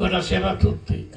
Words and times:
Buonasera 0.00 0.52
a 0.52 0.56
tutti. 0.56 1.10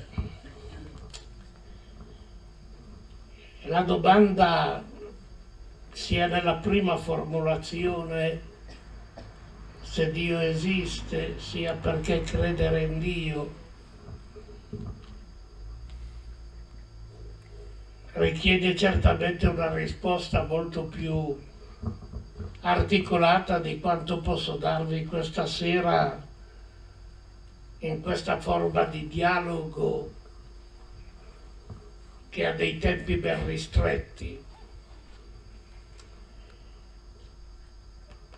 La 3.67 3.82
domanda 3.83 4.83
sia 5.94 6.28
nella 6.28 6.56
prima 6.56 6.98
formulazione 6.98 8.41
se 9.83 10.11
Dio 10.11 10.38
esiste, 10.38 11.39
sia 11.39 11.75
perché 11.75 12.23
credere 12.23 12.81
in 12.81 12.99
Dio, 12.99 13.54
richiede 18.15 18.75
certamente 18.75 19.47
una 19.47 19.73
risposta 19.73 20.43
molto 20.43 20.84
più 20.84 21.41
articolata 22.59 23.59
di 23.59 23.79
quanto 23.79 24.20
posso 24.20 24.57
darvi 24.57 25.05
questa 25.05 25.45
sera 25.45 26.22
in 27.88 28.02
questa 28.02 28.39
forma 28.39 28.84
di 28.86 29.07
dialogo 29.07 30.11
che 32.30 32.46
ha 32.46 32.54
dei 32.54 32.78
tempi 32.78 33.18
ben 33.18 33.46
ristretti. 33.46 34.42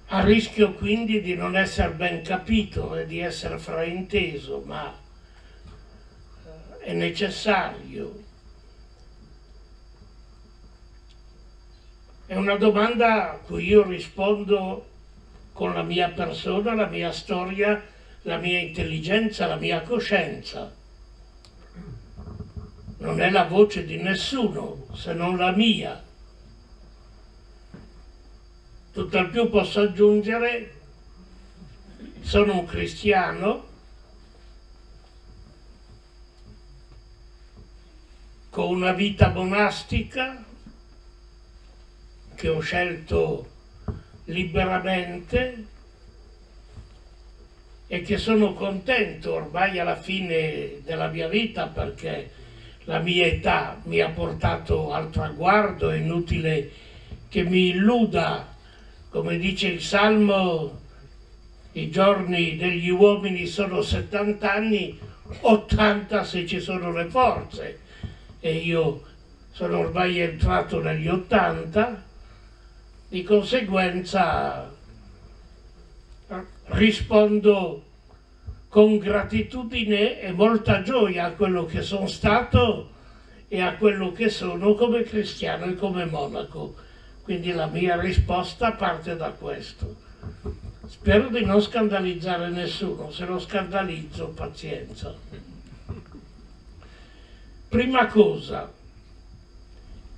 A 0.08 0.24
rischio 0.24 0.74
quindi 0.74 1.22
di 1.22 1.36
non 1.36 1.56
essere 1.56 1.92
ben 1.92 2.24
capito 2.24 2.96
e 2.96 3.06
di 3.06 3.20
essere 3.20 3.58
frainteso, 3.58 4.64
ma 4.66 4.94
eh, 6.44 6.80
è 6.80 6.94
necessario. 6.94 8.24
È 12.26 12.36
una 12.36 12.56
domanda 12.56 13.34
a 13.34 13.38
cui 13.38 13.66
io 13.66 13.84
rispondo 13.84 14.90
con 15.54 15.74
la 15.74 15.84
mia 15.84 16.10
persona, 16.10 16.74
la 16.74 16.88
mia 16.88 17.12
storia, 17.12 17.94
la 18.26 18.38
mia 18.38 18.60
intelligenza, 18.60 19.46
la 19.46 19.56
mia 19.56 19.82
coscienza. 19.82 20.74
Non 22.98 23.22
è 23.22 23.30
la 23.30 23.44
voce 23.44 23.86
di 23.86 23.98
nessuno 23.98 24.88
se 24.94 25.14
non 25.14 25.38
la 25.38 25.52
mia. 25.52 26.04
Tutt'al 28.92 29.30
più 29.30 29.50
posso 29.50 29.82
aggiungere, 29.82 30.74
sono 32.22 32.60
un 32.60 32.66
cristiano 32.66 33.68
con 38.50 38.70
una 38.70 38.94
vita 38.94 39.30
monastica 39.30 40.44
che 42.34 42.48
ho 42.48 42.60
scelto 42.60 43.50
liberamente 44.26 45.74
e 47.88 48.02
che 48.02 48.18
sono 48.18 48.54
contento 48.54 49.34
ormai 49.34 49.80
alla 49.80 49.96
fine 49.96 50.82
della 50.84 51.08
mia 51.08 51.28
vita 51.28 51.68
perché 51.68 52.32
la 52.86 53.00
mia 53.00 53.26
età 53.26 53.80
mi 53.84 54.00
ha 54.00 54.10
portato 54.10 54.92
al 54.92 55.10
traguardo, 55.10 55.90
è 55.90 55.98
inutile 55.98 56.70
che 57.30 57.44
mi 57.44 57.70
illuda, 57.70 58.48
come 59.10 59.38
dice 59.38 59.68
il 59.68 59.82
Salmo, 59.82 60.82
i 61.74 61.90
giorni 61.90 62.56
degli 62.56 62.90
uomini 62.90 63.46
sono 63.48 63.82
70 63.82 64.52
anni, 64.52 64.98
80 65.42 66.24
se 66.24 66.46
ci 66.46 66.60
sono 66.60 66.92
le 66.92 67.06
forze. 67.06 67.80
E 68.40 68.54
io 68.54 69.04
sono 69.52 69.80
ormai 69.80 70.20
entrato 70.20 70.80
negli 70.82 71.08
80, 71.08 72.04
di 73.10 73.24
conseguenza 73.24 74.75
rispondo 76.68 77.84
con 78.68 78.98
gratitudine 78.98 80.20
e 80.20 80.32
molta 80.32 80.82
gioia 80.82 81.26
a 81.26 81.32
quello 81.32 81.66
che 81.66 81.82
sono 81.82 82.08
stato 82.08 82.90
e 83.48 83.62
a 83.62 83.76
quello 83.76 84.12
che 84.12 84.30
sono 84.30 84.74
come 84.74 85.04
cristiano 85.04 85.66
e 85.66 85.76
come 85.76 86.06
monaco. 86.06 86.76
Quindi 87.24 87.52
la 87.52 87.68
mia 87.68 88.00
risposta 88.00 88.74
parte 88.74 89.16
da 89.16 89.30
questo. 89.30 89.96
Spero 90.88 91.30
di 91.30 91.44
non 91.44 91.62
scandalizzare 91.62 92.50
nessuno, 92.50 93.12
se 93.12 93.26
lo 93.26 93.40
scandalizzo 93.40 94.28
pazienza. 94.30 95.14
Prima 97.70 98.08
cosa, 98.08 98.72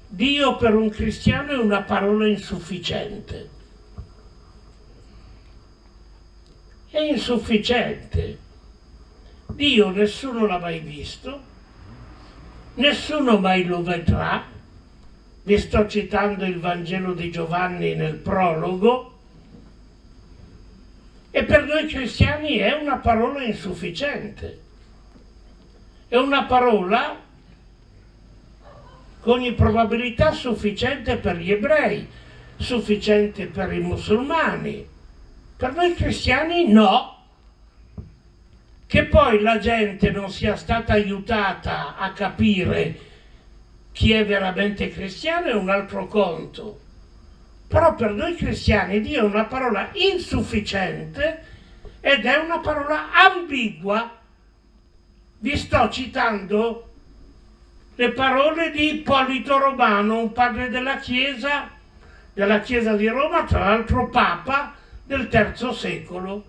Dio 0.07 0.55
per 0.57 0.75
un 0.75 0.89
cristiano 0.89 1.51
è 1.51 1.57
una 1.57 1.83
parola 1.83 2.27
insufficiente 2.27 3.55
è 6.89 6.99
insufficiente. 6.99 8.37
Dio 9.47 9.89
nessuno 9.89 10.45
l'ha 10.45 10.59
mai 10.59 10.79
visto, 10.79 11.41
nessuno 12.75 13.39
mai 13.39 13.65
lo 13.65 13.81
vedrà. 13.81 14.45
Vi 15.43 15.57
sto 15.57 15.87
citando 15.87 16.45
il 16.45 16.59
Vangelo 16.59 17.13
di 17.13 17.31
Giovanni 17.31 17.95
nel 17.95 18.15
prologo. 18.15 19.13
E 21.31 21.43
per 21.43 21.65
noi 21.65 21.87
cristiani 21.87 22.57
è 22.57 22.73
una 22.73 22.97
parola 22.97 23.43
insufficiente. 23.43 24.59
È 26.07 26.15
una 26.15 26.43
parola 26.45 27.15
con 29.19 29.39
ogni 29.39 29.53
probabilità 29.53 30.31
sufficiente 30.31 31.17
per 31.17 31.37
gli 31.37 31.51
ebrei, 31.51 32.07
sufficiente 32.55 33.47
per 33.47 33.73
i 33.73 33.79
musulmani, 33.79 34.87
per 35.57 35.73
noi 35.73 35.94
cristiani 35.95 36.72
no. 36.72 37.16
Che 38.85 39.06
poi 39.06 39.41
la 39.41 39.57
gente 39.57 40.12
non 40.12 40.31
sia 40.31 40.56
stata 40.56 40.94
aiutata 40.94 41.97
a 41.97 42.13
capire 42.13 43.00
chi 43.91 44.13
è 44.13 44.25
veramente 44.25 44.90
cristiano 44.90 45.47
è 45.47 45.53
un 45.53 45.69
altro 45.69 46.07
conto. 46.07 46.79
Però 47.68 47.95
per 47.95 48.12
noi 48.12 48.35
cristiani 48.35 49.01
Dio 49.01 49.22
è 49.22 49.25
una 49.25 49.45
parola 49.45 49.90
insufficiente 49.94 51.44
ed 52.00 52.24
è 52.25 52.38
una 52.38 52.59
parola 52.59 53.12
ambigua. 53.12 54.16
Vi 55.39 55.57
sto 55.57 55.89
citando 55.89 56.94
le 57.95 58.12
parole 58.12 58.72
di 58.72 58.94
Ippolito 58.94 59.57
Romano, 59.57 60.19
un 60.19 60.31
padre 60.31 60.69
della 60.69 60.97
Chiesa, 60.97 61.69
della 62.31 62.59
Chiesa 62.59 62.95
di 62.95 63.07
Roma, 63.07 63.44
tra 63.44 63.69
l'altro 63.69 64.07
Papa, 64.09 64.76
del 65.07 65.29
terzo 65.29 65.72
secolo. 65.72 66.44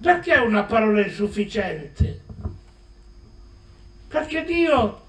Perché 0.00 0.36
una 0.36 0.64
parola 0.64 1.04
insufficiente? 1.04 2.22
Perché 4.08 4.42
Dio, 4.44 5.02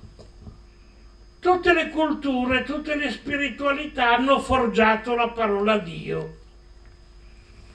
tutte 1.39 1.73
le 1.73 1.89
culture, 1.89 2.63
tutte 2.63 2.95
le 2.95 3.09
spiritualità 3.09 4.15
hanno 4.15 4.39
forgiato 4.39 5.15
la 5.15 5.29
parola 5.29 5.77
Dio. 5.77 6.39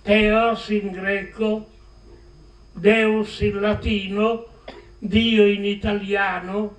Theos 0.03 0.69
in 0.69 0.91
greco, 0.93 1.71
Deus 2.73 3.41
in 3.41 3.59
latino, 3.59 4.47
Dio 4.99 5.47
in 5.47 5.65
italiano. 5.65 6.77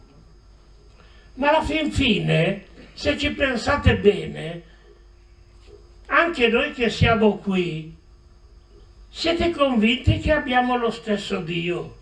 Ma 1.33 1.49
alla 1.49 1.63
fin 1.63 1.91
fine, 1.91 2.65
se 2.93 3.17
ci 3.17 3.31
pensate 3.31 3.97
bene, 3.97 4.63
anche 6.07 6.47
noi 6.47 6.73
che 6.73 6.89
siamo 6.89 7.37
qui, 7.37 7.95
siete 9.09 9.51
convinti 9.51 10.19
che 10.19 10.31
abbiamo 10.31 10.77
lo 10.77 10.91
stesso 10.91 11.39
Dio? 11.39 11.95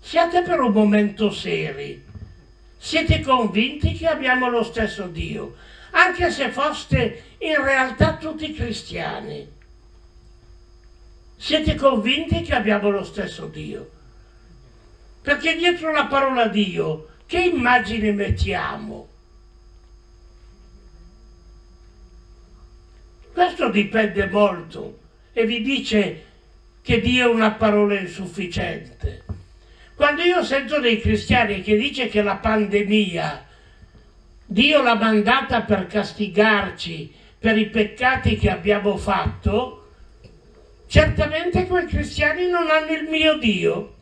Siate 0.00 0.42
per 0.42 0.60
un 0.60 0.72
momento 0.72 1.30
seri. 1.30 2.02
Siete 2.78 3.20
convinti 3.20 3.92
che 3.92 4.06
abbiamo 4.06 4.48
lo 4.48 4.62
stesso 4.62 5.08
Dio, 5.08 5.56
anche 5.90 6.30
se 6.30 6.50
foste 6.50 7.24
in 7.38 7.62
realtà 7.62 8.16
tutti 8.16 8.54
cristiani. 8.54 9.46
Siete 11.36 11.74
convinti 11.74 12.42
che 12.42 12.54
abbiamo 12.54 12.88
lo 12.88 13.04
stesso 13.04 13.46
Dio? 13.48 13.90
Perché 15.20 15.56
dietro 15.56 15.92
la 15.92 16.06
parola 16.06 16.46
Dio, 16.46 17.08
che 17.26 17.40
immagine 17.40 18.12
mettiamo? 18.12 19.08
Questo 23.38 23.68
dipende 23.68 24.26
molto 24.26 24.98
e 25.32 25.46
vi 25.46 25.62
dice 25.62 26.24
che 26.82 27.00
Dio 27.00 27.30
è 27.30 27.32
una 27.32 27.52
parola 27.52 27.96
insufficiente. 27.96 29.22
Quando 29.94 30.22
io 30.22 30.42
sento 30.42 30.80
dei 30.80 31.00
cristiani 31.00 31.62
che 31.62 31.76
dice 31.76 32.08
che 32.08 32.20
la 32.20 32.34
pandemia 32.34 33.46
Dio 34.44 34.82
l'ha 34.82 34.96
mandata 34.96 35.60
per 35.60 35.86
castigarci 35.86 37.14
per 37.38 37.56
i 37.56 37.66
peccati 37.66 38.36
che 38.36 38.50
abbiamo 38.50 38.96
fatto, 38.96 39.86
certamente 40.88 41.68
quei 41.68 41.86
cristiani 41.86 42.48
non 42.48 42.68
hanno 42.68 42.90
il 42.90 43.08
mio 43.08 43.38
Dio. 43.38 43.94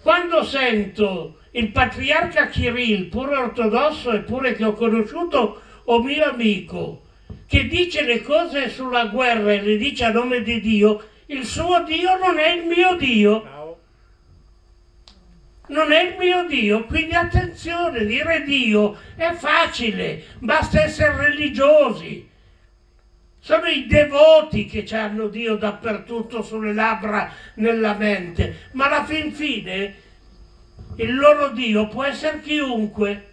Quando 0.00 0.44
sento 0.44 1.40
il 1.50 1.68
patriarca 1.72 2.46
Kirill, 2.46 3.10
pure 3.10 3.36
ortodosso 3.36 4.12
eppure 4.12 4.54
che 4.54 4.64
ho 4.64 4.72
conosciuto 4.72 5.60
o 5.84 6.02
mio 6.02 6.24
amico, 6.24 7.02
che 7.48 7.66
dice 7.66 8.02
le 8.02 8.20
cose 8.22 8.68
sulla 8.68 9.06
guerra 9.06 9.54
e 9.54 9.62
le 9.62 9.78
dice 9.78 10.04
a 10.04 10.10
nome 10.10 10.42
di 10.42 10.60
Dio, 10.60 11.08
il 11.26 11.46
suo 11.46 11.82
Dio 11.82 12.18
non 12.18 12.38
è 12.38 12.50
il 12.50 12.66
mio 12.66 12.94
Dio. 12.96 13.76
Non 15.68 15.92
è 15.92 16.02
il 16.02 16.16
mio 16.18 16.46
Dio, 16.46 16.84
quindi 16.84 17.14
attenzione, 17.14 18.04
dire 18.04 18.42
Dio 18.42 18.98
è 19.16 19.32
facile, 19.32 20.24
basta 20.40 20.82
essere 20.82 21.30
religiosi. 21.30 22.28
Sono 23.38 23.66
i 23.66 23.86
devoti 23.86 24.66
che 24.66 24.84
hanno 24.94 25.28
Dio 25.28 25.56
dappertutto 25.56 26.42
sulle 26.42 26.74
labbra, 26.74 27.32
nella 27.54 27.94
mente, 27.94 28.68
ma 28.72 28.86
alla 28.86 29.04
fin 29.04 29.32
fine 29.32 29.94
il 30.96 31.14
loro 31.14 31.48
Dio 31.50 31.88
può 31.88 32.04
essere 32.04 32.40
chiunque. 32.40 33.26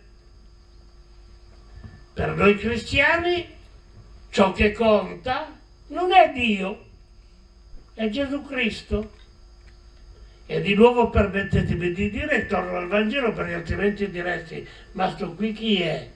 Per 2.14 2.36
noi 2.36 2.58
cristiani 2.58 3.55
ciò 4.36 4.52
che 4.52 4.74
conta 4.74 5.48
non 5.88 6.12
è 6.12 6.30
Dio, 6.34 6.88
è 7.94 8.10
Gesù 8.10 8.44
Cristo. 8.44 9.14
E 10.46 10.60
di 10.60 10.76
nuovo 10.76 11.10
permettetemi 11.10 11.94
di 11.94 12.10
dire, 12.10 12.46
torno 12.46 12.76
al 12.76 12.90
Vangelo 12.90 13.32
perché 13.32 13.54
altrimenti 13.54 14.10
diresti, 14.10 14.68
ma 14.92 15.10
sto 15.12 15.34
qui 15.36 15.54
chi 15.54 15.82
è? 15.82 16.10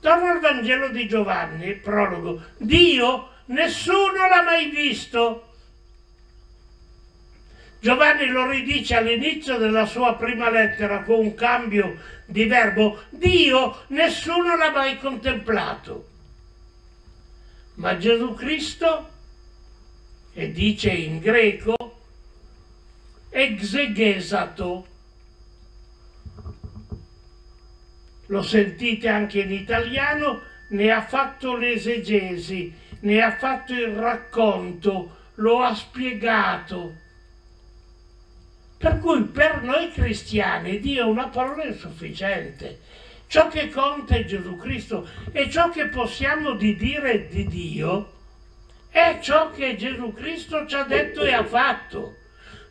Torno 0.00 0.30
al 0.30 0.40
Vangelo 0.40 0.88
di 0.88 1.06
Giovanni, 1.06 1.74
prologo. 1.74 2.42
Dio 2.56 3.32
nessuno 3.48 4.26
l'ha 4.26 4.42
mai 4.42 4.70
visto. 4.70 5.52
Giovanni 7.80 8.28
lo 8.28 8.48
ridice 8.48 8.96
all'inizio 8.96 9.58
della 9.58 9.84
sua 9.84 10.14
prima 10.14 10.48
lettera 10.48 11.02
con 11.02 11.18
un 11.18 11.34
cambio 11.34 11.98
di 12.24 12.46
verbo. 12.46 13.02
Dio 13.10 13.82
nessuno 13.88 14.56
l'ha 14.56 14.70
mai 14.70 14.98
contemplato. 14.98 16.12
Ma 17.74 17.96
Gesù 17.96 18.34
Cristo, 18.34 19.10
e 20.32 20.52
dice 20.52 20.90
in 20.90 21.18
greco, 21.18 21.74
exegesato. 23.30 24.86
Lo 28.26 28.42
sentite 28.42 29.08
anche 29.08 29.40
in 29.40 29.52
italiano, 29.52 30.42
ne 30.68 30.90
ha 30.90 31.02
fatto 31.02 31.56
l'esegesi, 31.56 32.72
ne 33.00 33.22
ha 33.22 33.36
fatto 33.36 33.74
il 33.74 33.88
racconto, 33.88 35.16
lo 35.34 35.60
ha 35.62 35.74
spiegato. 35.74 37.02
Per 38.78 38.98
cui 38.98 39.22
per 39.24 39.62
noi 39.62 39.90
cristiani 39.90 40.78
Dio 40.78 41.04
è 41.04 41.08
una 41.08 41.28
parola 41.28 41.64
insufficiente. 41.64 42.80
Ciò 43.34 43.48
che 43.48 43.68
conta 43.68 44.14
è 44.14 44.24
Gesù 44.24 44.56
Cristo 44.56 45.08
e 45.32 45.50
ciò 45.50 45.68
che 45.68 45.88
possiamo 45.88 46.52
di 46.52 46.76
dire 46.76 47.26
di 47.26 47.44
Dio 47.48 48.12
è 48.88 49.18
ciò 49.20 49.50
che 49.50 49.74
Gesù 49.74 50.12
Cristo 50.12 50.64
ci 50.68 50.76
ha 50.76 50.84
detto 50.84 51.24
e 51.24 51.32
ha 51.32 51.42
fatto. 51.42 52.18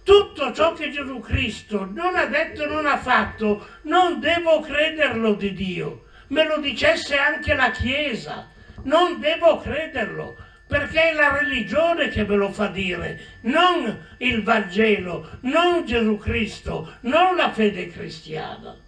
Tutto 0.03 0.53
ciò 0.53 0.71
che 0.71 0.89
Gesù 0.89 1.19
Cristo 1.19 1.83
non 1.83 2.15
ha 2.15 2.27
detto 2.27 2.63
e 2.63 2.67
non 2.67 2.85
ha 2.85 2.97
fatto, 2.97 3.67
non 3.81 4.21
devo 4.21 4.61
crederlo 4.61 5.33
di 5.33 5.51
Dio. 5.51 6.05
Me 6.27 6.45
lo 6.45 6.59
dicesse 6.59 7.17
anche 7.17 7.55
la 7.55 7.71
Chiesa. 7.71 8.49
Non 8.83 9.19
devo 9.19 9.59
crederlo, 9.59 10.37
perché 10.65 11.09
è 11.09 11.13
la 11.13 11.39
religione 11.39 12.07
che 12.07 12.23
me 12.23 12.37
lo 12.37 12.53
fa 12.53 12.67
dire, 12.67 13.39
non 13.41 14.07
il 14.19 14.41
Vangelo, 14.43 15.39
non 15.41 15.85
Gesù 15.85 16.17
Cristo, 16.17 16.99
non 17.01 17.35
la 17.35 17.51
fede 17.51 17.89
cristiana. 17.89 18.82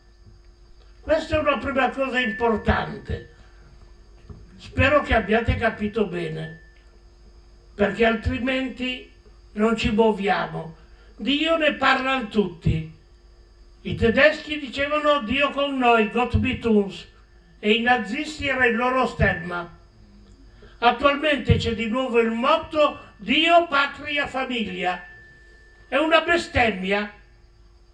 Questa 1.06 1.36
è 1.36 1.40
una 1.40 1.60
prima 1.60 1.92
cosa 1.92 2.20
importante. 2.20 3.30
Spero 4.58 5.04
che 5.04 5.14
abbiate 5.14 5.56
capito 5.56 6.08
bene, 6.08 6.62
perché 7.76 8.06
altrimenti 8.06 9.14
non 9.52 9.78
ci 9.78 9.92
muoviamo. 9.92 10.76
Dio 11.16 11.58
ne 11.58 11.76
parlano 11.76 12.28
tutti. 12.28 12.92
I 13.82 13.94
tedeschi 13.94 14.58
dicevano 14.58 15.22
Dio 15.22 15.52
con 15.52 15.78
noi, 15.78 16.10
Gott 16.10 16.34
mit 16.38 16.66
uns, 16.66 17.06
e 17.60 17.74
i 17.74 17.82
nazisti 17.82 18.48
era 18.48 18.66
il 18.66 18.76
loro 18.76 19.06
stemma. 19.06 19.78
Attualmente 20.80 21.58
c'è 21.58 21.76
di 21.76 21.86
nuovo 21.86 22.20
il 22.20 22.32
motto 22.32 23.14
Dio, 23.18 23.68
patria, 23.68 24.26
famiglia. 24.26 25.06
È 25.88 25.98
una 25.98 26.22
bestemmia. 26.22 27.14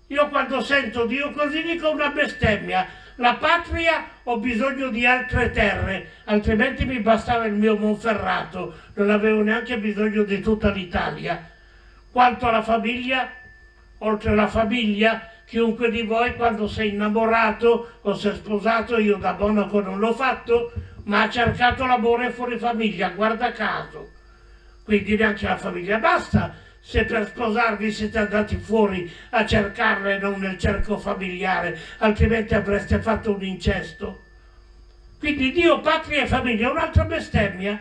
Io 0.08 0.30
quando 0.30 0.62
sento 0.62 1.06
Dio 1.06 1.32
così 1.32 1.62
dico 1.62 1.90
una 1.90 2.10
bestemmia, 2.10 3.00
la 3.22 3.36
patria 3.36 4.08
ho 4.24 4.40
bisogno 4.40 4.90
di 4.90 5.06
altre 5.06 5.52
terre, 5.52 6.10
altrimenti 6.26 6.86
mi 6.86 7.00
bastava 7.00 7.46
il 7.46 7.54
mio 7.54 7.78
Monferrato, 7.78 8.74
non 8.96 9.12
avevo 9.12 9.44
neanche 9.44 9.78
bisogno 9.78 10.24
di 10.24 10.42
tutta 10.42 10.72
l'Italia. 10.72 11.48
Quanto 12.12 12.48
alla 12.48 12.64
famiglia, 12.64 13.30
oltre 14.00 14.32
alla 14.32 14.48
famiglia, 14.48 15.30
chiunque 15.46 15.92
di 15.92 16.02
voi 16.02 16.36
quando 16.36 16.68
si 16.68 16.82
è 16.82 16.84
innamorato 16.86 18.00
o 18.02 18.14
si 18.16 18.28
è 18.28 18.34
sposato, 18.34 18.98
io 18.98 19.18
da 19.18 19.36
monaco 19.38 19.82
non 19.82 20.00
l'ho 20.00 20.14
fatto, 20.14 20.74
ma 21.04 21.22
ha 21.22 21.30
cercato 21.30 21.86
l'amore 21.86 22.32
fuori 22.32 22.58
famiglia, 22.58 23.10
guarda 23.10 23.52
caso. 23.52 24.10
Quindi 24.84 25.16
neanche 25.16 25.48
la 25.48 25.58
famiglia 25.58 26.00
basta 26.00 26.56
se 26.82 27.06
per 27.06 27.28
sposarvi 27.28 27.92
siete 27.92 28.18
andati 28.18 28.58
fuori 28.58 29.10
a 29.30 29.46
cercarla 29.46 30.16
e 30.16 30.18
non 30.18 30.40
nel 30.40 30.58
cerco 30.58 30.98
familiare, 30.98 31.80
altrimenti 32.00 32.56
avreste 32.56 33.00
fatto 33.00 33.34
un 33.36 33.44
incesto. 33.44 34.24
Quindi 35.20 35.52
Dio, 35.52 35.80
patria 35.82 36.24
e 36.24 36.28
famiglia 36.28 36.68
è 36.68 36.72
un'altra 36.72 37.06
bestemmia, 37.06 37.80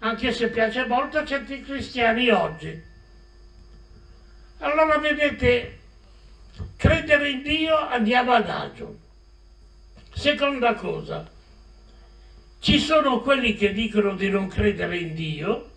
anche 0.00 0.32
se 0.32 0.50
piace 0.50 0.84
molto 0.86 1.18
a 1.18 1.24
certi 1.24 1.62
cristiani 1.62 2.28
oggi. 2.28 2.82
Allora 4.58 4.98
vedete, 4.98 5.78
credere 6.76 7.30
in 7.30 7.42
Dio 7.42 7.76
andiamo 7.76 8.32
ad 8.32 8.50
agio. 8.50 8.98
Seconda 10.12 10.74
cosa, 10.74 11.28
ci 12.60 12.78
sono 12.78 13.20
quelli 13.20 13.54
che 13.54 13.72
dicono 13.72 14.14
di 14.14 14.28
non 14.28 14.46
credere 14.48 14.98
in 14.98 15.14
Dio, 15.14 15.70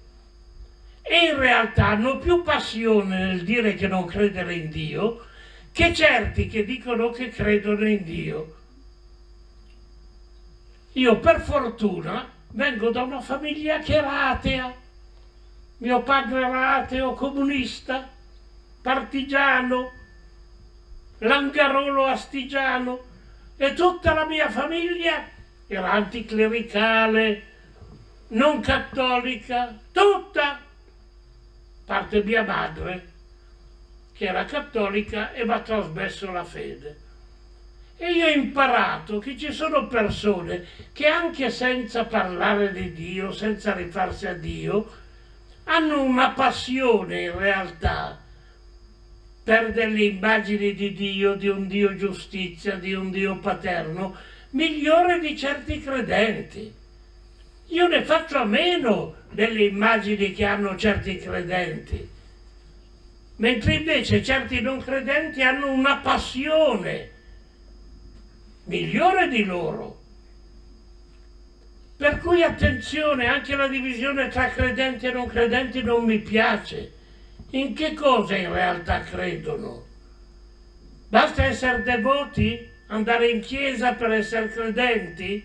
e 1.09 1.27
in 1.27 1.37
realtà 1.37 1.87
hanno 1.87 2.17
più 2.17 2.43
passione 2.43 3.17
nel 3.17 3.43
dire 3.43 3.75
che 3.75 3.87
non 3.87 4.05
credere 4.05 4.53
in 4.53 4.69
Dio 4.69 5.25
che 5.71 5.93
certi 5.93 6.47
che 6.47 6.65
dicono 6.65 7.11
che 7.11 7.29
credono 7.29 7.87
in 7.87 8.03
Dio. 8.03 8.55
Io 10.93 11.19
per 11.19 11.41
fortuna 11.41 12.27
vengo 12.49 12.89
da 12.89 13.03
una 13.03 13.21
famiglia 13.21 13.79
che 13.79 13.93
era 13.93 14.29
atea. 14.29 14.73
Mio 15.77 16.01
padre 16.01 16.39
era 16.39 16.75
ateo 16.77 17.13
comunista, 17.13 18.09
partigiano, 18.81 19.91
langarolo 21.19 22.05
astigiano 22.05 23.03
e 23.55 23.73
tutta 23.73 24.13
la 24.13 24.25
mia 24.25 24.49
famiglia 24.49 25.27
era 25.67 25.91
anticlericale, 25.91 27.43
non 28.29 28.59
cattolica, 28.61 29.77
tutta 29.91 30.65
parte 31.87 32.21
mia 32.21 32.43
madre, 32.43 33.07
che 34.11 34.25
era 34.25 34.43
cattolica 34.43 35.31
e 35.31 35.45
mi 35.45 35.53
ha 35.53 35.61
trasmesso 35.61 36.29
la 36.33 36.43
fede. 36.43 36.97
E 37.95 38.11
io 38.11 38.25
ho 38.25 38.29
imparato 38.29 39.19
che 39.19 39.37
ci 39.37 39.53
sono 39.53 39.87
persone 39.87 40.65
che 40.91 41.07
anche 41.07 41.49
senza 41.49 42.03
parlare 42.03 42.73
di 42.73 42.91
Dio, 42.91 43.31
senza 43.31 43.73
rifarsi 43.73 44.27
a 44.27 44.33
Dio, 44.33 44.91
hanno 45.63 46.01
una 46.01 46.31
passione 46.31 47.21
in 47.21 47.37
realtà 47.37 48.19
per 49.41 49.71
delle 49.71 50.03
immagini 50.03 50.73
di 50.73 50.91
Dio, 50.91 51.35
di 51.35 51.47
un 51.47 51.67
Dio 51.67 51.95
giustizia, 51.95 52.75
di 52.75 52.91
un 52.91 53.11
Dio 53.11 53.37
paterno, 53.39 54.13
migliore 54.49 55.21
di 55.21 55.37
certi 55.37 55.81
credenti. 55.81 56.73
Io 57.67 57.87
ne 57.87 58.03
faccio 58.03 58.37
a 58.37 58.45
meno 58.45 59.15
delle 59.31 59.63
immagini 59.65 60.33
che 60.33 60.45
hanno 60.45 60.75
certi 60.77 61.17
credenti, 61.17 62.07
mentre 63.37 63.73
invece 63.75 64.23
certi 64.23 64.61
non 64.61 64.81
credenti 64.81 65.41
hanno 65.41 65.71
una 65.71 65.97
passione 65.97 67.11
migliore 68.65 69.27
di 69.27 69.43
loro. 69.43 69.95
Per 71.97 72.19
cui 72.19 72.43
attenzione, 72.43 73.27
anche 73.27 73.55
la 73.55 73.67
divisione 73.67 74.29
tra 74.29 74.49
credenti 74.49 75.07
e 75.07 75.11
non 75.11 75.27
credenti 75.27 75.81
non 75.81 76.05
mi 76.05 76.19
piace. 76.19 76.93
In 77.51 77.73
che 77.73 77.93
cosa 77.93 78.35
in 78.35 78.53
realtà 78.53 79.01
credono? 79.01 79.85
Basta 81.09 81.45
essere 81.45 81.81
devoti? 81.81 82.69
Andare 82.87 83.29
in 83.29 83.41
chiesa 83.41 83.93
per 83.93 84.11
essere 84.11 84.49
credenti? 84.49 85.43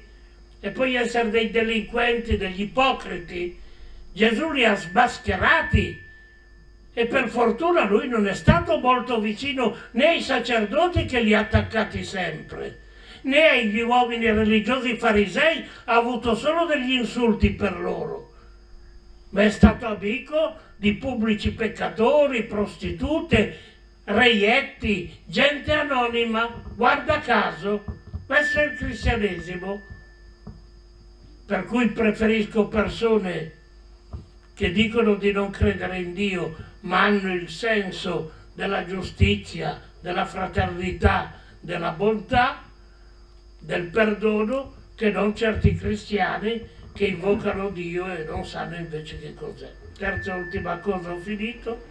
E 0.64 0.70
poi 0.70 0.94
essere 0.94 1.28
dei 1.28 1.50
delinquenti, 1.50 2.36
degli 2.36 2.60
ipocriti? 2.62 3.58
Gesù 4.12 4.52
li 4.52 4.64
ha 4.64 4.76
smascherati 4.76 6.00
e 6.94 7.06
per 7.06 7.28
fortuna 7.28 7.84
lui 7.84 8.06
non 8.06 8.28
è 8.28 8.34
stato 8.34 8.78
molto 8.78 9.18
vicino 9.18 9.76
né 9.92 10.06
ai 10.06 10.20
sacerdoti 10.20 11.04
che 11.04 11.18
li 11.18 11.34
ha 11.34 11.40
attaccati 11.40 12.04
sempre, 12.04 12.78
né 13.22 13.48
agli 13.48 13.80
uomini 13.80 14.30
religiosi 14.30 14.94
farisei, 14.96 15.66
ha 15.86 15.96
avuto 15.96 16.36
solo 16.36 16.64
degli 16.64 16.92
insulti 16.92 17.50
per 17.50 17.80
loro, 17.80 18.32
ma 19.30 19.42
è 19.42 19.50
stato 19.50 19.86
amico 19.86 20.54
di 20.76 20.94
pubblici 20.94 21.52
peccatori, 21.52 22.44
prostitute, 22.44 23.58
reietti, 24.04 25.12
gente 25.24 25.72
anonima, 25.72 26.62
guarda 26.76 27.18
caso, 27.18 27.84
è 28.28 28.62
il 28.62 28.76
cristianesimo. 28.76 29.91
Per 31.52 31.66
cui 31.66 31.88
preferisco 31.88 32.66
persone 32.66 33.52
che 34.54 34.72
dicono 34.72 35.16
di 35.16 35.32
non 35.32 35.50
credere 35.50 35.98
in 35.98 36.14
Dio, 36.14 36.56
ma 36.80 37.02
hanno 37.02 37.34
il 37.34 37.50
senso 37.50 38.32
della 38.54 38.86
giustizia, 38.86 39.78
della 40.00 40.24
fraternità, 40.24 41.34
della 41.60 41.90
bontà, 41.90 42.62
del 43.58 43.88
perdono, 43.88 44.76
che 44.94 45.10
non 45.10 45.36
certi 45.36 45.74
cristiani 45.74 46.66
che 46.94 47.04
invocano 47.04 47.68
Dio 47.68 48.10
e 48.10 48.24
non 48.24 48.46
sanno 48.46 48.76
invece 48.76 49.20
che 49.20 49.34
cos'è. 49.34 49.70
Terza 49.98 50.34
e 50.34 50.40
ultima 50.40 50.78
cosa, 50.78 51.12
ho 51.12 51.18
finito. 51.18 51.84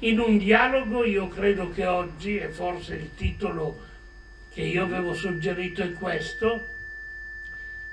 In 0.00 0.18
un 0.18 0.36
dialogo 0.36 1.04
io 1.04 1.28
credo 1.28 1.70
che 1.70 1.86
oggi, 1.86 2.38
e 2.38 2.48
forse 2.48 2.96
il 2.96 3.14
titolo 3.14 3.78
che 4.52 4.62
io 4.62 4.82
avevo 4.82 5.14
suggerito 5.14 5.80
è 5.80 5.92
questo, 5.92 6.73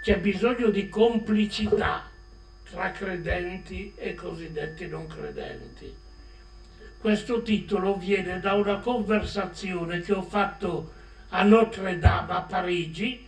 c'è 0.01 0.17
bisogno 0.17 0.69
di 0.69 0.89
complicità 0.89 2.09
tra 2.69 2.91
credenti 2.91 3.93
e 3.95 4.15
cosiddetti 4.15 4.87
non 4.87 5.05
credenti. 5.05 5.93
Questo 6.99 7.41
titolo 7.43 7.97
viene 7.97 8.39
da 8.39 8.53
una 8.53 8.79
conversazione 8.79 10.01
che 10.01 10.13
ho 10.13 10.23
fatto 10.23 10.91
a 11.29 11.43
Notre 11.43 11.99
Dame 11.99 12.33
a 12.33 12.41
Parigi, 12.41 13.27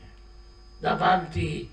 davanti 0.80 1.70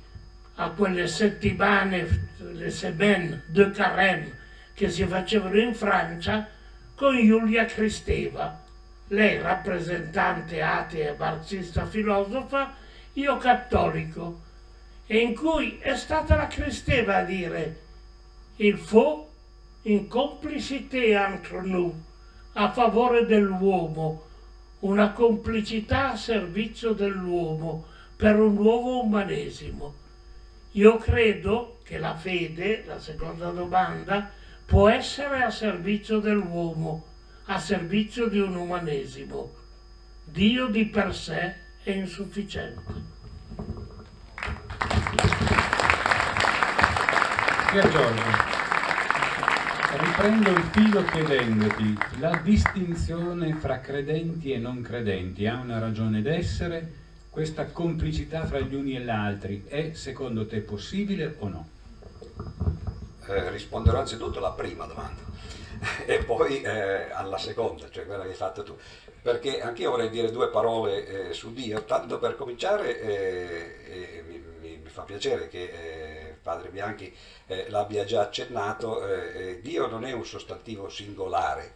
a 0.56 0.70
quelle 0.70 1.06
settimane, 1.06 2.28
le 2.52 2.70
semaine 2.70 3.44
de 3.46 3.70
carême 3.70 4.38
che 4.74 4.90
si 4.90 5.04
facevano 5.06 5.58
in 5.58 5.74
Francia, 5.74 6.46
con 6.94 7.16
Giulia 7.16 7.64
Cristeva, 7.64 8.60
lei 9.08 9.40
rappresentante 9.40 10.60
atea, 10.60 11.14
marxista, 11.18 11.86
filosofa, 11.86 12.74
io 13.14 13.36
cattolico, 13.38 14.48
e 15.12 15.18
in 15.18 15.34
cui 15.34 15.76
è 15.80 15.96
stata 15.96 16.36
la 16.36 16.46
Cristeva 16.46 17.16
a 17.16 17.24
dire 17.24 17.80
il 18.58 18.78
faut 18.78 19.26
in 19.82 20.06
complicité 20.06 21.16
entre 21.16 21.62
nous, 21.62 21.92
a 22.52 22.70
favore 22.70 23.26
dell'uomo, 23.26 24.22
una 24.82 25.10
complicità 25.10 26.12
a 26.12 26.16
servizio 26.16 26.92
dell'uomo 26.92 27.86
per 28.14 28.38
un 28.38 28.54
nuovo 28.54 29.02
umanesimo. 29.02 29.94
Io 30.72 30.96
credo 30.98 31.80
che 31.82 31.98
la 31.98 32.14
fede, 32.14 32.84
la 32.86 33.00
seconda 33.00 33.50
domanda, 33.50 34.30
può 34.64 34.88
essere 34.88 35.42
a 35.42 35.50
servizio 35.50 36.20
dell'uomo, 36.20 37.04
a 37.46 37.58
servizio 37.58 38.28
di 38.28 38.38
un 38.38 38.54
umanesimo. 38.54 39.50
Dio 40.22 40.68
di 40.68 40.84
per 40.86 41.12
sé 41.16 41.56
è 41.82 41.90
insufficiente. 41.90 43.09
Pier 47.70 47.88
Giorgio, 47.88 48.22
riprendo 49.98 50.50
il 50.50 50.62
filo 50.70 51.02
chiedendoti, 51.04 51.98
la 52.20 52.40
distinzione 52.42 53.54
fra 53.54 53.80
credenti 53.80 54.52
e 54.52 54.58
non 54.58 54.82
credenti 54.82 55.46
ha 55.48 55.56
una 55.56 55.80
ragione 55.80 56.22
d'essere? 56.22 56.92
Questa 57.28 57.66
complicità 57.66 58.44
fra 58.46 58.60
gli 58.60 58.74
uni 58.74 58.96
e 58.96 59.00
gli 59.00 59.08
altri 59.08 59.64
è 59.66 59.92
secondo 59.94 60.46
te 60.46 60.60
possibile 60.60 61.34
o 61.38 61.48
no? 61.48 61.68
Eh, 63.26 63.50
risponderò 63.50 63.98
anzitutto 63.98 64.38
alla 64.38 64.52
prima 64.52 64.86
domanda 64.86 65.22
e 66.06 66.18
poi 66.24 66.60
eh, 66.62 67.10
alla 67.10 67.38
seconda, 67.38 67.88
cioè 67.90 68.06
quella 68.06 68.22
che 68.22 68.30
hai 68.30 68.34
fatto 68.34 68.62
tu. 68.62 68.76
Perché 69.22 69.60
anch'io 69.60 69.90
vorrei 69.90 70.08
dire 70.08 70.30
due 70.30 70.48
parole 70.48 71.28
eh, 71.28 71.32
su 71.34 71.52
Dio, 71.52 71.84
tanto 71.84 72.18
per 72.18 72.36
cominciare 72.36 73.00
eh, 73.00 74.24
mi, 74.26 74.39
fa 74.90 75.02
piacere 75.02 75.48
che 75.48 75.62
eh, 75.62 76.36
padre 76.42 76.68
Bianchi 76.68 77.14
eh, 77.46 77.70
l'abbia 77.70 78.04
già 78.04 78.22
accennato, 78.22 79.06
eh, 79.06 79.48
eh, 79.50 79.60
Dio 79.60 79.86
non 79.86 80.04
è 80.04 80.12
un 80.12 80.24
sostantivo 80.24 80.88
singolare, 80.88 81.74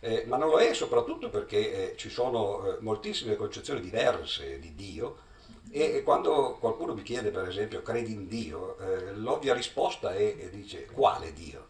eh, 0.00 0.24
ma 0.26 0.36
non 0.36 0.48
lo 0.48 0.58
è 0.58 0.74
soprattutto 0.74 1.30
perché 1.30 1.94
ci 1.96 2.10
sono 2.10 2.76
moltissime 2.80 3.36
concezioni 3.36 3.80
diverse 3.80 4.58
di 4.58 4.74
Dio 4.74 5.26
e 5.70 6.02
quando 6.02 6.56
qualcuno 6.58 6.94
mi 6.94 7.02
chiede 7.02 7.30
per 7.30 7.46
esempio 7.46 7.82
credi 7.82 8.12
in 8.12 8.26
Dio, 8.26 8.76
l'ovvia 9.14 9.54
risposta 9.54 10.14
è, 10.14 10.36
è 10.36 10.48
dice 10.50 10.86
quale 10.86 11.32
Dio? 11.32 11.67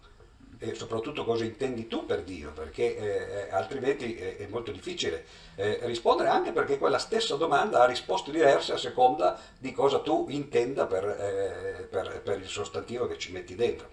E 0.59 0.75
soprattutto 0.75 1.25
cosa 1.25 1.45
intendi 1.45 1.87
tu 1.87 2.05
per 2.05 2.23
Dio, 2.23 2.51
perché 2.53 2.97
eh, 2.97 3.47
eh 3.47 3.51
altrimenti 3.51 4.17
è, 4.17 4.37
è, 4.39 4.47
molto 4.49 4.73
difficile 4.73 5.25
eh, 5.55 5.79
rispondere, 5.83 6.29
anche 6.29 6.53
perché 6.53 6.79
quella 6.79 6.99
stessa 6.99 7.37
domanda 7.37 7.83
ha 7.83 7.87
risposte 7.87 8.31
diverse 8.31 8.73
a 8.73 8.77
seconda 8.77 9.39
di 9.57 9.73
cosa 9.73 10.01
tu 10.01 10.27
intenda 10.29 10.87
per, 10.87 11.05
eh, 11.05 11.87
per, 11.89 12.21
per 12.23 12.39
il 12.41 12.49
sostantivo 12.49 13.07
che 13.07 13.19
ci 13.19 13.33
metti 13.33 13.55
dentro. 13.55 13.89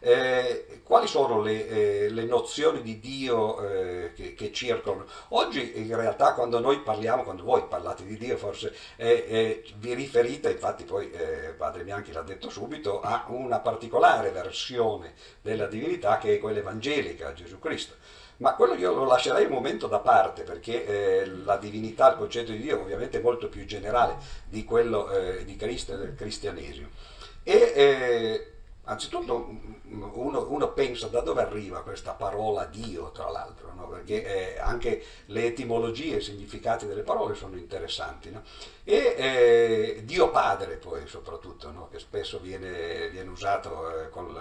Eh, 0.00 0.80
quali 0.84 1.08
sono 1.08 1.40
le, 1.42 1.68
eh, 1.68 2.08
le, 2.10 2.24
nozioni 2.24 2.82
di 2.82 3.00
Dio 3.00 3.60
eh, 3.68 4.12
che, 4.14 4.34
che, 4.34 4.52
circolano? 4.52 5.06
Oggi 5.28 5.72
in 5.78 5.94
realtà 5.94 6.34
quando 6.34 6.60
noi 6.60 6.80
parliamo, 6.80 7.24
quando 7.24 7.42
voi 7.42 7.64
parlate 7.68 8.04
di 8.04 8.16
Dio 8.16 8.36
forse 8.36 8.74
eh, 8.96 9.24
eh, 9.28 9.64
vi 9.78 9.94
riferite, 9.94 10.50
infatti 10.50 10.84
poi 10.84 11.10
eh, 11.10 11.54
Padre 11.56 11.82
Bianchi 11.82 12.12
l'ha 12.12 12.22
detto 12.22 12.48
subito, 12.48 13.00
a 13.00 13.24
una 13.28 13.58
particolare 13.58 14.30
versione 14.30 15.14
della 15.42 15.66
divinità 15.66 16.18
che 16.18 16.34
è 16.34 16.38
quella 16.38 16.58
evangelica, 16.58 17.32
Gesù 17.32 17.58
Cristo. 17.58 17.94
Ma 18.38 18.54
quello 18.54 18.74
io 18.74 18.94
lo 18.94 19.04
lascerei 19.04 19.46
un 19.46 19.52
momento 19.52 19.88
da 19.88 19.98
parte 19.98 20.44
perché 20.44 21.26
la 21.44 21.56
divinità, 21.56 22.10
il 22.10 22.18
concetto 22.18 22.52
di 22.52 22.58
Dio 22.58 22.80
ovviamente 22.80 23.18
è 23.18 23.20
molto 23.20 23.48
più 23.48 23.64
generale 23.64 24.16
di 24.44 24.62
quello 24.62 25.10
di 25.44 25.56
Cristo 25.56 25.94
e 25.94 25.96
del 25.96 26.14
cristianesimo. 26.14 26.86
E, 27.42 28.57
Anzitutto 28.90 29.54
uno, 29.90 30.46
uno, 30.48 30.72
pensa 30.72 31.08
da 31.08 31.20
dove 31.20 31.42
arriva 31.42 31.82
questa 31.82 32.12
parola 32.12 32.64
Dio, 32.64 33.10
tra 33.10 33.28
l'altro, 33.30 33.74
no? 33.74 33.86
perché 33.86 34.54
eh, 34.54 34.58
anche 34.58 35.04
le 35.26 35.44
etimologie 35.44 36.14
e 36.14 36.18
i 36.18 36.22
significati 36.22 36.86
delle 36.86 37.02
parole 37.02 37.34
sono 37.34 37.56
interessanti. 37.56 38.30
No? 38.30 38.42
E 38.84 39.14
eh, 39.18 40.02
Dio 40.04 40.30
Padre 40.30 40.76
poi 40.76 41.06
soprattutto, 41.06 41.70
no? 41.70 41.88
che 41.90 41.98
spesso 41.98 42.38
viene, 42.38 43.10
viene 43.10 43.28
usato 43.28 44.04
eh, 44.04 44.08
con, 44.08 44.34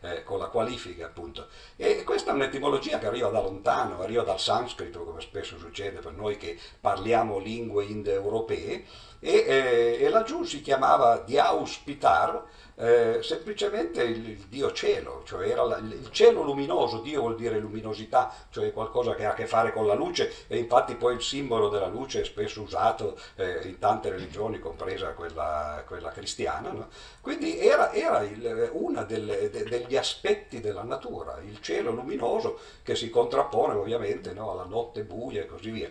eh, 0.00 0.22
con, 0.22 0.38
la 0.38 0.48
qualifica 0.48 1.06
appunto. 1.06 1.48
E 1.76 2.04
questa 2.04 2.30
è 2.30 2.34
un'etimologia 2.34 2.98
che 2.98 3.06
arriva 3.06 3.30
da 3.30 3.40
lontano, 3.40 4.02
arriva 4.02 4.22
dal 4.22 4.38
sanscrito, 4.38 5.02
come 5.04 5.22
spesso 5.22 5.56
succede 5.56 6.00
per 6.00 6.12
noi 6.12 6.36
che 6.36 6.58
parliamo 6.78 7.38
lingue 7.38 7.84
indoeuropee, 7.84 8.84
e, 9.24 9.44
eh, 9.46 9.96
e 10.00 10.08
laggiù 10.10 10.42
si 10.44 10.60
chiamava 10.60 11.16
Diaus 11.16 11.78
Pitar, 11.78 12.44
eh, 12.76 13.20
semplicemente 13.22 14.02
il, 14.02 14.28
il, 14.28 14.38
dio 14.48 14.72
cielo, 14.72 15.22
cioè 15.24 15.48
era 15.48 15.62
la, 15.62 15.78
il 15.78 16.08
cielo 16.10 16.42
luminoso, 16.42 17.00
dio 17.00 17.20
vuol 17.20 17.36
dire 17.36 17.58
luminosità, 17.58 18.32
cioè 18.50 18.72
qualcosa 18.72 19.14
che 19.14 19.24
ha 19.24 19.30
a 19.30 19.34
che 19.34 19.46
fare 19.46 19.72
con 19.72 19.86
la 19.86 19.94
luce 19.94 20.32
e 20.48 20.58
infatti 20.58 20.94
poi 20.94 21.14
il 21.14 21.22
simbolo 21.22 21.68
della 21.68 21.86
luce 21.86 22.22
è 22.22 22.24
spesso 22.24 22.62
usato 22.62 23.18
eh, 23.36 23.60
in 23.64 23.78
tante 23.78 24.10
religioni, 24.10 24.58
compresa 24.58 25.12
quella, 25.12 25.84
quella 25.86 26.10
cristiana. 26.10 26.70
No? 26.72 26.88
Quindi 27.20 27.58
era, 27.58 27.92
era 27.92 28.26
uno 28.72 29.04
de, 29.04 29.50
degli 29.50 29.96
aspetti 29.96 30.60
della 30.60 30.82
natura, 30.82 31.38
il 31.44 31.60
cielo 31.60 31.92
luminoso 31.92 32.58
che 32.82 32.94
si 32.96 33.08
contrappone 33.10 33.74
ovviamente 33.74 34.32
no, 34.32 34.50
alla 34.50 34.64
notte 34.64 35.04
buia 35.04 35.42
e 35.42 35.46
così 35.46 35.70
via. 35.70 35.90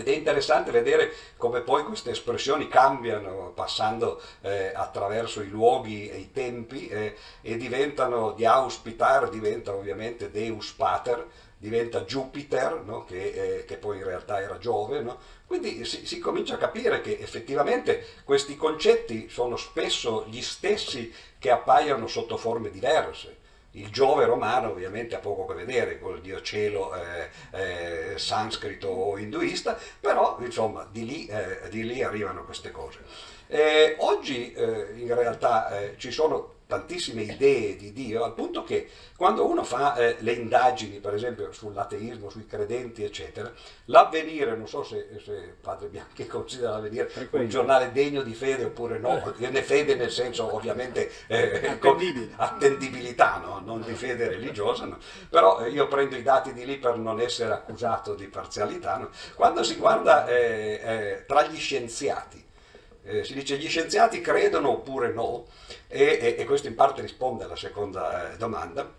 Ed 0.00 0.08
è 0.08 0.12
interessante 0.12 0.70
vedere 0.70 1.12
come 1.36 1.60
poi 1.60 1.82
queste 1.84 2.10
espressioni 2.10 2.68
cambiano 2.68 3.52
passando 3.54 4.20
eh, 4.42 4.72
attraverso 4.74 5.40
i 5.40 5.48
luoghi 5.48 6.08
e 6.08 6.18
i 6.18 6.32
tempi 6.32 6.88
eh, 6.88 7.16
e 7.40 7.56
diventano 7.56 8.32
di 8.32 8.44
auspitar, 8.44 9.30
diventa 9.30 9.74
ovviamente 9.74 10.30
Deus 10.30 10.72
Pater, 10.72 11.26
diventa 11.56 12.02
Jupiter, 12.02 12.82
no? 12.84 13.04
che, 13.04 13.58
eh, 13.58 13.64
che, 13.64 13.76
poi 13.76 13.98
in 13.98 14.04
realtà 14.04 14.40
era 14.40 14.58
Giove. 14.58 15.00
No? 15.00 15.18
Quindi 15.46 15.84
si, 15.84 16.06
si, 16.06 16.18
comincia 16.18 16.54
a 16.54 16.58
capire 16.58 17.00
che 17.00 17.18
effettivamente 17.18 18.04
questi 18.24 18.56
concetti 18.56 19.28
sono 19.28 19.56
spesso 19.56 20.26
gli 20.28 20.42
stessi 20.42 21.12
che 21.38 21.50
appaiono 21.50 22.06
sotto 22.06 22.36
forme 22.36 22.70
diverse. 22.70 23.35
Il 23.76 23.90
Giove 23.90 24.24
romano 24.24 24.70
ovviamente 24.70 25.14
ha 25.14 25.18
poco 25.18 25.44
a 25.44 25.48
che 25.48 25.64
vedere 25.64 25.98
con 25.98 26.14
il 26.14 26.22
dio 26.22 26.40
cielo 26.40 26.94
eh, 26.94 27.28
eh, 27.52 28.18
sanscrito 28.18 28.88
o 28.88 29.18
induista, 29.18 29.78
però 30.00 30.38
insomma 30.40 30.88
di 30.90 31.04
lì, 31.04 31.26
eh, 31.26 31.68
di 31.68 31.84
lì 31.84 32.02
arrivano 32.02 32.44
queste 32.44 32.70
cose. 32.70 33.00
Eh, 33.46 33.96
oggi 33.98 34.52
eh, 34.54 34.94
in 34.94 35.14
realtà 35.14 35.78
eh, 35.78 35.94
ci 35.98 36.10
sono 36.10 36.54
tantissime 36.66 37.22
idee 37.22 37.76
di 37.76 37.92
Dio, 37.92 38.24
al 38.24 38.34
punto 38.34 38.64
che 38.64 38.88
quando 39.16 39.46
uno 39.46 39.62
fa 39.62 39.94
eh, 39.96 40.16
le 40.20 40.32
indagini, 40.32 40.98
per 40.98 41.14
esempio 41.14 41.52
sull'ateismo, 41.52 42.28
sui 42.28 42.44
credenti, 42.46 43.04
eccetera, 43.04 43.52
l'avvenire, 43.86 44.56
non 44.56 44.66
so 44.66 44.82
se, 44.82 45.08
se 45.24 45.54
Padre 45.60 45.88
Bianchi 45.88 46.26
considera 46.28 46.72
l'avvenire 46.72 47.10
un 47.30 47.48
giornale 47.48 47.92
degno 47.92 48.22
di 48.22 48.34
fede 48.34 48.64
oppure 48.64 48.98
no, 48.98 49.34
eh. 49.38 49.62
fede 49.62 49.94
nel 49.94 50.10
senso 50.10 50.54
ovviamente 50.54 51.10
eh, 51.28 51.78
attendibilità, 52.36 53.38
no? 53.38 53.60
non 53.64 53.82
di 53.82 53.94
fede 53.94 54.28
religiosa, 54.28 54.86
no? 54.86 54.98
però 55.28 55.64
eh, 55.64 55.70
io 55.70 55.86
prendo 55.86 56.16
i 56.16 56.22
dati 56.22 56.52
di 56.52 56.64
lì 56.64 56.78
per 56.78 56.98
non 56.98 57.20
essere 57.20 57.52
accusato 57.52 58.14
di 58.14 58.26
parzialità. 58.26 59.08
Quando 59.34 59.62
si 59.62 59.76
guarda 59.76 60.26
eh, 60.26 60.80
eh, 60.82 61.24
tra 61.26 61.46
gli 61.46 61.56
scienziati, 61.56 62.44
eh, 63.06 63.22
si 63.22 63.34
dice 63.34 63.56
gli 63.56 63.68
scienziati 63.68 64.20
credono 64.20 64.70
oppure 64.70 65.12
no, 65.12 65.46
e, 65.88 66.18
e, 66.20 66.34
e 66.38 66.44
questo 66.44 66.68
in 66.68 66.74
parte 66.74 67.00
risponde 67.00 67.44
alla 67.44 67.56
seconda 67.56 68.32
eh, 68.32 68.36
domanda, 68.36 68.90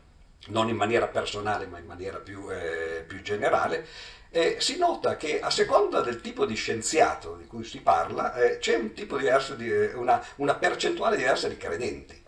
non 0.48 0.70
in 0.70 0.76
maniera 0.76 1.08
personale 1.08 1.66
ma 1.66 1.80
in 1.80 1.86
maniera 1.86 2.18
più, 2.18 2.48
eh, 2.52 3.04
più 3.08 3.22
generale, 3.22 3.86
eh, 4.30 4.58
si 4.60 4.78
nota 4.78 5.16
che 5.16 5.40
a 5.40 5.50
seconda 5.50 6.02
del 6.02 6.22
tipo 6.22 6.46
di 6.46 6.56
scienziato 6.56 7.36
di 7.36 7.48
cui 7.48 7.64
si 7.64 7.82
parla 7.82 8.36
eh, 8.36 8.58
c'è 8.60 8.76
un 8.76 8.92
di, 8.94 9.72
eh, 9.72 9.94
una, 9.94 10.24
una 10.36 10.56
percentuale 10.56 11.18
diversa 11.18 11.48
di 11.48 11.58
credenti. 11.58 12.26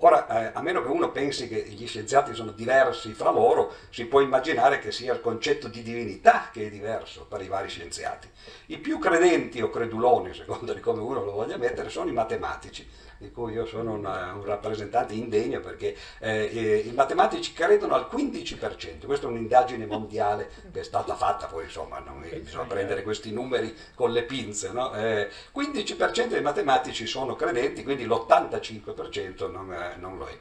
Ora, 0.00 0.26
eh, 0.28 0.50
a 0.52 0.60
meno 0.60 0.82
che 0.82 0.88
uno 0.88 1.10
pensi 1.10 1.48
che 1.48 1.62
gli 1.62 1.86
scienziati 1.86 2.34
sono 2.34 2.50
diversi 2.50 3.14
fra 3.14 3.30
loro, 3.30 3.74
si 3.88 4.04
può 4.04 4.20
immaginare 4.20 4.78
che 4.78 4.92
sia 4.92 5.14
il 5.14 5.22
concetto 5.22 5.68
di 5.68 5.82
divinità 5.82 6.50
che 6.52 6.66
è 6.66 6.70
diverso 6.70 7.24
per 7.24 7.40
i 7.40 7.48
vari 7.48 7.68
scienziati. 7.68 8.28
I 8.66 8.78
più 8.78 8.98
credenti 8.98 9.62
o 9.62 9.70
creduloni, 9.70 10.34
secondo 10.34 10.74
di 10.74 10.80
come 10.80 11.00
uno 11.00 11.24
lo 11.24 11.32
voglia 11.32 11.56
mettere, 11.56 11.88
sono 11.88 12.10
i 12.10 12.12
matematici 12.12 12.86
di 13.18 13.30
cui 13.30 13.52
io 13.52 13.66
sono 13.66 13.92
una, 13.92 14.32
un 14.34 14.44
rappresentante 14.44 15.14
indegno 15.14 15.60
perché 15.60 15.96
eh, 16.18 16.82
i 16.84 16.92
matematici 16.92 17.52
credono 17.52 17.94
al 17.94 18.08
15%, 18.10 19.06
questa 19.06 19.26
è 19.26 19.30
un'indagine 19.30 19.86
mondiale 19.86 20.50
che 20.72 20.80
è 20.80 20.84
stata 20.84 21.14
fatta, 21.14 21.46
poi 21.46 21.64
insomma 21.64 21.98
non 21.98 22.20
bisogna 22.42 22.64
prendere 22.64 23.02
questi 23.02 23.32
numeri 23.32 23.74
con 23.94 24.12
le 24.12 24.24
pinze, 24.24 24.70
no? 24.72 24.92
eh, 24.94 25.30
15% 25.54 26.28
dei 26.28 26.42
matematici 26.42 27.06
sono 27.06 27.34
credenti, 27.36 27.82
quindi 27.82 28.06
l'85% 28.06 29.50
non, 29.50 29.72
eh, 29.72 29.96
non 29.98 30.18
lo 30.18 30.26
è. 30.26 30.36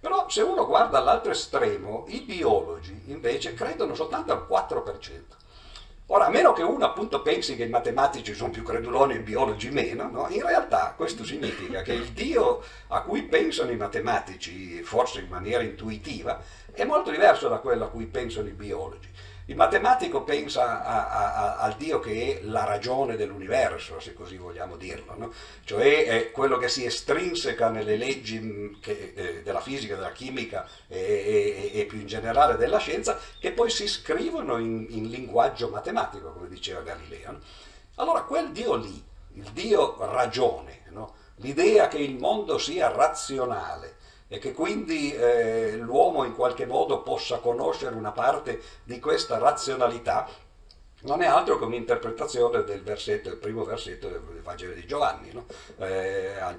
Però 0.00 0.28
se 0.28 0.42
uno 0.42 0.64
guarda 0.64 0.98
all'altro 0.98 1.32
estremo, 1.32 2.04
i 2.08 2.20
biologi 2.20 3.02
invece 3.06 3.54
credono 3.54 3.94
soltanto 3.94 4.32
al 4.32 4.46
4%. 4.48 5.46
Ora, 6.10 6.26
a 6.26 6.30
meno 6.30 6.54
che 6.54 6.62
uno 6.62 6.86
appunto 6.86 7.20
pensi 7.20 7.54
che 7.54 7.64
i 7.64 7.68
matematici 7.68 8.32
sono 8.32 8.48
più 8.50 8.62
creduloni 8.62 9.12
e 9.12 9.16
i 9.18 9.22
biologi 9.22 9.68
meno, 9.68 10.08
no? 10.08 10.26
in 10.30 10.42
realtà 10.42 10.94
questo 10.96 11.22
significa 11.22 11.82
che 11.82 11.92
il 11.92 12.12
Dio 12.12 12.62
a 12.86 13.02
cui 13.02 13.24
pensano 13.24 13.72
i 13.72 13.76
matematici, 13.76 14.82
forse 14.82 15.20
in 15.20 15.28
maniera 15.28 15.62
intuitiva, 15.62 16.40
è 16.72 16.84
molto 16.84 17.10
diverso 17.10 17.48
da 17.48 17.58
quello 17.58 17.84
a 17.84 17.88
cui 17.88 18.06
pensano 18.06 18.48
i 18.48 18.52
biologi. 18.52 19.10
Il 19.48 19.56
matematico 19.56 20.24
pensa 20.24 20.84
a, 20.84 21.08
a, 21.08 21.34
a, 21.34 21.56
al 21.60 21.76
Dio 21.76 22.00
che 22.00 22.40
è 22.40 22.44
la 22.44 22.64
ragione 22.64 23.16
dell'universo, 23.16 23.98
se 23.98 24.12
così 24.12 24.36
vogliamo 24.36 24.76
dirlo, 24.76 25.14
no? 25.16 25.32
cioè 25.64 26.04
è 26.04 26.30
quello 26.32 26.58
che 26.58 26.68
si 26.68 26.84
estrinseca 26.84 27.70
nelle 27.70 27.96
leggi 27.96 28.38
mm, 28.38 28.74
che, 28.78 29.14
eh, 29.16 29.42
della 29.42 29.62
fisica, 29.62 29.94
della 29.94 30.12
chimica 30.12 30.68
e, 30.86 31.70
e, 31.72 31.80
e, 31.80 31.86
più 31.86 31.98
in 31.98 32.06
generale 32.06 32.58
della 32.58 32.76
scienza, 32.76 33.18
che 33.38 33.52
poi 33.52 33.70
si 33.70 33.88
scrivono 33.88 34.58
in, 34.58 34.86
in 34.90 35.08
linguaggio 35.08 35.70
matematico, 35.70 36.32
come 36.32 36.48
diceva 36.48 36.82
Galileo. 36.82 37.32
No? 37.32 37.38
Allora 37.94 38.24
quel 38.24 38.52
Dio 38.52 38.74
lì, 38.74 39.02
il 39.32 39.50
Dio 39.52 39.96
ragione, 40.12 40.82
no? 40.90 41.14
l'idea 41.36 41.88
che 41.88 41.96
il 41.96 42.18
mondo 42.18 42.58
sia 42.58 42.88
razionale, 42.92 43.96
e 44.28 44.38
che 44.38 44.52
quindi 44.52 45.12
eh, 45.12 45.76
l'uomo 45.76 46.24
in 46.24 46.34
qualche 46.34 46.66
modo 46.66 47.02
possa 47.02 47.38
conoscere 47.38 47.94
una 47.94 48.12
parte 48.12 48.60
di 48.84 49.00
questa 49.00 49.38
razionalità 49.38 50.28
non 51.00 51.22
è 51.22 51.26
altro 51.26 51.58
che 51.58 51.64
un'interpretazione 51.64 52.64
del 52.64 52.82
versetto, 52.82 53.28
il 53.28 53.36
primo 53.36 53.64
versetto 53.64 54.08
del 54.08 54.20
Vangelo 54.42 54.72
di 54.72 54.84
Giovanni. 54.84 55.30
No? 55.32 55.46
Eh, 55.78 56.36
al, 56.38 56.56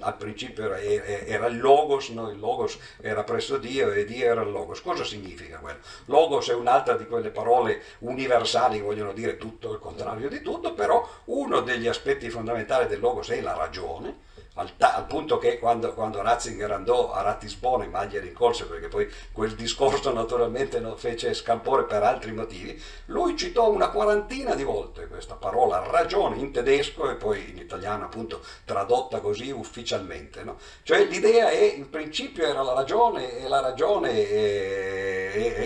al, 0.00 0.16
principio 0.16 0.64
era, 0.64 0.80
era 0.80 1.46
il 1.46 1.58
Logos, 1.58 2.10
no? 2.10 2.30
il 2.30 2.38
Logos 2.38 2.78
era 3.00 3.24
presso 3.24 3.56
Dio 3.56 3.90
e 3.90 4.04
Dio 4.04 4.26
era 4.26 4.42
il 4.42 4.50
Logos. 4.50 4.80
Cosa 4.80 5.04
significa 5.04 5.58
quello? 5.58 5.78
Logos 6.04 6.48
è 6.50 6.54
un'altra 6.54 6.94
di 6.94 7.06
quelle 7.06 7.30
parole 7.30 7.82
universali 8.00 8.76
che 8.76 8.84
vogliono 8.84 9.12
dire 9.12 9.36
tutto 9.36 9.72
il 9.72 9.80
contrario 9.80 10.28
di 10.28 10.40
tutto, 10.40 10.72
però 10.74 11.06
uno 11.24 11.60
degli 11.60 11.88
aspetti 11.88 12.30
fondamentali 12.30 12.86
del 12.86 13.00
Logos 13.00 13.28
è 13.30 13.40
la 13.40 13.56
ragione 13.56 14.28
al, 14.54 14.72
al, 14.78 15.06
punto 15.06 15.38
che 15.38 15.58
quando, 15.58 15.94
quando, 15.94 16.22
Ratzinger 16.22 16.70
andò 16.70 17.12
a 17.12 17.22
Ratisbona 17.22 17.84
in 17.84 17.90
maglia 17.90 18.20
rincorse, 18.20 18.66
perché 18.66 18.88
poi 18.88 19.08
quel 19.32 19.54
discorso 19.54 20.12
naturalmente 20.12 20.80
non 20.80 20.96
fece 20.96 21.34
scalpore 21.34 21.84
per 21.84 22.02
altri 22.02 22.32
motivi, 22.32 22.80
lui 23.06 23.36
citò 23.36 23.70
una 23.80 23.88
quarantina 23.88 24.54
di 24.54 24.62
volte 24.62 25.08
questa 25.08 25.36
parola 25.36 25.82
ragione 25.90 26.36
in 26.36 26.52
tedesco 26.52 27.08
e 27.08 27.14
poi 27.14 27.48
in 27.48 27.56
italiano 27.56 28.04
appunto 28.04 28.44
tradotta 28.66 29.20
così 29.20 29.50
ufficialmente. 29.50 30.44
No? 30.44 30.58
Cioè 30.82 31.06
l'idea 31.06 31.48
è, 31.48 31.62
il 31.62 31.86
principio 31.86 32.46
era 32.46 32.60
la 32.60 32.74
ragione 32.74 33.38
e 33.38 33.48
la 33.48 33.60
ragione 33.60 34.28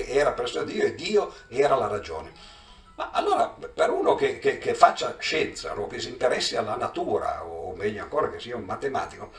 era 0.06 0.30
presso 0.30 0.62
Dio 0.62 0.84
e 0.84 0.94
Dio 0.94 1.32
era 1.48 1.74
la 1.74 1.88
ragione. 1.88 2.30
Ma 2.94 3.10
allora, 3.10 3.48
per 3.48 3.90
uno 3.90 4.14
che, 4.14 4.38
che, 4.38 4.58
che 4.58 4.74
faccia 4.74 5.16
scienza 5.18 5.76
o 5.76 5.88
che 5.88 5.98
si 5.98 6.08
interessi 6.08 6.54
alla 6.54 6.76
natura, 6.76 7.44
o 7.44 7.74
meglio 7.74 8.04
ancora 8.04 8.30
che 8.30 8.38
sia 8.38 8.54
un 8.54 8.62
matematico, 8.62 9.32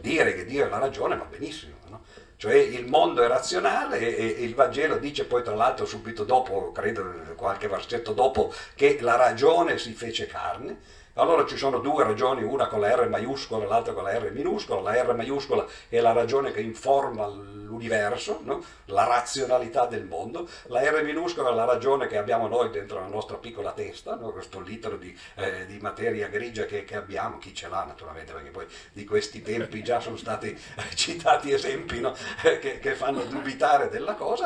dire 0.00 0.34
che 0.34 0.46
Dio 0.46 0.64
è 0.64 0.68
la 0.70 0.78
ragione 0.78 1.18
va 1.18 1.24
benissimo. 1.24 1.74
No? 1.90 2.00
Cioè 2.38 2.54
il 2.54 2.86
mondo 2.86 3.22
è 3.22 3.28
razionale 3.28 3.98
e, 3.98 4.24
il 4.44 4.54
Vangelo 4.54 4.98
dice 4.98 5.24
poi 5.24 5.42
tra 5.42 5.54
l'altro 5.54 5.86
subito 5.86 6.24
dopo, 6.24 6.70
credo 6.72 7.32
qualche 7.34 7.66
versetto 7.66 8.12
dopo, 8.12 8.52
che 8.74 8.98
la 9.00 9.16
ragione 9.16 9.78
si 9.78 9.92
fece 9.94 10.26
carne 10.26 11.04
allora 11.18 11.46
ci 11.46 11.56
sono 11.56 11.78
due 11.78 12.04
ragioni, 12.04 12.42
una 12.42 12.66
con 12.66 12.80
la 12.80 12.94
R 12.94 13.08
maiuscola 13.08 13.64
e 13.64 13.66
l'altra 13.66 13.94
con 13.94 14.04
la 14.04 14.18
R 14.18 14.30
minuscola. 14.32 14.80
La 14.82 15.02
R 15.02 15.14
maiuscola 15.14 15.66
è 15.88 16.00
la 16.00 16.12
ragione 16.12 16.52
che 16.52 16.60
informa 16.60 17.26
l'universo, 17.26 18.40
no? 18.42 18.62
la 18.86 19.04
razionalità 19.04 19.86
del 19.86 20.04
mondo. 20.04 20.46
La 20.64 20.82
R 20.82 21.02
minuscola 21.02 21.50
è 21.50 21.54
la 21.54 21.64
ragione 21.64 22.06
che 22.06 22.18
abbiamo 22.18 22.48
noi 22.48 22.70
dentro 22.70 23.00
la 23.00 23.06
nostra 23.06 23.36
piccola 23.38 23.72
testa, 23.72 24.14
no? 24.14 24.30
questo 24.30 24.60
litro 24.60 24.98
di, 24.98 25.16
eh, 25.36 25.64
di 25.64 25.78
materia 25.78 26.28
grigia 26.28 26.66
che, 26.66 26.84
che, 26.84 26.96
abbiamo, 26.96 27.38
chi 27.38 27.54
ce 27.54 27.68
l'ha 27.68 27.84
naturalmente, 27.84 28.32
perché 28.32 28.50
poi 28.50 28.66
di 28.92 29.04
questi 29.04 29.40
tempi 29.40 29.82
già 29.82 30.00
sono 30.00 30.16
stati 30.16 30.54
citati 30.94 31.50
esempi 31.50 31.98
no? 31.98 32.14
che, 32.42 32.78
che, 32.78 32.92
fanno 32.92 33.24
dubitare 33.24 33.88
della 33.88 34.14
cosa. 34.14 34.44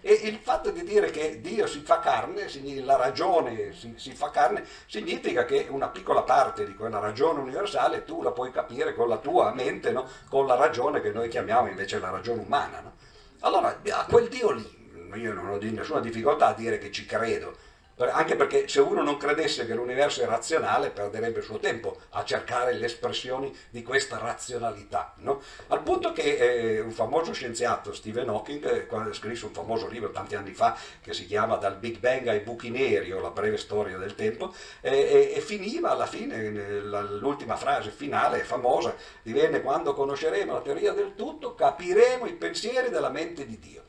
E 0.00 0.12
il 0.12 0.36
fatto 0.36 0.70
di 0.70 0.84
dire 0.84 1.10
che 1.10 1.40
Dio 1.40 1.66
si 1.66 1.80
fa 1.80 1.98
carne, 1.98 2.46
la 2.84 2.96
ragione 2.96 3.72
si, 3.72 3.94
si 3.96 4.12
fa 4.12 4.30
carne, 4.30 4.64
significa 4.86 5.44
che 5.44 5.66
una 5.68 5.88
piccola 5.88 6.11
piccola 6.12 6.22
parte 6.22 6.66
di 6.66 6.74
quella 6.74 6.98
ragione 6.98 7.40
universale 7.40 8.04
tu 8.04 8.22
la 8.22 8.32
puoi 8.32 8.50
capire 8.50 8.94
con 8.94 9.08
la 9.08 9.16
tua 9.16 9.52
mente, 9.54 9.92
no? 9.92 10.06
con 10.28 10.46
la 10.46 10.56
ragione 10.56 11.00
che 11.00 11.10
noi 11.10 11.28
chiamiamo 11.28 11.68
invece 11.68 11.98
la 11.98 12.10
ragione 12.10 12.42
umana. 12.42 12.80
No? 12.80 12.92
Allora, 13.40 13.80
a 13.90 14.04
quel 14.04 14.28
Dio 14.28 14.50
lì, 14.50 15.10
io 15.14 15.32
non 15.32 15.48
ho 15.48 15.58
nessuna 15.58 16.00
difficoltà 16.00 16.48
a 16.48 16.54
dire 16.54 16.78
che 16.78 16.90
ci 16.90 17.06
credo, 17.06 17.56
anche 17.96 18.36
perché 18.36 18.68
se 18.68 18.80
uno 18.80 19.02
non 19.02 19.16
credesse 19.16 19.66
che 19.66 19.74
l'universo 19.74 20.22
è 20.22 20.26
razionale 20.26 20.90
perderebbe 20.90 21.38
il 21.38 21.44
suo 21.44 21.58
tempo 21.58 21.98
a 22.10 22.24
cercare 22.24 22.72
le 22.72 22.86
espressioni 22.86 23.54
di 23.70 23.82
questa 23.82 24.18
razionalità. 24.18 25.14
No? 25.18 25.42
Al 25.68 25.82
punto 25.82 26.12
che 26.12 26.36
eh, 26.36 26.80
un 26.80 26.90
famoso 26.90 27.32
scienziato, 27.32 27.92
Stephen 27.92 28.28
Hawking, 28.28 28.88
eh, 28.88 29.12
scrisse 29.12 29.44
un 29.44 29.52
famoso 29.52 29.88
libro 29.88 30.10
tanti 30.10 30.34
anni 30.34 30.52
fa 30.52 30.76
che 31.00 31.12
si 31.12 31.26
chiama 31.26 31.56
Dal 31.56 31.76
Big 31.76 31.98
Bang 31.98 32.26
ai 32.26 32.40
buchi 32.40 32.70
neri 32.70 33.12
o 33.12 33.20
la 33.20 33.30
breve 33.30 33.56
storia 33.56 33.98
del 33.98 34.14
tempo 34.14 34.52
eh, 34.80 35.32
e 35.34 35.40
finiva 35.40 35.90
alla 35.90 36.06
fine, 36.06 36.50
l'ultima 36.50 37.56
frase 37.56 37.90
finale 37.90 38.40
famosa 38.40 38.94
divenne 39.22 39.60
quando 39.60 39.94
conosceremo 39.94 40.52
la 40.52 40.60
teoria 40.60 40.92
del 40.92 41.14
tutto 41.14 41.54
capiremo 41.54 42.26
i 42.26 42.32
pensieri 42.32 42.90
della 42.90 43.10
mente 43.10 43.46
di 43.46 43.58
Dio 43.58 43.82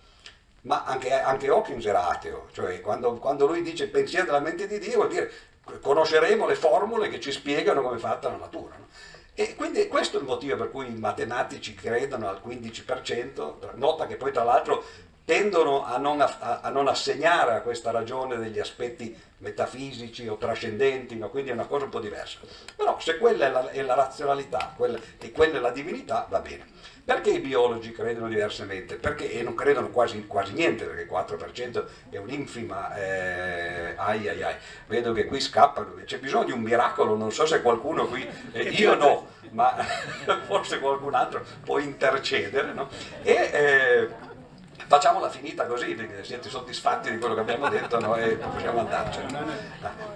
ma 0.63 0.84
anche, 0.84 1.12
anche 1.12 1.47
Hawkins 1.47 1.86
era 1.86 2.08
ateo, 2.08 2.47
cioè 2.52 2.82
quando, 2.82 3.13
quando 3.15 3.47
lui 3.47 3.62
dice 3.62 3.88
pensiero 3.88 4.26
della 4.26 4.39
mente 4.39 4.67
di 4.67 4.80
Dio 4.80 4.95
vuol 4.95 5.10
dire 5.10 5.32
conosceremo 5.80 6.45
le 6.45 6.56
formule 6.56 7.10
che 7.10 7.19
ci 7.19 7.32
spiegano 7.32 7.82
come 7.82 7.95
è 7.95 7.99
fatta 7.99 8.30
la 8.30 8.38
natura. 8.38 8.76
No? 8.78 8.88
E 9.36 9.56
quindi 9.56 9.88
questo 9.88 10.17
è 10.17 10.19
il 10.19 10.28
motivo 10.28 10.58
per 10.58 10.69
cui 10.69 10.88
i 10.88 10.95
matematici 10.95 11.73
credono 11.73 12.30
al 12.30 12.41
15%, 12.45 13.76
nota 13.76 14.06
che 14.06 14.15
poi 14.15 14.32
tra 14.32 14.43
l'altro 14.43 14.84
tendono 15.26 15.86
a 15.86 15.97
non, 15.97 16.21
a, 16.21 16.60
a 16.62 16.69
non, 16.69 16.88
assegnare 16.88 17.56
a 17.56 17.62
questa 17.62 17.91
ragione 17.91 18.38
degli 18.38 18.60
aspetti 18.60 19.17
metafisici 19.38 20.28
o 20.28 20.38
trascendenti, 20.38 21.15
no? 21.15 21.30
quindi 21.30 21.49
è 21.49 21.54
una 21.54 21.65
cosa 21.65 21.86
un 21.86 21.91
po' 21.91 21.99
diversa. 21.99 22.39
Però 22.76 22.99
se 22.99 23.17
quella 23.17 23.47
è 23.47 23.49
la, 23.49 23.69
è 23.69 23.82
la 23.82 23.95
razionalità 23.95 24.73
quella, 24.76 24.99
e 25.17 25.32
quella 25.32 25.58
è 25.58 25.62
la 25.62 25.71
divinità, 25.71 26.28
va 26.30 26.39
bene. 26.39 26.73
Perché 27.06 27.32
i 27.32 27.39
biologi 27.39 27.92
credono 27.92 28.30
diversamente? 28.30 28.96
Perché, 28.96 29.30
e 29.30 29.44
non 29.44 29.56
credono 29.56 29.89
quasi, 29.89 30.26
quasi 30.26 30.54
niente, 30.54 30.86
perché 30.86 31.02
il 31.02 31.10
4% 31.10 31.86
è 32.10 32.16
un'infima, 32.18 32.96
eh, 32.96 33.94
ai 33.98 34.30
ai 34.30 34.42
ai, 34.42 34.56
vedo 34.88 35.12
che 35.12 35.26
qui 35.26 35.42
scappano, 35.42 35.96
c'è 36.06 36.20
bisogno 36.20 36.46
di 36.46 36.52
un 36.54 36.62
miracolo, 36.62 37.18
non 37.18 37.34
so 37.34 37.46
se 37.46 37.62
qualcuno 37.62 38.06
qui, 38.06 38.26
eh, 38.54 38.70
io 38.80 38.96
no, 38.96 39.28
ma 39.50 39.76
forse 40.48 40.80
qualcun 40.80 41.13
altro 41.13 41.44
può 41.66 41.78
intercedere, 41.78 42.72
no? 42.72 42.88
E, 43.22 43.34
eh, 43.52 44.10
facciamola 44.94 45.28
finita 45.28 45.66
così, 45.66 45.98
siete 46.22 46.50
soddisfatti 46.50 47.10
di 47.10 47.18
quello 47.18 47.34
che 47.34 47.40
abbiamo 47.40 47.68
detto 47.68 48.00
no? 48.00 48.16
e 48.16 48.36
possiamo 48.36 48.82
andarcene. 48.82 49.40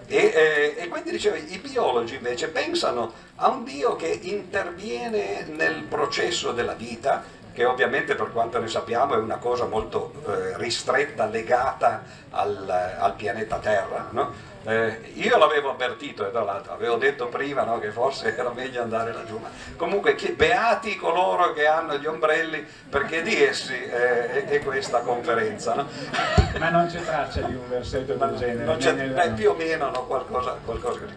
E, 0.05 0.15
e, 0.15 0.75
e, 0.77 0.87
quindi 0.87 1.09
dicevo, 1.09 1.35
i 1.35 1.57
biologi 1.57 2.13
invece 2.13 2.49
pensano 2.49 3.11
a 3.37 3.47
un 3.47 3.63
Dio 3.63 3.95
che 3.95 4.07
interviene 4.07 5.45
nel 5.47 5.81
processo 5.89 6.51
della 6.51 6.73
vita, 6.73 7.23
che 7.53 7.65
ovviamente 7.65 8.13
per 8.13 8.31
quanto 8.31 8.59
ne 8.59 8.67
sappiamo 8.67 9.15
è 9.15 9.17
una 9.17 9.37
cosa 9.37 9.65
molto 9.65 10.13
eh, 10.27 10.55
ristretta, 10.57 11.25
legata 11.25 12.03
al, 12.29 12.69
al 12.99 13.15
pianeta 13.15 13.57
Terra. 13.57 14.09
No? 14.11 14.31
Eh, 14.67 15.13
io 15.13 15.37
l'avevo 15.37 15.69
avvertito, 15.69 16.29
tra 16.29 16.43
l'altro, 16.43 16.73
avevo 16.73 16.97
detto 16.97 17.27
prima 17.27 17.63
no, 17.63 17.79
che 17.79 17.89
forse 17.89 18.35
era 18.37 18.51
meglio 18.51 18.81
andare 18.81 19.13
laggiù, 19.13 19.37
ma 19.37 19.49
comunque 19.77 20.13
che 20.15 20.33
beati 20.33 20.97
coloro 20.97 21.53
che 21.53 21.65
hanno 21.65 21.97
gli 21.97 22.05
ombrelli, 22.05 22.67
perché 22.89 23.21
di 23.21 23.41
essi 23.41 23.81
eh, 23.81 24.45
è, 24.45 24.59
questa 24.61 24.99
conferenza. 24.99 25.73
No? 25.73 25.87
Ma 26.59 26.69
non 26.69 26.85
c'è 26.87 27.01
traccia 27.01 27.41
di 27.43 27.55
un 27.55 27.69
versetto 27.69 28.15
del 28.15 28.35
genere. 28.35 29.13
Beh, 29.13 29.29
più 29.29 29.51
o 29.51 29.53
meno 29.53 29.89
no, 29.89 30.05
qualcosa, 30.05 30.57
qualcosa 30.65 30.99
così. 30.99 31.15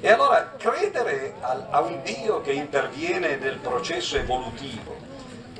E 0.00 0.08
allora 0.08 0.52
credere 0.56 1.34
a, 1.40 1.66
a 1.70 1.80
un 1.80 2.02
Dio 2.04 2.40
che 2.40 2.52
interviene 2.52 3.34
nel 3.34 3.56
processo 3.56 4.16
evolutivo, 4.16 4.96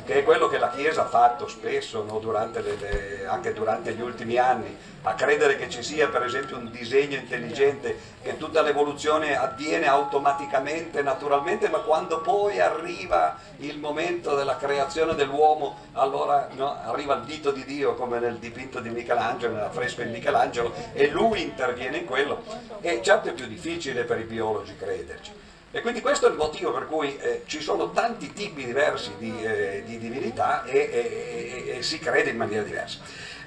che 0.05 0.15
è 0.15 0.25
quello 0.25 0.49
che 0.49 0.59
la 0.59 0.71
Chiesa 0.71 1.03
ha 1.03 1.09
fatto 1.09 1.47
spesso 1.47 2.03
no, 2.03 2.19
durante 2.19 2.61
le, 2.61 2.77
le, 2.77 3.27
anche 3.27 3.53
durante 3.53 3.93
gli 3.93 4.01
ultimi 4.01 4.37
anni, 4.37 4.77
a 5.03 5.15
credere 5.15 5.57
che 5.57 5.69
ci 5.69 5.83
sia 5.83 6.09
per 6.09 6.25
esempio 6.25 6.57
un 6.57 6.71
disegno 6.71 7.17
intelligente, 7.17 7.97
che 8.23 8.37
tutta 8.37 8.63
l'evoluzione 8.63 9.37
avviene 9.37 9.87
automaticamente, 9.87 11.03
naturalmente, 11.03 11.69
ma 11.69 11.79
quando 11.79 12.21
poi 12.21 12.61
arriva 12.61 13.37
il 13.59 13.79
momento 13.79 14.35
della 14.35 14.57
creazione 14.57 15.15
dell'uomo, 15.15 15.77
allora 15.93 16.49
no, 16.53 16.77
arriva 16.85 17.15
il 17.15 17.25
dito 17.25 17.51
di 17.51 17.65
Dio 17.65 17.95
come 17.95 18.19
nel 18.19 18.39
dipinto 18.39 18.81
di 18.81 18.91
Michelangelo, 18.91 19.55
nell'affresco 19.55 20.03
di 20.03 20.11
Michelangelo, 20.11 20.73
e 20.93 21.09
lui 21.09 21.43
interviene 21.43 21.99
in 21.99 22.05
quello. 22.05 22.43
E 22.81 23.01
certo 23.03 23.29
è 23.29 23.33
più 23.33 23.47
difficile 23.47 24.05
per 24.05 24.19
i 24.19 24.25
biologi 24.25 24.77
crederci. 24.77 25.51
E 25.75 25.81
quindi 25.81 26.03
questo 26.03 26.27
è 26.27 26.31
il 26.31 26.37
motivo 26.37 26.71
per 26.71 26.87
cui 26.87 27.17
eh, 27.17 27.45
ci 27.47 27.63
sono 27.63 27.93
tanti 27.93 28.31
tipi 28.35 28.67
diversi 28.67 29.13
di, 29.17 29.43
eh, 29.43 29.83
di 29.87 29.97
divinità 29.97 30.65
e, 30.65 30.77
e, 30.79 31.77
e, 31.79 31.83
si 31.83 31.99
crede 31.99 32.29
in 32.29 32.37
maniera 32.37 32.63
diversa. 32.63 32.99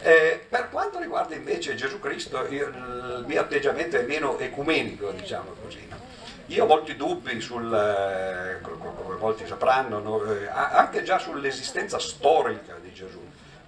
Eh, 0.02 0.44
per 0.50 0.70
quanto 0.72 0.98
riguarda 1.00 1.36
invece 1.36 1.76
Gesù 1.76 2.00
Cristo, 2.00 2.48
io, 2.50 2.68
il 2.68 3.26
mio 3.28 3.42
atteggiamento 3.42 3.98
è 3.98 4.02
meno 4.02 4.40
ecumenico, 4.40 5.12
diciamo 5.12 5.54
così. 5.62 5.86
No? 5.88 5.98
Io 6.48 6.64
ho 6.64 6.68
molti 6.68 6.96
dubbi 6.96 7.40
sul, 7.40 7.72
eh, 7.72 8.60
come 8.62 9.18
molti 9.20 9.46
sapranno, 9.46 10.00
no? 10.00 10.24
Eh, 10.24 10.48
anche 10.48 11.04
già 11.04 11.20
sull'esistenza 11.20 12.00
storica 12.00 12.76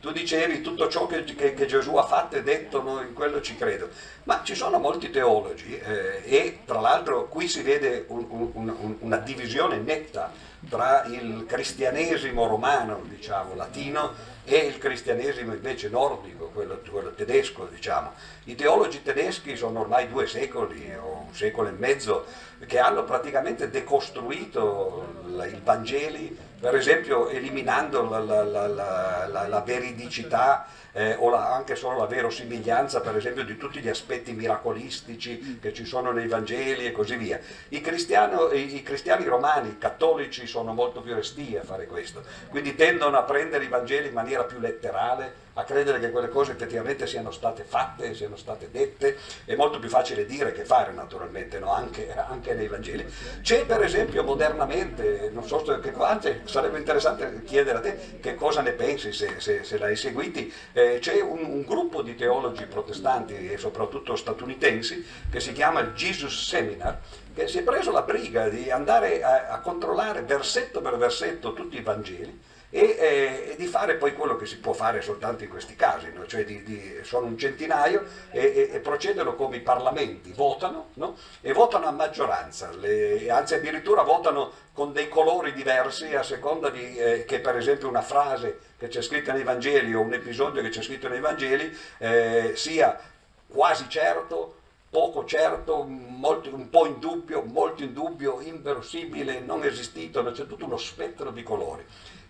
tu 0.07 0.13
dicevi 0.13 0.61
tutto 0.61 0.87
ciò 0.87 1.05
che, 1.05 1.25
che, 1.25 1.53
che, 1.53 1.65
Gesù 1.65 1.95
ha 1.95 2.03
fatto 2.03 2.37
e 2.37 2.43
detto, 2.43 2.81
no, 2.81 3.01
in 3.01 3.13
quello 3.13 3.41
ci 3.41 3.57
credo. 3.57 3.89
Ma 4.23 4.41
ci 4.43 4.55
sono 4.55 4.79
molti 4.79 5.09
teologi 5.09 5.77
eh, 5.77 6.21
e 6.23 6.59
tra 6.65 6.79
l'altro 6.79 7.27
qui 7.27 7.47
si 7.49 7.61
vede 7.61 8.05
un, 8.07 8.25
un, 8.29 8.51
un, 8.53 8.95
una 8.99 9.17
divisione 9.17 9.79
netta 9.79 10.31
tra 10.69 11.03
il 11.07 11.45
cristianesimo 11.45 12.47
romano, 12.47 13.01
diciamo, 13.03 13.53
latino, 13.53 14.35
e 14.49 14.59
il 14.59 14.77
cristianesimo 14.77 15.53
invece 15.53 15.89
nordico, 15.89 16.51
quello, 16.53 16.79
quello, 16.89 17.11
tedesco, 17.11 17.67
diciamo. 17.69 18.13
I 18.45 18.55
teologi 18.55 19.03
tedeschi 19.03 19.57
sono 19.57 19.81
ormai 19.81 20.07
due 20.07 20.25
secoli 20.25 20.89
o 20.95 21.25
un 21.27 21.35
secolo 21.35 21.67
e 21.67 21.73
mezzo 21.73 22.25
che 22.65 22.79
hanno 22.79 23.03
praticamente 23.03 23.69
decostruito 23.69 25.15
i 25.51 25.59
Vangeli, 25.61 26.35
per 26.61 26.75
esempio 26.75 27.27
eliminando 27.27 28.07
la, 28.09 28.19
la, 28.19 28.67
la, 28.67 29.47
la 29.47 29.61
veridicità 29.61 30.65
eh, 30.97 31.15
o 31.19 31.31
anche 31.35 31.75
solo 31.75 31.99
la 31.99 32.07
verosimiglianza, 32.07 33.01
per 33.01 33.15
esempio, 33.15 33.43
di 33.43 33.55
tutti 33.55 33.79
gli 33.79 33.87
aspetti 33.87 34.31
miracolistici 34.31 35.59
che 35.61 35.71
ci 35.71 35.85
sono 35.85 36.11
nei 36.11 36.27
Vangeli 36.27 36.87
e 36.87 36.91
così 36.91 37.17
via. 37.17 37.39
I, 37.69 37.77
i, 37.77 38.75
i 38.75 38.81
cristiani 38.81 39.25
romani, 39.25 39.69
i 39.69 39.77
cattolici, 39.77 40.47
sono 40.47 40.73
molto 40.73 41.01
più 41.01 41.13
resti 41.13 41.55
a 41.55 41.63
fare 41.63 41.85
questo, 41.85 42.23
quindi 42.49 42.73
tendono 42.73 43.15
a 43.15 43.21
prendere 43.21 43.65
i 43.65 43.67
Vangeli 43.67 44.07
in 44.07 44.13
maniera 44.13 44.36
più 44.45 44.59
letterale 44.59 45.45
a 45.57 45.63
credere 45.63 45.99
che 45.99 46.11
quelle 46.11 46.29
cose 46.29 46.51
effettivamente 46.51 47.07
siano 47.07 47.31
state 47.31 47.63
fatte, 47.63 48.13
siano 48.13 48.35
state 48.35 48.69
dette, 48.69 49.17
è 49.43 49.55
molto 49.55 49.79
più 49.79 49.89
facile 49.89 50.25
dire 50.25 50.51
che 50.51 50.63
fare 50.63 50.91
naturalmente, 50.91 51.57
no? 51.57 51.71
anche, 51.73 52.15
anche, 52.15 52.53
nei 52.53 52.67
Vangeli. 52.67 53.05
C'è 53.41 53.65
per 53.65 53.83
esempio 53.83 54.23
modernamente, 54.23 55.31
non 55.33 55.47
so, 55.47 55.63
che, 55.81 55.93
anzi 55.97 56.41
sarebbe 56.43 56.77
interessante 56.77 57.41
chiedere 57.43 57.77
a 57.79 57.81
te 57.81 58.19
che 58.21 58.35
cosa 58.35 58.61
ne 58.61 58.73
pensi 58.73 59.11
se, 59.11 59.39
se, 59.39 59.63
se 59.63 59.77
l'hai 59.79 59.95
seguiti, 59.95 60.53
eh, 60.73 60.99
c'è 61.01 61.21
un, 61.21 61.43
un, 61.43 61.63
gruppo 61.63 62.03
di 62.03 62.15
teologi 62.15 62.65
protestanti 62.65 63.51
e 63.51 63.57
soprattutto 63.57 64.15
statunitensi 64.15 65.03
che 65.31 65.39
si 65.39 65.53
chiama 65.53 65.79
il 65.79 65.93
Jesus 65.93 66.49
Seminar, 66.49 66.99
che 67.33 67.47
si 67.47 67.57
è 67.57 67.63
preso 67.63 67.91
la 67.91 68.03
briga 68.03 68.47
di 68.47 68.69
andare 68.69 69.23
a, 69.23 69.47
a 69.47 69.59
controllare 69.59 70.21
versetto 70.21 70.81
per 70.81 70.97
versetto 70.97 71.53
tutti 71.53 71.77
i 71.77 71.81
Vangeli 71.81 72.55
e, 72.69 72.97
eh, 72.99 73.55
di 73.57 73.65
fare 73.65 73.95
poi 73.95 74.13
quello 74.13 74.35
che 74.35 74.45
si 74.45 74.59
può 74.59 74.73
fare 74.73 75.01
soltanto 75.01 75.43
in 75.43 75.49
questi 75.49 75.75
casi, 75.75 76.11
no? 76.13 76.25
cioè 76.25 76.43
di, 76.43 76.63
di, 76.63 76.99
sono 77.03 77.25
un 77.27 77.37
centinaio 77.37 78.05
e, 78.29 78.41
e, 78.41 78.69
e, 78.73 78.79
procedono 78.79 79.35
come 79.35 79.57
i 79.57 79.61
parlamenti, 79.61 80.33
votano 80.33 80.89
no? 80.95 81.15
e 81.41 81.53
votano 81.53 81.87
a 81.87 81.91
maggioranza, 81.91 82.71
le, 82.71 83.29
anzi 83.29 83.55
addirittura 83.55 84.01
votano 84.01 84.51
con 84.73 84.91
dei 84.91 85.07
colori 85.07 85.53
diversi 85.53 86.13
a 86.13 86.23
seconda 86.23 86.69
di, 86.69 86.97
eh, 86.97 87.25
che 87.25 87.39
per 87.39 87.55
esempio 87.55 87.87
una 87.87 88.01
frase 88.01 88.59
che 88.77 88.89
c'è 88.89 89.01
scritta 89.01 89.33
nei 89.33 89.43
Vangeli 89.43 89.93
o 89.93 90.01
un 90.01 90.13
episodio 90.13 90.61
che 90.61 90.69
c'è 90.69 90.81
scritto 90.81 91.07
nei 91.07 91.19
Vangeli 91.19 91.75
eh, 91.99 92.51
sia 92.55 92.99
quasi 93.47 93.85
certo 93.87 94.55
poco 94.89 95.25
certo, 95.25 95.83
molto, 95.83 96.53
un 96.53 96.69
po' 96.69 96.85
in 96.85 96.99
dubbio, 96.99 97.43
molto 97.43 97.83
in 97.83 97.93
dubbio, 97.93 98.39
inverosimile, 98.39 99.41
non 99.41 99.63
esistito, 99.63 100.23
c'è 100.31 100.47
tutto 100.47 100.65
uno 100.65 100.77
spettro 100.77 101.29
di 101.31 101.43
colori. 101.43 101.85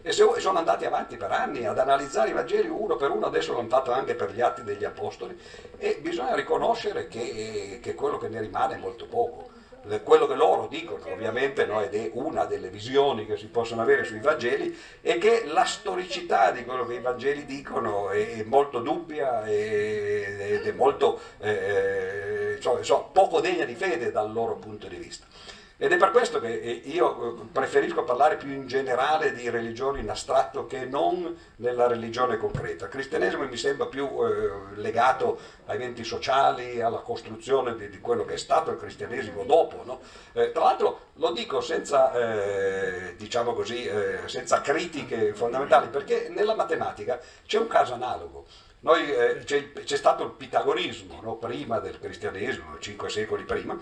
E 0.08 0.14
sono 0.14 0.58
andati 0.58 0.86
avanti 0.86 1.18
per 1.18 1.32
anni 1.32 1.66
ad 1.66 1.78
analizzare 1.78 2.30
i 2.30 2.34
Vangeli 2.34 2.70
uno 2.70 2.96
per 2.96 3.12
uno, 3.12 3.26
adesso 3.26 3.54
l'hanno 3.54 3.68
fatto 3.68 3.92
anche 3.92 4.16
per 4.16 4.32
gli 4.32 4.40
atti 4.40 4.64
degli 4.64 4.86
Apostoli, 4.86 5.38
e 5.78 5.98
bisogna 6.00 6.34
riconoscere 6.34 7.10
che, 7.10 7.82
che 7.82 7.94
quello 7.94 8.18
che 8.18 8.30
ne 8.30 8.40
rimane 8.40 8.76
è 8.76 8.78
molto 8.78 9.06
poco. 9.06 9.50
Quello 10.04 10.26
che 10.26 10.36
loro 10.36 10.68
dicono, 10.68 11.04
ovviamente, 11.12 11.66
no, 11.66 11.82
ed 11.82 11.94
è 11.94 12.10
una 12.14 12.46
delle 12.46 12.70
visioni 12.70 13.26
che 13.26 13.36
si 13.36 13.48
possono 13.48 13.82
avere 13.82 14.06
sui 14.06 14.22
Vangeli, 14.22 14.78
è 15.02 15.18
che 15.18 15.44
la 15.46 15.66
storicità 15.66 16.52
di 16.52 16.64
quello 16.64 16.86
che 16.86 16.94
i 16.94 17.02
Vangeli 17.02 17.44
dicono 17.44 18.10
è 18.10 18.44
molto 18.46 18.80
dubbia 18.80 19.46
ed 19.46 20.66
è 20.66 20.72
molto, 20.72 21.20
eh, 21.40 22.58
so, 22.62 22.82
so, 22.82 23.10
poco 23.12 23.42
degna 23.42 23.66
di 23.66 23.76
fede 23.76 24.10
dal 24.12 24.32
loro 24.32 24.56
punto 24.56 24.88
di 24.88 24.96
vista. 24.96 25.26
Ed 25.80 25.92
è 25.92 25.98
per 25.98 26.10
questo 26.10 26.40
che 26.40 26.60
eh, 26.60 26.82
io 26.86 27.38
eh, 27.38 27.46
preferisco 27.52 28.04
parlare 28.04 28.38
più 28.38 28.50
in 28.52 28.66
generale 28.66 29.32
di 29.32 29.48
religione 29.48 30.00
in 30.00 30.10
astratto 30.10 30.66
che 30.66 30.86
non 30.86 31.38
nella 31.58 31.86
religione 31.86 32.38
concreta. 32.38 32.86
Il 32.86 32.92
cristianesimo 32.92 33.46
mi 33.46 33.58
sembra 33.58 33.86
più 33.86 34.08
eh, 34.08 34.76
legato 34.80 35.40
ai 35.66 35.76
eventi 35.76 36.04
sociali, 36.04 36.82
alla 36.82 37.02
costruzione 37.02 37.76
di, 37.76 37.90
di, 37.90 38.00
quello 38.00 38.26
che 38.26 38.34
è 38.34 38.38
stato 38.38 38.72
il 38.72 38.78
cristianesimo 38.78 39.44
dopo. 39.44 39.84
No? 39.86 40.00
Eh, 40.34 40.52
tra 40.52 40.64
l'altro 40.64 41.00
lo 41.14 41.32
dico 41.32 41.62
senza, 41.62 42.12
eh, 42.12 43.16
diciamo 43.16 43.54
così, 43.54 43.86
eh, 43.86 44.22
senza 44.26 44.62
critiche 44.62 45.36
fondamentali, 45.36 45.90
perché 45.90 46.30
nella 46.30 46.56
matematica 46.56 47.20
c'è 47.46 47.60
un 47.60 47.68
caso 47.68 47.94
analogo. 47.94 48.46
Noi, 48.80 49.06
c'è, 49.44 49.74
c'è, 49.74 49.98
stato 49.98 50.24
il 50.24 50.32
pitagorismo 50.32 51.20
no? 51.22 51.36
prima 51.36 51.80
del 51.80 52.00
cristianesimo, 52.00 52.78
cinque 52.80 53.10
secoli 53.10 53.44
prima, 53.44 53.78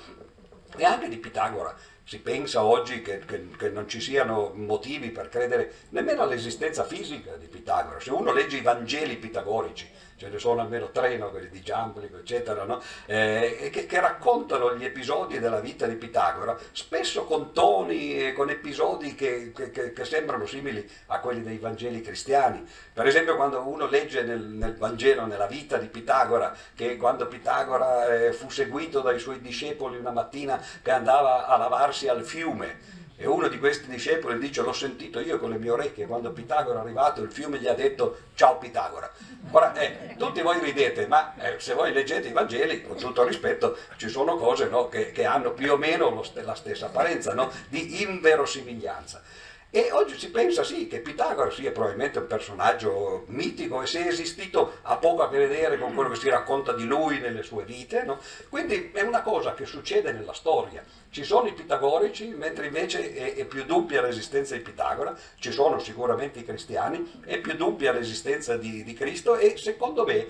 e 0.78 0.86
anche 0.86 1.10
di 1.10 1.18
Pitagora 1.18 1.76
si 2.08 2.20
pensa 2.20 2.64
oggi 2.64 3.02
che, 3.02 3.20
che, 3.26 3.48
che, 3.58 3.70
non 3.70 3.90
ci 3.90 4.00
siano 4.00 4.52
motivi 4.54 5.10
per 5.10 5.28
credere 5.28 5.74
nemmeno 5.90 6.22
all'esistenza 6.22 6.84
fisica 6.84 7.36
di 7.36 7.48
Pitagora. 7.48 8.00
Se 8.00 8.12
uno 8.12 8.32
legge 8.32 8.58
i 8.58 8.62
Vangeli 8.62 9.18
pitagorici, 9.18 9.90
ce 10.18 10.30
ne 10.30 10.40
sono 10.40 10.62
almeno 10.62 10.92
tre, 10.92 11.18
no? 11.18 11.30
quelli 11.30 11.50
di 11.50 11.62
Giamblico, 11.62 12.18
eccetera, 12.18 12.64
no? 12.64 12.82
eh, 13.06 13.70
che, 13.72 13.86
che, 13.86 14.00
raccontano 14.00 14.76
gli 14.76 14.86
episodi 14.86 15.40
della 15.40 15.60
vita 15.60 15.88
di 15.88 15.96
Pitagora, 15.96 16.58
spesso 16.72 17.26
con 17.26 17.52
toni 17.52 18.28
e 18.28 18.34
con 18.34 18.50
episodi 18.50 19.14
che, 19.14 19.52
che, 19.52 20.06
sembrano 20.06 20.46
simili 20.46 20.90
a 21.08 21.20
quelli 21.20 21.44
dei 21.44 21.58
Vangeli 21.58 22.02
cristiani. 22.02 22.66
Per 22.94 23.06
esempio 23.06 23.36
quando 23.36 23.60
uno 23.68 23.88
legge 23.88 24.24
nel, 24.24 24.42
nel 24.42 24.78
Vangelo, 24.78 25.26
nella 25.26 25.48
vita 25.48 25.78
di 25.78 25.88
Pitagora, 25.88 26.56
che 26.74 26.96
quando 26.96 27.28
Pitagora 27.28 28.08
eh, 28.08 28.32
fu 28.32 28.50
seguito 28.50 29.02
dai 29.02 29.20
suoi 29.20 29.42
discepoli 29.42 29.98
una 29.98 30.12
mattina 30.12 30.64
che 30.82 30.92
andava 30.92 31.46
a 31.48 31.58
lavarsi 31.58 32.08
al 32.08 32.24
fiume, 32.24 33.04
e 33.18 33.28
uno 33.28 33.48
di 33.48 33.60
questi 33.60 33.88
discepoli 33.88 34.38
dice, 34.40 34.62
l'ho 34.62 34.74
sentito 34.74 35.22
io 35.22 35.40
con 35.40 35.50
le 35.50 35.58
mie 35.58 35.70
orecchie, 35.70 36.06
quando 36.06 36.32
Pitagora 36.32 36.80
è 36.80 36.82
arrivato 36.82 37.22
il 37.22 37.32
fiume 37.32 37.60
gli 37.60 37.68
ha 37.68 37.74
detto 37.74 38.18
ciao 38.36 38.58
Pitagora. 38.58 39.10
Ora, 39.52 39.74
eh, 39.76 40.16
tutti 40.18 40.42
voi 40.42 40.60
ridete, 40.60 41.08
ma 41.08 41.34
eh, 41.38 41.60
se 41.60 41.74
voi 41.74 41.94
leggete 41.94 42.28
i 42.28 42.34
Vangeli, 42.34 42.84
con 42.84 42.98
tutto 42.98 43.24
rispetto, 43.24 43.78
ci 43.96 44.10
sono 44.10 44.36
cose 44.36 44.68
no, 44.68 44.90
che, 44.90 45.12
che, 45.14 45.24
hanno 45.24 45.52
più 45.52 45.72
o 45.72 45.78
meno 45.78 46.24
st- 46.24 46.44
la 46.44 46.56
stessa 46.56 46.88
apparenza, 46.88 47.34
no, 47.34 47.50
di 47.70 48.02
inverosimiglianza. 48.02 49.22
E 49.70 49.92
oggi 49.92 50.18
si 50.18 50.32
pensa 50.32 50.64
sì 50.64 50.88
che 50.88 51.02
Pitagora 51.02 51.52
sia 51.52 51.72
probabilmente 51.72 52.20
un 52.20 52.28
personaggio 52.28 53.26
mitico 53.28 53.82
e 53.82 53.86
se 53.88 54.06
è 54.06 54.08
esistito 54.08 54.78
ha 54.84 54.96
poco 54.96 55.24
a 55.24 55.30
che 55.30 55.38
vedere 55.38 55.78
con 55.78 55.94
quello 55.94 56.12
che 56.12 56.16
si 56.16 56.30
racconta 56.30 56.72
di 56.72 56.86
lui 56.86 57.20
nelle 57.20 57.44
sue 57.44 57.66
vite, 57.66 58.04
no? 58.04 58.20
quindi 58.48 58.92
è 58.94 59.02
una 59.02 59.22
cosa 59.22 59.54
che 59.54 59.66
succede 59.66 60.14
nella 60.14 60.32
storia. 60.32 60.82
Ci 61.10 61.26
sono 61.26 61.48
i 61.48 61.54
pitagorici, 61.54 62.28
mentre 62.28 62.68
invece 62.68 63.14
è, 63.14 63.36
è 63.36 63.46
più 63.46 63.66
dubbia 63.66 64.02
l'esistenza 64.02 64.56
di 64.56 64.62
Pitagora, 64.62 65.14
ci 65.40 65.52
sono 65.52 65.80
sicuramente 65.80 66.40
i 66.40 66.46
cristiani, 66.46 67.22
è 67.26 67.40
più 67.40 67.56
dubbia 67.56 67.92
l'esistenza 67.92 68.56
di, 68.56 68.84
di 68.84 68.94
Cristo 68.94 69.36
e 69.36 69.58
secondo 69.58 70.06
me 70.06 70.26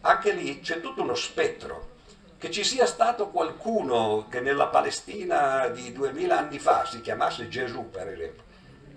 anche 0.00 0.32
lì 0.32 0.60
c'è 0.60 0.80
tutto 0.80 1.02
uno 1.02 1.14
spettro 1.14 1.96
che 2.38 2.50
ci 2.52 2.62
sia 2.62 2.86
stato 2.86 3.30
qualcuno 3.30 4.26
che 4.30 4.40
nella 4.40 4.68
Palestina 4.68 5.66
di 5.68 5.92
duemila 5.92 6.38
anni 6.38 6.60
fa 6.60 6.84
si 6.86 7.00
chiamasse 7.00 7.48
Gesù, 7.48 7.90
per 7.90 8.08
esempio, 8.08 8.44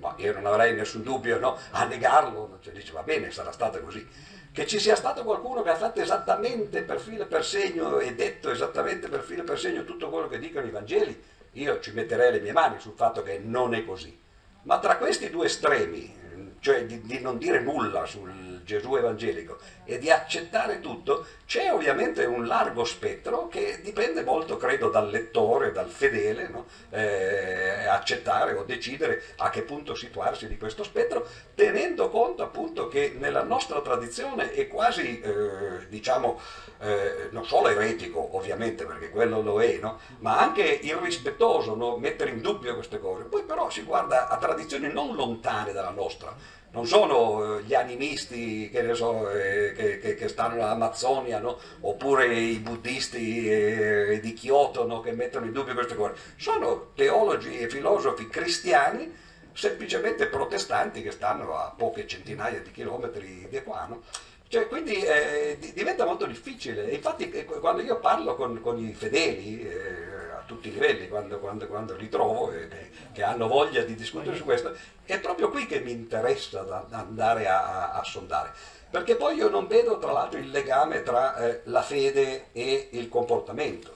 ma 0.02 0.16
io 0.18 0.34
non 0.34 0.48
avrei 0.48 0.74
nessun 0.74 1.04
dubbio 1.04 1.38
no, 1.38 1.58
a 1.70 1.86
negarlo, 1.86 2.58
cioè, 2.62 2.74
dice 2.74 2.92
va 2.92 3.04
bene, 3.04 3.32
sarà 3.32 3.52
stato 3.52 3.80
così. 3.82 4.06
Che 4.52 4.68
ci 4.68 4.80
sia 4.80 4.96
stato 4.96 5.24
qualcuno 5.24 5.62
che 5.62 5.70
ha 5.70 5.76
fatto 5.76 6.02
esattamente 6.02 6.82
per 6.82 7.00
filo 7.00 7.24
e 7.24 7.28
per 7.28 7.46
segno 7.46 8.00
e 8.00 8.16
detto 8.16 8.50
esattamente 8.50 9.08
per 9.08 9.22
filo 9.22 9.44
e 9.44 9.46
per 9.46 9.60
segno 9.60 9.86
tutto 9.86 10.10
quello 10.10 10.28
che 10.28 10.40
dicono 10.40 10.66
i 10.66 10.72
Vangeli, 10.72 11.24
io 11.54 11.80
ci 11.80 11.92
metterei 11.92 12.32
le 12.32 12.40
mie 12.40 12.52
mani 12.52 12.80
sul 12.80 12.94
fatto 12.96 13.22
che 13.22 13.40
non 13.40 13.76
è 13.76 13.86
così. 13.86 14.20
Ma 14.64 14.80
tra 14.80 14.98
questi 14.98 15.30
due 15.30 15.46
estremi, 15.46 16.51
cioè 16.62 16.86
di, 16.86 17.02
di 17.02 17.19
non 17.19 17.38
dire 17.38 17.60
nulla 17.60 18.06
sul 18.06 18.62
Gesù 18.63 18.95
evangelico 18.95 19.58
e 19.84 19.97
di 19.97 20.10
accettare 20.10 20.80
tutto, 20.80 21.26
c'è 21.45 21.74
ovviamente 21.74 22.24
un 22.24 22.45
largo 22.45 22.86
spettro 22.86 23.47
che 23.47 23.82
dipende 23.82 24.24
molto, 24.24 24.56
credo, 24.58 24.89
dal 24.89 25.10
lettore, 25.10 25.71
dal 25.71 25.89
fedele, 25.89 26.47
no? 26.47 26.67
eh, 26.91 27.86
accettare 27.88 28.54
o 28.54 28.63
decidere 28.63 29.21
a 29.38 29.50
che 29.50 29.63
punto 29.63 29.95
situarsi 29.95 30.47
di 30.47 30.58
questo 30.58 30.84
spettro, 30.84 31.28
tenendo 31.56 32.10
conto 32.10 32.43
appunto 32.43 32.88
che 32.88 33.15
nella 33.17 33.43
nostra 33.43 33.82
tradizione 33.82 34.54
è 34.54 34.67
quasi, 34.67 35.19
eh, 35.19 35.88
diciamo, 35.89 36.39
eh, 36.80 37.28
non 37.32 37.45
solo 37.45 37.69
eretico, 37.69 38.38
ovviamente, 38.38 38.86
perché 38.86 39.10
quello 39.10 39.41
lo 39.41 39.62
è, 39.62 39.78
no? 39.82 40.00
ma 40.19 40.39
anche 40.39 40.63
irrispettoso 40.63 41.76
no? 41.76 41.97
mettere 41.97 42.32
in 42.32 42.41
dubbio 42.41 42.76
queste 42.76 43.00
cose. 43.00 43.24
Poi 43.24 43.43
però 43.43 43.69
si 43.69 43.82
guarda 43.82 44.30
a 44.30 44.38
tradizioni 44.38 44.91
non 44.91 45.15
lontane 45.15 45.74
dalla 45.74 45.89
nostra, 45.89 46.34
non 46.72 46.88
sono 46.88 47.58
eh, 47.58 47.64
gli 47.64 47.74
animisti 47.74 48.70
che, 48.70 48.94
so, 48.94 49.30
eh, 49.30 49.74
che, 49.76 50.00
che, 50.00 50.16
che 50.16 50.28
stanno 50.28 50.56
nell'Amazzonia, 50.56 51.40
no? 51.40 51.60
oppure 51.82 52.34
i 52.34 52.58
buddisti 52.60 53.48
eh, 53.50 54.20
di 54.22 54.34
Kyoto 54.34 54.86
no? 54.86 55.02
che 55.02 55.12
mettono 55.12 55.46
in 55.46 55.52
dubbio 55.52 55.74
queste 55.74 55.96
cose, 55.96 56.16
sono 56.38 56.92
teologi 56.96 57.60
e 57.60 57.70
filosofi 57.70 58.28
cristiani 58.28 59.20
semplicemente 59.54 60.28
protestanti 60.28 61.02
che 61.02 61.12
stanno 61.12 61.58
a 61.58 61.74
poche 61.76 62.08
centinaia 62.08 62.62
di 62.62 62.72
chilometri 62.72 63.48
di 63.50 63.62
qua. 63.64 63.86
No? 63.90 64.02
Cioè, 64.48 64.68
quindi 64.68 64.96
eh, 64.96 65.58
diventa 65.74 66.06
molto 66.06 66.26
difficile. 66.26 66.90
Infatti 66.92 67.30
quando 67.46 67.82
io 67.82 68.00
parlo 68.00 68.36
con, 68.36 68.60
con 68.62 68.78
i 68.78 68.94
fedeli, 68.94 69.62
eh, 69.62 70.11
tutti 70.52 70.68
i 70.68 70.74
livelli 70.74 71.08
quando, 71.08 71.40
quando, 71.40 71.66
quando 71.68 71.96
li 71.96 72.10
trovo 72.10 72.52
e 72.52 72.68
che, 72.68 72.90
che, 73.14 73.24
hanno 73.24 73.48
voglia 73.48 73.84
di 73.84 73.96
discutere 73.96 74.36
su 74.36 74.44
questo, 74.44 74.76
è 75.06 75.18
proprio 75.20 75.50
qui 75.50 75.66
che 75.66 75.80
mi 75.80 75.92
interessa 75.92 76.64
da, 76.64 76.86
da 76.90 77.00
andare 77.00 77.48
a, 77.48 77.64
a, 77.64 77.92
a, 77.94 78.04
sondare. 78.04 78.52
Perché 78.90 79.16
poi 79.16 79.36
io 79.36 79.48
non 79.48 79.68
vedo 79.68 79.98
tra 79.98 80.12
l'altro 80.12 80.38
il 80.40 80.50
legame 80.50 81.04
tra 81.04 81.38
eh, 81.38 81.62
la 81.66 81.82
fede 81.82 82.48
e 82.52 82.90
il 82.92 83.08
comportamento. 83.08 83.96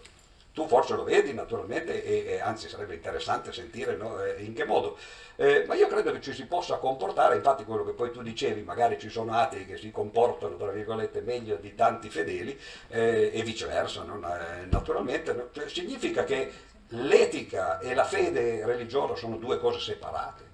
Tu 0.56 0.66
forse 0.68 0.96
lo 0.96 1.04
vedi 1.04 1.34
naturalmente 1.34 2.02
e, 2.02 2.32
e 2.32 2.40
anzi 2.40 2.70
sarebbe 2.70 2.94
interessante 2.94 3.52
sentire 3.52 3.98
no, 3.98 4.24
eh, 4.24 4.42
in 4.42 4.54
che 4.54 4.64
modo. 4.64 4.98
Eh, 5.36 5.66
ma 5.68 5.76
io 5.76 5.88
credo 5.88 6.14
che 6.14 6.22
ci 6.22 6.32
si 6.32 6.46
possa 6.46 6.78
comportare, 6.78 7.36
infatti 7.36 7.66
quello 7.66 7.84
che 7.84 7.92
poi 7.92 8.10
tu 8.10 8.22
dicevi, 8.22 8.62
magari 8.62 8.98
ci 8.98 9.10
sono 9.10 9.34
atei 9.34 9.66
che 9.66 9.76
si 9.76 9.92
comportano 9.92 10.56
tra 10.56 10.72
virgolette 10.72 11.20
meglio 11.20 11.58
di 11.58 11.76
tanti 11.76 12.10
fedeli 12.10 12.58
eh, 12.88 13.32
e 13.34 13.44
viceversa, 13.44 14.04
no? 14.04 14.16
Eh, 14.16 14.66
naturalmente, 14.68 15.34
no? 15.34 15.50
Cioè, 15.52 15.68
significa 15.68 16.24
che 16.24 16.50
l'etica 16.90 17.80
e 17.80 17.94
la 17.94 18.06
fede 18.06 18.66
religiosa 18.66 19.16
sono 19.16 19.36
due 19.36 19.60
cose 19.60 19.80
separate 19.80 20.45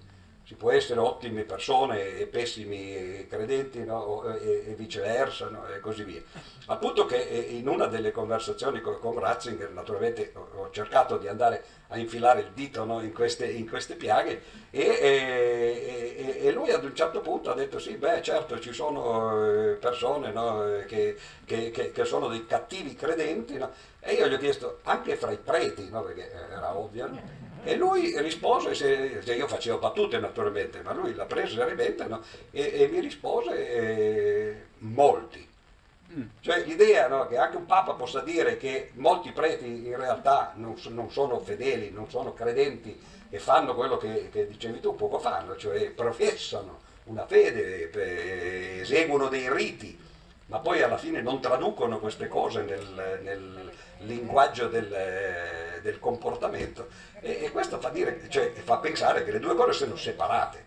ci 0.52 0.58
può 0.58 0.72
essere 0.72 1.00
ottime 1.00 1.44
persone 1.44 2.18
e 2.18 2.28
pessimi 2.28 3.26
credenti 3.30 3.86
no? 3.86 4.26
e, 4.34 4.66
e, 4.68 4.74
viceversa 4.76 5.48
no? 5.48 5.66
e 5.66 5.80
così 5.80 6.04
via. 6.04 6.22
Al 6.66 6.78
punto 6.78 7.06
che 7.06 7.22
eh, 7.22 7.40
in 7.52 7.70
una 7.70 7.86
delle 7.86 8.12
conversazioni 8.12 8.82
con, 8.82 9.00
con 9.00 9.18
Ratzinger, 9.18 9.72
naturalmente 9.72 10.34
ho, 10.36 10.70
cercato 10.72 11.18
di 11.18 11.30
andare 11.30 11.64
a 11.88 11.98
infilare 11.98 12.42
il 12.42 12.52
dito 12.54 12.84
no? 12.84 13.02
in, 13.02 13.14
queste, 13.14 13.46
in, 13.46 13.70
queste, 13.70 13.96
piaghe 13.96 14.42
e, 14.72 14.82
e, 14.82 16.40
e, 16.44 16.52
lui 16.52 16.72
ad 16.72 16.84
un 16.84 16.94
certo 16.94 17.22
punto 17.22 17.50
ha 17.50 17.56
detto 17.56 17.80
sì, 17.80 17.96
beh 17.96 18.22
certo 18.22 18.60
ci 18.60 18.74
sono 18.74 19.72
eh, 19.72 19.76
persone 19.76 20.34
che, 20.86 21.16
che, 21.46 21.72
che, 21.72 21.92
che, 21.94 22.04
sono 22.04 22.28
dei 22.28 22.46
cattivi 22.46 22.94
credenti 22.94 23.58
e 24.02 24.14
io 24.16 24.28
gli 24.28 24.34
ho 24.34 24.38
chiesto 24.38 24.80
anche 24.84 25.16
fra 25.16 25.32
i 25.32 25.38
preti, 25.38 25.84
perché 25.84 26.30
era 26.30 26.76
ovvio, 26.76 27.10
e 27.64 27.76
lui 27.76 28.20
rispose, 28.22 28.74
se, 28.74 29.22
se 29.22 29.36
io 29.36 29.48
facevo 29.48 29.78
battute 29.78 30.20
naturalmente, 30.20 30.82
ma 30.82 30.94
lui 30.94 31.14
l'ha 31.14 31.26
preso 31.26 31.56
seriamente 31.56 32.06
no? 32.06 32.22
e, 32.50 32.82
e, 32.82 32.88
mi 32.88 33.00
rispose 33.00 33.70
eh, 33.70 34.66
molti. 34.80 35.48
Mm. 36.14 36.24
Cioè 36.40 36.64
l'idea 36.66 37.08
no, 37.08 37.28
che 37.28 37.38
anche 37.38 37.58
un 37.58 37.66
Papa 37.66 37.94
possa 37.94 38.22
dire 38.22 38.58
che 38.58 38.92
molti 38.96 39.32
preti 39.32 39.88
in 39.88 39.96
realtà 39.96 40.54
non, 40.56 40.76
non 40.90 41.12
sono 41.12 41.40
fedeli, 41.40 41.92
non 41.92 42.10
sono 42.10 42.34
credenti 42.34 43.00
e 43.30 43.40
fanno 43.40 43.76
quello 43.76 43.98
che, 43.98 44.30
che 44.32 44.48
dicevi 44.48 44.80
tu 44.80 44.96
poco 44.96 45.20
fanno, 45.20 45.56
cioè 45.56 45.90
professano 45.92 46.80
una 47.06 47.26
fede, 47.26 48.82
eseguono 48.82 49.28
dei 49.28 49.52
riti, 49.52 49.98
ma 50.48 50.60
poi 50.60 50.82
alla 50.82 50.98
fine 50.98 51.22
non 51.22 51.40
traducono 51.40 52.00
queste 52.00 52.28
cose 52.28 52.64
nel, 52.64 53.20
nel 53.24 53.72
linguaggio 54.00 54.68
del, 54.68 54.92
del 55.82 56.00
comportamento 56.00 56.88
e, 57.20 57.44
e 57.44 57.52
questo 57.52 57.80
fa, 57.80 57.90
dire, 57.90 58.28
cioè, 58.30 58.52
fa, 58.52 58.78
pensare 58.78 59.24
che 59.24 59.32
le 59.32 59.40
due 59.40 59.56
cose 59.56 59.74
siano 59.74 59.96
separate. 59.96 60.66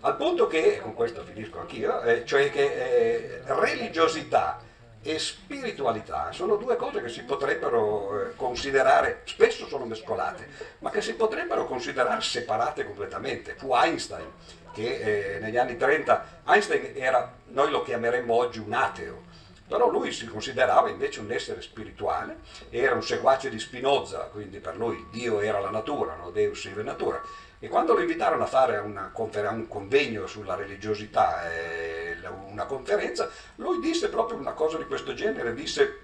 Al 0.00 0.16
punto 0.16 0.46
che, 0.46 0.80
con 0.82 0.94
questo 0.94 1.22
finisco 1.22 1.60
anch'io, 1.60 2.02
eh, 2.02 2.24
cioè 2.26 2.50
che 2.50 2.62
eh, 2.62 3.40
religiosità 3.46 4.60
e 5.00 5.18
spiritualità 5.18 6.32
sono 6.32 6.56
due 6.56 6.76
cose 6.76 7.02
che 7.02 7.08
si 7.08 7.22
potrebbero 7.24 8.28
eh, 8.28 8.34
considerare, 8.36 9.20
spesso 9.24 9.66
sono 9.66 9.84
mescolate, 9.84 10.48
ma 10.78 10.90
che 10.90 11.02
si 11.02 11.14
potrebbero 11.14 11.66
considerare 11.66 12.20
separate 12.22 12.84
completamente. 12.84 13.54
Fu 13.54 13.74
Einstein 13.74 14.30
che 14.74 15.36
eh, 15.36 15.38
negli 15.40 15.56
anni 15.56 15.76
30, 15.76 16.42
Einstein 16.46 16.92
era, 16.94 17.32
noi 17.48 17.70
lo 17.70 17.82
chiameremmo 17.82 18.34
oggi 18.34 18.58
un 18.58 18.72
ateo, 18.72 19.22
però 19.66 19.88
lui 19.88 20.12
si 20.12 20.26
considerava 20.26 20.90
invece 20.90 21.20
un 21.20 21.30
essere 21.32 21.62
spirituale, 21.62 22.38
era 22.70 22.94
un 22.94 23.02
seguace 23.02 23.48
di 23.48 23.58
Spinoza, 23.58 24.28
quindi 24.30 24.58
per 24.58 24.76
lui 24.76 25.06
Dio 25.10 25.40
era 25.40 25.60
la 25.60 25.70
natura, 25.70 26.14
no? 26.16 26.30
Deus 26.30 26.64
ire 26.64 26.82
natura. 26.82 27.20
E 27.58 27.68
quando 27.68 27.94
lo 27.94 28.00
invitarono 28.00 28.42
a 28.42 28.46
fare 28.46 28.82
confer- 29.12 29.50
un 29.50 29.66
convegno 29.66 30.26
sulla 30.26 30.54
religiosità, 30.54 31.50
eh, 31.50 32.16
una 32.50 32.66
conferenza, 32.66 33.30
lui 33.56 33.80
disse 33.80 34.10
proprio 34.10 34.38
una 34.38 34.52
cosa 34.52 34.76
di 34.76 34.84
questo 34.84 35.14
genere, 35.14 35.54
disse 35.54 36.00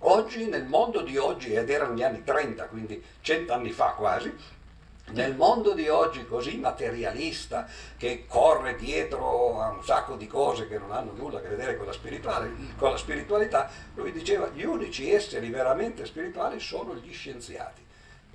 oggi, 0.00 0.46
nel 0.46 0.64
mondo 0.64 1.02
di 1.02 1.16
oggi, 1.16 1.54
ed 1.54 1.70
erano 1.70 1.94
gli 1.94 2.02
anni 2.02 2.24
30, 2.24 2.64
quindi 2.66 3.02
cent'anni 3.20 3.70
fa 3.70 3.90
quasi, 3.96 4.34
nel 5.12 5.34
mondo 5.36 5.72
di 5.72 5.88
oggi 5.88 6.26
così 6.26 6.56
materialista 6.56 7.66
che 7.96 8.24
corre 8.26 8.76
dietro 8.76 9.60
a 9.60 9.70
un 9.70 9.84
sacco 9.84 10.16
di 10.16 10.26
cose 10.26 10.66
che 10.66 10.78
non 10.78 10.90
hanno 10.92 11.12
nulla 11.14 11.38
a 11.38 11.42
che 11.42 11.48
vedere 11.48 11.76
con 11.76 11.86
la, 11.86 12.48
con 12.76 12.90
la 12.90 12.96
spiritualità, 12.96 13.70
lui 13.94 14.12
diceva 14.12 14.48
gli 14.48 14.64
unici 14.64 15.10
esseri 15.10 15.48
veramente 15.50 16.04
spirituali 16.06 16.58
sono 16.58 16.94
gli 16.94 17.12
scienziati 17.12 17.85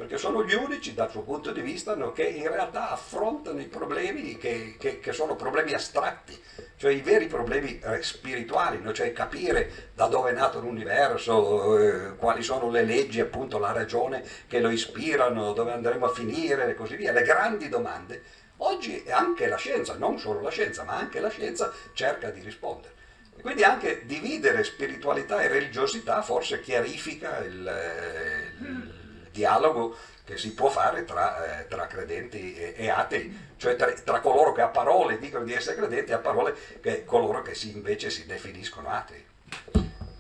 perché 0.01 0.17
sono 0.17 0.43
gli 0.43 0.55
unici 0.55 0.95
dal 0.95 1.11
suo 1.11 1.21
punto 1.21 1.51
di 1.51 1.61
vista 1.61 1.93
no, 1.95 2.11
che 2.11 2.23
in 2.23 2.49
realtà 2.49 2.89
affrontano 2.89 3.61
i 3.61 3.67
problemi 3.67 4.35
che, 4.35 4.75
che, 4.79 4.99
che, 4.99 5.13
sono 5.13 5.35
problemi 5.35 5.73
astratti, 5.73 6.41
cioè 6.75 6.91
i 6.91 7.01
veri 7.01 7.27
problemi 7.27 7.79
eh, 7.79 8.01
spirituali, 8.01 8.79
no? 8.81 8.93
cioè 8.93 9.13
capire 9.13 9.89
da 9.93 10.07
dove 10.07 10.31
è 10.31 10.33
nato 10.33 10.59
l'universo, 10.59 11.77
eh, 11.77 12.15
quali 12.15 12.41
sono 12.41 12.71
le 12.71 12.83
leggi, 12.83 13.19
appunto 13.19 13.59
la 13.59 13.73
ragione 13.73 14.23
che 14.47 14.59
lo 14.59 14.71
ispirano, 14.71 15.53
dove 15.53 15.71
andremo 15.71 16.07
a 16.07 16.13
finire 16.13 16.67
e 16.67 16.73
così 16.73 16.95
via, 16.95 17.11
le 17.11 17.21
grandi 17.21 17.69
domande. 17.69 18.23
Oggi 18.57 19.03
anche 19.07 19.45
la 19.45 19.57
scienza, 19.57 19.97
non 19.97 20.17
solo 20.17 20.41
la 20.41 20.49
scienza, 20.49 20.83
ma 20.83 20.95
anche 20.95 21.19
la 21.19 21.29
scienza 21.29 21.71
cerca 21.93 22.31
di 22.31 22.41
rispondere. 22.41 22.95
Quindi 23.39 23.63
anche 23.63 24.01
dividere 24.07 24.63
spiritualità 24.63 25.41
e 25.41 25.47
religiosità 25.47 26.23
forse 26.23 26.59
chiarifica 26.59 27.37
il, 27.39 27.67
eh, 27.67 28.63
il 28.63 29.00
dialogo 29.31 29.95
che 30.23 30.37
si 30.37 30.53
può 30.53 30.69
fare 30.69 31.03
tra, 31.03 31.61
eh, 31.61 31.67
tra 31.67 31.87
credenti 31.87 32.53
e, 32.55 32.73
e, 32.77 32.89
atei, 32.89 33.53
cioè 33.57 33.75
tra, 33.75 33.91
tra, 33.91 34.19
coloro 34.19 34.53
che 34.53 34.61
a 34.61 34.67
parole 34.67 35.19
dicono 35.19 35.43
di 35.43 35.53
essere 35.53 35.75
credenti 35.75 36.11
e 36.11 36.15
a 36.15 36.19
parole 36.19 36.55
che 36.81 37.03
coloro 37.05 37.41
che 37.41 37.55
si, 37.55 37.71
invece 37.71 38.09
si 38.09 38.25
definiscono 38.25 38.89
atei. 38.89 39.23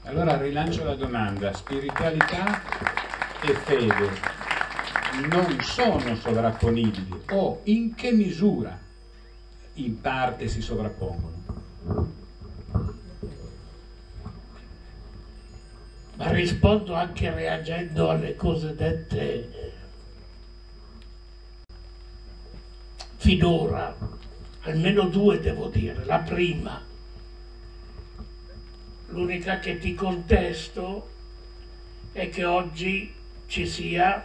Allora 0.03 0.37
rilancio 0.37 0.83
la 0.83 0.95
domanda, 0.95 1.53
spiritualità 1.53 2.61
e 3.41 3.53
fede 3.53 4.39
non 5.29 5.59
sono 5.61 6.15
sovrapponibili 6.15 7.23
o 7.31 7.61
in 7.65 7.93
che 7.93 8.11
misura 8.11 8.77
in 9.75 10.01
parte 10.01 10.47
si 10.47 10.61
sovrappongono? 10.61 12.19
Ma 16.21 16.29
rispondo 16.29 16.93
anche 16.93 17.33
reagendo 17.33 18.11
alle 18.11 18.35
cose 18.35 18.75
dette 18.75 19.71
finora, 23.17 23.97
almeno 24.61 25.07
due 25.07 25.39
devo 25.39 25.67
dire. 25.69 26.05
La 26.05 26.19
prima, 26.19 26.79
l'unica 29.07 29.57
che 29.57 29.79
ti 29.79 29.95
contesto 29.95 31.09
è 32.11 32.29
che 32.29 32.45
oggi 32.45 33.11
ci 33.47 33.65
sia 33.65 34.23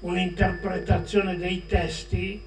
un'interpretazione 0.00 1.36
dei 1.36 1.64
testi 1.66 2.42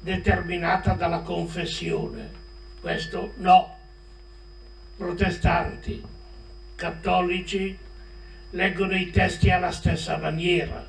determinata 0.00 0.94
dalla 0.94 1.20
confessione. 1.20 2.32
Questo 2.80 3.34
no. 3.36 3.76
Protestanti, 4.96 6.04
cattolici 6.80 7.76
leggono 8.52 8.96
i 8.96 9.10
testi 9.10 9.50
alla 9.50 9.70
stessa 9.70 10.16
maniera, 10.16 10.82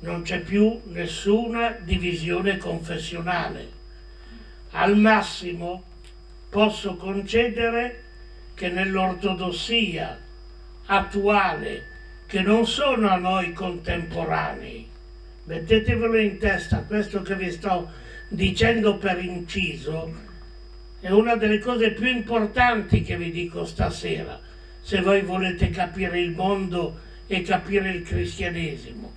non 0.00 0.22
c'è 0.22 0.40
più 0.40 0.80
nessuna 0.86 1.76
divisione 1.80 2.56
confessionale. 2.56 3.70
Al 4.72 4.98
massimo 4.98 5.84
posso 6.50 6.96
concedere 6.96 8.02
che 8.54 8.70
nell'ortodossia 8.70 10.18
attuale, 10.86 11.86
che 12.26 12.40
non 12.40 12.66
sono 12.66 13.08
a 13.08 13.16
noi 13.16 13.52
contemporanei, 13.52 14.88
mettetevelo 15.44 16.18
in 16.18 16.38
testa, 16.38 16.78
questo 16.78 17.22
che 17.22 17.36
vi 17.36 17.52
sto 17.52 17.88
dicendo 18.26 18.96
per 18.96 19.22
inciso, 19.22 20.12
è 20.98 21.10
una 21.10 21.36
delle 21.36 21.60
cose 21.60 21.92
più 21.92 22.08
importanti 22.08 23.02
che 23.02 23.16
vi 23.16 23.30
dico 23.30 23.64
stasera 23.64 24.43
se 24.84 25.00
voi 25.00 25.22
volete 25.22 25.70
capire 25.70 26.20
il 26.20 26.32
mondo 26.32 27.00
e 27.26 27.40
capire 27.40 27.88
il 27.90 28.02
cristianesimo. 28.02 29.12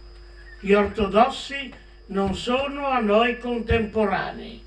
Gli 0.61 0.71
ortodossi 0.71 1.69
non 2.07 2.35
sono 2.35 2.87
a 2.87 2.99
noi 3.01 3.37
contemporanei, 3.37 4.63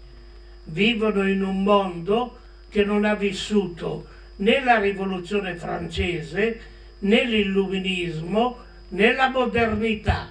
vivono 0.64 1.26
in 1.26 1.42
un 1.42 1.62
mondo 1.62 2.38
che 2.68 2.84
non 2.84 3.06
ha 3.06 3.14
vissuto 3.14 4.08
né 4.36 4.62
la 4.62 4.78
rivoluzione 4.78 5.54
francese, 5.54 6.60
né 6.98 7.24
l'illuminismo, 7.24 8.58
né 8.88 9.14
la 9.14 9.30
modernità. 9.30 10.30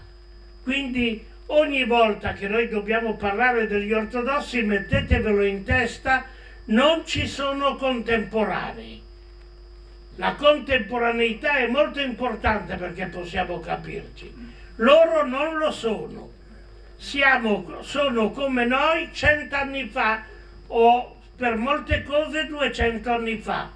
Quindi 0.62 1.25
ogni 1.47 1.84
volta 1.86 2.34
che 2.34 2.47
noi 2.47 2.67
dobbiamo 2.67 3.15
parlare 3.15 3.65
degli 3.65 3.91
ortodossi 3.91 4.62
mettetevelo 4.62 5.43
in 5.43 5.63
testa, 5.63 6.25
non 6.65 7.08
ci 7.08 7.25
sono 7.25 7.75
contemporanei 7.75 9.08
la 10.19 10.36
contemporaneità 10.36 11.55
è 11.55 11.67
molto 11.67 12.01
importante 12.01 12.75
perché 12.75 13.05
possiamo 13.05 13.62
capirci. 13.62 14.32
Loro 14.75 15.25
non 15.25 15.58
lo 15.58 15.71
sono. 15.71 16.29
Siamo, 16.97 17.77
sono 17.79 18.29
come 18.32 18.65
noi 18.65 19.10
cent'anni 19.13 19.88
fa 19.88 20.23
o 20.67 21.15
per 21.38 21.55
molte 21.55 22.03
cose 22.03 22.47
duecento 22.47 23.13
anni 23.13 23.38
fa. 23.38 23.71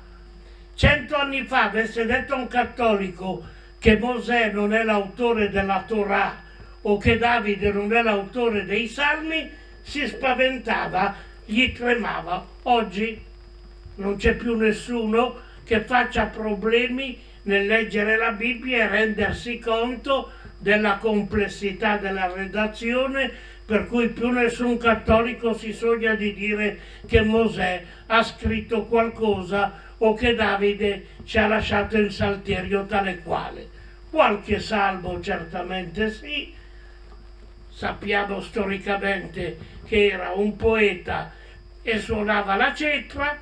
Cento 0.75 1.15
anni 1.15 1.45
fa 1.45 1.63
avesse 1.63 2.05
detto 2.05 2.35
un 2.35 2.49
cattolico 2.49 3.45
che 3.79 3.97
Mosè 3.97 4.51
non 4.51 4.73
è 4.73 4.83
l'autore 4.83 5.49
della 5.49 5.85
Torah 5.87 6.41
o 6.81 6.97
che 6.97 7.17
Davide 7.17 7.71
non 7.71 7.93
è 7.93 8.01
l'autore 8.01 8.65
dei 8.65 8.89
Salmi, 8.89 9.49
si 9.81 10.05
spaventava, 10.07 11.15
gli 11.45 11.71
tremava. 11.71 12.45
Oggi 12.63 13.21
non 13.95 14.17
c'è 14.17 14.33
più 14.33 14.57
nessuno 14.57 15.51
che 15.73 15.79
faccia 15.79 16.25
problemi 16.25 17.19
nel 17.43 17.65
leggere 17.65 18.15
la 18.15 18.29
Bibbia 18.29 18.83
e 18.83 18.87
rendersi 18.87 19.57
conto 19.57 20.29
della 20.59 20.97
complessità 20.97 21.97
della 21.97 22.31
redazione 22.31 23.31
per 23.65 23.87
cui 23.87 24.09
più 24.09 24.29
nessun 24.29 24.77
cattolico 24.77 25.55
si 25.55 25.73
sogna 25.73 26.13
di 26.13 26.35
dire 26.35 26.77
che 27.07 27.21
Mosè 27.21 27.83
ha 28.05 28.21
scritto 28.21 28.85
qualcosa 28.85 29.81
o 29.97 30.13
che 30.13 30.35
Davide 30.35 31.07
ci 31.25 31.39
ha 31.39 31.47
lasciato 31.47 31.97
il 31.97 32.11
salterio 32.11 32.85
tale 32.85 33.23
quale. 33.23 33.67
Qualche 34.11 34.59
salmo 34.59 35.19
certamente 35.21 36.11
sì, 36.11 36.53
sappiamo 37.69 38.41
storicamente 38.41 39.57
che 39.87 40.09
era 40.09 40.33
un 40.35 40.55
poeta 40.55 41.31
e 41.81 41.97
suonava 41.97 42.55
la 42.57 42.75
cetra, 42.75 43.39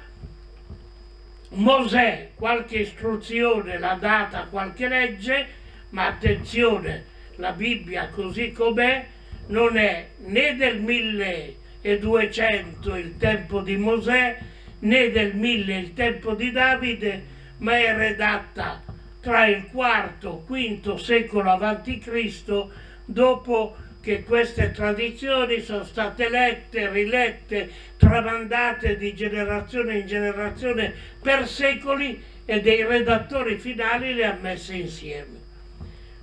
Mosè 1.53 2.29
qualche 2.35 2.77
istruzione 2.77 3.77
l'ha 3.77 3.97
data, 3.99 4.47
qualche 4.49 4.87
legge, 4.87 5.47
ma 5.89 6.05
attenzione, 6.07 7.03
la 7.35 7.51
Bibbia 7.51 8.07
così 8.07 8.53
com'è 8.53 9.05
non 9.47 9.75
è 9.75 10.07
né 10.25 10.55
del 10.55 10.79
1200 10.79 12.95
il 12.95 13.17
tempo 13.17 13.59
di 13.59 13.75
Mosè 13.75 14.39
né 14.79 15.11
del 15.11 15.35
1000 15.35 15.77
il 15.77 15.93
tempo 15.93 16.35
di 16.35 16.51
Davide, 16.51 17.25
ma 17.57 17.77
è 17.77 17.93
redatta 17.95 18.81
tra 19.19 19.45
il 19.45 19.67
IV 19.71 20.55
e 20.55 20.79
V 20.81 20.95
secolo 20.95 21.51
a.C. 21.51 22.65
dopo 23.03 23.75
che 24.01 24.23
queste 24.23 24.71
tradizioni 24.71 25.61
sono 25.61 25.83
state 25.83 26.27
lette, 26.27 26.89
rilette, 26.89 27.69
tramandate 27.97 28.97
di 28.97 29.13
generazione 29.13 29.99
in 29.99 30.07
generazione 30.07 30.91
per 31.21 31.47
secoli 31.47 32.21
e 32.43 32.61
dei 32.61 32.83
redattori 32.83 33.57
finali 33.59 34.15
le 34.15 34.25
ha 34.25 34.37
messe 34.41 34.73
insieme. 34.73 35.39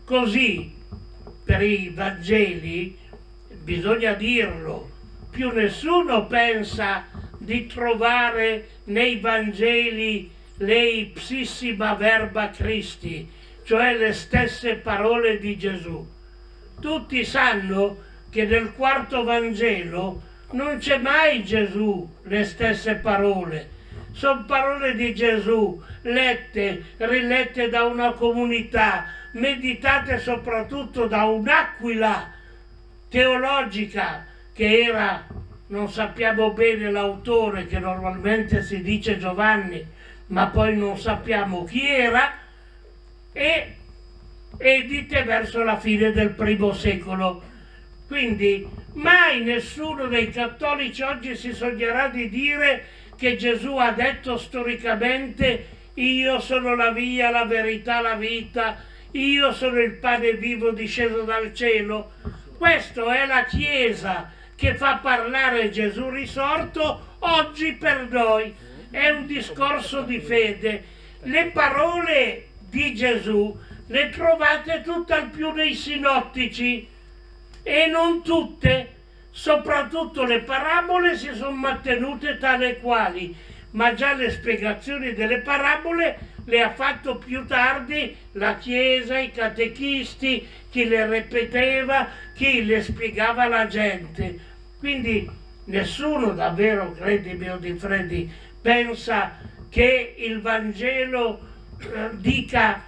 Così 0.05 0.75
per 1.45 1.63
i 1.63 1.91
Vangeli, 1.95 2.99
bisogna 3.63 4.13
dirlo, 4.15 4.91
più 5.31 5.53
nessuno 5.53 6.27
pensa 6.27 7.07
di 7.39 7.67
trovare 7.67 8.69
nei 8.85 9.21
Vangeli 9.21 10.29
le 10.57 10.89
ipsissima 10.89 11.95
verba 11.95 12.51
Christi, 12.51 13.31
cioè 13.63 13.97
le 13.97 14.13
stesse 14.13 14.75
parole 14.75 15.39
di 15.39 15.57
Gesù 15.57 16.17
tutti 16.81 17.25
sanno 17.25 18.05
che 18.31 18.45
nel 18.45 18.73
quarto 18.73 19.25
Vangelo 19.25 20.23
non 20.53 20.79
c'è 20.79 20.99
mai 20.99 21.45
Gesù 21.45 22.09
le 22.23 22.45
stesse 22.45 22.97
parole. 22.97 23.77
Sono 24.13 24.45
parole 24.45 24.95
di 24.95 25.15
Gesù, 25.15 25.81
lette, 26.03 26.83
rilette 26.97 27.69
da 27.69 27.85
una 27.85 28.13
comunità, 28.13 29.07
meditate 29.33 30.19
soprattutto 30.19 31.07
da 31.07 31.25
un'aquila 31.25 32.33
teologica 33.09 34.27
che 34.53 34.83
era, 34.83 35.25
non 35.69 35.91
sappiamo 35.91 36.53
bene 36.53 36.91
l'autore, 36.91 37.67
che 37.67 37.79
normalmente 37.79 38.63
si 38.63 38.83
dice 38.83 39.19
Giovanni, 39.19 39.87
ma 40.27 40.49
poi 40.49 40.77
non 40.77 40.99
sappiamo 40.99 41.65
chi 41.65 41.87
era, 41.87 42.33
e 43.33 43.78
edite 44.59 45.23
verso 45.23 45.63
la 45.63 45.79
fine 45.79 46.13
del 46.13 46.31
primo 46.31 46.73
secolo. 46.73 47.43
Quindi 48.07 48.67
mai 48.95 49.43
nessuno 49.43 50.07
dei 50.07 50.31
cattolici 50.31 51.03
oggi 51.03 51.37
si 51.37 51.53
sognerà 51.53 52.09
di 52.09 52.29
dire 52.29 52.85
che 53.17 53.37
Gesù 53.37 53.77
ha 53.77 53.93
detto 53.93 54.37
storicamente 54.37 55.77
io 55.95 56.39
sono 56.41 56.75
la 56.75 56.91
via, 56.91 57.31
la 57.31 57.45
verità, 57.45 58.01
la 58.01 58.15
vita, 58.15 58.77
io 59.13 59.53
sono 59.53 59.81
il 59.81 59.93
pane 59.93 60.35
vivo 60.35 60.71
disceso 60.71 61.23
dal 61.23 61.53
cielo. 61.53 62.13
Questa 62.57 63.15
è 63.15 63.27
la 63.27 63.45
Chiesa 63.45 64.31
che 64.55 64.75
fa 64.75 64.97
parlare 64.97 65.71
Gesù 65.71 66.09
risorto 66.09 67.17
oggi 67.21 67.73
per 67.73 68.09
noi. 68.11 68.55
È 68.91 69.11
un 69.11 69.27
discorso 69.27 70.03
di 70.03 70.21
fede. 70.21 70.85
Le 71.23 71.51
parole 71.53 72.47
di 72.61 72.95
Gesù 72.95 73.57
le 73.89 74.11
trovate 74.11 74.83
tutt'al 74.83 75.29
più 75.29 75.53
nei 75.53 75.75
sinottici 75.75 76.87
e 77.63 77.87
non 77.87 78.23
tutte, 78.23 78.95
soprattutto 79.31 80.25
le 80.25 80.41
parabole 80.41 81.17
si 81.17 81.31
sono 81.35 81.57
mantenute 81.57 82.39
tale 82.39 82.79
quali, 82.79 83.35
ma 83.73 83.95
già 83.95 84.15
le 84.15 84.31
spiegazioni 84.31 85.13
delle 85.13 85.41
parabole 85.41 86.37
le 86.45 86.63
ha 86.63 86.71
fatto 86.71 87.17
più 87.17 87.45
tardi 87.45 88.17
la 88.33 88.57
Chiesa, 88.57 89.19
i 89.19 89.31
catechisti, 89.31 90.47
chi 90.71 90.87
le 90.87 91.07
ripeteva, 91.07 92.09
chi 92.35 92.65
le 92.65 92.83
spiegava 92.83 93.43
alla 93.43 93.67
gente. 93.67 94.39
Quindi 94.79 95.29
nessuno 95.65 96.33
davvero, 96.33 96.93
credimi 96.93 97.51
o 97.51 97.59
di 97.59 97.75
Freddi, 97.75 98.31
pensa 98.61 99.39
che 99.69 100.15
il 100.17 100.41
Vangelo 100.41 101.41
eh, 101.81 102.09
dica 102.13 102.85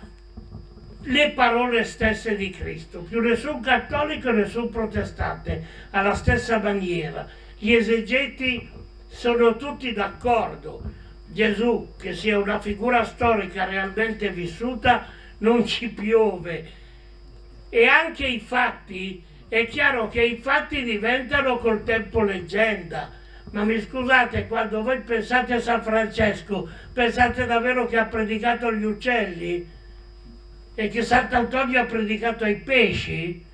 le 1.02 1.30
parole 1.30 1.84
stesse 1.84 2.36
di 2.36 2.50
Cristo. 2.50 3.00
Più 3.00 3.20
nessun 3.20 3.60
cattolico 3.60 4.28
e 4.28 4.32
nessun 4.32 4.70
protestante 4.70 5.64
alla 5.90 6.14
stessa 6.14 6.58
maniera. 6.58 7.26
Gli 7.56 7.72
esegeti 7.72 8.68
sono 9.06 9.56
tutti 9.56 9.92
d'accordo 9.92 10.82
Gesù, 11.26 11.92
che 11.98 12.12
sia 12.12 12.38
una 12.38 12.60
figura 12.60 13.04
storica 13.04 13.64
realmente 13.64 14.30
vissuta, 14.30 15.06
non 15.38 15.64
ci 15.64 15.88
piove. 15.88 16.78
E 17.68 17.86
anche 17.86 18.26
i 18.26 18.40
fatti, 18.40 19.22
è 19.48 19.66
chiaro 19.66 20.08
che 20.08 20.22
i 20.22 20.36
fatti 20.36 20.82
diventano 20.82 21.58
col 21.58 21.84
tempo 21.84 22.22
leggenda. 22.22 23.10
Ma 23.52 23.64
mi 23.64 23.80
scusate, 23.80 24.46
quando 24.46 24.82
voi 24.82 25.00
pensate 25.00 25.54
a 25.54 25.60
San 25.60 25.82
Francesco, 25.82 26.68
pensate 26.92 27.46
davvero 27.46 27.86
che 27.86 27.96
ha 27.96 28.06
predicato 28.06 28.66
agli 28.66 28.84
uccelli? 28.84 29.78
E 30.80 30.88
che 30.88 31.02
Sant'Antonio 31.02 31.82
ha 31.82 31.84
predicato 31.84 32.44
ai 32.44 32.56
pesci? 32.56 33.44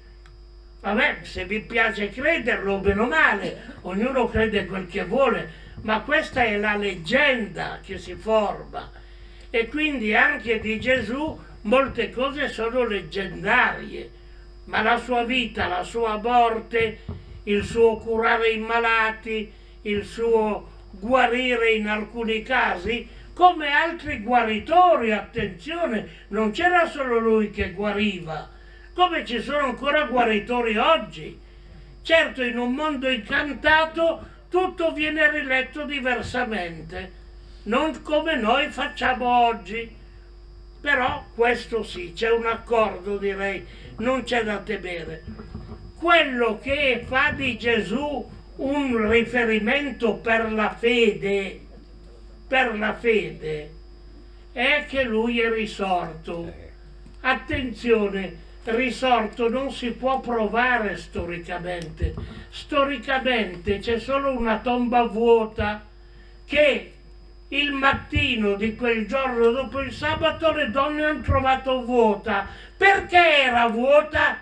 Vabbè, 0.81 1.16
se 1.22 1.45
vi 1.45 1.59
piace 1.59 2.11
crederlo, 2.11 2.79
bene 2.79 3.01
o 3.01 3.07
male, 3.09 3.74
ognuno 3.81 4.29
crede 4.29 4.64
quel 4.64 4.87
che 4.87 5.03
vuole, 5.03 5.51
ma 5.81 6.03
questa 6.03 6.45
è 6.45 6.57
la 6.57 6.77
leggenda 6.77 7.81
che 7.85 7.99
si 7.99 8.14
forma 8.14 8.89
e 9.51 9.66
quindi 9.66 10.14
anche 10.14 10.61
di 10.61 10.79
Gesù 10.79 11.37
molte 11.62 12.12
cose 12.12 12.49
sono 12.49 12.85
leggendarie, 12.85 14.09
ma 14.66 14.83
la 14.83 14.97
sua 14.97 15.24
vita, 15.24 15.66
la 15.66 15.83
sua 15.83 16.18
morte, 16.18 17.01
il 17.43 17.64
suo 17.64 17.97
curare 17.97 18.51
i 18.51 18.59
malati, 18.59 19.51
il 19.83 20.05
suo 20.05 20.68
guarire 20.91 21.72
in 21.72 21.89
alcuni 21.89 22.43
casi, 22.43 23.09
come 23.37 23.70
altri 23.70 24.22
guaritori, 24.22 25.12
attenzione, 25.12 26.24
non 26.28 26.53
c'era 26.53 26.89
solo 26.89 27.18
lui 27.18 27.51
che 27.51 27.72
guariva, 27.72 28.49
come 28.95 29.26
ci 29.26 29.43
sono 29.43 29.66
ancora 29.66 30.05
guaritori 30.05 30.78
oggi. 30.78 31.39
Certo, 32.01 32.43
in 32.43 32.57
un 32.57 32.72
mondo 32.72 33.11
incantato 33.11 34.26
tutto 34.49 34.93
viene 34.93 35.30
riletto 35.30 35.84
diversamente, 35.84 37.12
non 37.64 38.01
come 38.01 38.37
noi 38.37 38.68
facciamo 38.68 39.26
oggi. 39.26 39.95
Però 40.80 41.26
questo 41.34 41.82
sì, 41.82 42.14
c'è 42.14 42.30
un 42.30 42.47
accordo 42.47 43.18
direi, 43.18 43.66
non 43.99 44.22
c'è 44.22 44.45
da 44.45 44.61
temere. 44.61 45.24
Quello 45.95 46.59
che 46.59 47.05
fa 47.07 47.32
di 47.32 47.59
Gesù 47.59 48.30
un 48.57 49.11
riferimento 49.11 50.14
per 50.14 50.51
la 50.51 50.74
fede, 50.74 51.66
per 52.47 52.78
la 52.78 52.94
fede, 52.94 53.70
è 54.53 54.86
che 54.88 55.03
lui 55.03 55.40
è 55.40 55.51
risorto. 55.51 56.53
Attenzione, 57.20 58.44
risorto 58.64 59.49
non 59.49 59.70
si 59.70 59.92
può 59.92 60.20
provare 60.20 60.97
storicamente. 60.97 62.14
Storicamente 62.49 63.78
c'è 63.78 63.99
solo 63.99 64.36
una 64.36 64.59
tomba 64.59 65.05
vuota 65.05 65.84
che 66.44 66.92
il 67.49 67.72
mattino 67.72 68.55
di 68.55 68.74
quel 68.74 69.07
giorno 69.07 69.51
dopo 69.51 69.80
il 69.80 69.92
sabato 69.92 70.53
le 70.53 70.70
donne 70.70 71.05
hanno 71.05 71.20
trovato 71.20 71.84
vuota. 71.84 72.47
Perché 72.76 73.42
era 73.44 73.66
vuota? 73.68 74.40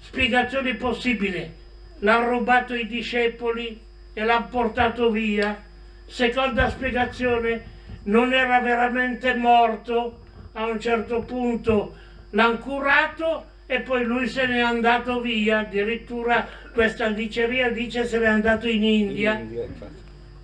Spiegazioni 0.00 0.74
possibili. 0.74 1.56
L'hanno 2.00 2.30
rubato 2.30 2.74
i 2.74 2.86
discepoli 2.86 3.78
e 4.12 4.24
l'hanno 4.24 4.48
portato 4.48 5.10
via. 5.10 5.66
Seconda 6.08 6.70
spiegazione, 6.70 7.64
non 8.04 8.32
era 8.32 8.60
veramente 8.60 9.34
morto. 9.34 10.20
A 10.52 10.64
un 10.64 10.80
certo 10.80 11.20
punto 11.20 11.94
l'hanno 12.30 12.58
curato 12.58 13.44
e 13.66 13.80
poi 13.80 14.04
lui 14.04 14.26
se 14.26 14.46
n'è 14.46 14.58
andato 14.58 15.20
via, 15.20 15.60
addirittura 15.60 16.48
questa 16.72 17.10
diceria 17.10 17.70
dice 17.70 18.06
se 18.06 18.18
n'è 18.18 18.26
andato 18.26 18.66
in 18.66 18.82
India. 18.82 19.34
In 19.34 19.40
India 19.40 19.66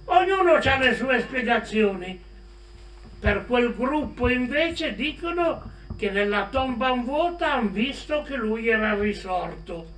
Ognuno 0.04 0.52
ha 0.52 0.78
le 0.78 0.94
sue 0.94 1.20
spiegazioni. 1.20 2.22
Per 3.18 3.46
quel 3.46 3.74
gruppo 3.74 4.28
invece 4.28 4.94
dicono 4.94 5.70
che 5.96 6.10
nella 6.10 6.48
tomba 6.50 6.92
vuota 6.92 7.54
hanno 7.54 7.70
visto 7.70 8.22
che 8.22 8.36
lui 8.36 8.68
era 8.68 8.94
risorto. 8.94 9.93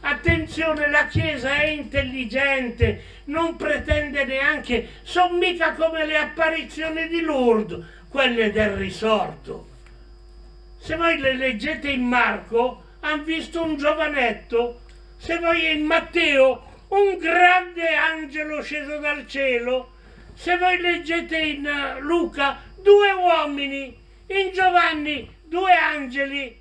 Attenzione, 0.00 0.88
la 0.88 1.06
Chiesa 1.06 1.54
è 1.56 1.66
intelligente, 1.66 3.02
non 3.24 3.56
pretende 3.56 4.24
neanche, 4.24 4.88
sono 5.02 5.36
mica 5.36 5.74
come 5.74 6.06
le 6.06 6.16
apparizioni 6.16 7.08
di 7.08 7.20
Lourdes, 7.20 7.84
quelle 8.08 8.50
del 8.50 8.70
risorto 8.70 9.70
se 10.80 10.96
voi 10.96 11.18
le 11.18 11.34
leggete 11.34 11.90
in 11.90 12.04
Marco, 12.04 12.82
hanno 13.00 13.22
visto 13.22 13.62
un 13.62 13.76
giovanetto. 13.76 14.80
Se 15.18 15.38
voi 15.38 15.72
in 15.72 15.84
Matteo, 15.84 16.86
un 16.88 17.18
grande 17.18 17.94
angelo 17.94 18.62
sceso 18.62 18.98
dal 18.98 19.26
cielo. 19.26 19.92
Se 20.34 20.56
voi 20.56 20.80
leggete 20.80 21.36
in 21.36 21.66
eh, 21.66 22.00
Luca, 22.00 22.62
due 22.82 23.12
uomini. 23.12 23.94
In 24.28 24.52
Giovanni, 24.54 25.30
due 25.44 25.74
angeli. 25.74 26.59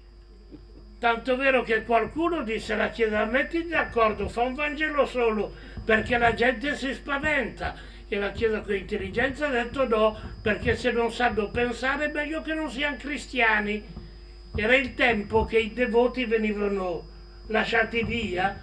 Tanto 1.00 1.38
vero 1.38 1.64
che 1.64 1.84
qualcuno 1.84 2.44
disse 2.44 2.74
alla 2.74 2.90
Chiesa, 2.90 3.24
metti 3.26 3.66
d'accordo, 3.66 4.28
fa 4.28 4.42
un 4.42 4.54
Vangelo 4.54 5.06
solo, 5.06 5.54
perché 5.84 6.18
la 6.18 6.34
gente 6.34 6.76
si 6.76 6.94
spaventa. 6.94 7.76
E 8.08 8.18
la 8.18 8.32
Chiesa 8.32 8.62
con 8.62 8.76
intelligenza 8.76 9.48
ha 9.48 9.52
detto 9.52 9.88
no, 9.88 10.20
perché 10.42 10.76
se 10.76 10.92
non 10.92 11.12
sanno 11.12 11.50
pensare 11.50 12.06
è 12.06 12.12
meglio 12.12 12.42
che 12.42 12.54
non 12.54 12.70
siano 12.70 12.98
cristiani 12.98 14.08
era 14.56 14.76
il 14.76 14.94
tempo 14.96 15.46
che 15.46 15.60
i 15.60 15.74
devoti 15.74 16.26
venivano 16.26 17.08
lasciati 17.48 18.04
via. 18.04 18.58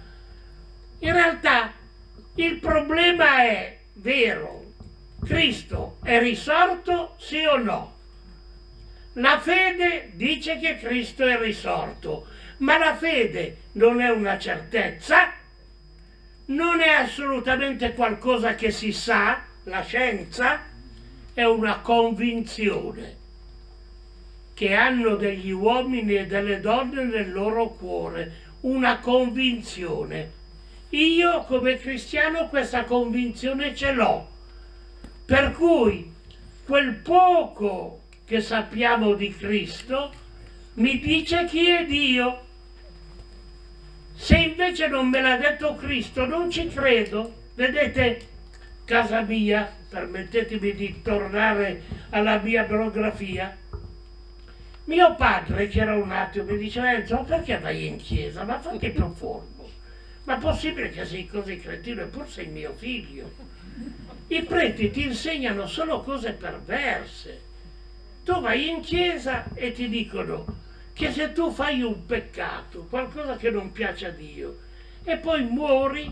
In 0.99 1.13
realtà 1.13 1.73
il 2.35 2.59
problema 2.59 3.43
è 3.43 3.77
vero, 3.93 4.73
Cristo 5.23 5.97
è 6.03 6.19
risorto 6.19 7.15
sì 7.17 7.43
o 7.45 7.57
no? 7.57 7.96
La 9.17 9.39
fede 9.39 10.11
dice 10.13 10.59
che 10.59 10.77
Cristo 10.77 11.25
è 11.25 11.39
risorto, 11.39 12.27
ma 12.57 12.77
la 12.77 12.95
fede 12.95 13.57
non 13.73 13.99
è 13.99 14.09
una 14.09 14.37
certezza, 14.37 15.33
non 16.45 16.81
è 16.81 16.89
assolutamente 16.89 17.93
qualcosa 17.93 18.53
che 18.53 18.69
si 18.69 18.91
sa, 18.91 19.41
la 19.63 19.81
scienza 19.81 20.61
è 21.33 21.43
una 21.43 21.79
convinzione 21.79 23.15
che 24.53 24.75
hanno 24.75 25.15
degli 25.15 25.51
uomini 25.51 26.15
e 26.15 26.27
delle 26.27 26.59
donne 26.59 27.03
nel 27.03 27.31
loro 27.31 27.69
cuore, 27.69 28.33
una 28.61 28.99
convinzione. 28.99 30.31
Io 30.89 31.43
come 31.45 31.79
cristiano 31.79 32.49
questa 32.49 32.83
convinzione 32.83 33.75
ce 33.75 33.91
l'ho. 33.93 34.29
Per 35.25 35.53
cui 35.53 36.11
quel 36.65 36.93
poco 36.93 38.01
che 38.27 38.41
sappiamo 38.41 39.13
di 39.13 39.33
Cristo 39.33 40.11
mi 40.73 40.99
dice 40.99 41.45
chi 41.45 41.69
è 41.69 41.85
Dio. 41.85 42.45
Se 44.13 44.35
invece 44.35 44.87
non 44.87 45.07
me 45.07 45.21
l'ha 45.21 45.37
detto 45.37 45.75
Cristo 45.75 46.25
non 46.25 46.51
ci 46.51 46.67
credo. 46.67 47.45
Vedete, 47.55 48.27
casa 48.83 49.21
mia, 49.21 49.71
permettetemi 49.89 50.73
di 50.73 51.01
tornare 51.01 51.81
alla 52.09 52.37
mia 52.39 52.63
biografia, 52.63 53.55
mio 54.83 55.15
padre, 55.15 55.67
che 55.67 55.79
era 55.79 55.95
un 55.95 56.11
attimo, 56.11 56.51
mi 56.51 56.57
diceva, 56.57 56.93
Enzo, 56.93 57.15
ma 57.15 57.23
perché 57.23 57.57
vai 57.59 57.87
in 57.87 57.97
chiesa? 57.97 58.43
Ma 58.43 58.59
fatti 58.59 58.89
più 58.89 59.09
forno. 59.13 59.69
Ma 60.25 60.35
possibile 60.37 60.89
che 60.89 61.05
sei 61.05 61.27
così 61.27 61.57
cretino, 61.57 62.01
eppure 62.01 62.27
sei 62.27 62.47
mio 62.47 62.73
figlio. 62.75 63.31
I 64.27 64.43
preti 64.43 64.91
ti 64.91 65.05
insegnano 65.05 65.65
solo 65.65 66.01
cose 66.01 66.33
perverse. 66.33 67.46
Tu 68.27 68.41
vai 68.41 68.67
in 68.67 68.81
chiesa 68.81 69.45
e 69.53 69.71
ti 69.71 69.87
dicono 69.87 70.45
che 70.91 71.13
se 71.13 71.31
tu 71.31 71.49
fai 71.49 71.81
un 71.81 72.05
peccato, 72.05 72.85
qualcosa 72.89 73.37
che 73.37 73.49
non 73.49 73.71
piace 73.71 74.07
a 74.07 74.09
Dio, 74.09 74.59
e 75.05 75.15
poi 75.15 75.45
muori 75.45 76.11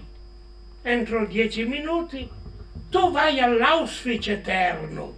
entro 0.81 1.25
dieci 1.25 1.65
minuti, 1.65 2.25
tu 2.89 3.11
vai 3.11 3.41
all'Auschwitz 3.41 4.29
eterno. 4.29 5.17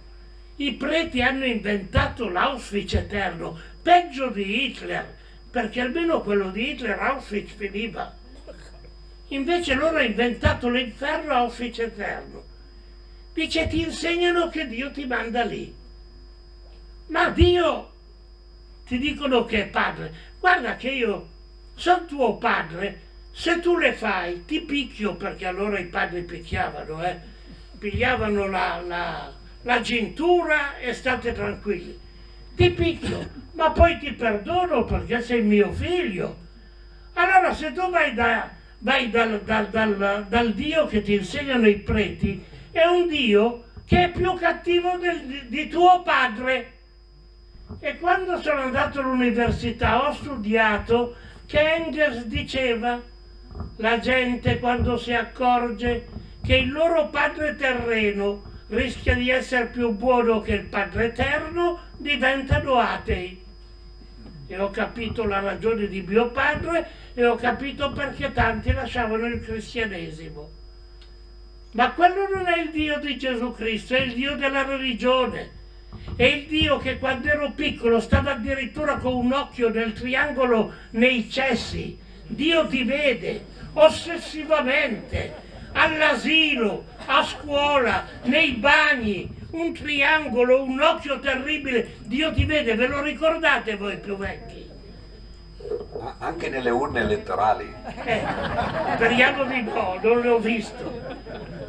I 0.56 0.72
preti 0.72 1.22
hanno 1.22 1.44
inventato 1.44 2.28
l'Auschwitz 2.28 2.94
eterno, 2.94 3.56
peggio 3.80 4.30
di 4.30 4.64
Hitler, 4.64 5.06
perché 5.52 5.80
almeno 5.80 6.20
quello 6.20 6.50
di 6.50 6.70
Hitler 6.70 6.98
Auschwitz 6.98 7.52
finiva. 7.52 8.12
Invece 9.28 9.74
loro 9.74 9.98
hanno 9.98 10.00
inventato 10.00 10.68
l'inferno 10.68 11.32
Auschwitz 11.32 11.78
eterno. 11.78 12.42
Dice 13.34 13.68
ti 13.68 13.82
insegnano 13.82 14.48
che 14.48 14.66
Dio 14.66 14.90
ti 14.90 15.04
manda 15.04 15.44
lì. 15.44 15.77
Ma 17.08 17.30
Dio 17.30 17.92
ti 18.86 18.98
dicono 18.98 19.44
che 19.44 19.64
è 19.64 19.66
padre. 19.66 20.12
Guarda 20.40 20.76
che 20.76 20.90
io 20.90 21.28
sono 21.74 22.06
tuo 22.06 22.36
padre, 22.36 23.00
se 23.30 23.60
tu 23.60 23.76
le 23.76 23.92
fai 23.92 24.44
ti 24.44 24.60
picchio 24.60 25.14
perché 25.14 25.46
allora 25.46 25.78
i 25.78 25.86
padri 25.86 26.22
picchiavano, 26.22 27.04
eh? 27.04 27.16
pigliavano 27.78 28.48
la, 28.48 28.82
la, 28.84 29.32
la 29.62 29.82
cintura 29.82 30.76
e 30.78 30.92
state 30.92 31.32
tranquilli. 31.32 31.98
Ti 32.54 32.70
picchio, 32.70 33.30
ma 33.52 33.70
poi 33.70 33.98
ti 33.98 34.12
perdono 34.12 34.84
perché 34.84 35.20
sei 35.22 35.42
mio 35.42 35.70
figlio. 35.72 36.46
Allora 37.14 37.54
se 37.54 37.72
tu 37.72 37.88
vai, 37.90 38.14
da, 38.14 38.50
vai 38.78 39.10
dal, 39.10 39.42
dal, 39.42 39.68
dal, 39.68 40.26
dal 40.28 40.52
Dio 40.52 40.86
che 40.86 41.02
ti 41.02 41.14
insegnano 41.14 41.68
i 41.68 41.78
preti, 41.78 42.44
è 42.70 42.84
un 42.84 43.06
Dio 43.06 43.64
che 43.84 44.04
è 44.04 44.10
più 44.10 44.34
cattivo 44.34 44.96
del, 44.98 45.46
di 45.46 45.68
tuo 45.68 46.02
padre. 46.02 46.77
E 47.80 47.98
quando 47.98 48.40
sono 48.40 48.62
andato 48.62 49.00
all'università 49.00 50.08
ho 50.08 50.12
studiato 50.12 51.16
che 51.46 51.60
Engels 51.60 52.24
diceva 52.24 53.00
la 53.76 53.98
gente 53.98 54.58
quando 54.58 54.96
si 54.96 55.12
accorge 55.12 56.06
che 56.42 56.56
il 56.56 56.72
loro 56.72 57.08
padre 57.08 57.56
terreno 57.56 58.42
rischia 58.68 59.14
di 59.14 59.30
essere 59.30 59.66
più 59.66 59.92
buono 59.92 60.40
che 60.40 60.54
il 60.54 60.64
padre 60.64 61.06
eterno, 61.06 61.80
diventano 61.96 62.78
atei. 62.78 63.44
E 64.46 64.58
ho 64.58 64.70
capito 64.70 65.24
la 65.24 65.40
ragione 65.40 65.86
di 65.88 66.00
mio 66.02 66.30
padre 66.30 66.88
e 67.14 67.26
ho 67.26 67.34
capito 67.36 67.92
perché 67.92 68.32
tanti 68.32 68.72
lasciavano 68.72 69.26
il 69.26 69.40
cristianesimo. 69.40 70.50
Ma 71.72 71.92
quello 71.92 72.28
non 72.28 72.46
è 72.46 72.60
il 72.60 72.70
Dio 72.70 72.98
di 72.98 73.18
Gesù 73.18 73.52
Cristo, 73.52 73.94
è 73.94 74.00
il 74.00 74.14
Dio 74.14 74.36
della 74.36 74.64
religione 74.64 75.56
è 76.16 76.24
il 76.24 76.46
Dio 76.46 76.78
che 76.78 76.98
quando 76.98 77.28
ero 77.28 77.52
piccolo 77.52 78.00
stava 78.00 78.32
addirittura 78.32 78.96
con 78.96 79.14
un 79.14 79.32
occhio 79.32 79.68
nel 79.70 79.92
triangolo 79.92 80.72
nei 80.90 81.30
cessi. 81.30 81.96
Dio 82.26 82.66
ti 82.66 82.84
vede 82.84 83.44
ossessivamente, 83.74 85.34
all'asilo, 85.72 86.84
a 87.06 87.22
scuola, 87.24 88.06
nei 88.24 88.52
bagni, 88.52 89.28
un 89.52 89.72
triangolo, 89.72 90.62
un 90.62 90.80
occhio 90.80 91.18
terribile. 91.20 91.96
Dio 92.00 92.32
ti 92.32 92.44
vede, 92.44 92.74
ve 92.74 92.86
lo 92.86 93.02
ricordate 93.02 93.76
voi 93.76 93.98
più 93.98 94.16
vecchi? 94.16 94.67
Anche 96.18 96.50
nelle 96.50 96.70
urne 96.70 97.00
elettorali. 97.00 97.74
Eh, 98.04 98.22
speriamo 98.94 99.44
di 99.44 99.62
no, 99.62 99.98
non 100.02 100.20
l'ho 100.20 100.38
visto. 100.38 101.00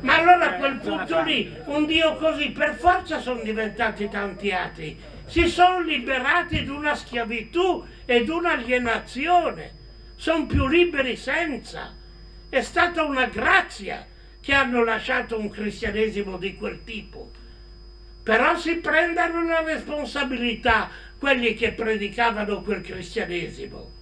Ma 0.01 0.17
allora 0.17 0.49
a 0.49 0.53
quel 0.55 0.77
punto 0.77 1.21
lì, 1.21 1.55
un 1.65 1.85
Dio 1.85 2.15
così, 2.15 2.51
per 2.51 2.75
forza 2.75 3.19
sono 3.19 3.41
diventati 3.41 4.09
tanti 4.09 4.51
atei. 4.51 4.99
Si 5.25 5.47
sono 5.47 5.79
liberati 5.81 6.63
di 6.63 6.69
una 6.69 6.95
schiavitù 6.95 7.85
e 8.05 8.23
di 8.23 8.29
un'alienazione. 8.29 9.77
Sono 10.15 10.45
più 10.47 10.67
liberi 10.67 11.15
senza. 11.15 11.95
È 12.49 12.61
stata 12.61 13.03
una 13.03 13.25
grazia 13.27 14.05
che 14.41 14.53
hanno 14.53 14.83
lasciato 14.83 15.39
un 15.39 15.49
cristianesimo 15.49 16.37
di 16.37 16.55
quel 16.55 16.83
tipo. 16.83 17.31
Però 18.21 18.57
si 18.57 18.77
prendano 18.77 19.43
la 19.45 19.61
responsabilità 19.61 20.89
quelli 21.17 21.53
che 21.53 21.71
predicavano 21.71 22.61
quel 22.61 22.81
cristianesimo. 22.81 23.97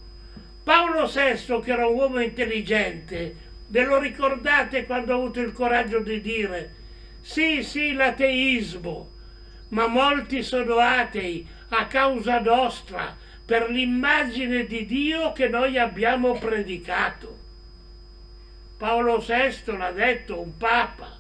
Paolo 0.68 1.08
VI, 1.08 1.62
che 1.62 1.72
era 1.72 1.88
un 1.88 1.96
uomo 1.96 2.20
intelligente, 2.20 3.34
ve 3.68 3.86
lo 3.86 4.00
ricordate 4.00 4.86
quando 4.86 5.14
ha 5.14 5.16
avuto 5.16 5.40
il 5.40 5.54
coraggio 5.54 6.00
di 6.00 6.20
dire 6.20 6.74
sì, 7.22 7.64
sì, 7.64 7.94
l'ateismo, 7.94 9.10
ma 9.70 9.88
molti 9.88 10.44
sono 10.44 10.76
atei 10.76 11.48
a 11.70 11.88
causa 11.88 12.42
nostra, 12.42 13.16
per 13.46 13.70
l'immagine 13.70 14.66
di 14.66 14.86
Dio 14.86 15.32
che 15.32 15.48
noi 15.48 15.78
abbiamo 15.78 16.38
predicato. 16.38 17.38
Paolo 18.76 19.20
VI 19.20 19.78
l'ha 19.78 19.92
detto, 19.92 20.42
un 20.42 20.58
papa, 20.58 21.18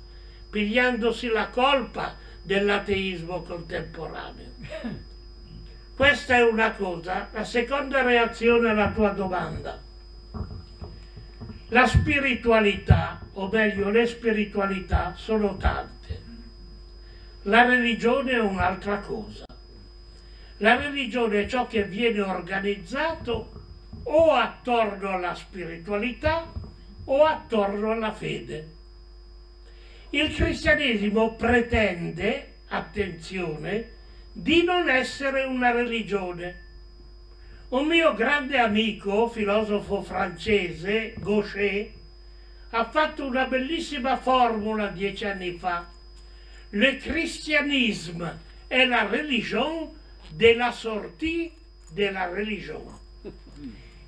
pigliandosi 0.49 1.29
la 1.29 1.47
colpa 1.47 2.17
dell'ateismo 2.41 3.43
contemporaneo. 3.43 5.05
Questa 5.97 6.35
è 6.35 6.43
una 6.43 6.73
cosa. 6.73 7.27
La 7.31 7.43
seconda 7.43 8.03
reazione 8.03 8.69
alla 8.69 8.91
tua 8.91 9.09
domanda. 9.09 9.81
La 11.69 11.87
spiritualità, 11.87 13.19
o 13.33 13.49
meglio 13.51 13.89
le 13.89 14.05
spiritualità, 14.05 15.15
sono 15.15 15.57
tante. 15.57 16.21
La 17.43 17.65
religione 17.65 18.33
è 18.33 18.39
un'altra 18.39 18.99
cosa. 18.99 19.45
La 20.57 20.75
religione 20.75 21.41
è 21.41 21.47
ciò 21.47 21.65
che 21.65 21.85
viene 21.85 22.21
organizzato 22.21 23.63
o 24.03 24.33
attorno 24.33 25.09
alla 25.09 25.33
spiritualità 25.33 26.45
o 27.05 27.23
attorno 27.23 27.91
alla 27.91 28.13
fede. 28.13 28.67
Il 30.11 30.31
cristianesimo 30.31 31.33
pretende, 31.33 32.57
attenzione, 32.67 33.95
di 34.39 34.63
non 34.63 34.87
essere 34.87 35.45
una 35.45 35.71
religione. 35.71 36.65
Un 37.69 37.87
mio 37.87 38.13
grande 38.13 38.59
amico, 38.59 39.27
filosofo 39.27 40.03
francese, 40.03 41.15
Gaucher, 41.17 41.91
ha 42.69 42.89
fatto 42.89 43.25
una 43.25 43.45
bellissima 43.45 44.15
formula 44.17 44.87
dieci 44.87 45.25
anni 45.25 45.53
fa. 45.53 45.89
Le 46.69 46.97
christianisme 46.97 48.39
è 48.67 48.85
la 48.85 49.07
religione 49.07 49.89
della 50.29 50.71
sortie 50.71 51.51
della 51.89 52.29
religione. 52.29 53.05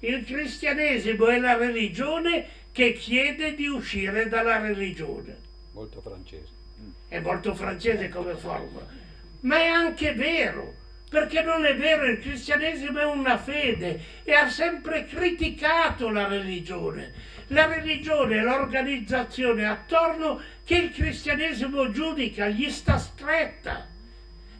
Il 0.01 0.23
cristianesimo 0.25 1.27
è 1.27 1.39
la 1.39 1.57
religione 1.57 2.45
che 2.71 2.93
chiede 2.93 3.55
di 3.55 3.65
uscire 3.65 4.27
dalla 4.27 4.59
religione. 4.59 5.35
Molto 5.71 6.01
francese. 6.01 6.57
È 7.07 7.19
molto 7.19 7.55
francese 7.55 8.09
come 8.09 8.35
formula 8.35 8.98
ma 9.41 9.57
è 9.57 9.67
anche 9.67 10.13
vero, 10.13 10.75
perché 11.09 11.41
non 11.41 11.65
è 11.65 11.75
vero, 11.75 12.05
il 12.05 12.19
cristianesimo 12.19 12.99
è 12.99 13.05
una 13.05 13.37
fede 13.37 13.99
e 14.23 14.33
ha 14.33 14.49
sempre 14.49 15.05
criticato 15.05 16.09
la 16.09 16.27
religione. 16.27 17.13
La 17.47 17.65
religione 17.65 18.37
è 18.37 18.41
l'organizzazione 18.41 19.65
attorno 19.65 20.39
che 20.63 20.75
il 20.75 20.91
cristianesimo 20.91 21.89
giudica, 21.89 22.47
gli 22.47 22.69
sta 22.69 22.97
stretta. 22.97 23.87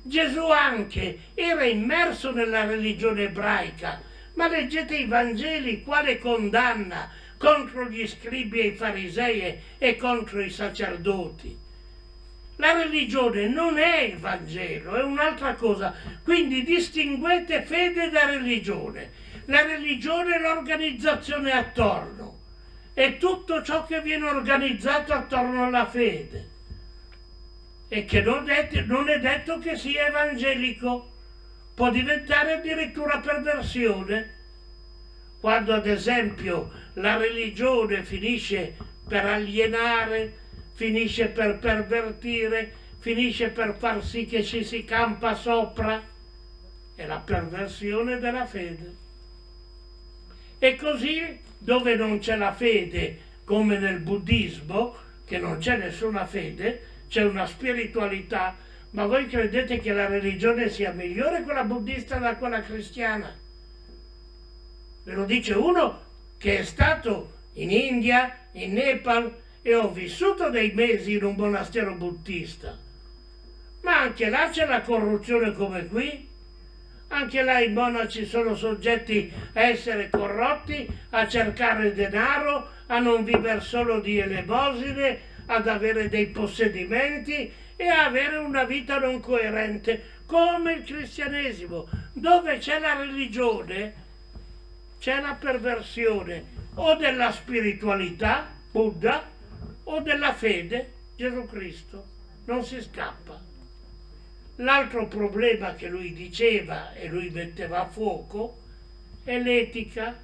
Gesù 0.01 0.49
anche 0.49 1.19
era 1.35 1.65
immerso 1.65 2.31
nella 2.31 2.65
religione 2.65 3.23
ebraica, 3.25 4.01
ma 4.33 4.47
leggete 4.47 4.95
i 4.95 5.05
Vangeli 5.05 5.83
quale 5.83 6.17
condanna 6.17 7.11
contro 7.37 7.87
gli 7.87 8.07
scribi 8.07 8.59
e 8.59 8.67
i 8.67 8.75
farisei 8.75 9.61
e 9.77 9.95
contro 9.97 10.41
i 10.41 10.49
sacerdoti. 10.49 11.67
La 12.59 12.73
religione 12.73 13.47
non 13.47 13.77
è 13.77 14.01
il 14.01 14.17
Vangelo, 14.17 14.95
è 14.95 15.01
un'altra 15.01 15.53
cosa. 15.55 15.93
Quindi 16.23 16.63
distinguete 16.63 17.61
fede 17.61 18.09
da 18.09 18.25
religione. 18.25 19.11
La 19.45 19.61
religione 19.61 20.35
è 20.35 20.39
l'organizzazione 20.39 21.53
attorno. 21.53 22.39
È 22.93 23.15
tutto 23.15 23.63
ciò 23.63 23.85
che 23.85 24.01
viene 24.01 24.27
organizzato 24.27 25.13
attorno 25.13 25.63
alla 25.63 25.85
fede. 25.85 26.49
E 27.87 28.03
che 28.03 28.21
non 28.21 28.49
è, 28.49 28.67
non 28.85 29.07
è 29.07 29.19
detto 29.19 29.57
che 29.59 29.77
sia 29.77 30.07
evangelico. 30.07 31.13
Può 31.73 31.89
diventare 31.89 32.55
addirittura 32.55 33.19
perversione. 33.19 34.35
Quando 35.39 35.73
ad 35.73 35.87
esempio 35.87 36.71
la 36.95 37.15
religione 37.15 38.03
finisce 38.03 38.75
per 39.07 39.25
alienare 39.25 40.38
finisce 40.79 41.27
per 41.27 41.57
pervertire, 41.57 42.71
finisce 42.99 43.49
per 43.49 43.75
far 43.77 44.01
sì 44.01 44.25
che 44.25 44.45
ci 44.45 44.63
si 44.63 44.85
campa 44.85 45.35
sopra. 45.35 46.01
È 46.95 47.05
la 47.05 47.17
perversione 47.17 48.17
della 48.17 48.45
fede. 48.45 48.95
E 50.57 50.75
così, 50.77 51.37
dove 51.57 51.95
non 51.95 52.19
c'è 52.19 52.37
la 52.37 52.53
fede, 52.53 53.19
come 53.43 53.77
nel 53.77 53.99
buddismo, 53.99 54.95
che 55.25 55.37
non 55.37 55.57
c'è 55.57 55.75
nessuna 55.75 56.25
fede, 56.25 56.81
c'è 57.09 57.23
una 57.23 57.45
spiritualità, 57.45 58.55
Ma 58.91 59.05
voi 59.05 59.27
credete 59.27 59.79
che 59.79 59.93
la 59.93 60.07
religione 60.07 60.67
sia 60.69 60.91
migliore 60.91 61.43
quella 61.43 61.63
buddista 61.63 62.17
da 62.17 62.35
quella 62.37 62.61
cristiana? 62.61 63.37
Ve 65.03 65.13
lo 65.13 65.25
dice 65.25 65.53
uno 65.53 66.01
che 66.39 66.57
è 66.57 66.63
stato 66.63 67.33
in 67.53 67.69
India, 67.69 68.35
in 68.53 68.73
Nepal 68.73 69.31
e 69.61 69.75
ho 69.75 69.91
vissuto 69.91 70.49
dei 70.49 70.71
mesi 70.71 71.13
in 71.13 71.23
un 71.23 71.35
monastero 71.35 71.93
buddista. 71.93 72.77
Ma 73.81 74.01
anche 74.01 74.29
là 74.29 74.49
c'è 74.49 74.65
la 74.65 74.81
corruzione 74.81 75.53
come 75.53 75.85
qui. 75.87 76.27
Anche 77.11 77.41
là 77.41 77.59
i 77.59 77.71
monaci 77.71 78.25
sono 78.25 78.55
soggetti 78.55 79.31
a 79.53 79.61
essere 79.63 80.09
corrotti, 80.09 80.87
a 81.09 81.27
cercare 81.27 81.93
denaro, 81.93 82.69
a 82.87 82.99
non 82.99 83.23
vivere 83.23 83.61
solo 83.61 83.99
di 83.99 84.19
elemosine, 84.19 85.19
ad 85.47 85.67
avere 85.67 86.07
dei 86.07 86.27
possedimenti 86.27 87.51
e 87.75 87.87
a 87.87 88.05
avere 88.05 88.37
una 88.37 88.63
vita 88.63 88.99
non 88.99 89.19
coerente, 89.19 90.17
come 90.25 90.73
il 90.73 90.83
cristianesimo, 90.83 91.89
dove 92.13 92.59
c'è 92.59 92.77
la 92.77 92.93
religione, 92.93 93.93
c'è 94.99 95.19
la 95.19 95.33
perversione 95.33 96.43
o 96.75 96.95
della 96.95 97.31
spiritualità, 97.31 98.47
Buddha, 98.71 99.37
o 99.91 100.01
della 100.01 100.33
fede, 100.33 100.93
Gesù 101.15 101.45
Cristo. 101.45 102.05
Non 102.45 102.63
si 102.63 102.81
scappa. 102.81 103.41
L'altro 104.57 105.07
problema 105.07 105.73
che 105.73 105.87
lui 105.87 106.13
diceva 106.13 106.93
e 106.93 107.07
lui 107.07 107.29
metteva 107.29 107.81
a 107.81 107.87
fuoco 107.87 108.59
è 109.23 109.39
l'etica. 109.39 110.17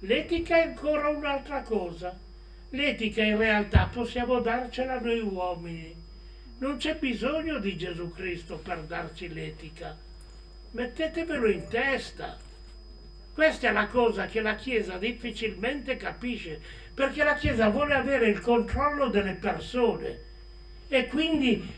L'etica 0.00 0.56
è 0.56 0.66
ancora 0.66 1.08
un'altra 1.08 1.62
cosa. 1.62 2.16
L'etica 2.70 3.22
in 3.22 3.38
realtà 3.38 3.88
possiamo 3.92 4.40
darcela 4.40 5.00
noi 5.00 5.20
uomini. 5.20 5.94
Non 6.58 6.76
c'è 6.76 6.96
bisogno 6.96 7.58
di 7.58 7.76
Gesù 7.76 8.12
Cristo 8.12 8.58
per 8.58 8.82
darci 8.82 9.32
l'etica. 9.32 9.96
Mettetevelo 10.72 11.48
in 11.48 11.66
testa. 11.68 12.36
Questa 13.32 13.68
è 13.68 13.72
la 13.72 13.86
cosa 13.86 14.26
che 14.26 14.40
la 14.40 14.56
Chiesa 14.56 14.98
difficilmente 14.98 15.96
capisce, 15.96 16.60
perché 16.98 17.22
la 17.22 17.34
Chiesa 17.34 17.68
vuole 17.68 17.94
avere 17.94 18.26
il 18.26 18.40
controllo 18.40 19.06
delle 19.06 19.34
persone 19.34 20.18
e 20.88 21.06
quindi 21.06 21.72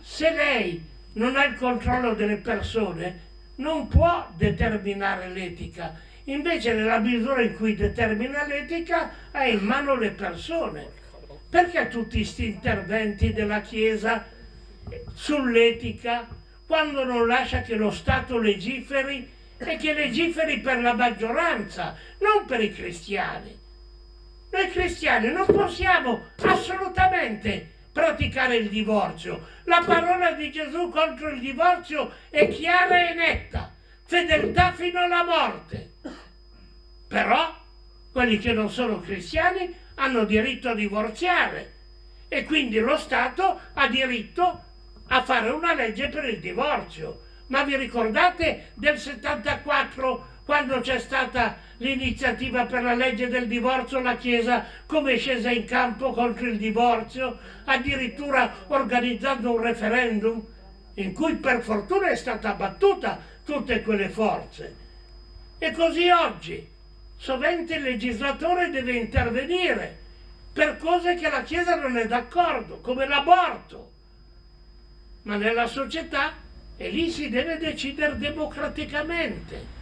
se 0.00 0.32
lei 0.32 0.82
non 1.12 1.36
ha 1.36 1.44
il 1.44 1.56
controllo 1.56 2.14
delle 2.14 2.38
persone 2.38 3.20
non 3.56 3.86
può 3.88 4.30
determinare 4.34 5.28
l'etica. 5.28 5.94
Invece 6.24 6.72
nella 6.72 7.00
misura 7.00 7.42
in 7.42 7.54
cui 7.54 7.74
determina 7.74 8.46
l'etica 8.46 9.12
ha 9.30 9.44
in 9.44 9.58
mano 9.58 9.94
le 9.94 10.12
persone. 10.12 10.88
Perché 11.50 11.88
tutti 11.88 12.16
questi 12.16 12.46
interventi 12.46 13.34
della 13.34 13.60
Chiesa 13.60 14.26
sull'etica 15.12 16.26
quando 16.66 17.04
non 17.04 17.26
lascia 17.26 17.60
che 17.60 17.74
lo 17.74 17.90
Stato 17.90 18.38
legiferi 18.38 19.30
e 19.58 19.76
che 19.76 19.92
legiferi 19.92 20.60
per 20.60 20.80
la 20.80 20.94
maggioranza, 20.94 21.94
non 22.20 22.46
per 22.46 22.62
i 22.62 22.72
cristiani? 22.72 23.60
Noi 24.52 24.68
cristiani 24.70 25.32
non 25.32 25.46
possiamo 25.46 26.26
assolutamente 26.42 27.70
praticare 27.90 28.56
il 28.56 28.68
divorzio. 28.68 29.48
La 29.64 29.82
parola 29.84 30.32
di 30.32 30.52
Gesù 30.52 30.90
contro 30.90 31.30
il 31.30 31.40
divorzio 31.40 32.12
è 32.28 32.48
chiara 32.48 33.08
e 33.08 33.14
netta, 33.14 33.72
fedeltà 34.04 34.72
fino 34.72 35.00
alla 35.00 35.24
morte. 35.24 35.92
Però 37.08 37.60
quelli 38.12 38.38
che 38.38 38.52
non 38.52 38.68
sono 38.68 39.00
cristiani 39.00 39.74
hanno 39.94 40.24
diritto 40.24 40.68
a 40.68 40.74
divorziare 40.74 41.72
e 42.28 42.44
quindi 42.44 42.78
lo 42.78 42.98
Stato 42.98 43.58
ha 43.72 43.88
diritto 43.88 44.64
a 45.06 45.22
fare 45.22 45.48
una 45.48 45.72
legge 45.72 46.08
per 46.08 46.24
il 46.24 46.40
divorzio. 46.40 47.22
Ma 47.46 47.64
vi 47.64 47.76
ricordate 47.76 48.72
del 48.74 48.98
74 48.98 50.31
quando 50.44 50.80
c'è 50.80 50.98
stata 50.98 51.56
l'iniziativa 51.76 52.66
per 52.66 52.82
la 52.82 52.94
legge 52.94 53.28
del 53.28 53.46
divorzio, 53.46 54.00
la 54.00 54.16
Chiesa 54.16 54.64
come 54.86 55.12
è 55.12 55.18
scesa 55.18 55.50
in 55.50 55.64
campo 55.64 56.12
contro 56.12 56.46
il 56.46 56.58
divorzio, 56.58 57.38
addirittura 57.64 58.52
organizzando 58.68 59.52
un 59.52 59.62
referendum 59.62 60.44
in 60.94 61.12
cui 61.12 61.36
per 61.36 61.62
fortuna 61.62 62.08
è 62.08 62.16
stata 62.16 62.52
battuta 62.54 63.20
tutte 63.44 63.82
quelle 63.82 64.08
forze. 64.08 64.76
E 65.58 65.70
così 65.70 66.08
oggi, 66.10 66.68
sovente 67.16 67.74
il 67.76 67.82
legislatore 67.82 68.70
deve 68.70 68.92
intervenire 68.92 69.98
per 70.52 70.76
cose 70.76 71.14
che 71.14 71.30
la 71.30 71.42
Chiesa 71.42 71.76
non 71.76 71.96
è 71.96 72.06
d'accordo, 72.06 72.80
come 72.80 73.06
l'aborto. 73.06 73.90
Ma 75.22 75.36
nella 75.36 75.66
società, 75.66 76.34
e 76.76 76.90
lì 76.90 77.10
si 77.10 77.30
deve 77.30 77.58
decidere 77.58 78.18
democraticamente 78.18 79.80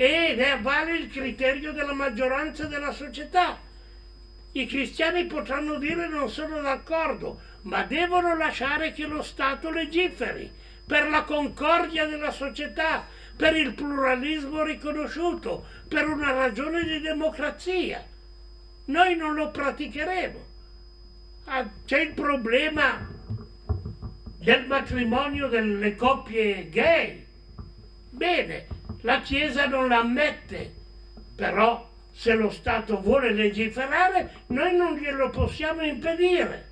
ed 0.00 0.38
è 0.38 0.56
vale 0.60 0.96
il 0.96 1.08
criterio 1.08 1.72
della 1.72 1.92
maggioranza 1.92 2.66
della 2.66 2.92
società. 2.92 3.58
I 4.52 4.64
cristiani 4.64 5.24
potranno 5.24 5.76
dire 5.76 6.06
non 6.06 6.30
sono 6.30 6.60
d'accordo, 6.60 7.40
ma 7.62 7.82
devono 7.82 8.36
lasciare 8.36 8.92
che 8.92 9.06
lo 9.06 9.22
Stato 9.22 9.72
legiferi 9.72 10.48
per 10.86 11.08
la 11.08 11.24
concordia 11.24 12.06
della 12.06 12.30
società, 12.30 13.08
per 13.34 13.56
il 13.56 13.74
pluralismo 13.74 14.62
riconosciuto, 14.62 15.66
per 15.88 16.06
una 16.06 16.30
ragione 16.30 16.84
di 16.84 17.00
democrazia. 17.00 18.06
Noi 18.84 19.16
non 19.16 19.34
lo 19.34 19.50
praticheremo. 19.50 20.46
Ah, 21.46 21.68
c'è 21.84 22.02
il 22.02 22.12
problema 22.12 23.04
del 24.38 24.64
matrimonio 24.64 25.48
delle 25.48 25.96
coppie 25.96 26.68
gay. 26.68 27.26
Bene, 28.10 28.76
la 29.02 29.20
Chiesa 29.20 29.66
non 29.66 29.88
l'ammette, 29.88 30.72
però 31.34 31.88
se 32.10 32.34
lo 32.34 32.50
Stato 32.50 33.00
vuole 33.00 33.32
legiferare 33.32 34.42
noi 34.48 34.76
non 34.76 34.96
glielo 34.96 35.30
possiamo 35.30 35.82
impedire. 35.82 36.66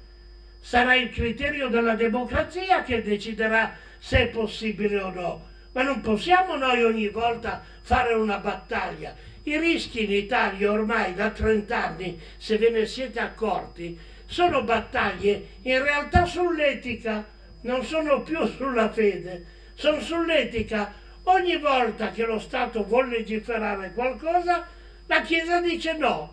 Sarà 0.59 0.97
il 0.97 1.11
criterio 1.11 1.69
della 1.69 1.95
democrazia 1.95 2.83
che 2.83 3.03
deciderà 3.03 3.77
se 3.99 4.23
è 4.23 4.27
possibile 4.29 5.01
o 5.01 5.11
no. 5.11 5.47
Ma 5.73 5.83
non 5.83 6.01
possiamo 6.01 6.57
noi 6.57 6.83
ogni 6.83 7.09
volta 7.09 7.63
fare 7.83 8.15
una 8.15 8.39
battaglia. 8.39 9.15
I 9.45 9.59
rischi 9.59 10.05
in 10.05 10.11
Italia 10.11 10.73
ormai 10.73 11.15
da 11.15 11.31
30 11.31 11.85
anni, 11.85 12.21
se 12.37 12.59
ve 12.59 12.71
ne 12.71 12.87
siete 12.87 13.21
accorti, 13.21 13.97
sono 14.25 14.65
battaglie 14.65 15.49
in 15.63 15.81
realtà 15.81 16.25
sull'etica, 16.25 17.25
non 17.61 17.85
sono 17.85 18.23
più 18.23 18.45
sulla 18.47 18.91
fede, 18.91 19.45
sono 19.75 20.01
sull'etica 20.01 20.93
Ogni 21.29 21.57
volta 21.57 22.11
che 22.11 22.25
lo 22.25 22.39
Stato 22.39 22.85
vuole 22.85 23.19
legiferare 23.19 23.93
qualcosa, 23.93 24.65
la 25.07 25.23
Chiesa 25.23 25.61
dice 25.61 25.97
no. 25.97 26.33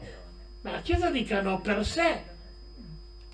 Ma 0.61 0.71
la 0.71 0.81
Chiesa 0.81 1.09
dica 1.09 1.41
no 1.41 1.61
per 1.61 1.83
sé. 1.83 2.21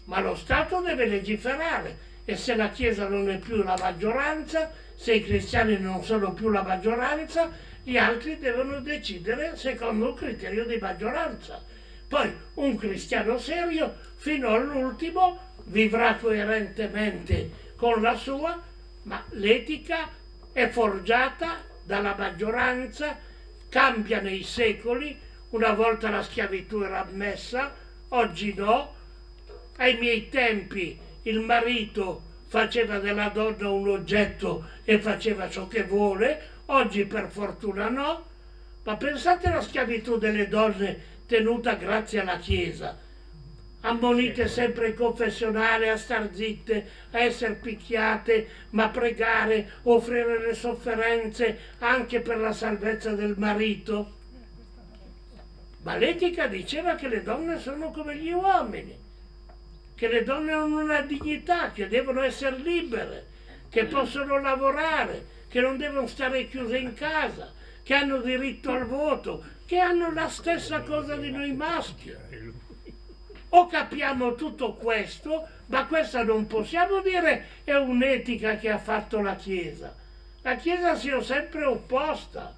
Ma 0.05 0.22
lo 0.22 0.36
Stato 0.36 0.80
deve 0.80 1.05
legiferare 1.05 1.97
e 2.24 2.38
se 2.38 2.55
la 2.55 2.70
Chiesa 2.70 3.10
non 3.10 3.30
è 3.30 3.39
più 3.39 3.62
la 3.62 3.76
maggioranza, 3.78 4.72
se 4.95 5.16
i 5.16 5.24
cristiani 5.24 5.78
non 5.78 6.01
sono 6.01 6.32
più 6.32 6.49
la 6.49 6.64
maggioranza, 6.64 7.51
gli 7.84 7.97
altri 7.97 8.39
devono 8.39 8.80
decidere 8.80 9.57
secondo 9.57 10.10
un 10.10 10.14
criterio 10.14 10.66
di 10.66 10.78
maggioranza. 10.78 11.62
Poi 12.07 12.34
un 12.53 12.78
cristiano 12.78 13.38
serio 13.38 13.95
fino 14.16 14.49
all'ultimo 14.49 15.38
vivrà 15.66 16.16
coerentemente 16.16 17.51
con 17.76 18.01
la 18.01 18.16
sua, 18.16 18.62
ma 19.03 19.22
l'etica 19.32 20.18
è 20.52 20.68
forgiata 20.70 21.64
dalla 21.84 22.16
maggioranza, 22.18 23.18
cambia 23.70 24.22
nei 24.22 24.43
secoli, 24.43 25.18
una 25.50 25.74
volta 25.74 26.10
la 26.10 26.22
schiavitù 26.22 26.82
era 26.82 27.02
ammessa, 27.02 27.74
oggi 28.10 28.54
no. 28.54 28.95
Ai 29.78 29.97
miei 29.97 30.30
tempi 30.30 31.00
il 31.24 31.39
marito 31.39 32.22
faceva 32.47 33.00
della 33.00 33.30
donna 33.30 33.70
un 33.70 33.88
oggetto 33.89 34.70
e 34.84 35.00
faceva 35.00 35.50
ciò 35.50 35.68
che 35.68 35.84
vuole, 35.84 36.41
oggi 36.68 37.06
per 37.06 37.30
fortuna 37.30 37.89
no. 37.89 38.26
Ma 38.84 38.95
pensate 38.97 39.47
alla 39.47 39.62
schiavitù 39.62 40.18
delle 40.18 40.47
donne 40.47 41.18
tenuta 41.26 41.76
grazie 41.76 42.22
alla 42.22 42.38
Chiesa 42.38 43.08
ammonite 43.82 44.47
sempre 44.47 44.89
in 44.89 44.95
confessionale 44.95 45.89
a 45.89 45.97
star 45.97 46.30
zitte, 46.34 46.89
a 47.11 47.19
essere 47.19 47.53
picchiate, 47.53 48.47
ma 48.71 48.89
pregare, 48.89 49.71
offrire 49.84 50.39
le 50.39 50.53
sofferenze 50.53 51.57
anche 51.80 52.19
per 52.19 52.38
la 52.38 52.51
salvezza 52.51 53.11
del 53.11 53.36
marito. 53.38 54.17
Ma 55.84 55.95
l'etica 55.95 56.47
diceva 56.47 56.95
che 56.95 57.07
le 57.07 57.23
donne 57.23 57.59
sono 57.59 57.91
come 57.91 58.17
gli 58.17 58.32
uomini, 58.32 58.97
che 59.95 60.07
le 60.09 60.23
donne 60.23 60.51
hanno 60.51 60.82
una 60.82 61.01
dignità, 61.01 61.71
che 61.71 61.88
devono 61.88 62.21
essere 62.21 62.57
libere, 62.57 63.27
che 63.69 63.86
possono 63.86 64.39
lavorare, 64.39 65.38
che 65.47 65.61
non 65.61 65.77
devono 65.77 66.05
stare 66.07 66.49
chiuse 66.49 66.77
in 66.77 66.93
casa, 66.93 67.53
che 67.82 67.93
hanno 67.93 68.17
diritto 68.17 68.71
al 68.71 68.86
voto, 68.86 69.41
che 69.65 69.80
hanno 69.80 70.11
la 70.11 70.27
stessa 70.27 70.82
cosa 70.82 71.15
di 71.15 71.32
noi 71.32 71.53
maschi 71.53 72.13
o 73.50 73.68
capiamo 73.68 74.36
tutto 74.36 74.74
questo, 74.74 75.47
ma 75.68 75.86
questa 75.86 76.24
non 76.24 76.47
possiamo 76.47 77.02
dire 77.02 77.62
è 77.64 77.74
un'etica 77.74 78.58
che 78.58 78.70
ha 78.70 78.78
fatto 78.78 79.22
la 79.22 79.36
Chiesa. 79.36 79.95
La 80.41 80.56
Chiesa 80.56 80.95
si 80.95 81.10
è 81.10 81.24
sempre 81.24 81.66
opposta, 81.66 82.56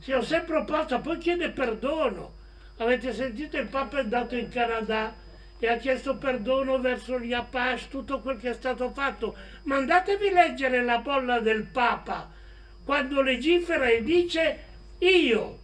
si 0.00 0.12
è 0.12 0.22
sempre 0.22 0.58
opposta, 0.58 0.98
poi 0.98 1.18
chiede 1.18 1.50
perdono. 1.50 2.40
Avete 2.78 3.12
sentito 3.12 3.56
il 3.56 3.68
Papa 3.68 3.98
è 3.98 4.00
andato 4.00 4.34
in 4.34 4.48
Canada 4.48 5.14
e 5.58 5.68
ha 5.68 5.76
chiesto 5.76 6.16
perdono 6.16 6.80
verso 6.80 7.20
gli 7.20 7.32
Apache, 7.32 7.88
tutto 7.88 8.20
quel 8.20 8.38
che 8.38 8.50
è 8.50 8.54
stato 8.54 8.90
fatto. 8.90 9.36
Ma 9.64 9.76
andatevi 9.76 10.28
a 10.28 10.32
leggere 10.32 10.82
la 10.82 10.98
bolla 10.98 11.38
del 11.38 11.62
Papa, 11.64 12.28
quando 12.84 13.22
legifera 13.22 13.86
e 13.86 14.02
dice 14.02 14.64
io, 14.98 15.58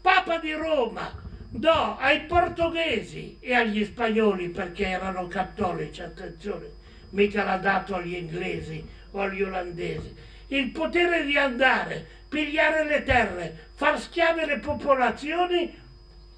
Papa 0.00 0.38
di 0.38 0.52
Roma, 0.52 1.23
do 1.56 1.96
ai 1.98 2.22
portoghesi 2.22 3.36
e 3.38 3.54
agli 3.54 3.84
spagnoli 3.84 4.48
perché 4.48 4.88
erano 4.88 5.28
cattolici, 5.28 6.02
attenzione, 6.02 6.68
mica 7.10 7.44
l'ha 7.44 7.58
dato 7.58 7.94
agli 7.94 8.14
inglesi 8.14 8.84
o 9.12 9.20
agli 9.20 9.40
olandesi, 9.40 10.12
il 10.48 10.70
potere 10.70 11.24
di 11.24 11.36
andare, 11.36 12.04
pigliare 12.28 12.84
le 12.84 13.04
terre, 13.04 13.68
far 13.74 14.00
schiave 14.00 14.46
le 14.46 14.58
popolazioni 14.58 15.82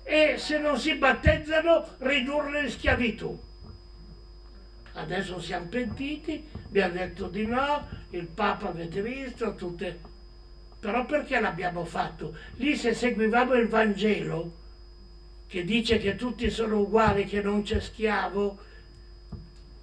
e 0.02 0.34
se 0.36 0.58
non 0.58 0.78
si 0.78 0.94
battezzano 0.96 1.94
ridurle 1.98 2.64
in 2.64 2.70
schiavitù. 2.70 3.40
Adesso 4.92 5.40
siamo 5.40 5.66
pentiti, 5.66 6.46
abbiamo 6.66 6.92
detto 6.92 7.28
di 7.28 7.46
no, 7.46 7.88
il 8.10 8.26
Papa 8.26 8.68
avete 8.68 9.00
visto, 9.00 9.54
tutte... 9.54 10.14
Però 10.78 11.06
perché 11.06 11.40
l'abbiamo 11.40 11.86
fatto? 11.86 12.36
Lì 12.56 12.76
se 12.76 12.92
seguivamo 12.92 13.54
il 13.54 13.66
Vangelo, 13.66 14.64
che 15.48 15.64
dice 15.64 15.98
che 15.98 16.16
tutti 16.16 16.50
sono 16.50 16.80
uguali, 16.80 17.24
che 17.24 17.40
non 17.40 17.62
c'è 17.62 17.80
schiavo 17.80 18.58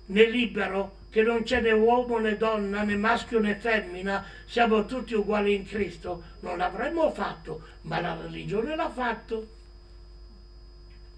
né 0.08 0.30
libero, 0.30 1.02
che 1.10 1.22
non 1.22 1.44
c'è 1.44 1.62
né 1.62 1.72
uomo 1.72 2.18
né 2.18 2.38
donna, 2.38 2.84
né 2.84 2.98
maschio 2.98 3.40
né 3.40 3.56
femmina, 3.56 4.26
siamo 4.46 4.86
tutti 4.86 5.14
uguali 5.14 5.54
in 5.54 5.66
Cristo, 5.66 6.24
non 6.40 6.58
l'avremmo 6.58 7.12
fatto, 7.12 7.62
ma 7.82 8.02
la 8.02 8.18
religione 8.20 8.76
l'ha 8.76 8.90
fatto. 8.90 9.48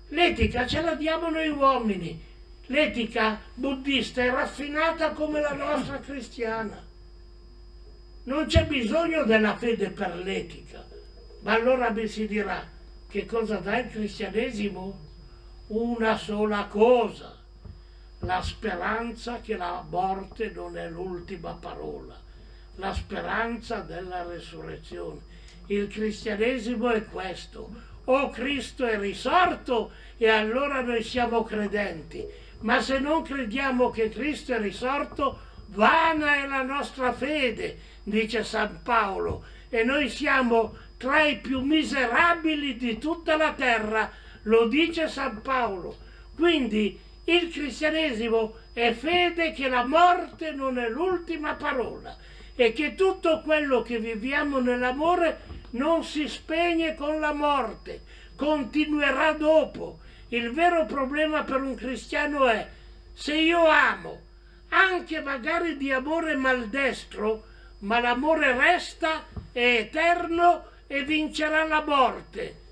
L'etica 0.09 0.67
ce 0.67 0.81
la 0.81 0.95
diamo 0.95 1.29
noi 1.29 1.49
uomini, 1.49 2.21
l'etica 2.67 3.39
buddista 3.53 4.21
è 4.21 4.29
raffinata 4.29 5.11
come 5.11 5.41
la 5.41 5.53
nostra 5.53 5.99
cristiana. 5.99 6.83
Non 8.25 8.45
c'è 8.47 8.65
bisogno 8.65 9.23
della 9.23 9.55
fede 9.55 9.89
per 9.89 10.15
l'etica, 10.15 10.85
ma 11.41 11.53
allora 11.53 11.89
mi 11.91 12.07
si 12.07 12.27
dirà, 12.27 12.74
che 13.15 13.25
cosa 13.25 13.59
dà 13.59 13.79
il 13.79 13.89
cristianesimo? 13.89 14.99
Una 15.67 16.17
sola 16.17 16.65
cosa, 16.65 17.33
la 18.19 18.41
speranza 18.41 19.39
che 19.39 19.55
la 19.55 19.85
morte 19.89 20.51
non 20.53 20.77
è 20.77 20.89
l'ultima 20.89 21.53
parola, 21.53 22.13
la 22.75 22.93
speranza 22.93 23.79
della 23.79 24.23
resurrezione. 24.23 25.21
Il 25.67 25.87
cristianesimo 25.87 26.89
è 26.89 27.05
questo, 27.05 27.69
o 28.03 28.29
Cristo 28.31 28.85
è 28.85 28.99
risorto 28.99 29.91
e 30.17 30.27
allora 30.27 30.81
noi 30.81 31.01
siamo 31.01 31.43
credenti, 31.43 32.21
ma 32.59 32.81
se 32.81 32.99
non 32.99 33.21
crediamo 33.21 33.91
che 33.91 34.09
Cristo 34.09 34.51
è 34.51 34.59
risorto, 34.59 35.39
vana 35.67 36.43
è 36.43 36.47
la 36.47 36.63
nostra 36.63 37.13
fede, 37.13 37.79
dice 38.03 38.43
San 38.43 38.81
Paolo, 38.83 39.45
e 39.69 39.85
noi 39.85 40.09
siamo 40.09 40.83
tra 40.97 41.23
i 41.23 41.37
più 41.37 41.61
miserabili 41.61 42.77
di 42.77 42.97
tutta 42.97 43.35
la 43.35 43.53
terra, 43.53 44.11
lo 44.43 44.67
dice 44.67 45.07
San 45.07 45.41
Paolo. 45.41 45.97
Quindi 46.35 46.99
il 47.25 47.49
cristianesimo 47.49 48.57
è 48.73 48.91
fede 48.91 49.51
che 49.51 49.67
la 49.67 49.85
morte 49.85 50.51
non 50.51 50.77
è 50.77 50.89
l'ultima 50.89 51.55
parola 51.55 52.15
e 52.55 52.71
che 52.71 52.95
tutto 52.95 53.41
quello 53.41 53.81
che 53.81 53.99
viviamo 53.99 54.59
nell'amore 54.59 55.41
non 55.71 56.03
si 56.03 56.27
spegne 56.27 56.95
con 56.95 57.19
la 57.19 57.33
morte, 57.33 58.01
continuerà 58.35 59.33
dopo. 59.33 59.99
Il 60.29 60.51
vero 60.51 60.85
problema 60.85 61.43
per 61.43 61.61
un 61.61 61.75
cristiano 61.75 62.47
è 62.47 62.67
se 63.13 63.35
io 63.35 63.65
amo, 63.65 64.21
anche 64.69 65.21
magari 65.21 65.77
di 65.77 65.91
amore 65.91 66.35
maldestro, 66.35 67.45
ma 67.79 67.99
l'amore 67.99 68.55
resta, 68.57 69.25
è 69.51 69.77
eterno 69.79 70.73
e 70.87 71.03
vincerà 71.03 71.65
la 71.65 71.83
morte. 71.83 72.63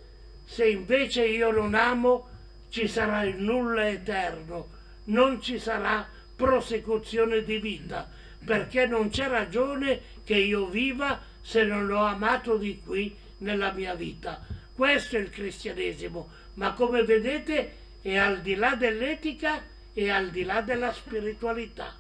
Se 0.46 0.68
invece 0.68 1.26
io 1.26 1.52
non 1.52 1.74
amo, 1.74 2.28
ci 2.70 2.88
sarà 2.88 3.24
il 3.24 3.42
nulla 3.42 3.90
eterno, 3.90 4.70
non 5.06 5.42
ci 5.42 5.60
sarà 5.60 6.08
prosecuzione 6.36 7.44
di 7.44 7.58
vita, 7.58 8.10
perché 8.44 8.86
non 8.86 9.10
c'è 9.10 9.28
ragione 9.28 10.02
che 10.24 10.36
io 10.36 10.68
viva 10.68 11.22
se 11.42 11.64
non 11.64 11.86
l'ho 11.86 12.04
amato 12.04 12.58
di 12.58 12.82
qui 12.84 13.16
nella 13.40 13.72
mia 13.72 13.94
vita. 13.94 14.46
Questo 14.74 15.18
è 15.18 15.20
il 15.20 15.30
cristianesimo, 15.30 16.30
ma 16.56 16.74
come 16.74 17.04
vedete 17.04 17.82
è 18.02 18.18
al 18.18 18.42
di 18.42 18.56
là 18.56 18.76
dell'etica 18.76 19.62
e 19.94 20.10
al 20.10 20.30
di 20.30 20.44
là 20.44 20.62
della 20.62 20.92
spiritualità. 20.92 21.96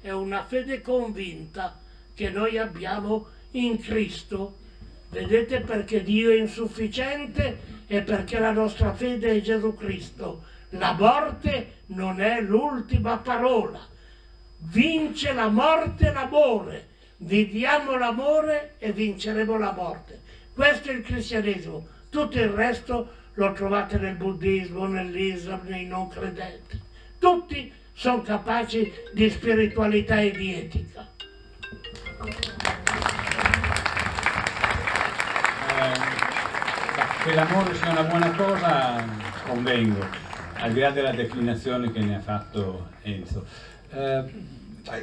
È 0.00 0.10
una 0.10 0.44
fede 0.44 0.80
convinta 0.80 1.80
che 2.14 2.30
noi 2.30 2.56
abbiamo 2.56 3.28
in 3.52 3.78
Cristo 3.78 4.66
Vedete 5.10 5.60
perché 5.60 6.02
Dio 6.02 6.30
è 6.30 6.38
insufficiente 6.38 7.76
e 7.86 8.02
perché 8.02 8.38
la 8.38 8.52
nostra 8.52 8.92
fede 8.92 9.30
è 9.30 9.40
Gesù 9.40 9.74
Cristo. 9.74 10.44
La 10.70 10.92
morte 10.92 11.82
non 11.86 12.20
è 12.20 12.40
l'ultima 12.40 13.16
parola. 13.18 13.80
Vince 14.58 15.32
la 15.32 15.48
morte 15.48 16.12
l'amore. 16.12 16.86
Viviamo 17.18 17.96
l'amore 17.96 18.74
e 18.78 18.92
vinceremo 18.92 19.58
la 19.58 19.72
morte. 19.72 20.20
Questo 20.52 20.90
è 20.90 20.92
il 20.92 21.02
cristianesimo. 21.02 21.86
Tutto 22.10 22.38
il 22.38 22.48
resto 22.48 23.14
lo 23.34 23.52
trovate 23.52 23.98
nel 23.98 24.14
buddismo, 24.14 24.86
nell'islam, 24.86 25.60
nei 25.64 25.86
non 25.86 26.08
credenti. 26.08 26.78
Tutti 27.18 27.72
sono 27.92 28.22
capaci 28.22 28.92
di 29.12 29.30
spiritualità 29.30 30.20
e 30.20 30.30
di 30.32 30.54
etica. 30.54 31.06
Che 37.28 37.34
l'amore 37.34 37.74
sia 37.74 37.90
una 37.90 38.04
buona 38.04 38.34
cosa 38.34 39.04
convengo, 39.44 40.02
al 40.54 40.72
di 40.72 40.80
là 40.80 40.90
della 40.90 41.12
declinazione 41.12 41.92
che 41.92 41.98
ne 41.98 42.16
ha 42.16 42.20
fatto 42.20 42.88
Enzo. 43.02 43.44
Eh, 43.90 44.24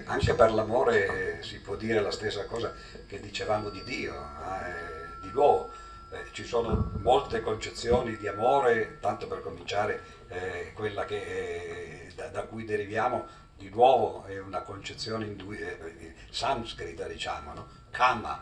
anche 0.06 0.34
per 0.34 0.52
l'amore 0.52 1.44
si 1.44 1.60
può 1.60 1.76
dire 1.76 2.02
la 2.02 2.10
stessa 2.10 2.46
cosa 2.46 2.74
che 3.06 3.20
dicevamo 3.20 3.70
di 3.70 3.84
Dio, 3.84 4.16
eh, 4.16 5.22
di 5.22 5.30
nuovo. 5.34 5.70
Eh, 6.10 6.26
ci 6.32 6.46
sono 6.46 6.94
molte 7.04 7.42
concezioni 7.42 8.18
di 8.18 8.28
amore, 8.28 8.98
tanto 9.02 9.28
per 9.28 9.44
cominciare 9.44 10.02
eh, 10.30 10.72
quella 10.74 11.06
che, 11.06 11.18
eh, 11.18 12.12
da, 12.16 12.30
da, 12.30 12.42
cui 12.42 12.66
deriviamo 12.66 13.28
di 13.56 13.70
nuovo 13.70 14.26
è 14.26 14.40
una 14.40 14.62
concezione 14.62 15.26
in, 15.26 15.40
eh, 15.52 16.16
sanscrita, 16.32 17.06
diciamo, 17.06 17.54
no? 17.54 17.68
Kama, 17.92 18.42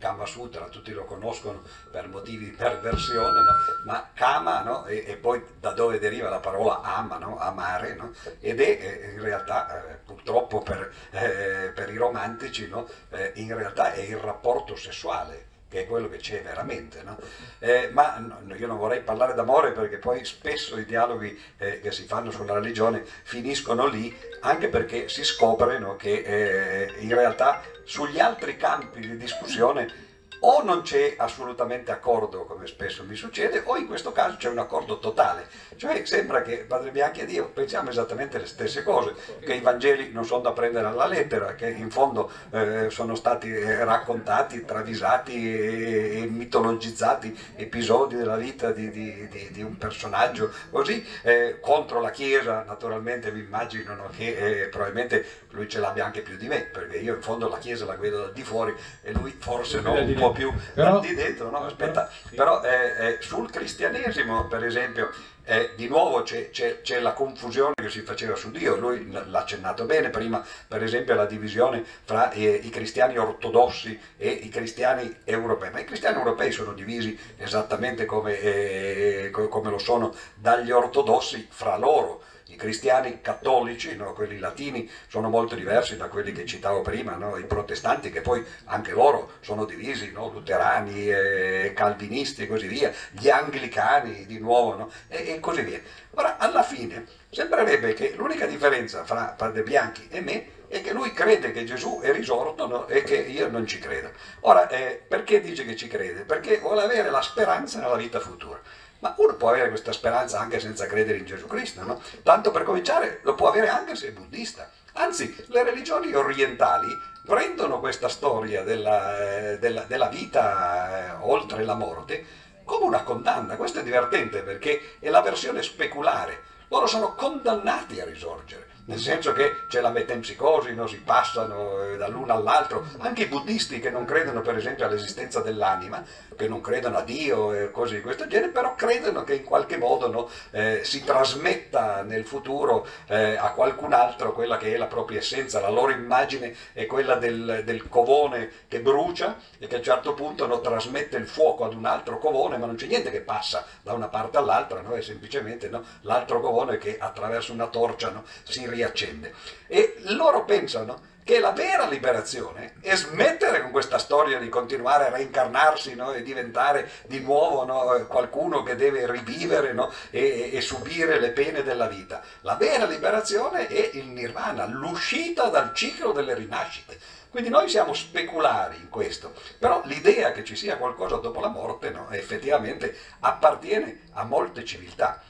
Kama 0.00 0.24
Sutra, 0.24 0.64
tutti 0.68 0.92
lo 0.92 1.04
conoscono 1.04 1.62
per 1.90 2.08
motivi 2.08 2.46
di 2.46 2.50
perversione, 2.52 3.42
no? 3.42 3.52
ma 3.84 4.08
Kama, 4.14 4.62
no? 4.62 4.86
e, 4.86 5.04
e, 5.06 5.16
poi 5.16 5.44
da 5.60 5.72
dove 5.72 5.98
deriva 5.98 6.30
la 6.30 6.40
parola 6.40 6.80
ama, 6.80 7.18
no? 7.18 7.38
amare, 7.38 7.98
ed 8.40 8.60
è 8.62 9.10
in 9.12 9.20
realtà, 9.20 9.90
eh, 9.90 9.96
purtroppo 9.96 10.62
per, 10.62 10.90
eh, 11.10 11.70
per, 11.74 11.90
i 11.90 11.96
romantici, 11.98 12.72
eh, 13.10 13.32
in 13.34 13.54
realtà 13.54 13.92
è 13.92 14.00
il 14.00 14.16
rapporto 14.16 14.74
sessuale 14.74 15.49
che 15.70 15.82
è 15.82 15.86
quello 15.86 16.08
che 16.08 16.16
c'è 16.16 16.42
veramente. 16.42 17.02
No? 17.02 17.16
Eh, 17.60 17.90
ma 17.92 18.18
no, 18.18 18.54
io 18.56 18.66
non 18.66 18.76
vorrei 18.76 19.00
parlare 19.00 19.34
d'amore 19.34 19.70
perché 19.70 19.98
poi 19.98 20.24
spesso 20.24 20.76
i 20.76 20.84
dialoghi 20.84 21.40
eh, 21.58 21.80
che 21.80 21.92
si 21.92 22.06
fanno 22.06 22.32
sulla 22.32 22.54
religione 22.54 23.04
finiscono 23.22 23.86
lì, 23.86 24.14
anche 24.40 24.68
perché 24.68 25.08
si 25.08 25.22
scopre 25.22 25.78
no, 25.78 25.94
che 25.94 26.22
eh, 26.26 26.94
in 26.98 27.14
realtà 27.14 27.62
sugli 27.84 28.18
altri 28.18 28.56
campi 28.56 29.00
di 29.00 29.16
discussione 29.16 30.08
o 30.40 30.62
non 30.62 30.82
c'è 30.82 31.14
assolutamente 31.18 31.92
accordo, 31.92 32.44
come 32.44 32.66
spesso 32.66 33.04
mi 33.04 33.14
succede, 33.14 33.62
o 33.64 33.76
in 33.76 33.86
questo 33.86 34.10
caso 34.10 34.36
c'è 34.36 34.48
un 34.48 34.58
accordo 34.58 34.98
totale. 34.98 35.46
Cioè 35.80 36.04
sembra 36.04 36.42
che 36.42 36.58
Padre 36.58 36.90
Bianchi 36.90 37.20
e 37.20 37.24
io 37.24 37.48
pensiamo 37.48 37.88
esattamente 37.88 38.36
le 38.36 38.44
stesse 38.44 38.82
cose, 38.82 39.14
che 39.40 39.54
i 39.54 39.60
Vangeli 39.60 40.12
non 40.12 40.26
sono 40.26 40.42
da 40.42 40.52
prendere 40.52 40.86
alla 40.86 41.06
lettera, 41.06 41.54
che 41.54 41.70
in 41.70 41.90
fondo 41.90 42.30
eh, 42.50 42.90
sono 42.90 43.14
stati 43.14 43.50
eh, 43.50 43.82
raccontati, 43.82 44.66
travisati 44.66 45.32
e, 45.32 46.20
e, 46.20 46.26
mitologizzati 46.26 47.34
episodi 47.56 48.16
della 48.16 48.36
vita 48.36 48.72
di, 48.72 48.90
di, 48.90 49.26
di, 49.28 49.48
di 49.52 49.62
un 49.62 49.78
personaggio 49.78 50.52
così, 50.68 51.02
eh, 51.22 51.56
contro 51.60 52.02
la 52.02 52.10
Chiesa 52.10 52.62
naturalmente 52.66 53.30
vi 53.30 53.40
immaginano 53.40 54.10
che 54.14 54.64
eh, 54.64 54.66
probabilmente 54.66 55.24
lui 55.52 55.66
ce 55.66 55.78
l'abbia 55.78 56.04
anche 56.04 56.20
più 56.20 56.36
di 56.36 56.46
me, 56.46 56.60
perché 56.60 56.98
io 56.98 57.14
in 57.14 57.22
fondo 57.22 57.48
la 57.48 57.56
Chiesa 57.56 57.86
la 57.86 57.96
vedo 57.96 58.26
da 58.26 58.30
di 58.32 58.42
fuori 58.42 58.74
e 59.00 59.12
lui 59.12 59.34
forse 59.38 59.80
no, 59.80 59.94
un 59.94 60.14
po' 60.14 60.32
più 60.32 60.52
Però- 60.74 61.00
di 61.00 61.14
dentro, 61.14 61.48
no? 61.48 61.64
Aspetta, 61.64 62.10
però 62.34 62.62
eh, 62.62 63.12
eh, 63.12 63.16
sul 63.20 63.50
cristianesimo, 63.50 64.46
per 64.46 64.62
esempio, 64.62 65.10
eh, 65.44 65.72
di 65.76 65.88
nuovo 65.88 66.22
c'è, 66.22 67.00
la 67.00 67.12
confusione 67.12 67.74
che 67.74 67.90
si 67.90 68.00
faceva 68.02 68.34
su 68.36 68.50
Dio, 68.50 68.76
lui 68.76 69.10
l'ha 69.10 69.38
accennato 69.38 69.84
bene 69.84 70.10
prima, 70.10 70.44
per 70.68 70.82
esempio 70.82 71.14
la 71.14 71.26
divisione 71.26 71.84
fra 72.04 72.30
eh, 72.30 72.60
i 72.62 72.70
cristiani 72.70 73.18
ortodossi 73.18 73.98
e 74.16 74.28
i 74.28 74.48
cristiani 74.48 75.16
europei, 75.24 75.70
ma 75.70 75.80
i 75.80 75.84
cristiani 75.84 76.16
europei 76.18 76.52
sono 76.52 76.72
divisi 76.72 77.18
esattamente 77.36 78.04
come, 78.04 78.38
eh, 78.38 79.30
co- 79.32 79.48
come 79.48 79.70
lo 79.70 79.78
sono 79.78 80.14
dagli 80.34 80.70
ortodossi 80.70 81.46
fra 81.50 81.76
loro. 81.76 82.22
Cristiani 82.60 83.22
cattolici, 83.22 83.96
no, 83.96 84.12
quelli 84.12 84.38
latini, 84.38 84.88
sono 85.08 85.30
molto 85.30 85.54
diversi 85.54 85.96
da 85.96 86.08
quelli 86.08 86.32
che 86.32 86.44
citavo 86.44 86.82
prima, 86.82 87.14
no, 87.14 87.38
i 87.38 87.44
protestanti 87.44 88.10
che 88.10 88.20
poi 88.20 88.44
anche 88.64 88.92
loro 88.92 89.30
sono 89.40 89.64
divisi, 89.64 90.12
no, 90.12 90.28
luterani, 90.28 91.08
eh, 91.08 91.72
calvinisti 91.74 92.42
e 92.42 92.46
così 92.46 92.66
via, 92.66 92.92
gli 93.12 93.30
anglicani 93.30 94.26
di 94.26 94.38
nuovo 94.38 94.92
e, 95.08 95.32
e 95.32 95.40
così 95.40 95.62
via. 95.62 95.80
Ora, 96.10 96.36
alla 96.36 96.62
fine, 96.62 97.06
sembrerebbe 97.30 97.94
che 97.94 98.12
l'unica 98.14 98.44
differenza 98.44 99.04
fra 99.04 99.34
Padre 99.34 99.62
Bianchi 99.62 100.06
e 100.10 100.20
me 100.20 100.58
è 100.68 100.82
che 100.82 100.92
lui 100.92 101.12
crede 101.12 101.52
che 101.52 101.64
Gesù 101.64 102.00
è 102.02 102.12
risorto 102.12 102.86
e 102.88 103.02
che 103.02 103.16
io 103.16 103.48
non 103.48 103.66
ci 103.66 103.78
credo. 103.78 104.10
Ora, 104.40 104.68
eh, 104.68 105.00
perché 105.08 105.40
dice 105.40 105.64
che 105.64 105.76
ci 105.76 105.88
crede? 105.88 106.24
Perché 106.24 106.58
vuole 106.58 106.82
avere 106.82 107.08
la 107.08 107.22
speranza 107.22 107.80
nella 107.80 107.96
vita 107.96 108.20
futura. 108.20 108.60
Ma 109.00 109.14
uno 109.18 109.34
può 109.34 109.48
avere 109.50 109.68
questa 109.68 109.92
speranza 109.92 110.38
anche 110.38 110.60
senza 110.60 110.86
credere 110.86 111.18
in 111.18 111.24
Gesù 111.24 111.46
Cristo, 111.46 111.82
no? 111.82 112.00
Tanto 112.22 112.50
per 112.50 112.62
cominciare 112.64 113.20
lo 113.22 113.34
può 113.34 113.48
avere 113.48 113.68
anche 113.68 113.96
se 113.96 114.08
è 114.08 114.12
buddista. 114.12 114.68
Anzi, 114.94 115.34
le 115.48 115.62
religioni 115.62 116.12
orientali 116.14 116.88
prendono 117.24 117.80
questa 117.80 118.08
storia 118.08 118.62
della, 118.62 119.52
eh, 119.52 119.58
della- 119.58 119.84
della 119.84 120.08
vita 120.08 121.16
eh, 121.16 121.16
oltre 121.20 121.64
la 121.64 121.74
morte 121.74 122.24
come 122.64 122.84
una 122.84 123.02
condanna. 123.02 123.56
Questo 123.56 123.80
è 123.80 123.82
divertente 123.82 124.42
perché 124.42 124.96
è 124.98 125.08
la 125.08 125.22
versione 125.22 125.62
speculare. 125.62 126.42
Loro 126.68 126.86
sono 126.86 127.14
condannati 127.14 128.00
a 128.00 128.04
risorgere, 128.04 128.66
nel 128.90 128.98
senso 128.98 129.32
che 129.32 129.66
c'è 129.68 129.80
la 129.80 129.90
metempsicosi, 129.90 130.74
no? 130.74 130.88
si 130.88 130.98
passano 130.98 131.80
eh, 131.84 131.96
dall'uno 131.96 132.32
all'altro. 132.32 132.84
Anche 132.98 133.22
i 133.22 133.26
buddisti 133.26 133.78
che 133.78 133.88
non 133.88 134.04
credono 134.04 134.40
per 134.40 134.56
esempio 134.56 134.84
all'esistenza 134.84 135.40
dell'anima, 135.40 136.02
che 136.36 136.48
non 136.48 136.60
credono 136.60 136.98
a 136.98 137.02
Dio 137.02 137.52
e 137.52 137.70
cose 137.70 137.94
di 137.94 138.00
questo 138.00 138.26
genere, 138.26 138.50
però 138.50 138.74
credono 138.74 139.22
che 139.22 139.34
in 139.34 139.44
qualche 139.44 139.76
modo 139.76 140.10
no, 140.10 140.28
eh, 140.50 140.80
si 140.82 141.04
trasmetta 141.04 142.02
nel 142.02 142.24
futuro 142.24 142.84
eh, 143.06 143.36
a 143.36 143.52
qualcun 143.52 143.92
altro 143.92 144.32
quella 144.32 144.56
che 144.56 144.74
è 144.74 144.76
la 144.76 144.86
propria 144.86 145.20
essenza. 145.20 145.60
La 145.60 145.70
loro 145.70 145.92
immagine 145.92 146.56
è 146.72 146.86
quella 146.86 147.14
del, 147.14 147.62
del 147.64 147.88
covone 147.88 148.50
che 148.66 148.80
brucia 148.80 149.36
e 149.60 149.68
che 149.68 149.76
a 149.76 149.78
un 149.78 149.84
certo 149.84 150.14
punto 150.14 150.46
no, 150.48 150.60
trasmette 150.60 151.16
il 151.16 151.28
fuoco 151.28 151.64
ad 151.64 151.74
un 151.74 151.84
altro 151.84 152.18
covone, 152.18 152.56
ma 152.56 152.66
non 152.66 152.74
c'è 152.74 152.86
niente 152.86 153.12
che 153.12 153.20
passa 153.20 153.64
da 153.82 153.92
una 153.92 154.08
parte 154.08 154.36
all'altra, 154.36 154.82
è 154.94 155.00
semplicemente 155.00 155.70
l'altro 156.00 156.40
covone 156.40 156.78
che 156.78 156.98
attraverso 156.98 157.52
una 157.52 157.68
torcia 157.68 158.10
si 158.42 158.66
riaccende. 158.80 159.34
E 159.66 159.96
loro 160.04 160.44
pensano 160.44 161.08
che 161.22 161.38
la 161.38 161.52
vera 161.52 161.86
liberazione 161.86 162.74
è 162.80 162.96
smettere 162.96 163.60
con 163.60 163.70
questa 163.70 163.98
storia 163.98 164.38
di 164.38 164.48
continuare 164.48 165.06
a 165.06 165.10
reincarnarsi 165.10 165.94
no, 165.94 166.12
e 166.12 166.22
diventare 166.22 166.90
di 167.06 167.20
nuovo 167.20 167.64
no, 167.64 168.06
qualcuno 168.06 168.62
che 168.62 168.74
deve 168.74 169.08
rivivere 169.08 169.72
no, 169.72 169.92
e, 170.10 170.50
e 170.52 170.60
subire 170.60 171.20
le 171.20 171.30
pene 171.30 171.62
della 171.62 171.86
vita. 171.86 172.22
La 172.40 172.54
vera 172.54 172.86
liberazione 172.86 173.68
è 173.68 173.90
il 173.92 174.06
nirvana, 174.06 174.66
l'uscita 174.66 175.48
dal 175.48 175.72
ciclo 175.74 176.12
delle 176.12 176.34
rinascite. 176.34 176.98
Quindi 177.30 177.48
noi 177.48 177.68
siamo 177.68 177.94
speculari 177.94 178.76
in 178.76 178.88
questo, 178.88 179.32
però 179.56 179.82
l'idea 179.84 180.32
che 180.32 180.42
ci 180.42 180.56
sia 180.56 180.78
qualcosa 180.78 181.16
dopo 181.16 181.38
la 181.38 181.46
morte 181.46 181.94
effettivamente 182.10 182.96
appartiene 183.20 184.08
a 184.14 184.24
molte 184.24 184.64
civiltà. 184.64 185.22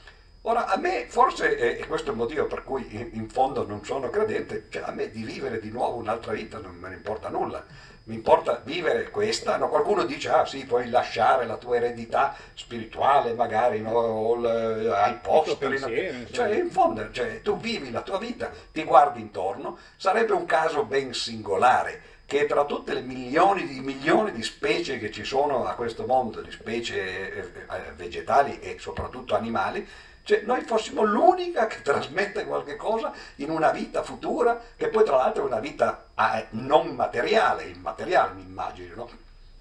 Ora, 0.43 0.65
a 0.65 0.77
me 0.77 1.05
forse, 1.07 1.55
eh, 1.55 1.81
e 1.81 1.85
questo 1.85 2.09
è 2.09 2.11
il 2.13 2.17
motivo 2.17 2.45
per 2.47 2.63
cui 2.63 2.87
in, 3.13 3.29
fondo 3.29 3.63
non 3.65 3.85
sono 3.85 4.09
credente, 4.09 4.65
cioè 4.69 4.81
a 4.87 4.91
me 4.91 5.11
di 5.11 5.21
vivere 5.21 5.59
di 5.59 5.69
nuovo 5.69 5.97
un'altra 5.97 6.33
vita 6.33 6.57
non 6.57 6.75
me 6.75 6.89
ne 6.89 6.95
importa 6.95 7.29
nulla. 7.29 7.63
Mi 8.05 8.15
importa 8.15 8.59
vivere 8.63 9.11
questa, 9.11 9.57
no? 9.57 9.69
qualcuno 9.69 10.03
dice, 10.03 10.29
ah 10.29 10.45
sì, 10.47 10.65
puoi 10.65 10.89
lasciare 10.89 11.45
la 11.45 11.57
tua 11.57 11.75
eredità 11.75 12.35
spirituale 12.55 13.33
magari 13.33 13.81
no? 13.81 13.91
o 13.91 14.35
l- 14.35 14.91
ai 14.91 15.19
posteri. 15.21 15.79
no? 15.79 15.87
Cioè, 16.31 16.55
in 16.55 16.71
fondo, 16.71 17.11
cioè, 17.11 17.43
tu 17.43 17.59
vivi 17.59 17.91
la 17.91 18.01
tua 18.01 18.17
vita, 18.17 18.49
ti 18.71 18.83
guardi 18.83 19.21
intorno, 19.21 19.77
sarebbe 19.95 20.33
un 20.33 20.45
caso 20.45 20.85
ben 20.85 21.13
singolare 21.13 22.09
che 22.25 22.45
tra 22.45 22.65
tutte 22.65 22.93
le 22.93 23.01
milioni 23.01 23.67
di 23.67 23.81
milioni 23.81 24.31
di 24.31 24.41
specie 24.41 24.97
che 24.97 25.11
ci 25.11 25.25
sono 25.25 25.65
a 25.65 25.73
questo 25.73 26.05
mondo, 26.05 26.41
di 26.41 26.49
specie 26.49 27.33
eh, 27.33 27.39
eh, 27.39 27.91
vegetali 27.95 28.59
e 28.61 28.77
soprattutto 28.79 29.35
animali, 29.35 29.85
cioè 30.23 30.41
noi 30.45 30.61
fossimo 30.61 31.03
l'unica 31.03 31.67
che 31.67 31.81
trasmette 31.81 32.45
qualche 32.45 32.75
cosa 32.75 33.11
in 33.35 33.49
una 33.49 33.71
vita 33.71 34.03
futura, 34.03 34.59
che 34.75 34.87
poi 34.87 35.03
tra 35.03 35.17
l'altro 35.17 35.43
è 35.43 35.47
una 35.47 35.59
vita 35.59 36.05
eh, 36.17 36.47
non 36.51 36.89
materiale, 36.89 37.63
immateriale 37.63 38.33
mi 38.33 38.43
immagino, 38.43 38.95
no? 38.95 39.09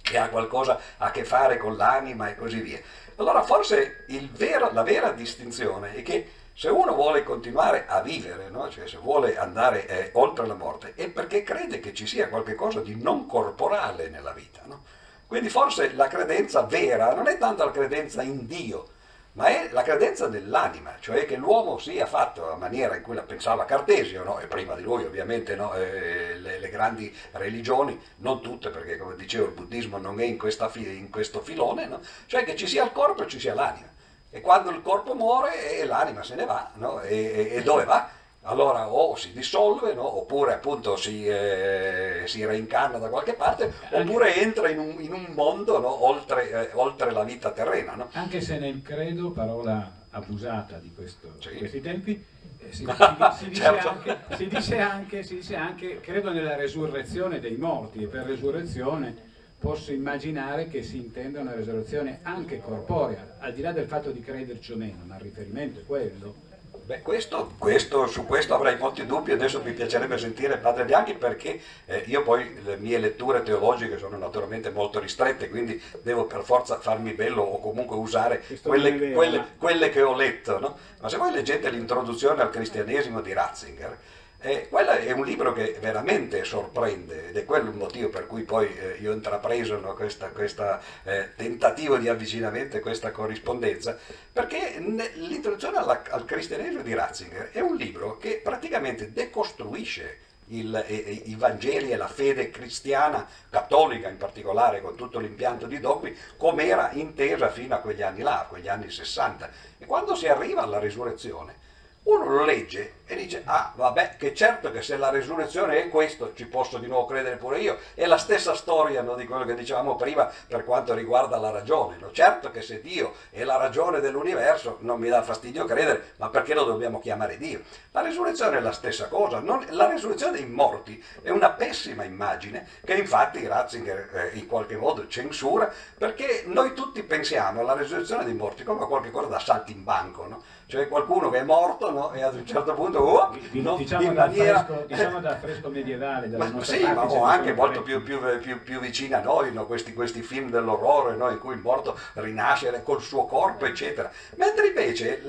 che 0.02 0.18
ha 0.18 0.28
qualcosa 0.28 0.78
a 0.98 1.10
che 1.10 1.24
fare 1.24 1.56
con 1.56 1.76
l'anima 1.76 2.28
e 2.28 2.36
così 2.36 2.60
via. 2.60 2.80
Allora 3.16 3.42
forse 3.42 4.04
il 4.08 4.30
vero- 4.30 4.70
la 4.72 4.82
vera 4.82 5.12
distinzione 5.12 5.94
è 5.94 6.02
che 6.02 6.32
se 6.54 6.68
uno 6.68 6.94
vuole 6.94 7.22
continuare 7.22 7.86
a 7.86 8.02
vivere, 8.02 8.50
no? 8.50 8.68
cioè 8.68 8.86
se 8.86 8.98
vuole 8.98 9.38
andare 9.38 9.86
eh, 9.86 10.10
oltre 10.14 10.46
la 10.46 10.54
morte, 10.54 10.92
è 10.94 11.08
perché 11.08 11.42
crede 11.42 11.80
che 11.80 11.94
ci 11.94 12.06
sia 12.06 12.28
qualcosa 12.28 12.80
di 12.80 13.00
non 13.00 13.26
corporale 13.26 14.08
nella 14.08 14.32
vita. 14.32 14.60
no? 14.64 14.82
Quindi 15.26 15.48
forse 15.48 15.94
la 15.94 16.08
credenza 16.08 16.62
vera 16.62 17.14
non 17.14 17.28
è 17.28 17.38
tanto 17.38 17.64
la 17.64 17.70
credenza 17.70 18.20
in 18.22 18.46
Dio, 18.46 18.88
ma 19.32 19.46
è 19.46 19.68
la 19.70 19.82
credenza 19.82 20.26
dell'anima, 20.26 20.94
cioè 21.00 21.24
che 21.24 21.36
l'uomo 21.36 21.78
sia 21.78 22.06
fatto 22.06 22.50
a 22.50 22.56
maniera 22.56 22.96
in 22.96 23.02
cui 23.02 23.14
la 23.14 23.22
pensava 23.22 23.64
Cartesio, 23.64 24.24
no? 24.24 24.40
e 24.40 24.46
prima 24.46 24.74
di 24.74 24.82
lui 24.82 25.04
ovviamente 25.04 25.54
no? 25.54 25.72
Eh, 25.74 26.34
le, 26.38 26.58
le 26.58 26.68
grandi 26.68 27.14
religioni, 27.32 27.98
non 28.16 28.40
tutte 28.40 28.70
perché 28.70 28.96
come 28.96 29.14
dicevo 29.14 29.46
il 29.46 29.52
buddismo 29.52 29.98
non 29.98 30.20
è 30.20 30.24
in, 30.24 30.38
fi- 30.70 30.96
in 30.96 31.10
questo 31.10 31.40
filone, 31.40 31.86
no? 31.86 32.00
cioè 32.26 32.44
che 32.44 32.56
ci 32.56 32.66
sia 32.66 32.84
il 32.84 32.92
corpo 32.92 33.22
e 33.22 33.28
ci 33.28 33.38
sia 33.38 33.54
l'anima. 33.54 33.88
E 34.32 34.40
quando 34.40 34.70
il 34.70 34.82
corpo 34.82 35.14
muore 35.14 35.78
eh, 35.78 35.84
l'anima 35.84 36.22
se 36.22 36.34
ne 36.34 36.44
va, 36.44 36.70
e, 37.02 37.16
e- 37.16 37.54
e 37.56 37.62
dove 37.62 37.84
va? 37.84 38.08
Allora 38.44 38.90
o 38.90 39.14
si 39.16 39.32
dissolve, 39.32 39.92
no? 39.92 40.16
oppure 40.16 40.54
appunto 40.54 40.96
si, 40.96 41.26
eh, 41.26 42.22
si 42.24 42.42
reincarna 42.44 42.96
da 42.96 43.10
qualche 43.10 43.34
parte, 43.34 43.70
oppure 43.90 44.34
entra 44.36 44.70
in 44.70 44.78
un, 44.78 44.96
in 44.98 45.12
un 45.12 45.26
mondo 45.34 45.78
no? 45.78 46.06
oltre, 46.06 46.50
eh, 46.50 46.70
oltre 46.74 47.10
la 47.12 47.22
vita 47.22 47.50
terrena. 47.50 47.94
No? 47.96 48.08
Anche 48.12 48.40
se 48.40 48.58
nel 48.58 48.80
credo, 48.80 49.30
parola 49.32 49.92
abusata 50.10 50.78
di, 50.78 50.90
questo- 50.94 51.34
Sì. 51.38 51.50
di 51.50 51.56
questi 51.58 51.80
tempi, 51.82 52.24
eh, 52.58 52.72
si, 52.72 52.86
si- 53.38 53.54
Certo. 53.54 53.88
anche, 53.90 54.18
si 54.34 54.46
dice 54.48 54.78
anche, 54.78 55.22
si 55.22 55.34
dice 55.34 55.56
anche, 55.56 56.00
credo 56.00 56.32
nella 56.32 56.56
resurrezione 56.56 57.40
dei 57.40 57.56
morti 57.56 58.02
e 58.02 58.06
per 58.06 58.24
resurrezione 58.24 59.28
posso 59.58 59.92
immaginare 59.92 60.66
che 60.68 60.82
si 60.82 60.96
intenda 60.96 61.40
una 61.40 61.52
resurrezione 61.54 62.20
anche 62.22 62.58
corporea, 62.60 63.36
al 63.40 63.52
di 63.52 63.60
là 63.60 63.72
del 63.72 63.86
fatto 63.86 64.10
di 64.10 64.20
crederci 64.20 64.72
o 64.72 64.76
meno, 64.76 65.02
ma 65.04 65.16
il 65.16 65.20
riferimento 65.20 65.80
è 65.80 65.84
quello. 65.84 66.48
Beh, 66.84 67.02
questo, 67.02 67.52
questo- 67.58 68.06
su 68.06 68.26
questo 68.26 68.54
avrei 68.54 68.76
molti 68.76 69.06
dubbi, 69.06 69.30
adesso 69.32 69.62
mi 69.62 69.72
piacerebbe 69.72 70.18
sentire 70.18 70.56
Padre 70.58 70.84
Bianchi 70.84 71.14
perché 71.14 71.60
eh, 71.84 72.02
io 72.06 72.22
poi 72.22 72.60
le 72.64 72.76
mie 72.78 72.98
letture 72.98 73.42
teologiche 73.42 73.96
sono 73.98 74.16
naturalmente 74.16 74.70
molto 74.70 74.98
ristrette, 74.98 75.48
quindi 75.48 75.80
devo 76.02 76.24
per 76.24 76.42
forza 76.42 76.80
farmi 76.80 77.12
bello 77.12 77.42
o 77.42 77.60
comunque 77.60 77.96
usare 77.96 78.42
quelle, 78.62 79.12
quelle- 79.12 79.46
quelle 79.56 79.88
che 79.90 80.02
ho 80.02 80.14
letto. 80.14 80.58
no? 80.58 80.76
Ma 81.00 81.08
se 81.08 81.16
voi 81.16 81.30
leggete 81.32 81.70
l'introduzione 81.70 82.42
al 82.42 82.50
cristianesimo 82.50 83.20
di 83.20 83.32
Ratzinger, 83.32 83.98
eh, 84.42 84.68
quello 84.68 84.90
è 84.90 85.10
un 85.12 85.24
libro 85.24 85.52
che 85.52 85.76
veramente 85.80 86.44
sorprende 86.44 87.28
ed 87.28 87.36
è 87.36 87.44
quello 87.44 87.68
il 87.70 87.76
motivo 87.76 88.08
per 88.08 88.26
cui 88.26 88.42
poi 88.42 88.74
eh, 88.74 88.96
io 89.00 89.10
ho 89.10 89.14
intrapreso 89.14 89.78
no, 89.78 89.92
questa, 89.94 90.80
eh, 91.04 91.34
tentativo 91.36 91.98
di 91.98 92.08
avvicinamento 92.08 92.76
e 92.76 92.80
questa 92.80 93.10
corrispondenza, 93.10 93.98
perché 94.32 94.76
ne- 94.78 95.10
l'introduzione 95.16 95.76
alla- 95.76 96.02
al 96.08 96.24
cristianesimo 96.24 96.82
di 96.82 96.94
Ratzinger 96.94 97.50
è 97.52 97.60
un 97.60 97.76
libro 97.76 98.16
che 98.16 98.40
praticamente 98.42 99.12
decostruisce 99.12 100.18
il- 100.48 100.84
e- 100.86 100.94
e- 101.06 101.22
i 101.26 101.34
Vangeli 101.36 101.92
e 101.92 101.96
la 101.96 102.08
fede 102.08 102.50
cristiana, 102.50 103.26
cattolica 103.50 104.08
in 104.08 104.16
particolare, 104.16 104.80
con 104.80 104.96
tutto 104.96 105.18
l'impianto 105.18 105.66
di 105.66 105.78
dogmi, 105.80 106.16
come 106.38 106.66
era 106.66 106.90
intesa 106.92 107.50
fino 107.50 107.74
a 107.74 107.78
quegli 107.78 108.02
anni 108.02 108.22
là, 108.22 108.40
a 108.40 108.46
quegli 108.46 108.68
anni 108.68 108.90
60. 108.90 109.50
E 109.78 109.84
quando 109.86 110.14
si 110.14 110.26
arriva 110.26 110.62
alla 110.62 110.78
risurrezione, 110.78 111.54
uno 112.02 112.24
lo 112.24 112.44
legge 112.44 112.94
e 113.10 113.16
dice, 113.16 113.42
ah 113.44 113.72
vabbè, 113.74 114.14
che 114.16 114.32
certo 114.32 114.70
che 114.70 114.82
se 114.82 114.96
la 114.96 115.10
risurrezione 115.10 115.82
è 115.82 115.88
questo, 115.88 116.32
ci 116.34 116.46
posso 116.46 116.78
di 116.78 116.86
nuovo 116.86 117.06
credere 117.06 117.38
pure 117.38 117.58
io. 117.58 117.76
È 117.92 118.06
la 118.06 118.18
stessa 118.18 118.54
storia 118.54 119.02
no, 119.02 119.16
di 119.16 119.26
quello 119.26 119.44
che 119.44 119.54
dicevamo 119.54 119.96
prima 119.96 120.30
per 120.46 120.64
quanto 120.64 120.94
riguarda 120.94 121.36
la 121.38 121.50
ragione. 121.50 121.96
No? 121.98 122.12
Certo 122.12 122.52
che 122.52 122.62
se 122.62 122.80
Dio 122.80 123.14
è 123.30 123.42
la 123.42 123.56
ragione 123.56 123.98
dell'universo 123.98 124.76
non 124.82 125.00
mi 125.00 125.08
dà 125.08 125.24
fastidio 125.24 125.64
credere, 125.64 126.12
ma 126.18 126.28
perché 126.28 126.54
lo 126.54 126.62
dobbiamo 126.62 127.00
chiamare 127.00 127.36
Dio? 127.36 127.62
La 127.90 128.00
risurrezione 128.02 128.58
è 128.58 128.60
la 128.60 128.70
stessa 128.70 129.08
cosa. 129.08 129.40
Non, 129.40 129.66
la 129.70 129.88
risurrezione 129.88 130.38
dei 130.38 130.46
morti 130.46 131.02
è 131.20 131.30
una 131.30 131.50
pessima 131.50 132.04
immagine 132.04 132.64
che 132.84 132.94
infatti 132.94 133.44
Ratzinger 133.44 134.30
eh, 134.32 134.38
in 134.38 134.46
qualche 134.46 134.76
modo 134.76 135.08
censura 135.08 135.68
perché 135.98 136.44
noi 136.46 136.74
tutti 136.74 137.02
pensiamo 137.02 137.62
alla 137.62 137.74
risurrezione 137.74 138.24
dei 138.24 138.34
morti 138.34 138.62
come 138.62 138.84
a 138.84 138.86
qualcosa 138.86 139.26
da 139.26 139.40
saltimbanco. 139.40 140.26
No? 140.28 140.42
Cioè 140.66 140.86
qualcuno 140.86 141.30
che 141.30 141.38
è 141.38 141.42
morto 141.42 142.12
e 142.12 142.22
ad 142.22 142.36
un 142.36 142.46
certo 142.46 142.74
punto 142.74 142.99
oh, 143.02 143.38
no, 143.52 143.76
diciamo, 143.76 144.02
in 144.02 144.14
maniera... 144.14 144.64
fresco, 144.64 144.84
diciamo 144.86 145.20
dal 145.20 145.38
fresco 145.38 145.68
medievale 145.68 146.26
ma, 146.28 146.62
sì, 146.62 146.82
ma 146.82 147.04
oh, 147.04 147.24
anche 147.24 147.52
molto 147.52 147.82
più, 147.82 148.02
più, 148.02 148.18
più, 148.40 148.62
più, 148.62 148.80
vicino 148.80 149.16
a 149.16 149.20
noi 149.20 149.52
no? 149.52 149.66
questi, 149.66 149.92
questi, 149.92 150.22
film 150.22 150.50
dell'orrore 150.50 151.16
no? 151.16 151.30
in 151.30 151.38
cui 151.38 151.54
il 151.54 151.60
morto 151.60 151.98
rinasce 152.14 152.82
col 152.82 153.02
suo 153.02 153.26
corpo 153.26 153.66
eccetera 153.66 154.10
mentre 154.36 154.68
invece 154.68 155.22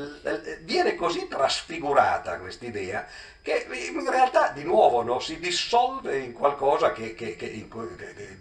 viene 0.63 0.95
così 0.95 1.27
trasfigurata 1.27 2.37
questa 2.37 2.65
idea 2.65 3.05
che 3.41 3.65
in 3.71 4.09
realtà 4.09 4.49
di 4.49 4.63
nuovo 4.63 5.01
no, 5.01 5.19
si 5.19 5.39
dissolve 5.39 6.17
in 6.19 6.33
qualcosa 6.33 6.91
che, 6.91 7.15
che, 7.15 7.35
che, 7.35 7.45
in, 7.45 7.67
cui, 7.67 7.87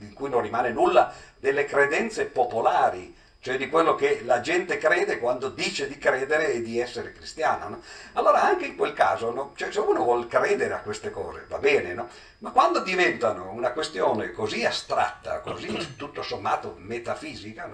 in 0.01 0.13
cui 0.13 0.29
non 0.29 0.43
rimane 0.43 0.71
nulla 0.71 1.13
delle 1.39 1.65
credenze 1.65 2.27
popolari 2.27 3.17
cioè 3.41 3.57
di 3.57 3.71
quello 3.71 3.95
che 3.95 4.21
la 4.25 4.41
gente 4.41 4.77
crede 4.77 5.19
quando 5.19 5.49
dice 5.49 5.89
di 5.89 5.97
credere 5.97 6.53
e 6.53 6.63
di 6.63 6.79
essere 6.79 7.13
cristiano. 7.13 7.69
No? 7.69 7.83
Allora 8.13 8.43
anche 8.43 8.67
in 8.67 8.77
quel 8.77 8.93
caso, 8.93 9.33
no? 9.33 9.53
cioè, 9.57 9.73
se 9.73 9.81
uno 9.81 10.03
vuole 10.03 10.27
credere 10.27 10.75
a 10.75 10.81
queste 10.81 11.11
cose, 11.11 11.47
va 11.49 11.59
bene, 11.59 11.95
no? 11.95 12.09
ma 12.39 12.51
quando 12.51 12.81
diventano 12.81 13.51
una 13.51 13.73
questione 13.73 14.33
così 14.33 14.65
astratta, 14.65 15.41
così 15.41 15.75
tutto 15.97 16.23
sommato 16.23 16.77
metafisica, 16.79 17.67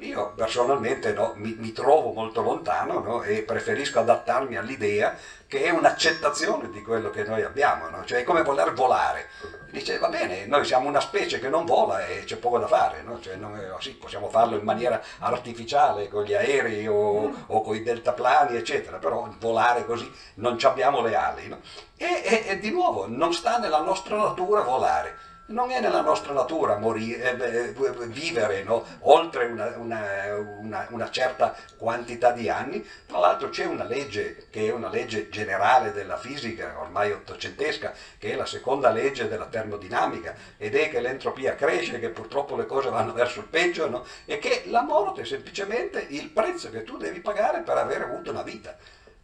io 0.00 0.32
personalmente 0.34 1.12
mi, 1.34 1.56
mi, 1.58 1.72
trovo 1.72 2.12
molto 2.12 2.40
lontano 2.40 3.22
e 3.22 3.42
preferisco 3.42 3.98
adattarmi 3.98 4.56
all'idea 4.56 5.16
che 5.48 5.64
è 5.64 5.70
un'accettazione 5.70 6.70
di 6.70 6.82
quello 6.82 7.10
che 7.10 7.24
noi 7.24 7.42
abbiamo, 7.42 7.88
no? 7.88 8.04
cioè 8.04 8.20
è 8.20 8.22
come 8.22 8.42
voler 8.42 8.72
volare. 8.74 9.28
Dice, 9.70 9.98
va 9.98 10.08
bene, 10.08 10.46
noi 10.46 10.64
siamo 10.64 10.88
una 10.88 11.00
specie 11.00 11.40
che 11.40 11.48
non 11.48 11.64
vola 11.64 12.06
e 12.06 12.22
c'è 12.24 12.36
poco 12.36 12.58
da 12.58 12.68
fare, 12.68 13.02
no? 13.02 13.20
cioè, 13.20 13.34
non, 13.34 13.60
sì, 13.80 13.94
possiamo 13.94 14.28
farlo 14.28 14.56
in 14.56 14.62
maniera 14.62 15.02
artificiale 15.18 16.08
con 16.08 16.22
gli 16.22 16.34
aerei 16.34 16.86
o, 16.86 17.32
o 17.46 17.62
con 17.62 17.74
i 17.74 17.82
deltaplani, 17.82 18.56
eccetera, 18.56 18.98
però 18.98 19.28
volare 19.40 19.84
così 19.84 20.10
non 20.34 20.58
abbiamo 20.62 21.00
le 21.02 21.16
ali. 21.16 21.48
No? 21.48 21.58
E, 21.96 22.22
e, 22.24 22.44
e 22.46 22.58
di 22.60 22.70
nuovo, 22.70 23.06
non 23.08 23.32
sta 23.32 23.58
nella 23.58 23.80
nostra 23.80 24.16
natura 24.16 24.60
volare 24.60 25.26
non 25.48 25.70
è 25.70 25.80
nella 25.80 26.00
nostra 26.00 26.32
natura 26.32 26.76
morire, 26.76 27.38
eh, 27.38 27.68
eh 27.68 28.06
vivere 28.06 28.62
no? 28.64 28.84
oltre 29.00 29.46
una, 29.46 29.74
una, 29.76 30.36
una, 30.58 30.86
una, 30.90 31.10
certa 31.10 31.54
quantità 31.76 32.32
di 32.32 32.48
anni. 32.48 32.86
Tra 33.06 33.18
l'altro 33.18 33.48
c'è 33.48 33.64
una 33.64 33.84
legge 33.84 34.46
che 34.50 34.66
è 34.66 34.72
una 34.72 34.88
legge 34.88 35.28
generale 35.28 35.92
della 35.92 36.16
fisica, 36.16 36.78
ormai 36.78 37.12
ottocentesca, 37.12 37.92
che 38.18 38.32
è 38.32 38.34
la 38.34 38.46
seconda 38.46 38.90
legge 38.90 39.28
della 39.28 39.46
termodinamica, 39.46 40.34
ed 40.58 40.74
è 40.74 40.90
che 40.90 41.00
l'entropia 41.00 41.54
cresce, 41.54 41.98
che 41.98 42.10
purtroppo 42.10 42.56
le 42.56 42.66
cose 42.66 42.90
vanno 42.90 43.12
verso 43.12 43.40
il 43.40 43.46
peggio, 43.46 43.88
no? 43.88 44.04
e 44.26 44.38
che 44.38 44.64
la 44.66 44.82
morte 44.82 45.22
è 45.22 45.24
semplicemente 45.24 46.04
il 46.10 46.28
prezzo 46.28 46.70
che 46.70 46.84
tu 46.84 46.98
devi 46.98 47.20
pagare 47.20 47.60
per 47.60 47.78
aver 47.78 48.02
avuto 48.02 48.30
una 48.30 48.42
vita. 48.42 48.76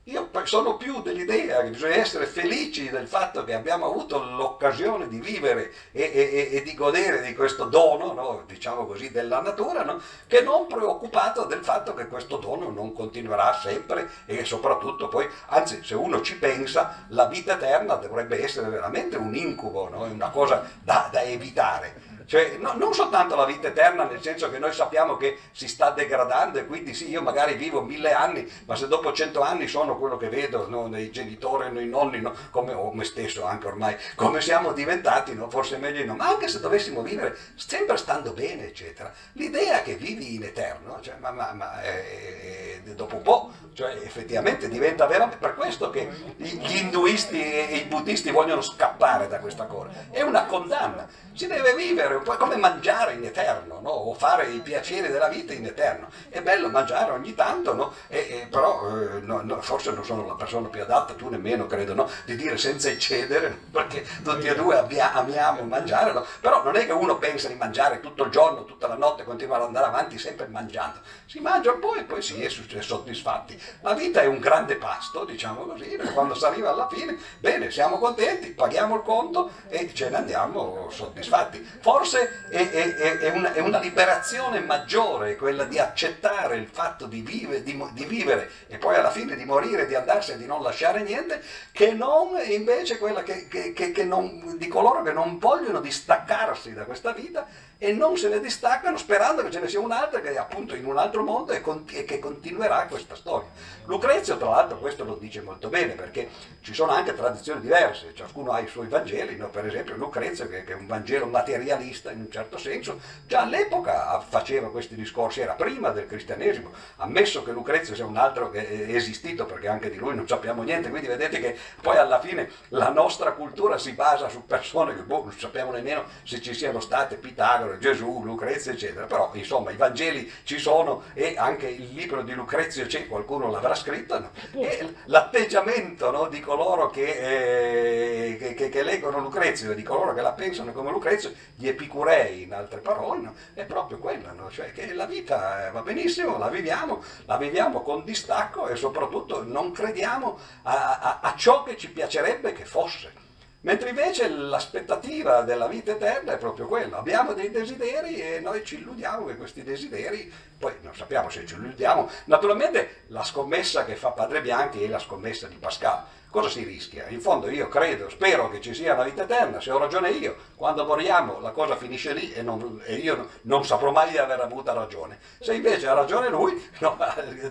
Io 0.08 0.28
sono 0.44 0.76
più 0.76 1.00
dell'idea 1.00 1.62
che 1.62 1.70
bisogna 1.70 1.94
essere 1.94 2.26
felici 2.26 2.90
del 2.90 3.08
fatto 3.08 3.42
che 3.42 3.54
abbiamo 3.54 3.86
avuto 3.86 4.22
l'occasione 4.22 5.08
di 5.08 5.18
vivere 5.18 5.72
e, 5.92 6.02
e, 6.12 6.48
e, 6.52 6.62
di 6.62 6.74
godere 6.74 7.22
di 7.22 7.34
questo 7.34 7.64
dono, 7.64 8.12
no? 8.12 8.42
diciamo 8.46 8.84
così, 8.84 9.10
della 9.10 9.40
natura, 9.40 9.82
no? 9.82 9.98
che 10.26 10.42
non 10.42 10.66
preoccupato 10.66 11.44
del 11.44 11.64
fatto 11.64 11.94
che 11.94 12.06
questo 12.08 12.36
dono 12.36 12.68
non 12.68 12.92
continuerà 12.92 13.58
sempre 13.62 14.10
e 14.26 14.44
soprattutto 14.44 15.08
poi, 15.08 15.26
anzi 15.46 15.82
se 15.82 15.94
uno 15.94 16.20
ci 16.20 16.36
pensa, 16.36 17.06
la 17.08 17.24
vita 17.24 17.54
eterna 17.54 17.94
dovrebbe 17.94 18.42
essere 18.42 18.68
veramente 18.68 19.16
un 19.16 19.34
incubo, 19.34 19.88
no? 19.88 20.02
una 20.02 20.28
cosa 20.28 20.68
da, 20.82 21.08
da 21.10 21.22
evitare. 21.22 22.13
Cioè, 22.26 22.56
no, 22.58 22.72
non 22.74 22.94
soltanto 22.94 23.36
la 23.36 23.44
vita 23.44 23.68
eterna, 23.68 24.04
nel 24.04 24.22
senso 24.22 24.50
che 24.50 24.58
noi 24.58 24.72
sappiamo 24.72 25.16
che 25.16 25.38
si 25.52 25.68
sta 25.68 25.90
degradando 25.90 26.58
e 26.58 26.66
quindi 26.66 26.94
sì, 26.94 27.10
io 27.10 27.20
magari 27.20 27.54
vivo 27.54 27.82
mille 27.82 28.12
anni, 28.12 28.50
ma 28.64 28.76
se 28.76 28.88
dopo 28.88 29.12
cento 29.12 29.42
anni 29.42 29.68
sono 29.68 29.98
quello 29.98 30.16
che 30.16 30.28
vedo 30.28 30.68
no, 30.68 30.86
nei 30.86 31.10
genitori, 31.10 31.70
nei 31.70 31.86
nonni, 31.86 32.20
no, 32.20 32.34
come 32.50 32.72
o 32.72 32.92
me 32.92 33.04
stesso 33.04 33.44
anche 33.44 33.66
ormai, 33.66 33.96
come 34.14 34.40
siamo 34.40 34.72
diventati, 34.72 35.34
no, 35.34 35.50
forse 35.50 35.76
meglio 35.76 36.04
no, 36.04 36.14
ma 36.14 36.28
anche 36.28 36.48
se 36.48 36.60
dovessimo 36.60 37.02
vivere 37.02 37.36
sempre 37.56 37.96
stando 37.96 38.32
bene, 38.32 38.68
eccetera, 38.68 39.12
l'idea 39.32 39.82
che 39.82 39.94
vivi 39.94 40.34
in 40.34 40.44
eterno, 40.44 41.00
cioè, 41.00 41.16
ma, 41.18 41.30
ma, 41.30 41.52
ma 41.52 41.82
eh, 41.82 42.80
eh, 42.84 42.94
dopo 42.94 43.16
un 43.16 43.22
po', 43.22 43.52
cioè, 43.74 43.98
effettivamente 44.02 44.68
diventa 44.68 45.06
veramente 45.06 45.36
per 45.36 45.54
questo 45.54 45.90
che 45.90 46.08
gli 46.36 46.76
induisti 46.76 47.40
e 47.40 47.76
i 47.76 47.84
buddisti 47.84 48.30
vogliono 48.30 48.62
scappare 48.62 49.28
da 49.28 49.38
questa 49.40 49.66
cosa, 49.66 49.90
è 50.10 50.22
una 50.22 50.46
condanna, 50.46 51.06
si 51.34 51.46
deve 51.46 51.74
vivere 51.74 52.13
mangiare, 52.18 52.38
come 52.38 52.56
mangiare 52.56 53.12
in 53.14 53.24
eterno, 53.24 53.80
no? 53.80 53.90
o 53.90 54.14
fare 54.14 54.46
i 54.48 54.60
piaceri 54.60 55.08
della 55.08 55.28
vita 55.28 55.52
in 55.52 55.66
eterno. 55.66 56.08
È 56.28 56.40
bello 56.40 56.68
mangiare 56.68 57.10
ogni 57.12 57.34
tanto, 57.34 57.74
no? 57.74 57.92
e, 58.08 58.18
e, 58.18 58.46
però 58.50 58.88
eh, 58.88 59.20
no, 59.20 59.60
forse 59.60 59.92
non 59.92 60.04
sono 60.04 60.26
la 60.26 60.34
persona 60.34 60.68
più 60.68 60.82
adatta, 60.82 61.14
tu 61.14 61.28
nemmeno 61.28 61.66
credo, 61.66 62.10
di 62.24 62.36
dire 62.36 62.56
senza 62.56 62.88
eccedere, 62.88 63.58
perché 63.70 64.06
tutti 64.22 64.46
e 64.46 64.54
due 64.54 64.78
abbia, 64.78 65.12
amiamo 65.12 65.62
mangiare, 65.62 66.12
però 66.40 66.62
non 66.62 66.76
è 66.76 66.86
che 66.86 66.92
uno 66.92 67.18
pensa 67.18 67.48
di 67.48 67.54
mangiare 67.54 68.00
tutto 68.00 68.24
il 68.24 68.30
giorno, 68.30 68.64
tutta 68.64 68.86
la 68.86 68.96
notte, 68.96 69.24
continuare 69.24 69.62
ad 69.62 69.68
andare 69.68 69.86
avanti 69.86 70.18
sempre 70.18 70.46
mangiando. 70.46 71.00
Si 71.26 71.40
mangia 71.40 71.72
un 71.72 71.80
po' 71.80 71.94
e 71.94 72.04
poi 72.04 72.22
si 72.22 72.42
è 72.42 72.48
soddisfatti. 72.48 73.60
La 73.80 73.94
vita 73.94 74.20
è 74.20 74.26
un 74.26 74.38
grande 74.38 74.76
pasto, 74.76 75.24
diciamo 75.24 75.66
così, 75.66 75.96
quando 76.12 76.34
si 76.34 76.44
arriva 76.44 76.70
alla 76.70 76.88
fine, 76.88 77.18
bene, 77.38 77.70
siamo 77.70 77.98
contenti, 77.98 78.50
paghiamo 78.50 78.96
il 78.96 79.02
conto 79.02 79.50
e 79.68 79.92
ce 79.94 80.10
ne 80.10 80.16
andiamo 80.16 80.88
soddisfatti. 80.90 81.62
Forse 81.80 82.03
forse 82.04 82.48
è, 82.50 82.70
è, 82.70 83.18
è, 83.18 83.30
una, 83.30 83.54
è, 83.54 83.60
una, 83.60 83.78
liberazione 83.78 84.60
maggiore 84.60 85.36
quella 85.36 85.64
di 85.64 85.78
accettare 85.78 86.56
il 86.56 86.66
fatto 86.66 87.06
di, 87.06 87.22
vive, 87.22 87.62
di, 87.62 87.82
di, 87.92 88.04
vivere 88.04 88.50
e 88.66 88.76
poi 88.76 88.96
alla 88.96 89.10
fine 89.10 89.34
di 89.34 89.44
morire, 89.46 89.86
di 89.86 89.94
andarsene, 89.94 90.38
di 90.38 90.44
non 90.44 90.62
lasciare 90.62 91.02
niente, 91.02 91.42
che 91.72 91.92
non 91.92 92.38
invece 92.46 92.98
quella 92.98 93.22
che, 93.22 93.48
che, 93.48 93.72
che 93.72 94.04
non, 94.04 94.56
di 94.58 94.68
coloro 94.68 95.02
che 95.02 95.12
non 95.12 95.38
vogliono 95.38 95.80
distaccarsi 95.80 96.74
da 96.74 96.84
questa 96.84 97.12
vita 97.12 97.46
e 97.84 97.92
non 97.92 98.16
se 98.16 98.30
ne 98.30 98.40
distaccano 98.40 98.96
sperando 98.96 99.42
che 99.42 99.50
ce 99.50 99.60
ne 99.60 99.68
sia 99.68 99.78
un'altra 99.78 100.22
che 100.22 100.32
è 100.32 100.38
appunto 100.38 100.74
in 100.74 100.86
un 100.86 100.96
altro 100.96 101.22
mondo 101.22 101.52
e, 101.52 101.62
e 101.92 102.04
che 102.06 102.18
continuerà 102.18 102.86
questa 102.86 103.14
storia. 103.14 103.50
Lucrezio 103.84 104.38
tra 104.38 104.48
l'altro 104.48 104.78
questo 104.78 105.04
lo 105.04 105.16
dice 105.16 105.42
molto 105.42 105.68
bene 105.68 105.92
perché 105.92 106.30
ci 106.62 106.72
sono 106.72 106.92
anche 106.92 107.14
tradizioni 107.14 107.60
diverse, 107.60 108.14
ciascuno 108.14 108.52
ha 108.52 108.60
i 108.60 108.68
suoi 108.68 108.86
Vangeli, 108.86 109.36
no? 109.36 109.50
per 109.50 109.66
esempio 109.66 109.96
Lucrezio 109.96 110.48
che, 110.48 110.64
che 110.64 110.72
è 110.72 110.74
un 110.76 110.86
Vangelo 110.86 111.26
materialista 111.26 112.10
in 112.10 112.20
un 112.20 112.30
certo 112.30 112.56
senso, 112.56 112.98
già 113.26 113.42
all'epoca 113.42 114.18
faceva 114.26 114.70
questi 114.70 114.94
discorsi, 114.94 115.42
era 115.42 115.52
prima 115.52 115.90
del 115.90 116.06
cristianesimo, 116.06 116.72
ammesso 116.96 117.42
che 117.42 117.52
Lucrezio 117.52 117.94
sia 117.94 118.06
un 118.06 118.16
altro 118.16 118.50
che 118.50 118.66
è 118.66 118.94
esistito 118.94 119.44
perché 119.44 119.68
anche 119.68 119.90
di 119.90 119.98
lui 119.98 120.14
non 120.14 120.26
sappiamo 120.26 120.62
niente, 120.62 120.88
quindi 120.88 121.08
vedete 121.08 121.38
che 121.38 121.54
poi 121.82 121.98
alla 121.98 122.18
fine 122.18 122.50
la 122.68 122.88
nostra 122.88 123.32
cultura 123.32 123.76
si 123.76 123.92
basa 123.92 124.30
su 124.30 124.46
persone 124.46 124.94
che 124.94 125.02
boh, 125.02 125.24
non 125.24 125.32
sappiamo 125.32 125.70
nemmeno 125.70 126.04
se 126.22 126.40
ci 126.40 126.54
siano 126.54 126.80
state 126.80 127.16
Pitagora, 127.16 127.73
Gesù, 127.78 128.22
Lucrezia, 128.24 128.72
eccetera. 128.72 129.06
Però 129.06 129.30
insomma 129.34 129.70
i 129.70 129.76
Vangeli 129.76 130.30
ci 130.44 130.58
sono 130.58 131.02
e 131.14 131.34
anche 131.36 131.68
il 131.68 131.92
libro 131.92 132.22
di 132.22 132.32
Lucrezio 132.32 132.86
c'è, 132.86 133.06
qualcuno 133.06 133.50
l'avrà 133.50 133.74
scritto. 133.74 134.18
No? 134.18 134.30
E 134.60 134.94
l'atteggiamento 135.06 136.10
no, 136.10 136.28
di 136.28 136.40
coloro 136.40 136.90
che, 136.90 138.36
eh, 138.36 138.54
che, 138.54 138.68
che, 138.68 138.82
leggono 138.82 139.18
Lucrezio 139.18 139.72
e 139.72 139.74
di 139.74 139.82
coloro 139.82 140.14
che 140.14 140.20
la 140.20 140.32
pensano 140.32 140.72
come 140.72 140.90
Lucrezio, 140.90 141.32
gli 141.54 141.68
epicurei 141.68 142.42
in 142.42 142.52
altre 142.52 142.80
parole, 142.80 143.20
no? 143.20 143.34
è 143.54 143.64
proprio 143.64 143.98
quella, 143.98 144.34
cioè 144.50 144.72
che 144.72 144.92
la 144.92 145.06
vita 145.06 145.70
va 145.72 145.80
benissimo, 145.82 146.38
la 146.38 146.48
viviamo, 146.48 147.02
la 147.24 147.36
viviamo 147.36 147.82
con 147.82 148.04
distacco 148.04 148.68
e 148.68 148.76
soprattutto 148.76 149.42
non 149.42 149.72
crediamo 149.72 150.38
a, 150.62 150.98
a, 150.98 151.18
a 151.22 151.34
ciò 151.36 151.62
che 151.62 151.76
ci 151.76 151.90
piacerebbe 151.90 152.52
che 152.52 152.64
fosse. 152.64 153.23
Mentre 153.64 153.88
invece 153.88 154.28
l'aspettativa 154.28 155.40
della 155.40 155.68
vita 155.68 155.92
eterna 155.92 156.34
è 156.34 156.38
proprio 156.38 156.66
quella. 156.66 156.98
Abbiamo 156.98 157.32
dei 157.32 157.50
desideri 157.50 158.16
e 158.20 158.40
noi 158.40 158.62
ci 158.62 158.76
illudiamo 158.76 159.24
che 159.24 159.36
questi 159.36 159.62
desideri, 159.62 160.30
poi 160.58 160.74
non 160.82 160.94
sappiamo 160.94 161.30
se 161.30 161.46
ci 161.46 161.54
illudiamo. 161.54 162.10
Naturalmente 162.26 163.04
la 163.06 163.24
scommessa 163.24 163.86
che 163.86 163.96
fa 163.96 164.10
Padre 164.10 164.42
Bianchi 164.42 164.84
è 164.84 164.88
la 164.88 164.98
scommessa 164.98 165.46
di 165.46 165.56
Pascal 165.56 166.04
cosa 166.34 166.48
si 166.48 166.64
rischia? 166.64 167.06
In 167.10 167.20
fondo 167.20 167.48
io 167.48 167.68
credo, 167.68 168.08
spero 168.08 168.50
che 168.50 168.60
ci 168.60 168.74
sia 168.74 168.96
la 168.96 169.04
vita 169.04 169.22
eterna, 169.22 169.60
se 169.60 169.70
ho 169.70 169.78
ragione 169.78 170.10
io, 170.10 170.34
quando 170.56 170.84
moriamo 170.84 171.38
la 171.38 171.52
cosa 171.52 171.76
finisce 171.76 172.12
lì 172.12 172.32
e, 172.32 172.42
non, 172.42 172.82
e 172.84 172.96
io 172.96 173.28
non 173.42 173.64
saprò 173.64 173.92
mai 173.92 174.10
di 174.10 174.18
aver 174.18 174.40
avuto 174.40 174.74
ragione. 174.74 175.20
Se 175.38 175.54
invece 175.54 175.86
ha 175.86 175.92
ragione 175.94 176.28
lui, 176.30 176.60
no, 176.80 176.98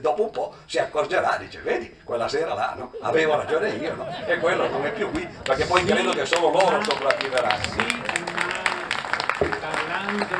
dopo 0.02 0.24
un 0.24 0.32
po' 0.32 0.56
si 0.66 0.80
accorgerà, 0.80 1.38
dice, 1.38 1.62
vedi, 1.62 1.96
quella 2.04 2.28
sera 2.28 2.54
là, 2.54 2.74
no? 2.76 2.92
avevo 3.00 3.38
ragione 3.38 3.70
io, 3.70 3.96
no? 3.96 4.06
e 4.26 4.38
quello 4.40 4.68
non 4.68 4.86
è 4.86 4.92
più 4.92 5.10
qui, 5.12 5.26
perché 5.44 5.64
poi 5.64 5.86
credo 5.86 6.12
che 6.12 6.26
solo 6.26 6.50
loro 6.50 6.84
sopravviveranno. 6.84 7.64
Sì, 7.64 8.02
ma 8.02 9.58
parlando 9.62 10.36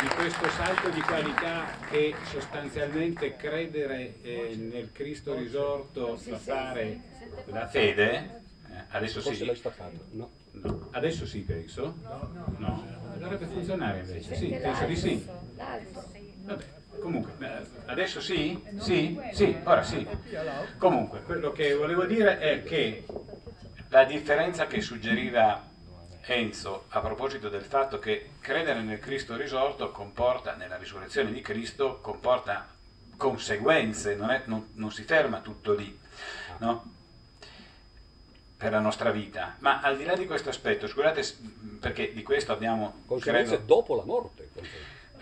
di 0.00 0.08
questo 0.16 0.50
salto 0.50 0.88
di 0.88 1.00
qualità 1.00 1.66
che 1.88 2.12
sostanzialmente 2.24 3.36
credere 3.36 4.14
eh, 4.22 4.56
nel 4.56 4.90
Cristo 4.92 5.36
risorto 5.36 6.16
fa 6.16 6.36
fare 6.38 7.07
la 7.46 7.66
fede, 7.66 8.42
eh, 8.70 8.84
adesso 8.90 9.20
Forse 9.20 9.38
sì, 9.38 9.44
l'hai 9.44 9.56
staccato? 9.56 10.04
No. 10.10 10.30
no, 10.52 10.88
adesso 10.92 11.26
sì 11.26 11.40
penso, 11.40 11.94
no, 12.58 12.86
dovrebbe 13.18 13.46
funzionare 13.46 14.00
invece, 14.00 14.34
sì, 14.34 14.46
penso 14.60 14.84
di 14.84 14.96
sì. 14.96 15.26
Vabbè, 16.44 16.64
comunque, 17.00 17.32
adesso 17.86 18.20
sì? 18.20 18.58
Sì? 18.78 19.18
Sì, 19.32 19.56
ora 19.64 19.82
sì. 19.82 20.06
Comunque, 20.78 21.22
quello 21.22 21.52
che 21.52 21.74
volevo 21.74 22.04
dire 22.04 22.38
è 22.38 22.62
che 22.62 23.04
la 23.88 24.04
differenza 24.04 24.66
che 24.66 24.80
suggeriva 24.80 25.66
Enzo 26.30 26.84
a 26.90 27.00
proposito 27.00 27.48
del 27.48 27.62
fatto 27.62 27.98
che 27.98 28.32
credere 28.40 28.82
nel 28.82 28.98
Cristo 28.98 29.34
risorto 29.36 29.90
comporta, 29.90 30.54
nella 30.54 30.76
risurrezione 30.76 31.32
di 31.32 31.40
Cristo, 31.40 31.98
comporta 32.02 32.68
conseguenze, 33.16 34.14
non, 34.14 34.30
è- 34.30 34.42
non- 34.44 34.68
non 34.74 34.90
si 34.92 35.02
ferma 35.04 35.40
tutto 35.40 35.72
lì, 35.74 35.98
no? 36.58 36.96
Per 38.58 38.72
la 38.72 38.80
nostra 38.80 39.10
vita. 39.12 39.54
Ma 39.60 39.80
al 39.80 39.96
di 39.96 40.04
là 40.04 40.14
di 40.16 40.26
questo 40.26 40.48
aspetto, 40.48 40.88
scusate 40.88 41.22
s- 41.22 41.38
perché 41.80 42.12
di 42.12 42.22
questo 42.24 42.52
abbiamo, 42.52 43.02
Conseguenze 43.06 43.54
credo, 43.56 43.64
dopo 43.74 43.94
la 43.94 44.04
morte. 44.04 44.50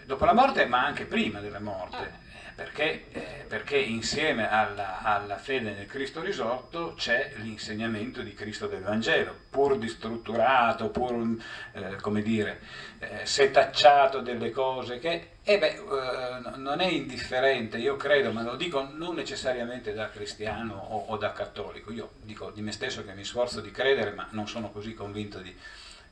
dopo 0.07 0.25
la 0.25 0.33
morte, 0.33 0.65
ma 0.65 0.85
anche 0.87 1.05
prima 1.05 1.41
della 1.41 1.61
morte, 1.61 1.97
eh, 1.99 2.26
perché, 2.57 3.05
eh, 3.13 3.45
perché 3.47 3.77
insieme 3.77 4.51
alla, 4.51 5.03
alla 5.03 5.37
fede 5.37 5.73
nel 5.73 5.85
Cristo 5.85 6.23
risorto 6.23 6.95
c'è 6.97 7.35
l'insegnamento 7.37 8.23
di 8.23 8.33
Cristo 8.33 8.67
del 8.67 8.81
Vangelo, 8.81 9.37
pur 9.51 9.77
distrutturato, 9.77 10.89
pur, 10.89 11.37
eh, 11.73 11.97
come 12.01 12.23
dire, 12.23 12.61
eh, 12.99 13.27
setacciato 13.27 14.21
delle 14.21 14.51
cose 14.53 14.99
che, 14.99 15.33
eh 15.43 15.59
beh, 15.59 15.75
eh, 15.75 16.57
non 16.57 16.81
è 16.81 16.87
indifferente, 16.87 17.77
io 17.77 17.97
credo, 17.97 18.33
ma 18.33 18.41
lo 18.41 18.57
dico 18.57 18.89
non 18.91 19.17
necessariamente 19.17 19.93
da 19.93 20.09
cristiano 20.09 20.77
o, 20.77 21.09
o 21.09 21.17
da 21.19 21.33
cattolico, 21.33 21.93
io 21.93 22.13
dico 22.23 22.51
di 22.51 22.63
me 22.63 22.73
stesso 22.73 23.05
che 23.05 23.13
mi 23.13 23.25
sforzo 23.25 23.61
di 23.61 23.71
credere, 23.71 24.13
ma 24.13 24.29
non 24.31 24.49
sono 24.49 24.71
così 24.71 24.95
convinto 24.95 25.41
di, 25.41 25.55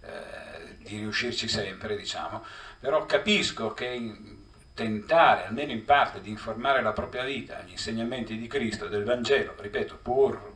eh, 0.02 0.76
di 0.76 0.98
riuscirci 0.98 1.48
sempre, 1.48 1.96
diciamo, 1.96 2.44
però 2.78 3.06
capisco 3.06 3.72
che 3.72 4.42
tentare, 4.74 5.46
almeno 5.46 5.72
in 5.72 5.84
parte, 5.84 6.20
di 6.20 6.30
informare 6.30 6.82
la 6.82 6.92
propria 6.92 7.22
vita 7.22 7.58
agli 7.58 7.70
insegnamenti 7.70 8.36
di 8.36 8.48
Cristo, 8.48 8.88
del 8.88 9.04
Vangelo, 9.04 9.54
ripeto, 9.56 9.98
pur 10.02 10.52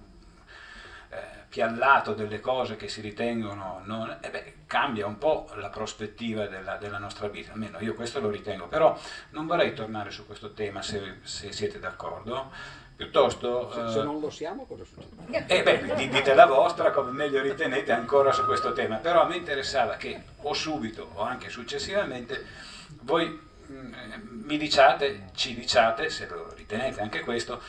eh, 1.10 1.16
piallato 1.48 2.14
delle 2.14 2.40
cose 2.40 2.76
che 2.76 2.88
si 2.88 3.00
ritengono 3.00 3.80
non, 3.84 4.18
eh 4.20 4.28
beh, 4.28 4.54
cambia 4.66 5.06
un 5.06 5.18
po' 5.18 5.48
la 5.54 5.68
prospettiva 5.68 6.46
della, 6.46 6.76
della 6.76 6.98
nostra 6.98 7.28
vita, 7.28 7.52
almeno 7.52 7.78
io 7.80 7.94
questo 7.94 8.18
lo 8.18 8.28
ritengo, 8.28 8.66
però 8.66 8.98
non 9.30 9.46
vorrei 9.46 9.72
tornare 9.72 10.10
su 10.10 10.26
questo 10.26 10.52
tema 10.52 10.82
se, 10.82 11.18
se 11.22 11.52
siete 11.52 11.78
d'accordo, 11.78 12.50
piuttosto... 12.96 13.72
Se, 13.72 13.86
eh, 13.86 13.92
se 13.92 14.02
non 14.02 14.18
lo 14.18 14.30
siamo, 14.30 14.66
cosa 14.66 14.84
succede? 14.84 15.44
e 15.46 15.62
beh, 15.62 15.94
di- 15.94 16.08
dite 16.08 16.34
la 16.34 16.46
vostra 16.46 16.90
come 16.90 17.12
meglio 17.12 17.40
ritenete 17.40 17.92
ancora 17.92 18.32
su 18.32 18.44
questo 18.44 18.72
tema, 18.72 18.96
però 18.96 19.22
a 19.22 19.28
me 19.28 19.36
interessava 19.36 19.94
che 19.94 20.20
o 20.42 20.52
subito 20.52 21.08
o 21.14 21.22
anche 21.22 21.48
successivamente 21.50 22.44
voi 23.02 23.26
eh, 23.26 23.47
mi 23.68 24.56
diciate, 24.56 25.30
ci 25.34 25.54
diciate, 25.54 26.10
se 26.10 26.26
lo 26.26 26.52
ritenete 26.54 27.00
anche 27.00 27.20
questo, 27.20 27.62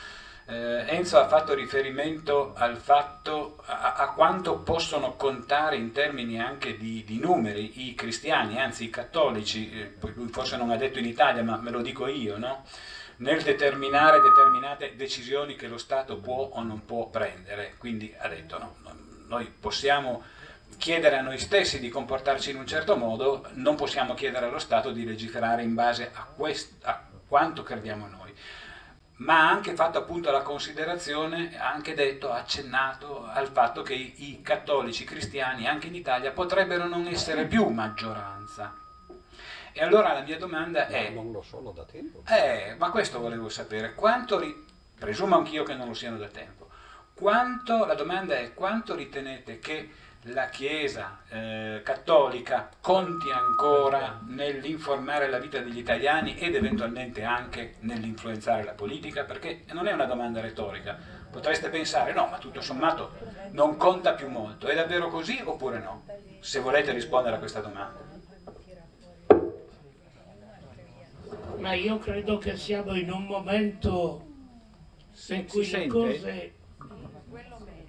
eh, 0.46 0.84
Enzo 0.86 1.18
ha 1.18 1.28
fatto 1.28 1.54
riferimento 1.54 2.54
al 2.56 2.76
fatto 2.76 3.62
a, 3.66 3.94
a 3.94 4.12
quanto 4.12 4.58
possono 4.58 5.14
contare 5.14 5.76
in 5.76 5.92
termini 5.92 6.40
anche 6.40 6.76
di, 6.76 7.04
di 7.04 7.18
numeri 7.18 7.88
i 7.88 7.94
cristiani, 7.94 8.60
anzi 8.60 8.84
i 8.84 8.90
cattolici, 8.90 9.70
eh, 9.70 9.94
lui 10.14 10.28
forse 10.28 10.56
non 10.56 10.70
ha 10.70 10.76
detto 10.76 10.98
in 10.98 11.06
Italia, 11.06 11.42
ma 11.42 11.56
me 11.56 11.70
lo 11.70 11.82
dico 11.82 12.06
io, 12.06 12.38
no? 12.38 12.64
nel 13.20 13.42
determinare 13.42 14.20
determinate 14.20 14.96
decisioni 14.96 15.54
che 15.54 15.68
lo 15.68 15.78
Stato 15.78 16.18
può 16.18 16.50
o 16.52 16.62
non 16.62 16.84
può 16.84 17.08
prendere. 17.08 17.74
Quindi 17.78 18.14
ha 18.18 18.28
detto 18.28 18.58
no, 18.58 18.74
noi 19.28 19.46
possiamo 19.46 20.22
chiedere 20.80 21.18
a 21.18 21.20
noi 21.20 21.38
stessi 21.38 21.78
di 21.78 21.90
comportarci 21.90 22.50
in 22.50 22.56
un 22.56 22.66
certo 22.66 22.96
modo, 22.96 23.46
non 23.52 23.76
possiamo 23.76 24.14
chiedere 24.14 24.46
allo 24.46 24.58
Stato 24.58 24.90
di 24.92 25.04
legiferare 25.04 25.62
in 25.62 25.74
base 25.74 26.10
a, 26.14 26.26
a 26.84 27.02
quanto 27.28 27.62
crediamo 27.62 28.08
noi. 28.08 28.34
Ma 29.16 29.40
ha 29.40 29.50
anche 29.50 29.74
fatto 29.74 29.98
appunto 29.98 30.30
la 30.30 30.40
considerazione, 30.40 31.54
ha 31.60 31.70
anche 31.70 31.92
detto, 31.92 32.32
accennato 32.32 33.26
al 33.26 33.48
fatto 33.48 33.82
che 33.82 33.92
i, 33.92 34.30
i 34.30 34.40
cattolici 34.40 35.04
cristiani 35.04 35.68
anche 35.68 35.88
in 35.88 35.94
Italia 35.94 36.30
potrebbero 36.30 36.86
non 36.88 37.06
essere 37.06 37.44
più 37.44 37.68
maggioranza. 37.68 38.74
E 39.72 39.82
allora 39.82 40.14
la 40.14 40.22
mia 40.22 40.38
domanda 40.38 40.86
è, 40.88 41.10
Non 41.10 41.30
lo 41.30 41.42
sono 41.42 41.72
da 41.72 41.84
tempo. 41.84 42.22
eh, 42.26 42.74
ma 42.78 42.88
questo 42.90 43.20
volevo 43.20 43.50
sapere, 43.50 43.94
quanto, 43.94 44.38
ri- 44.38 44.66
presumo 44.98 45.36
anch'io 45.36 45.62
che 45.62 45.74
non 45.74 45.88
lo 45.88 45.94
siano 45.94 46.16
da 46.16 46.28
tempo, 46.28 46.68
quanto, 47.12 47.84
la 47.84 47.94
domanda 47.94 48.38
è 48.38 48.54
quanto 48.54 48.94
ritenete 48.94 49.58
che 49.58 49.90
la 50.24 50.48
Chiesa 50.50 51.20
eh, 51.30 51.80
cattolica 51.82 52.68
conti 52.80 53.30
ancora 53.30 54.20
nell'informare 54.26 55.30
la 55.30 55.38
vita 55.38 55.60
degli 55.60 55.78
italiani 55.78 56.36
ed 56.36 56.54
eventualmente 56.54 57.22
anche 57.22 57.76
nell'influenzare 57.80 58.64
la 58.64 58.72
politica? 58.72 59.24
Perché 59.24 59.64
non 59.72 59.86
è 59.86 59.92
una 59.92 60.04
domanda 60.04 60.40
retorica, 60.40 60.98
potreste 61.30 61.70
pensare 61.70 62.12
no, 62.12 62.26
ma 62.26 62.36
tutto 62.36 62.60
sommato 62.60 63.12
non 63.52 63.76
conta 63.76 64.12
più 64.12 64.28
molto, 64.28 64.66
è 64.66 64.74
davvero 64.74 65.08
così 65.08 65.40
oppure 65.42 65.78
no? 65.78 66.04
Se 66.40 66.60
volete 66.60 66.92
rispondere 66.92 67.36
a 67.36 67.38
questa 67.38 67.60
domanda. 67.60 68.08
Ma 71.56 71.74
io 71.74 71.98
credo 71.98 72.38
che 72.38 72.56
siamo 72.56 72.94
in 72.94 73.10
un 73.10 73.24
momento 73.24 74.26
in 75.28 75.46
cui, 75.46 75.64
si 75.64 75.72
le 75.72 75.78
sente? 75.78 75.88
cose, 75.88 76.52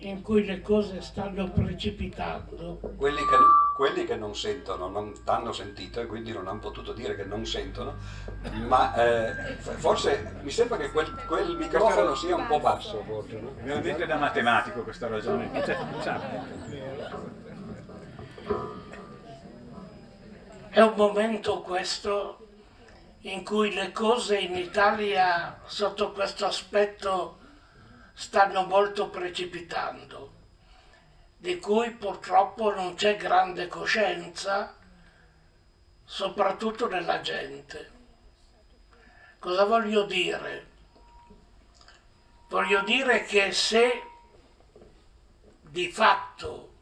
in 0.02 0.22
cui 0.22 0.45
le 0.45 0.62
cose 0.62 1.02
stanno 1.02 1.49
precipitando. 1.52 2.80
Quelli 2.95 3.18
che, 3.18 3.38
quelli 3.76 4.06
che 4.06 4.16
non 4.16 4.36
sentono 4.36 4.88
non 4.88 5.14
t'hanno 5.24 5.52
sentito 5.52 5.99
e 6.02 6.06
quindi 6.06 6.32
non 6.32 6.47
hanno 6.47 6.60
potuto 6.60 6.93
dire 6.93 7.16
che 7.16 7.24
non 7.24 7.45
sentono, 7.45 7.95
ma 8.68 8.95
eh, 8.95 9.56
forse 9.58 10.39
mi 10.41 10.49
sembra 10.49 10.78
che 10.78 10.91
quel, 10.91 11.14
quel 11.28 11.56
microfono 11.56 12.16
sia 12.16 12.36
un 12.36 12.47
po' 12.47 12.60
basso. 12.60 13.04
Forse, 13.04 13.39
no? 13.39 13.80
Dite 13.80 14.06
da 14.06 14.16
matematico 14.16 14.84
questa 14.84 15.08
ragione. 15.08 15.52
È 20.70 20.80
un 20.80 20.93
momento 20.95 21.62
questo 21.62 22.38
in 23.22 23.43
cui 23.43 23.74
le 23.74 23.91
cose 23.91 24.38
in 24.39 24.56
Italia 24.56 25.60
sotto 25.66 26.12
questo 26.12 26.45
aspetto 26.45 27.40
stanno 28.22 28.65
molto 28.65 29.09
precipitando, 29.09 30.32
di 31.38 31.57
cui 31.57 31.89
purtroppo 31.89 32.72
non 32.72 32.93
c'è 32.93 33.17
grande 33.17 33.67
coscienza, 33.67 34.78
soprattutto 36.05 36.88
nella 36.88 37.19
gente. 37.22 37.91
Cosa 39.39 39.63
voglio 39.65 40.03
dire? 40.03 40.67
Voglio 42.49 42.84
dire 42.84 43.24
che 43.24 43.51
se 43.51 44.03
di 45.61 45.91
fatto 45.91 46.74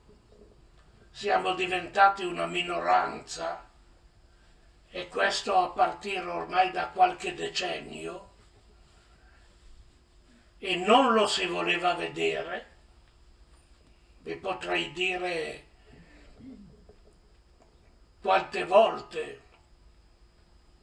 siamo 1.09 1.53
diventati 1.53 2.25
una 2.25 2.47
minoranza, 2.47 3.65
e 4.89 5.07
questo 5.07 5.55
a 5.55 5.69
partire 5.69 6.25
ormai 6.25 6.71
da 6.71 6.87
qualche 6.87 7.33
decennio, 7.33 8.28
e 10.59 10.75
non 10.75 11.13
lo 11.13 11.25
si 11.25 11.45
voleva 11.45 11.93
vedere, 11.93 12.67
vi 14.19 14.35
potrei 14.35 14.91
dire 14.91 15.63
quante 18.21 18.65
volte 18.65 19.41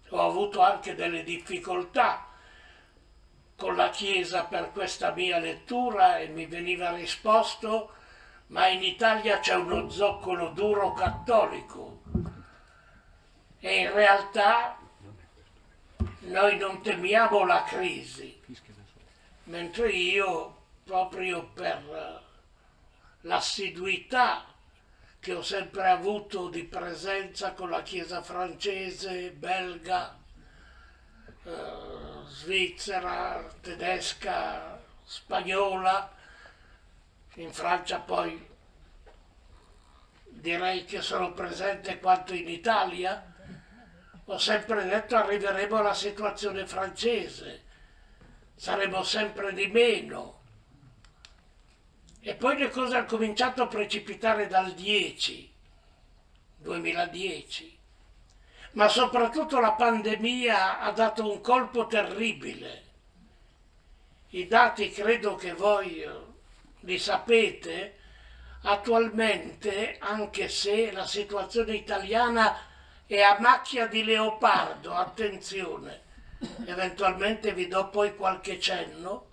ho 0.08 0.26
avuto 0.26 0.60
anche 0.62 0.94
delle 0.94 1.22
difficoltà 1.22 2.26
con 3.56 3.76
la 3.76 3.90
Chiesa 3.90 4.44
per 4.44 4.70
questa 4.72 5.12
mia 5.12 5.38
lettura 5.38 6.18
e 6.18 6.28
mi 6.28 6.46
veniva 6.46 6.92
risposto 6.92 7.92
ma 8.48 8.68
in 8.68 8.82
Italia 8.82 9.40
c'è 9.40 9.54
uno 9.54 9.90
zoccolo 9.90 10.50
duro 10.50 10.92
cattolico 10.92 12.02
e 13.58 13.80
in 13.80 13.92
realtà 13.92 14.78
noi 16.20 16.56
non 16.56 16.80
temiamo 16.82 17.44
la 17.44 17.64
crisi, 17.64 18.40
mentre 19.46 19.90
io 19.90 20.54
proprio 20.84 21.48
per 21.48 22.22
l'assiduità 23.22 24.44
che 25.18 25.34
ho 25.34 25.42
sempre 25.42 25.88
avuto 25.88 26.48
di 26.48 26.62
presenza 26.64 27.52
con 27.52 27.70
la 27.70 27.82
Chiesa 27.82 28.22
francese, 28.22 29.32
belga, 29.32 30.16
eh, 31.42 31.52
svizzera, 32.28 33.44
tedesca, 33.60 34.80
spagnola, 35.02 36.14
in 37.34 37.52
Francia 37.52 37.98
poi 37.98 38.54
direi 40.28 40.84
che 40.84 41.00
sono 41.00 41.32
presente 41.32 41.98
quanto 41.98 42.34
in 42.34 42.48
Italia, 42.48 43.34
ho 44.24 44.38
sempre 44.38 44.84
detto 44.84 45.16
arriveremo 45.16 45.76
alla 45.76 45.94
situazione 45.94 46.66
francese, 46.66 47.64
saremo 48.56 49.02
sempre 49.02 49.52
di 49.52 49.66
meno. 49.66 50.40
E 52.20 52.34
poi 52.34 52.58
le 52.58 52.70
cose 52.70 52.96
hanno 52.96 53.06
cominciato 53.06 53.62
a 53.62 53.68
precipitare 53.68 54.48
dal 54.48 54.72
10, 54.72 55.52
2010, 56.56 57.78
ma 58.72 58.88
soprattutto 58.88 59.60
la 59.60 59.72
pandemia 59.72 60.80
ha 60.80 60.90
dato 60.90 61.30
un 61.30 61.40
colpo 61.40 61.86
terribile. 61.86 62.82
I 64.30 64.48
dati 64.48 64.90
credo 64.90 65.36
che 65.36 65.52
voi 65.52 66.04
li 66.80 66.98
sapete, 66.98 67.98
attualmente, 68.62 69.96
anche 70.00 70.48
se 70.48 70.90
la 70.90 71.06
situazione 71.06 71.76
italiana 71.76 72.58
è 73.06 73.20
a 73.20 73.38
macchia 73.38 73.86
di 73.86 74.02
leopardo, 74.02 74.92
attenzione, 74.92 76.05
eventualmente 76.64 77.52
vi 77.52 77.68
do 77.68 77.88
poi 77.88 78.14
qualche 78.14 78.60
cenno, 78.60 79.30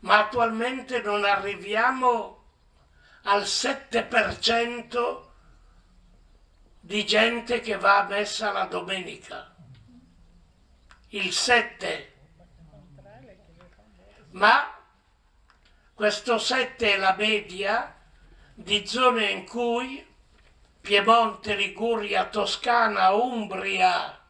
ma 0.00 0.18
attualmente 0.18 1.00
non 1.00 1.24
arriviamo 1.24 2.44
al 3.24 3.42
7% 3.42 5.30
di 6.80 7.06
gente 7.06 7.60
che 7.60 7.76
va 7.76 8.00
a 8.00 8.06
messa 8.08 8.50
la 8.50 8.64
domenica. 8.64 9.54
Il 11.08 11.32
7. 11.32 12.12
Ma 14.30 14.76
questo 15.94 16.38
7 16.38 16.94
è 16.94 16.96
la 16.96 17.14
media 17.16 17.94
di 18.54 18.86
zone 18.86 19.30
in 19.30 19.46
cui 19.46 20.04
Piemonte, 20.80 21.54
Liguria, 21.54 22.26
Toscana, 22.26 23.12
Umbria, 23.12 24.21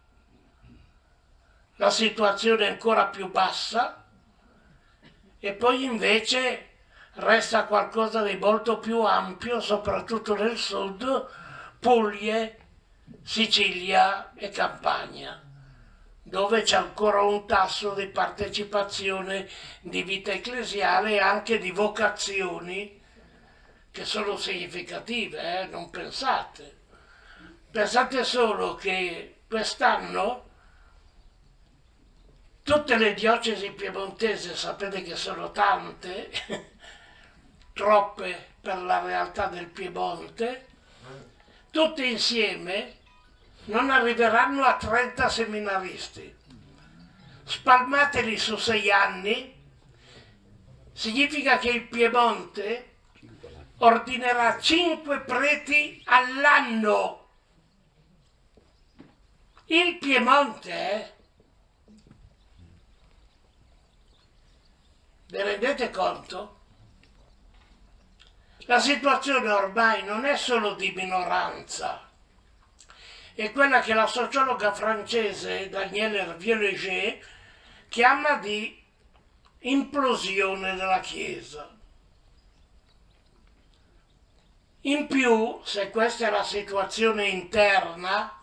la 1.77 1.91
situazione 1.91 2.67
è 2.67 2.71
ancora 2.71 3.07
più 3.07 3.31
bassa 3.31 4.05
e 5.39 5.53
poi 5.53 5.85
invece 5.85 6.69
resta 7.15 7.65
qualcosa 7.65 8.23
di 8.23 8.37
molto 8.37 8.79
più 8.79 9.01
ampio, 9.03 9.61
soprattutto 9.61 10.35
nel 10.35 10.57
sud, 10.57 11.27
Puglie, 11.79 12.59
Sicilia 13.23 14.33
e 14.35 14.51
Campania 14.51 15.43
dove 16.33 16.63
c'è 16.63 16.77
ancora 16.77 17.21
un 17.21 17.47
tasso 17.47 17.93
di 17.93 18.07
partecipazione 18.07 19.49
di 19.81 20.03
vita 20.03 20.33
ecclesiale 20.33 21.13
e 21.13 21.19
anche 21.19 21.59
di 21.59 21.71
vocazioni 21.73 23.01
che 23.91 24.05
sono 24.07 24.39
significative, 24.39 25.61
eh? 25.61 25.67
non 25.67 25.91
pensate. 25.91 26.79
Pensate 27.71 28.25
solo 28.25 28.77
che 28.77 29.43
quest'anno 29.47 30.52
tutte 32.63 32.97
le 32.97 33.15
diocesi 33.15 33.71
piemontesi, 33.71 34.55
sapete 34.55 35.03
che 35.03 35.17
sono 35.17 35.51
tante, 35.51 36.31
troppe 37.73 38.51
per 38.61 38.79
la 38.83 39.01
realtà 39.01 39.47
del 39.47 39.67
Piemonte, 39.67 40.67
tutte 41.71 42.05
insieme 42.05 42.99
non 43.65 43.91
arriveranno 43.91 44.65
a 44.65 44.77
30 44.77 45.29
seminaristi. 45.29 46.35
Spalmateli 47.45 48.39
su 48.39 48.57
sei 48.57 48.91
anni, 48.91 49.61
significa 50.93 51.59
che 51.59 51.71
il 51.71 51.89
Piemonte 51.89 52.91
ordinerà 53.79 54.59
5 54.61 55.21
preti 55.21 56.03
all'anno. 56.07 57.19
Il 59.67 59.99
Piemonte, 59.99 61.15
Vi 65.33 65.41
rendete 65.41 65.89
conto? 65.89 66.61
La 68.67 68.79
situazione 68.79 69.51
ormai 69.51 70.05
non 70.05 70.27
è 70.27 70.37
solo 70.37 70.75
di 70.75 70.93
minoranza 70.95 72.11
è 73.35 73.51
quella 73.53 73.81
che 73.81 73.95
la 73.95 74.07
sociologa 74.07 74.75
francese 74.75 75.71
Danielle 75.71 76.21
Hervieux-Léger 76.21 77.27
chiama 77.89 78.37
di 78.37 78.79
implosione 79.61 80.75
della 80.75 81.01
Chiesa. 81.01 81.75
In 84.83 85.07
più, 85.07 85.61
se 85.65 85.89
questa 85.91 86.27
è 86.27 86.31
la 86.31 86.43
situazione 86.43 87.29
interna, 87.29 88.42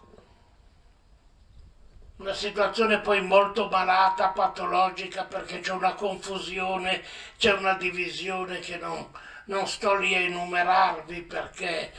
una 2.19 2.33
situazione 2.33 2.99
poi 2.99 3.21
molto 3.21 3.69
malata, 3.69 4.29
patologica, 4.29 5.23
perché 5.23 5.61
c'è 5.61 5.71
una 5.71 5.93
confusione, 5.93 7.01
c'è 7.37 7.53
una 7.53 7.75
divisione 7.75 8.59
che 8.59 8.77
non, 8.77 9.09
non 9.45 9.65
sto 9.67 9.95
lì 9.95 10.13
a 10.13 10.19
enumerarvi 10.19 11.21
perché 11.21 11.93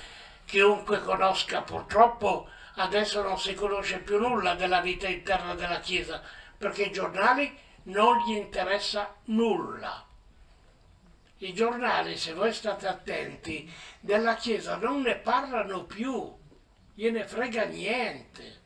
chiunque 0.44 1.00
conosca 1.00 1.62
purtroppo 1.62 2.48
adesso 2.74 3.22
non 3.22 3.38
si 3.38 3.54
conosce 3.54 3.98
più 3.98 4.18
nulla 4.18 4.54
della 4.54 4.80
vita 4.82 5.08
interna 5.08 5.54
della 5.54 5.80
Chiesa, 5.80 6.22
perché 6.56 6.84
i 6.84 6.92
giornali 6.92 7.56
non 7.84 8.18
gli 8.26 8.32
interessa 8.32 9.14
nulla. 9.24 10.04
I 11.38 11.54
giornali, 11.54 12.18
se 12.18 12.34
voi 12.34 12.52
state 12.52 12.86
attenti, 12.86 13.72
della 14.00 14.34
Chiesa 14.34 14.76
non 14.76 15.00
ne 15.00 15.16
parlano 15.16 15.84
più, 15.84 16.30
gliene 16.92 17.26
frega 17.26 17.64
niente. 17.64 18.59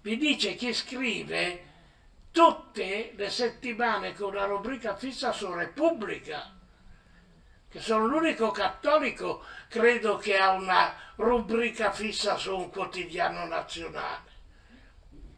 Vi 0.00 0.16
dice 0.16 0.54
chi 0.54 0.72
scrive 0.72 1.66
tutte 2.30 3.12
le 3.16 3.30
settimane 3.30 4.14
con 4.14 4.34
una 4.34 4.44
rubrica 4.44 4.96
fissa 4.96 5.32
su 5.32 5.52
Repubblica 5.52 6.56
che 7.68 7.80
sono 7.80 8.06
l'unico 8.06 8.50
cattolico, 8.50 9.44
credo 9.68 10.16
che 10.16 10.38
ha 10.38 10.52
una 10.52 10.94
rubrica 11.16 11.92
fissa 11.92 12.36
su 12.36 12.56
un 12.56 12.70
quotidiano 12.70 13.44
nazionale 13.46 14.36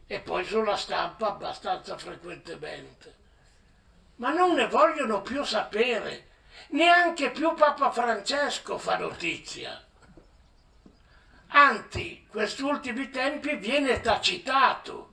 e 0.07 0.19
poi 0.19 0.45
sulla 0.45 0.77
stampa 0.77 1.27
abbastanza 1.27 1.97
frequentemente. 1.97 3.15
Ma 4.17 4.31
non 4.31 4.53
ne 4.53 4.67
vogliono 4.67 5.21
più 5.21 5.43
sapere, 5.43 6.29
neanche 6.69 7.31
più 7.31 7.53
Papa 7.53 7.91
Francesco 7.91 8.77
fa 8.77 8.97
notizia. 8.97 9.83
Anzi, 11.53 12.25
questi 12.29 12.61
ultimi 12.61 13.09
tempi 13.09 13.57
viene 13.57 13.99
tacitato, 13.99 15.11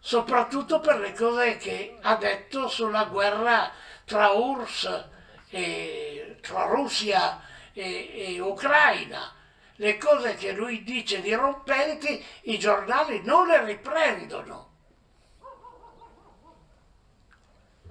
soprattutto 0.00 0.80
per 0.80 0.98
le 0.98 1.12
cose 1.12 1.58
che 1.58 1.96
ha 2.00 2.16
detto 2.16 2.66
sulla 2.66 3.04
guerra 3.04 3.70
tra 4.04 4.30
URSS 4.30 5.08
e 5.50 6.38
tra 6.40 6.64
Russia 6.64 7.40
e, 7.72 8.34
e 8.34 8.40
Ucraina. 8.40 9.32
Le 9.76 9.96
cose 9.96 10.34
che 10.34 10.52
lui 10.52 10.82
dice 10.82 11.20
dirompenti 11.20 12.22
i 12.42 12.58
giornali 12.58 13.22
non 13.22 13.46
le 13.46 13.64
riprendono. 13.64 14.68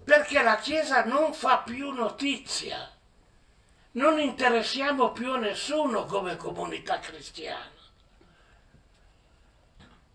Perché 0.03 0.41
la 0.43 0.57
Chiesa 0.57 1.05
non 1.05 1.33
fa 1.33 1.59
più 1.59 1.91
notizia. 1.91 2.98
Non 3.91 4.19
interessiamo 4.19 5.11
più 5.11 5.31
a 5.33 5.37
nessuno 5.37 6.05
come 6.05 6.35
comunità 6.35 6.99
cristiana. 6.99 7.77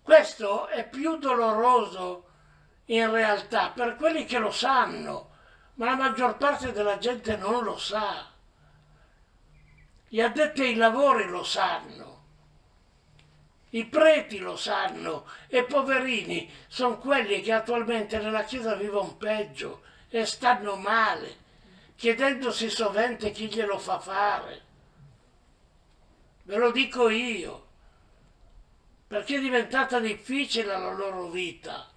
Questo 0.01 0.69
è 0.69 0.89
più 0.89 1.17
doloroso 1.17 2.29
in 2.87 3.11
realtà 3.11 3.71
per 3.71 3.97
quelli 3.97 4.27
che 4.27 4.39
lo 4.39 4.51
sanno, 4.51 5.31
ma 5.75 5.87
la 5.87 5.97
maggior 5.97 6.37
parte 6.37 6.73
della 6.73 6.99
gente 6.99 7.37
non 7.37 7.65
lo 7.65 7.77
sa. 7.79 8.31
Gli 10.07 10.21
addetti 10.21 10.63
ai 10.63 10.77
lavori 10.77 11.27
lo 11.27 11.43
sanno, 11.43 12.15
i 13.71 13.87
preti 13.87 14.39
lo 14.39 14.57
sanno 14.57 15.27
e 15.49 15.65
poverini 15.65 16.49
sono 16.69 16.99
quelli 16.99 17.41
che 17.41 17.53
attualmente 17.53 18.19
nella 18.19 18.45
Chiesa 18.45 18.77
vivono 18.77 19.17
peggio 19.17 19.83
e 20.09 20.25
stanno 20.27 20.77
male, 20.77 21.39
chiedendosi 21.97 22.69
sovente 22.69 23.31
chi 23.31 23.47
glielo 23.47 23.79
fa 23.79 23.99
fare. 23.99 24.63
Ve 26.43 26.57
lo 26.57 26.71
dico 26.71 27.09
io, 27.09 27.67
perché 29.07 29.37
è 29.37 29.41
diventata 29.41 29.99
difficile 29.99 30.77
la 30.77 30.93
loro 30.93 31.29
vita. 31.29 31.89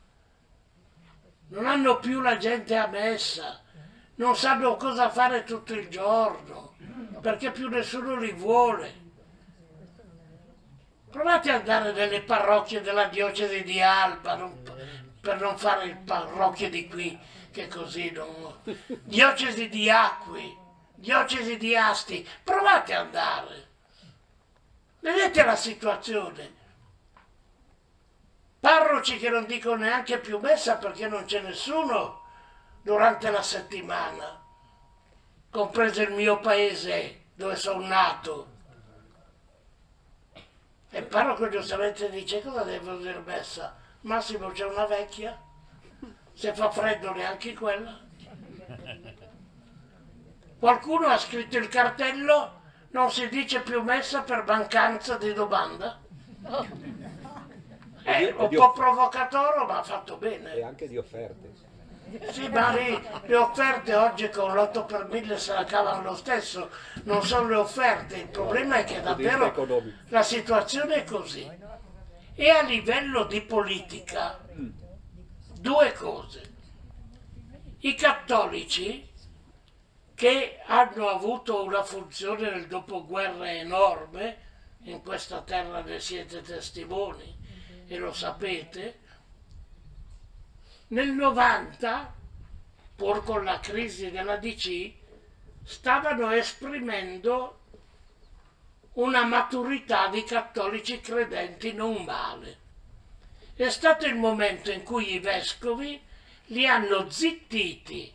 Non 1.49 1.65
hanno 1.65 1.99
più 1.99 2.21
la 2.21 2.37
gente 2.37 2.75
a 2.75 2.87
messa, 2.87 3.61
non 4.15 4.35
sanno 4.35 4.75
cosa 4.75 5.09
fare 5.09 5.43
tutto 5.43 5.73
il 5.73 5.89
giorno, 5.89 6.75
perché 7.21 7.51
più 7.51 7.67
nessuno 7.69 8.15
li 8.15 8.31
vuole. 8.31 9.05
Provate 11.09 11.51
ad 11.51 11.59
andare 11.59 11.93
nelle 11.93 12.21
parrocchie 12.21 12.81
della 12.81 13.07
diocesi 13.07 13.63
di 13.63 13.81
Alba, 13.81 14.35
non- 14.35 14.61
per 15.19 15.39
non 15.39 15.57
fare 15.57 15.85
il 15.85 15.97
parrocchio 15.97 16.69
di 16.69 16.87
qui, 16.87 17.17
che 17.57 17.67
così 17.67 18.11
non... 18.11 18.59
Diocesi 19.03 19.67
di 19.67 19.89
Acqui, 19.89 20.55
diocesi 20.93 21.57
di 21.57 21.75
Asti, 21.75 22.27
provate 22.43 22.93
ad 22.93 23.05
andare. 23.07 23.67
Vedete 24.99 25.43
la 25.43 25.55
situazione. 25.55 26.55
Parroci 28.59 29.17
che 29.17 29.29
non 29.29 29.45
dicono 29.45 29.77
neanche 29.77 30.19
più 30.19 30.37
messa 30.37 30.77
perché 30.77 31.07
non 31.07 31.25
c'è 31.25 31.41
nessuno 31.41 32.25
durante 32.83 33.31
la 33.31 33.41
settimana, 33.41 34.39
compreso 35.49 36.01
il 36.01 36.11
mio 36.11 36.39
paese 36.39 37.21
dove 37.33 37.55
sono 37.55 37.85
nato. 37.85 38.55
E 40.89 41.01
parroco 41.01 41.49
giustamente 41.49 42.09
dice 42.09 42.41
cosa 42.41 42.63
devo 42.63 42.95
dire 42.97 43.19
messa? 43.19 43.75
Massimo 44.01 44.51
c'è 44.51 44.65
una 44.65 44.85
vecchia, 44.85 45.39
se 46.37 46.53
fa 46.53 46.69
freddo 46.69 47.11
neanche 47.13 47.53
quella. 47.55 47.99
Qualcuno 50.59 51.07
ha 51.07 51.17
scritto 51.17 51.57
il 51.57 51.67
cartello 51.67 52.61
non 52.89 53.11
si 53.11 53.27
dice 53.27 53.61
più 53.61 53.81
messa 53.81 54.21
per 54.21 54.43
mancanza 54.45 55.17
di 55.17 55.33
domanda. 55.33 55.99
È 58.03 58.35
un 58.37 58.49
po' 58.49 58.71
provocatorio 58.71 59.65
ma 59.65 59.79
ha 59.79 59.83
fatto 59.83 60.15
e 60.15 60.17
bene. 60.17 60.61
anche 60.61 60.87
di 60.87 60.97
offerte. 60.97 61.65
Sì, 62.29 62.47
ma 62.49 62.71
le 62.71 63.35
offerte 63.35 63.95
oggi 63.95 64.29
con 64.29 64.53
l'8 64.53 64.85
per 64.85 65.07
1000 65.09 65.37
se 65.39 65.53
la 65.53 65.65
cavano 65.65 66.03
lo 66.03 66.15
stesso, 66.15 66.69
non 67.03 67.21
sono 67.23 67.49
le 67.49 67.55
offerte, 67.55 68.15
il 68.15 68.27
problema 68.27 68.77
è 68.77 68.83
che 68.85 69.01
davvero 69.01 69.53
la 70.09 70.21
situazione 70.21 70.95
è 70.97 71.03
così. 71.03 71.49
E 72.35 72.49
a 72.49 72.61
livello 72.61 73.25
di 73.25 73.41
politica, 73.41 74.39
due 75.59 75.93
cose. 75.93 76.55
I 77.79 77.93
cattolici, 77.95 79.07
che 80.15 80.59
hanno 80.65 81.09
avuto 81.09 81.63
una 81.63 81.83
funzione 81.83 82.49
nel 82.49 82.67
dopoguerra 82.67 83.51
enorme, 83.51 84.45
in 84.83 85.01
questa 85.01 85.41
terra 85.41 85.81
ne 85.81 85.99
siete 85.99 86.41
testimoni 86.41 87.37
e 87.87 87.97
lo 87.97 88.13
sapete, 88.13 88.99
nel 90.87 91.09
90, 91.09 92.13
pur 92.95 93.23
con 93.23 93.43
la 93.43 93.59
crisi 93.59 94.09
della 94.09 94.37
DC, 94.37 94.93
stavano 95.63 96.31
esprimendo 96.31 97.59
una 98.93 99.25
maturità 99.25 100.07
di 100.07 100.23
cattolici 100.23 101.01
credenti 101.01 101.73
non 101.73 102.03
male. 102.03 102.65
È 103.57 103.69
stato 103.71 104.05
il 104.05 104.13
momento 104.13 104.69
in 104.69 104.83
cui 104.83 105.15
i 105.15 105.19
vescovi 105.19 105.99
li 106.49 106.67
hanno 106.67 107.09
zittiti, 107.09 108.13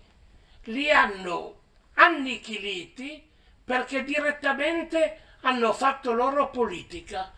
li 0.66 0.89
hanno 0.89 1.62
annichiliti 1.94 3.28
perché 3.64 4.05
direttamente 4.05 5.19
hanno 5.40 5.73
fatto 5.73 6.12
loro 6.12 6.48
politica, 6.51 7.32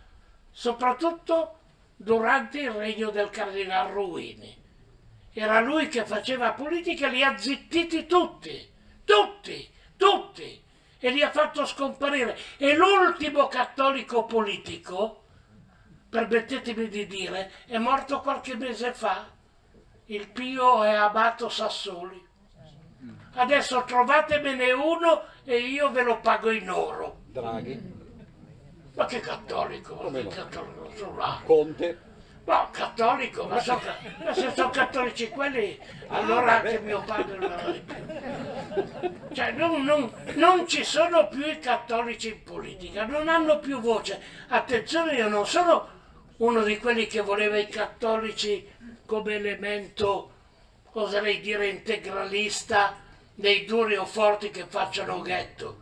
soprattutto 0.51 1.61
durante 1.97 2.61
il 2.61 2.73
regno 2.73 3.09
del 3.09 3.31
cardinal 3.31 3.91
Ruini. 3.91 4.55
Era 5.33 5.61
lui 5.61 5.89
che 5.89 6.05
faceva 6.05 6.53
politica, 6.53 7.09
li 7.09 7.23
ha 7.23 7.39
zittiti 7.39 8.05
tutti, 8.05 8.71
tutti, 9.03 9.67
tutti, 9.97 10.63
e 10.99 11.11
li 11.11 11.23
ha 11.23 11.31
fatto 11.31 11.65
scomparire. 11.65 12.39
E 12.59 12.77
l'ultimo 12.77 13.49
cattolico 13.49 14.27
politico, 14.27 15.24
permettetemi 16.19 16.89
di 16.89 17.09
dire, 17.09 17.51
è 17.67 17.77
morto 17.79 18.21
qualche 18.21 18.55
mese 18.55 18.93
fa. 18.93 19.27
Il 20.07 20.29
Pio 20.29 20.85
è 20.85 20.93
Amato 20.95 21.49
Sassoli. 21.49 22.25
Adesso 23.35 23.83
trovatemene 23.83 24.71
uno 24.71 25.25
e 25.43 25.59
io 25.59 25.91
ve 25.91 26.03
lo 26.05 26.21
pago 26.21 26.53
in 26.53 26.71
oro. 26.71 27.23
Draghi, 27.27 27.93
Ma 28.95 29.07
che 29.07 29.19
cattolico, 29.19 29.95
ma 29.97 30.03
Come 30.03 30.19
che 30.19 30.25
no? 30.25 30.31
cattolico 30.31 30.91
sono 30.95 31.17
là. 31.17 31.41
Conte, 31.45 31.99
No, 32.45 32.69
cattolico, 32.71 33.47
ma, 33.47 33.59
so- 33.59 33.81
ma 34.23 34.35
se 34.35 34.53
sono 34.55 34.69
cattolici 34.69 35.31
quelli, 35.31 35.81
allora 36.09 36.61
anche 36.61 36.79
mio 36.79 37.03
padre 37.03 37.39
non 37.39 37.51
era 37.51 37.71
di 37.71 37.81
più. 37.81 39.33
Cioè, 39.33 39.53
non, 39.53 39.83
non- 39.83 40.13
non 40.35 40.69
ci 40.69 40.85
sono 40.85 41.27
più 41.29 41.45
i 41.47 41.59
cattolici 41.59 42.29
in 42.29 42.43
politica, 42.45 43.07
non 43.07 43.29
hanno 43.29 43.59
più 43.61 43.81
voce. 43.81 44.21
Attenzione, 44.49 45.15
io 45.15 45.29
non 45.29 45.47
sono 45.47 45.89
uno 46.39 46.63
di 46.63 46.79
quelli 46.79 47.07
che 47.07 47.21
voleva 47.21 47.57
i 47.57 47.69
cattolici 47.69 48.69
come 49.07 49.35
elemento, 49.35 50.33
oserei 50.93 51.41
dire, 51.41 51.69
integralista 51.69 52.97
dei 53.35 53.65
duri 53.65 53.97
o 53.97 54.05
forti 54.05 54.51
che 54.51 54.67
facciano 54.67 55.21
ghetto. 55.21 55.79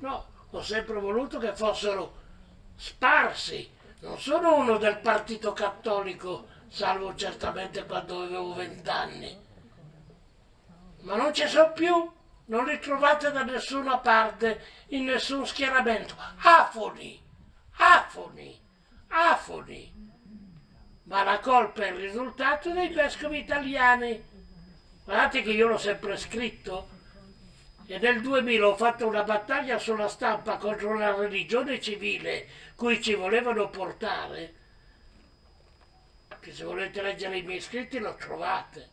No, 0.00 0.26
ho 0.50 0.62
sempre 0.62 0.98
voluto 0.98 1.38
che 1.38 1.54
fossero 1.54 2.14
sparsi. 2.76 3.70
Non 4.00 4.18
sono 4.18 4.56
uno 4.56 4.76
del 4.76 4.98
partito 4.98 5.52
cattolico, 5.52 6.46
salvo 6.68 7.14
certamente 7.14 7.84
quando 7.84 8.22
avevo 8.22 8.54
vent'anni. 8.54 9.44
Ma 11.00 11.16
non 11.16 11.32
ci 11.32 11.46
sono 11.46 11.72
più, 11.72 12.12
non 12.46 12.64
li 12.66 12.78
trovate 12.78 13.30
da 13.30 13.42
nessuna 13.42 13.98
parte, 13.98 14.62
in 14.88 15.04
nessun 15.04 15.46
schieramento. 15.46 16.14
Afoni, 16.42 17.20
afoni, 17.76 18.60
afoni. 19.16 19.92
Ma 21.04 21.22
la 21.22 21.38
colpa 21.38 21.84
è 21.84 21.90
il 21.90 21.96
risultato 21.96 22.70
dei 22.72 22.88
vescovi 22.88 23.38
italiani. 23.38 24.22
Guardate 25.04 25.42
che 25.42 25.50
io 25.50 25.68
l'ho 25.68 25.78
sempre 25.78 26.16
scritto. 26.16 26.94
E 27.86 27.98
nel 27.98 28.20
2000 28.20 28.66
ho 28.66 28.76
fatto 28.76 29.06
una 29.06 29.22
battaglia 29.22 29.78
sulla 29.78 30.08
stampa 30.08 30.56
contro 30.56 30.98
la 30.98 31.14
religione 31.14 31.80
civile 31.80 32.48
cui 32.74 33.00
ci 33.00 33.14
volevano 33.14 33.70
portare. 33.70 34.54
Che 36.40 36.52
se 36.52 36.64
volete 36.64 37.02
leggere 37.02 37.38
i 37.38 37.42
miei 37.42 37.60
scritti 37.60 37.98
lo 37.98 38.16
trovate. 38.16 38.88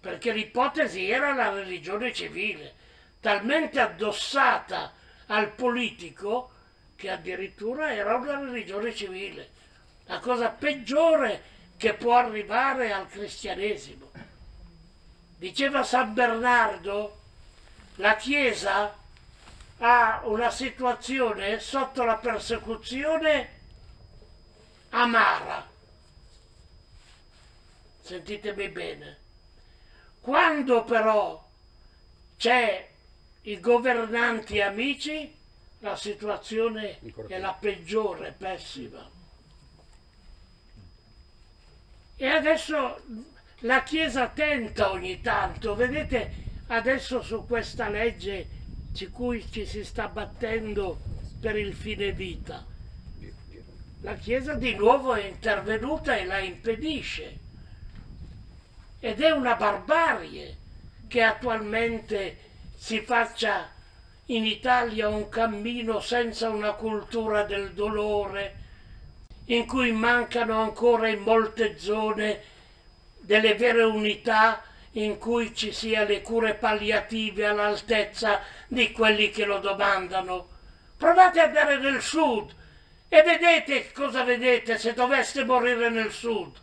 Perché 0.00 0.32
l'ipotesi 0.32 1.08
era 1.08 1.32
la 1.32 1.50
religione 1.50 2.12
civile, 2.12 2.74
talmente 3.20 3.80
addossata 3.80 4.92
al 5.26 5.52
politico 5.52 6.50
che 6.96 7.10
addirittura 7.10 7.92
era 7.92 8.16
una 8.16 8.38
religione 8.40 8.94
civile. 8.94 9.50
La 10.06 10.18
cosa 10.18 10.48
peggiore 10.50 11.42
che 11.76 11.94
può 11.94 12.16
arrivare 12.16 12.92
al 12.92 13.08
cristianesimo. 13.08 14.10
Diceva 15.36 15.82
San 15.82 16.14
Bernardo, 16.14 17.20
la 17.96 18.16
Chiesa 18.16 18.96
ha 19.78 20.22
una 20.24 20.50
situazione 20.50 21.58
sotto 21.58 22.04
la 22.04 22.16
persecuzione 22.16 23.60
amara. 24.90 25.66
Sentitemi 28.00 28.68
bene. 28.68 29.18
Quando 30.20 30.84
però 30.84 31.46
c'è 32.36 32.88
i 33.42 33.60
governanti 33.60 34.60
amici, 34.60 35.34
la 35.80 35.96
situazione 35.96 36.98
è 37.28 37.38
la 37.38 37.52
peggiore, 37.52 38.34
pessima. 38.36 39.13
E 42.16 42.26
adesso 42.26 43.00
la 43.60 43.82
Chiesa 43.82 44.28
tenta 44.28 44.90
ogni 44.90 45.20
tanto, 45.20 45.74
vedete 45.74 46.42
adesso 46.68 47.22
su 47.22 47.44
questa 47.46 47.88
legge 47.88 48.46
su 48.92 49.10
cui 49.10 49.44
ci 49.50 49.66
si 49.66 49.84
sta 49.84 50.08
battendo 50.08 51.00
per 51.40 51.56
il 51.56 51.74
fine 51.74 52.12
vita, 52.12 52.64
la 54.02 54.14
Chiesa 54.14 54.54
di 54.54 54.74
nuovo 54.74 55.14
è 55.14 55.24
intervenuta 55.24 56.14
e 56.14 56.26
la 56.26 56.38
impedisce. 56.38 57.38
Ed 59.00 59.20
è 59.20 59.30
una 59.30 59.54
barbarie 59.54 60.56
che 61.08 61.22
attualmente 61.22 62.38
si 62.76 63.00
faccia 63.00 63.70
in 64.26 64.44
Italia 64.44 65.08
un 65.08 65.28
cammino 65.30 66.00
senza 66.00 66.50
una 66.50 66.72
cultura 66.72 67.44
del 67.44 67.72
dolore, 67.72 68.63
in 69.46 69.66
cui 69.66 69.92
mancano 69.92 70.62
ancora 70.62 71.08
in 71.08 71.20
molte 71.20 71.78
zone 71.78 72.42
delle 73.18 73.54
vere 73.54 73.82
unità 73.82 74.62
in 74.92 75.18
cui 75.18 75.54
ci 75.54 75.72
sia 75.72 76.04
le 76.04 76.22
cure 76.22 76.54
palliative 76.54 77.46
all'altezza 77.46 78.40
di 78.68 78.92
quelli 78.92 79.30
che 79.30 79.44
lo 79.44 79.58
domandano. 79.58 80.48
Provate 80.96 81.40
ad 81.40 81.48
andare 81.48 81.78
nel 81.78 82.00
sud 82.00 82.54
e 83.08 83.22
vedete 83.22 83.92
cosa 83.92 84.22
vedete 84.22 84.78
se 84.78 84.94
doveste 84.94 85.44
morire 85.44 85.90
nel 85.90 86.12
sud. 86.12 86.62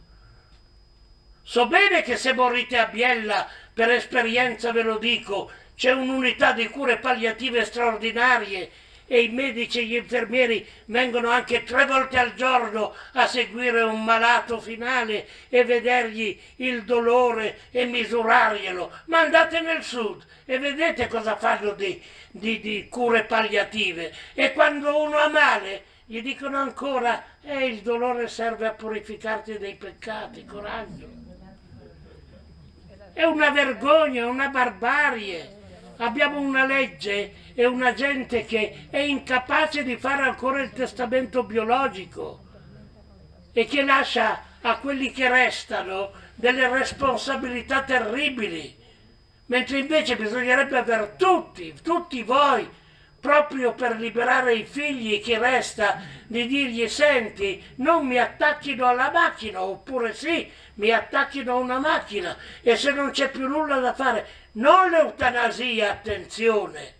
So 1.43 1.67
bene 1.67 2.01
che 2.01 2.15
se 2.15 2.33
morite 2.33 2.77
a 2.77 2.85
Biella, 2.85 3.47
per 3.73 3.89
esperienza 3.89 4.71
ve 4.71 4.83
lo 4.83 4.97
dico, 4.97 5.51
c'è 5.75 5.91
un'unità 5.91 6.53
di 6.53 6.69
cure 6.69 6.97
palliative 6.97 7.65
straordinarie 7.65 8.69
e 9.11 9.23
i 9.23 9.27
medici 9.27 9.79
e 9.79 9.83
gli 9.83 9.95
infermieri 9.95 10.65
vengono 10.85 11.31
anche 11.31 11.65
tre 11.65 11.85
volte 11.85 12.17
al 12.17 12.33
giorno 12.33 12.95
a 13.11 13.27
seguire 13.27 13.81
un 13.81 14.05
malato 14.05 14.57
finale 14.61 15.27
e 15.49 15.65
vedergli 15.65 16.39
il 16.55 16.85
dolore 16.85 17.59
e 17.71 17.83
misurarglielo. 17.83 18.89
Ma 19.07 19.19
andate 19.19 19.59
nel 19.59 19.83
sud 19.83 20.25
e 20.45 20.57
vedete 20.59 21.09
cosa 21.09 21.35
fanno 21.35 21.73
di, 21.73 22.01
di, 22.29 22.61
di 22.61 22.87
cure 22.87 23.25
palliative. 23.25 24.15
E 24.33 24.53
quando 24.53 25.03
uno 25.03 25.17
ha 25.17 25.27
male 25.27 25.83
gli 26.05 26.21
dicono 26.21 26.57
ancora, 26.59 27.21
eh, 27.41 27.65
il 27.65 27.81
dolore 27.81 28.29
serve 28.29 28.65
a 28.65 28.71
purificarti 28.71 29.57
dei 29.57 29.75
peccati, 29.75 30.45
coraggio. 30.45 31.09
È 33.11 33.23
una 33.23 33.49
vergogna, 33.49 34.25
una 34.25 34.47
barbarie. 34.47 35.59
Abbiamo 35.97 36.39
una 36.39 36.65
legge 36.65 37.40
e 37.53 37.65
una 37.65 37.93
gente 37.93 38.45
che 38.45 38.87
è 38.89 38.99
incapace 38.99 39.83
di 39.83 39.97
fare 39.97 40.23
ancora 40.23 40.61
il 40.61 40.71
testamento 40.71 41.43
biologico 41.43 42.39
e 43.53 43.65
che 43.65 43.83
lascia 43.83 44.43
a 44.61 44.77
quelli 44.77 45.11
che 45.11 45.27
restano 45.27 46.11
delle 46.35 46.67
responsabilità 46.69 47.83
terribili, 47.83 48.75
mentre 49.47 49.79
invece 49.79 50.15
bisognerebbe 50.15 50.77
avere 50.77 51.15
tutti, 51.17 51.73
tutti 51.81 52.23
voi, 52.23 52.67
proprio 53.19 53.73
per 53.73 53.97
liberare 53.97 54.55
i 54.55 54.65
figli 54.65 55.21
che 55.21 55.37
resta, 55.37 56.01
di 56.25 56.47
dirgli 56.47 56.87
senti, 56.87 57.63
non 57.75 58.07
mi 58.07 58.17
attacchino 58.17 58.87
alla 58.87 59.11
macchina, 59.11 59.61
oppure 59.61 60.13
sì, 60.13 60.49
mi 60.75 60.91
attacchino 60.91 61.51
a 61.51 61.55
una 61.55 61.77
macchina 61.77 62.35
e 62.61 62.75
se 62.75 62.91
non 62.91 63.11
c'è 63.11 63.29
più 63.29 63.47
nulla 63.47 63.77
da 63.77 63.93
fare, 63.93 64.27
non 64.53 64.89
l'eutanasia, 64.89 65.91
attenzione, 65.91 66.95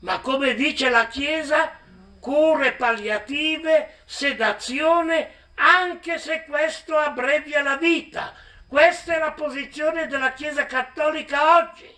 ma 0.00 0.20
come 0.20 0.54
dice 0.54 0.90
la 0.90 1.06
Chiesa, 1.08 1.76
cure 2.20 2.72
palliative, 2.72 4.02
sedazione, 4.04 5.34
anche 5.54 6.18
se 6.18 6.44
questo 6.44 6.96
abbrevia 6.96 7.62
la 7.62 7.76
vita. 7.76 8.34
Questa 8.66 9.14
è 9.14 9.18
la 9.18 9.32
posizione 9.32 10.06
della 10.06 10.32
Chiesa 10.32 10.66
Cattolica 10.66 11.56
oggi. 11.56 11.96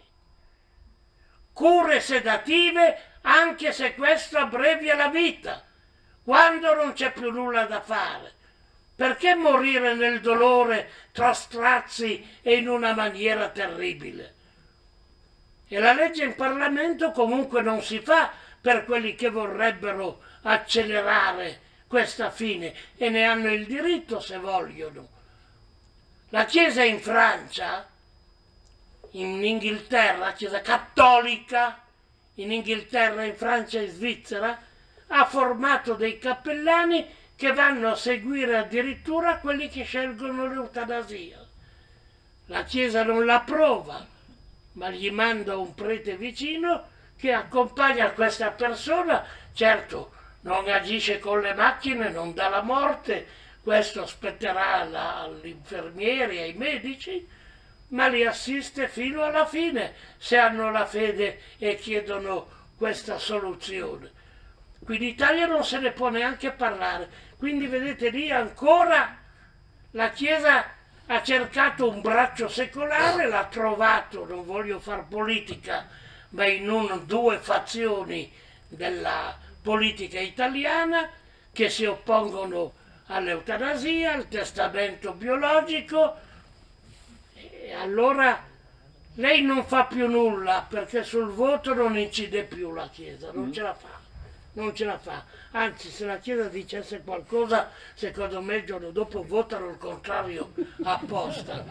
Cure 1.53 2.01
sedative, 2.01 3.19
anche 3.23 3.73
se 3.73 3.95
questo 3.95 4.39
abbrevia 4.39 4.95
la 4.95 5.09
vita, 5.09 5.63
quando 6.23 6.75
non 6.75 6.93
c'è 6.93 7.13
più 7.13 7.31
nulla 7.31 7.65
da 7.65 7.81
fare. 7.81 8.33
Perché 8.95 9.35
morire 9.35 9.95
nel 9.95 10.21
dolore 10.21 10.91
tra 11.13 11.33
strazzi 11.33 12.39
e 12.43 12.57
in 12.57 12.69
una 12.69 12.95
maniera 12.95 13.49
terribile? 13.49 14.35
E 15.73 15.79
la 15.79 15.93
legge 15.93 16.25
in 16.25 16.35
Parlamento 16.35 17.13
comunque 17.13 17.63
non 17.63 17.81
si 17.81 18.01
fa 18.01 18.33
per 18.61 18.85
quelli 18.85 19.15
che 19.15 19.31
vorrebbero 19.31 20.21
accelerare 20.43 21.61
questa 21.87 22.33
fine 22.33 22.75
e 22.97 23.09
ne 23.09 23.25
hanno 23.25 23.53
il 23.53 23.67
diritto 23.67 24.19
se 24.19 24.37
vogliono. 24.39 25.07
La 26.31 26.45
Chiesa 26.45 26.83
in 26.83 27.01
Francia, 27.01 27.89
in 29.13 29.45
Inghilterra, 29.45 30.19
la 30.19 30.33
Chiesa 30.33 30.61
cattolica, 30.61 31.81
in 32.35 32.51
Inghilterra, 32.51 33.23
in 33.23 33.37
Francia 33.37 33.79
e 33.79 33.85
in 33.85 33.91
Svizzera, 33.91 34.61
ha 35.07 35.25
formato 35.27 35.95
dei 35.95 36.19
cappellani 36.19 37.07
che 37.37 37.53
vanno 37.53 37.91
a 37.91 37.97
seguire 37.97 38.59
addirittura 38.59 39.39
quelli 39.39 39.69
che 39.69 39.85
scelgono 39.85 40.49
l'eutanasia. 40.49 41.39
La 42.47 42.65
Chiesa 42.65 43.05
non 43.05 43.25
l'approva, 43.25 44.05
ma 44.73 44.91
gli 44.91 45.11
manda 45.11 45.57
un 45.57 45.75
prete 45.75 46.17
vicino 46.17 46.89
che 47.17 47.33
accompagna 47.33 48.11
questa 48.13 48.51
persona, 48.51 49.25
certo 49.53 50.13
non 50.43 50.69
agisce 50.69 51.19
con 51.19 51.41
le 51.41 51.53
macchine, 51.53 52.09
non 52.09 52.33
dà 52.33 52.49
la 52.49 52.63
morte, 52.63 53.27
questo 53.63 54.07
spetterà 54.07 54.81
agli 54.81 55.49
infermieri 55.49 56.39
ai 56.39 56.55
medici, 56.55 57.29
ma 57.89 58.09
li 58.09 58.25
assiste 58.25 58.89
fino 58.89 59.23
alla 59.23 59.45
fine 59.45 59.95
se 60.17 60.39
hanno 60.39 60.71
la 60.71 60.87
fede 60.87 61.41
e 61.59 61.77
chiedono 61.77 62.49
questa 62.77 63.19
soluzione. 63.19 64.11
Qui 64.83 64.97
in 64.97 65.03
Italia 65.03 65.47
non 65.47 65.63
se 65.63 65.79
ne 65.79 65.91
può 65.91 66.09
neanche 66.09 66.53
parlare, 66.53 67.09
quindi 67.37 67.67
vedete 67.67 68.09
lì 68.09 68.31
ancora 68.31 69.19
la 69.91 70.11
Chiesa 70.11 70.65
ha 71.13 71.23
cercato 71.25 71.89
un 71.89 72.01
braccio 72.01 72.47
secolare, 72.49 73.27
l'ha 73.27 73.47
trovato, 73.51 74.25
non 74.27 74.45
voglio 74.45 74.79
far 74.79 75.09
politica, 75.09 75.89
ma 76.31 76.47
in 76.47 76.71
una, 76.71 76.99
due 76.99 77.39
fazioni 77.39 78.31
della 78.69 79.37
politica 79.61 80.21
italiana 80.21 81.11
che 81.53 81.69
si 81.69 81.85
oppongono 81.85 82.75
all'eutanasia, 83.07 84.13
al 84.13 84.29
testamento 84.29 85.13
biologico 85.13 86.15
e 87.35 87.73
allora 87.73 88.47
lei 89.15 89.43
non 89.43 89.65
fa 89.65 89.87
più 89.87 90.07
nulla 90.07 90.65
perché 90.69 91.03
sul 91.03 91.31
voto 91.31 91.75
non 91.75 91.99
incide 91.99 92.45
più 92.45 92.73
la 92.73 92.89
Chiesa, 92.89 93.33
non 93.33 93.49
mm. 93.49 93.53
ce 93.53 93.63
la 93.63 93.75
fa 93.75 94.01
non 94.53 94.75
ce 94.75 94.85
la 94.85 94.99
fa. 94.99 95.25
Anzi, 95.53 95.91
se 95.91 96.05
la 96.05 96.19
Chiesa 96.19 96.45
dicesse 96.45 97.01
qualcosa, 97.01 97.71
secondo 97.95 98.41
me 98.41 98.57
il 98.57 98.65
giorno 98.65 98.91
dopo 98.91 99.25
votano 99.25 99.69
il 99.69 99.79
contrario 99.79 100.53
apposta. 100.85 101.65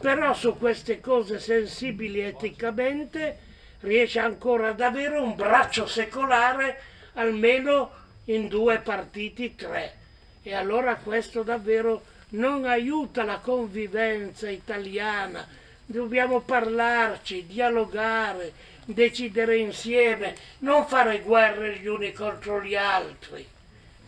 Però 0.00 0.32
su 0.32 0.56
queste 0.56 1.00
cose 1.00 1.40
sensibili 1.40 2.20
eticamente 2.20 3.38
riesce 3.80 4.20
ancora 4.20 4.68
ad 4.68 4.80
avere 4.80 5.18
un 5.18 5.34
braccio 5.34 5.86
secolare 5.86 6.80
almeno 7.14 7.90
in 8.26 8.46
due 8.46 8.78
partiti, 8.78 9.56
tre. 9.56 9.94
E 10.42 10.54
allora 10.54 10.94
questo 10.94 11.42
davvero 11.42 12.04
non 12.30 12.64
aiuta 12.64 13.24
la 13.24 13.38
convivenza 13.38 14.48
italiana. 14.48 15.44
Dobbiamo 15.84 16.40
parlarci, 16.40 17.46
dialogare, 17.46 18.52
decidere 18.86 19.58
insieme, 19.58 20.36
non 20.58 20.86
fare 20.86 21.20
guerre 21.20 21.78
gli 21.78 21.86
uni 21.86 22.12
contro 22.12 22.62
gli 22.62 22.76
altri. 22.76 23.46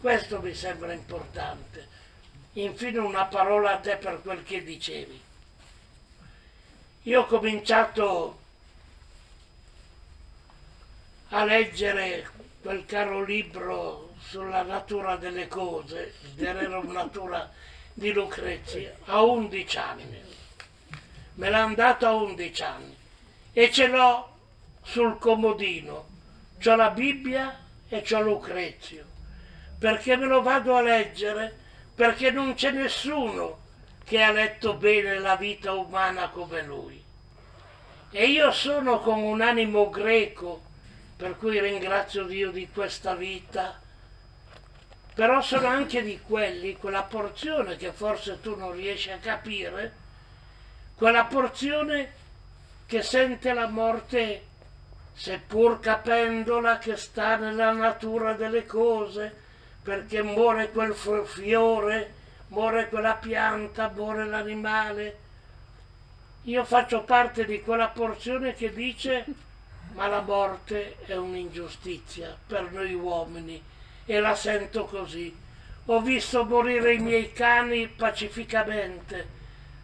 Questo 0.01 0.41
mi 0.41 0.55
sembra 0.55 0.93
importante. 0.93 1.87
Infine 2.55 2.99
una 2.99 3.27
parola 3.27 3.73
a 3.73 3.79
te 3.79 3.97
per 3.97 4.21
quel 4.23 4.43
che 4.45 4.63
dicevi. 4.63 5.21
Io 7.03 7.21
ho 7.21 7.27
cominciato 7.27 8.39
a 11.31 11.45
leggere 11.45 12.31
quel 12.61 12.85
caro 12.87 13.23
libro 13.23 14.15
sulla 14.21 14.63
natura 14.63 15.17
delle 15.17 15.49
cose, 15.49 16.15
Rerum 16.37 16.91
Natura 16.93 17.51
di 17.93 18.13
Lucrezia, 18.13 18.95
a 19.07 19.23
11 19.23 19.79
anni. 19.79 20.23
Me 21.35 21.51
l'ha 21.51 21.73
dato 21.75 22.07
a 22.07 22.15
11 22.15 22.63
anni 22.63 22.97
e 23.53 23.73
ce 23.73 23.87
l'ho 23.87 24.38
sul 24.89 25.19
comodino, 25.19 26.07
c'ho 26.59 26.75
la 26.75 26.89
Bibbia 26.89 27.55
e 27.89 28.01
c'ho 28.01 28.23
Lucrezio, 28.23 29.05
perché 29.79 30.17
me 30.17 30.25
lo 30.25 30.41
vado 30.41 30.77
a 30.77 30.81
leggere, 30.81 31.55
perché 31.95 32.31
non 32.31 32.55
c'è 32.55 32.71
nessuno 32.71 33.59
che 34.05 34.23
ha 34.23 34.31
letto 34.31 34.75
bene 34.75 35.19
la 35.19 35.37
vita 35.37 35.75
umana 35.75 36.31
come 36.31 36.63
lui. 36.63 37.05
E 38.11 38.27
io 38.29 38.51
sono 38.51 39.01
con 39.01 39.23
un 39.23 39.43
animo 39.43 39.91
greco, 39.91 40.63
per 41.17 41.37
cui 41.37 41.61
ringrazio 41.61 42.25
Dio 42.25 42.51
di 42.51 42.71
questa 42.73 43.15
vita, 43.15 43.79
però 45.15 45.43
sono 45.43 45.67
anche 45.67 46.03
di 46.03 46.19
quelli, 46.27 46.79
quella 46.79 47.03
porzione 47.03 47.77
che 47.77 47.93
forse 47.93 48.41
tu 48.41 48.57
non 48.57 48.73
riesci 48.73 49.11
a 49.11 49.19
capire, 49.19 49.93
quella 50.95 51.27
porzione 51.27 52.13
che 52.87 53.03
sente 53.03 53.53
la 53.53 53.69
morte 53.69 54.48
seppur 55.19 55.81
capendola 55.81 56.79
che 56.79 56.97
sta 56.97 57.35
nella 57.35 57.73
natura 57.73 58.35
delle 58.35 58.65
cose, 58.65 59.35
perché 59.83 60.23
muore 60.23 60.71
quel 60.71 60.95
fiore, 60.95 62.15
muore 62.49 62.89
quella 62.89 63.15
pianta, 63.15 63.91
muore 63.93 64.25
l'animale. 64.27 65.19
Io 66.43 66.65
faccio 66.65 67.03
parte 67.03 67.45
di 67.45 67.61
quella 67.63 67.89
porzione 67.89 68.55
che 68.55 68.73
dice 68.73 69.25
ma 69.95 70.07
la 70.07 70.21
morte 70.21 70.99
è 71.07 71.17
un'ingiustizia 71.17 72.37
per 72.47 72.71
noi 72.71 72.95
uomini 72.95 73.61
e 74.07 74.21
la 74.21 74.37
sento 74.37 74.85
così. 74.85 75.37
Ho 75.87 76.01
visto 76.01 76.45
morire 76.45 76.95
i 76.95 76.99
miei 76.99 77.33
cani 77.33 77.89
pacificamente, 77.89 79.27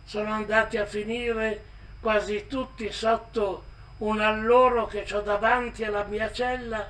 sono 0.05 0.31
andati 0.31 0.77
a 0.77 0.86
finire 0.86 1.65
quasi 2.01 2.47
tutti 2.47 2.93
sotto 2.93 3.73
un 3.99 4.21
alloro 4.21 4.87
che 4.87 5.07
ho 5.12 5.21
davanti 5.21 5.85
alla 5.85 6.05
mia 6.05 6.33
cella 6.33 6.89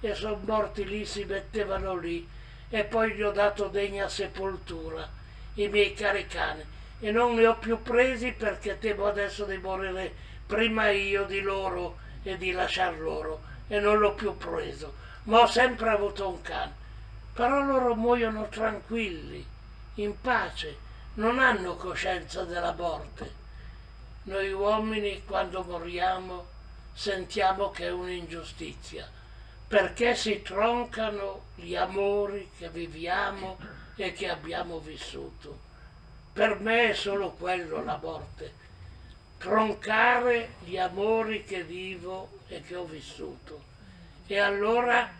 e 0.00 0.14
sono 0.14 0.40
morti 0.44 0.84
lì, 0.84 1.04
si 1.04 1.24
mettevano 1.24 1.96
lì. 1.96 2.28
E 2.68 2.84
poi 2.84 3.12
gli 3.12 3.22
ho 3.22 3.32
dato 3.32 3.66
degna 3.66 4.08
sepoltura, 4.08 5.08
i 5.54 5.68
miei 5.68 5.92
cari 5.92 6.26
cani, 6.26 6.62
e 7.00 7.10
non 7.10 7.34
ne 7.34 7.46
ho 7.46 7.56
più 7.56 7.82
presi 7.82 8.32
perché 8.32 8.78
temo 8.78 9.06
adesso 9.06 9.44
di 9.44 9.56
morire 9.58 10.12
prima 10.46 10.90
io 10.90 11.24
di 11.24 11.40
loro 11.40 11.98
e 12.22 12.36
di 12.36 12.52
lasciar 12.52 12.98
loro. 12.98 13.48
E 13.66 13.78
non 13.78 13.98
l'ho 13.98 14.14
più 14.14 14.36
preso, 14.36 14.94
ma 15.24 15.40
ho 15.40 15.46
sempre 15.46 15.90
avuto 15.90 16.28
un 16.28 16.42
cane. 16.42 16.72
Però 17.32 17.62
loro 17.62 17.94
muoiono 17.94 18.48
tranquilli, 18.48 19.44
in 19.94 20.20
pace, 20.20 20.76
non 21.14 21.38
hanno 21.38 21.76
coscienza 21.76 22.44
della 22.44 22.72
morte. 22.72 23.39
Noi 24.24 24.52
uomini 24.52 25.22
quando 25.24 25.62
moriamo 25.62 26.46
sentiamo 26.92 27.70
che 27.70 27.86
è 27.86 27.90
un'ingiustizia, 27.90 29.08
perché 29.66 30.14
si 30.14 30.42
troncano 30.42 31.44
gli 31.54 31.74
amori 31.74 32.50
che 32.58 32.68
viviamo 32.68 33.56
e 33.96 34.12
che 34.12 34.28
abbiamo 34.28 34.78
vissuto. 34.78 35.58
Per 36.34 36.60
me 36.60 36.90
è 36.90 36.94
solo 36.94 37.30
quello 37.30 37.82
la 37.82 37.98
morte, 38.00 38.52
troncare 39.38 40.50
gli 40.64 40.76
amori 40.76 41.44
che 41.44 41.62
vivo 41.62 42.40
e 42.48 42.60
che 42.60 42.76
ho 42.76 42.84
vissuto. 42.84 43.62
E 44.26 44.38
allora, 44.38 45.10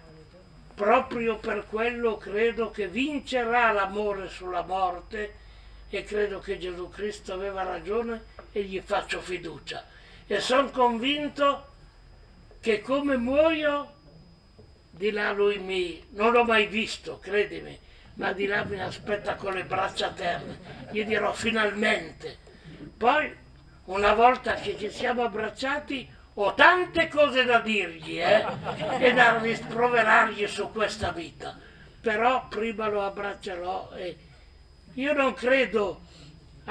proprio 0.75 1.39
per 1.39 1.67
quello, 1.67 2.19
credo 2.19 2.71
che 2.71 2.87
vincerà 2.87 3.73
l'amore 3.73 4.29
sulla 4.29 4.63
morte 4.63 5.37
e 5.89 6.05
credo 6.05 6.39
che 6.39 6.59
Gesù 6.59 6.91
Cristo 6.91 7.33
aveva 7.33 7.63
ragione 7.63 8.30
e 8.53 8.63
gli 8.63 8.81
faccio 8.85 9.21
fiducia. 9.21 9.85
E 10.27 10.41
sono 10.41 10.71
convinto 10.71 11.67
che 12.61 12.81
come 12.81 13.17
muoio, 13.17 13.95
di 14.91 15.11
là 15.11 15.33
lui 15.33 15.59
mi... 15.59 16.05
non 16.11 16.33
l'ho 16.33 16.45
mai 16.45 16.67
visto, 16.67 17.19
credimi, 17.19 17.79
ma 18.15 18.33
di 18.33 18.47
là 18.47 18.65
mi 18.65 18.81
aspetta 18.81 19.35
con 19.35 19.55
le 19.55 19.65
braccia 19.65 20.09
a 20.09 20.13
terra. 20.13 20.57
Gli 20.91 21.05
dirò 21.05 21.33
finalmente. 21.33 22.39
Poi, 22.97 23.35
una 23.87 24.15
volta 24.15 24.55
che 24.55 24.77
ci 24.79 24.91
siamo 24.91 25.25
abbracciati, 25.25 26.09
ho 26.35 26.55
tante 26.55 27.09
cose 27.09 27.45
da 27.45 27.61
dirgli 27.61 28.21
eh? 28.21 28.45
e 28.99 29.13
da 29.13 29.39
risproverargli 29.39 30.47
su 30.47 30.71
questa 30.71 31.11
vita. 31.11 31.59
Però 32.01 32.49
prima 32.49 32.89
lo 32.89 33.03
abbraccerò 33.03 33.91
e 33.95 34.17
io 34.95 35.13
non 35.13 35.35
credo 35.35 36.03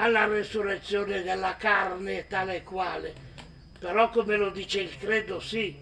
alla 0.00 0.24
resurrezione 0.24 1.22
della 1.22 1.56
carne 1.56 2.26
tale 2.26 2.56
e 2.56 2.62
quale, 2.62 3.12
però 3.78 4.08
come 4.08 4.36
lo 4.36 4.48
dice 4.48 4.80
il 4.80 4.96
credo 4.96 5.40
sì, 5.40 5.76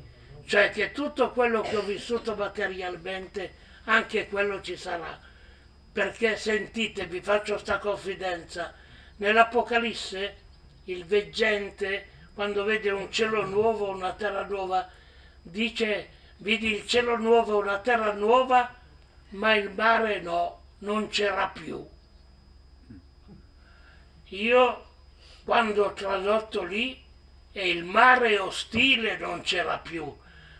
cioè 0.44 0.70
che 0.70 0.90
tutto 0.90 1.30
quello 1.30 1.60
che 1.60 1.76
ho 1.76 1.82
vissuto 1.82 2.34
materialmente, 2.34 3.54
anche 3.84 4.26
quello 4.26 4.60
ci 4.60 4.76
sarà. 4.76 5.16
Perché 5.92 6.36
sentite, 6.36 7.06
vi 7.06 7.20
faccio 7.20 7.58
sta 7.58 7.78
confidenza, 7.78 8.74
nell'Apocalisse 9.18 10.36
il 10.86 11.04
veggente, 11.04 12.08
quando 12.34 12.64
vede 12.64 12.90
un 12.90 13.12
cielo 13.12 13.44
nuovo, 13.46 13.88
una 13.90 14.14
terra 14.14 14.44
nuova, 14.44 14.88
dice, 15.42 16.08
vidi 16.38 16.74
il 16.74 16.86
cielo 16.88 17.16
nuovo, 17.16 17.58
una 17.58 17.78
terra 17.78 18.12
nuova, 18.12 18.74
ma 19.30 19.54
il 19.54 19.70
mare 19.70 20.20
no, 20.20 20.62
non 20.78 21.08
c'era 21.08 21.46
più. 21.46 21.86
Io, 24.30 24.84
quando 25.44 25.84
ho 25.84 25.92
tradotto 25.94 26.62
lì, 26.62 27.02
e 27.52 27.70
il 27.70 27.84
mare 27.84 28.38
ostile 28.38 29.16
non 29.16 29.40
c'era 29.40 29.78
più, 29.78 30.14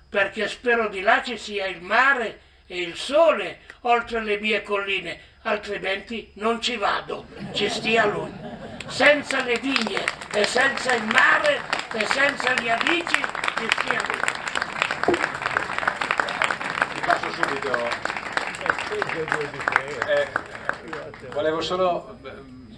perché 0.09 0.49
spero 0.49 0.89
di 0.89 1.01
là 1.01 1.23
ci 1.23 1.37
sia 1.37 1.67
il 1.67 1.83
mare 1.83 2.41
e 2.67 2.81
il 2.81 2.97
sole 2.97 3.61
oltre 3.83 4.23
le 4.23 4.39
mie 4.39 4.63
colline, 4.63 5.21
altrimenti 5.43 6.31
non 6.35 6.63
ci 6.63 6.77
vado, 6.77 7.27
ci 7.53 7.69
stia 7.69 8.07
lui. 8.07 8.33
Senza 8.87 9.43
le 9.45 9.59
vigne 9.59 10.03
e 10.33 10.45
senza 10.45 10.95
il 10.95 11.05
mare 11.05 11.61
e 11.93 12.07
senza 12.07 12.55
gli 12.55 12.71
amici, 12.71 13.23
ci 13.59 13.69
stia 13.77 14.03
lui. 14.07 14.21
Ti 16.95 17.01
passo 17.05 17.33
subito. 17.33 18.07
Eh, 20.07 20.29
volevo 21.33 21.61
solo 21.61 22.19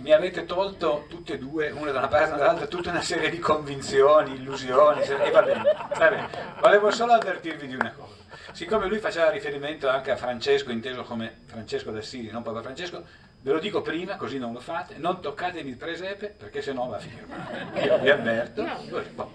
mi 0.00 0.12
avete 0.12 0.44
tolto 0.44 1.06
tutte 1.08 1.34
e 1.34 1.38
due, 1.38 1.70
una 1.70 1.90
da 1.90 1.98
una 1.98 2.08
parte 2.08 2.34
e 2.34 2.36
dall'altra, 2.36 2.66
tutta 2.66 2.90
una 2.90 3.02
serie 3.02 3.30
di 3.30 3.38
convinzioni, 3.38 4.34
illusioni, 4.34 5.02
e 5.02 5.30
va 5.30 5.42
bene, 5.42 5.62
va 5.96 6.08
bene. 6.08 6.28
Volevo 6.60 6.90
solo 6.90 7.12
avvertirvi 7.12 7.66
di 7.66 7.74
una 7.74 7.92
cosa. 7.92 8.14
Siccome 8.52 8.86
lui 8.86 8.98
faceva 8.98 9.30
riferimento 9.30 9.88
anche 9.88 10.10
a 10.10 10.16
Francesco, 10.16 10.70
inteso 10.70 11.02
come 11.02 11.40
Francesco 11.46 11.90
d'Assisi, 11.90 12.30
non 12.30 12.42
Papa 12.42 12.62
Francesco, 12.62 13.04
ve 13.42 13.52
lo 13.52 13.58
dico 13.58 13.80
prima, 13.82 14.16
così 14.16 14.38
non 14.38 14.52
lo 14.52 14.60
fate, 14.60 14.96
non 14.96 15.20
toccatemi 15.20 15.70
il 15.70 15.76
presepe, 15.76 16.34
perché 16.36 16.62
sennò 16.62 16.86
va 16.86 16.96
a 16.96 17.00
firma. 17.00 17.82
Io 17.82 17.98
vi 17.98 18.10
avverto. 18.10 18.66
Boh. 19.14 19.32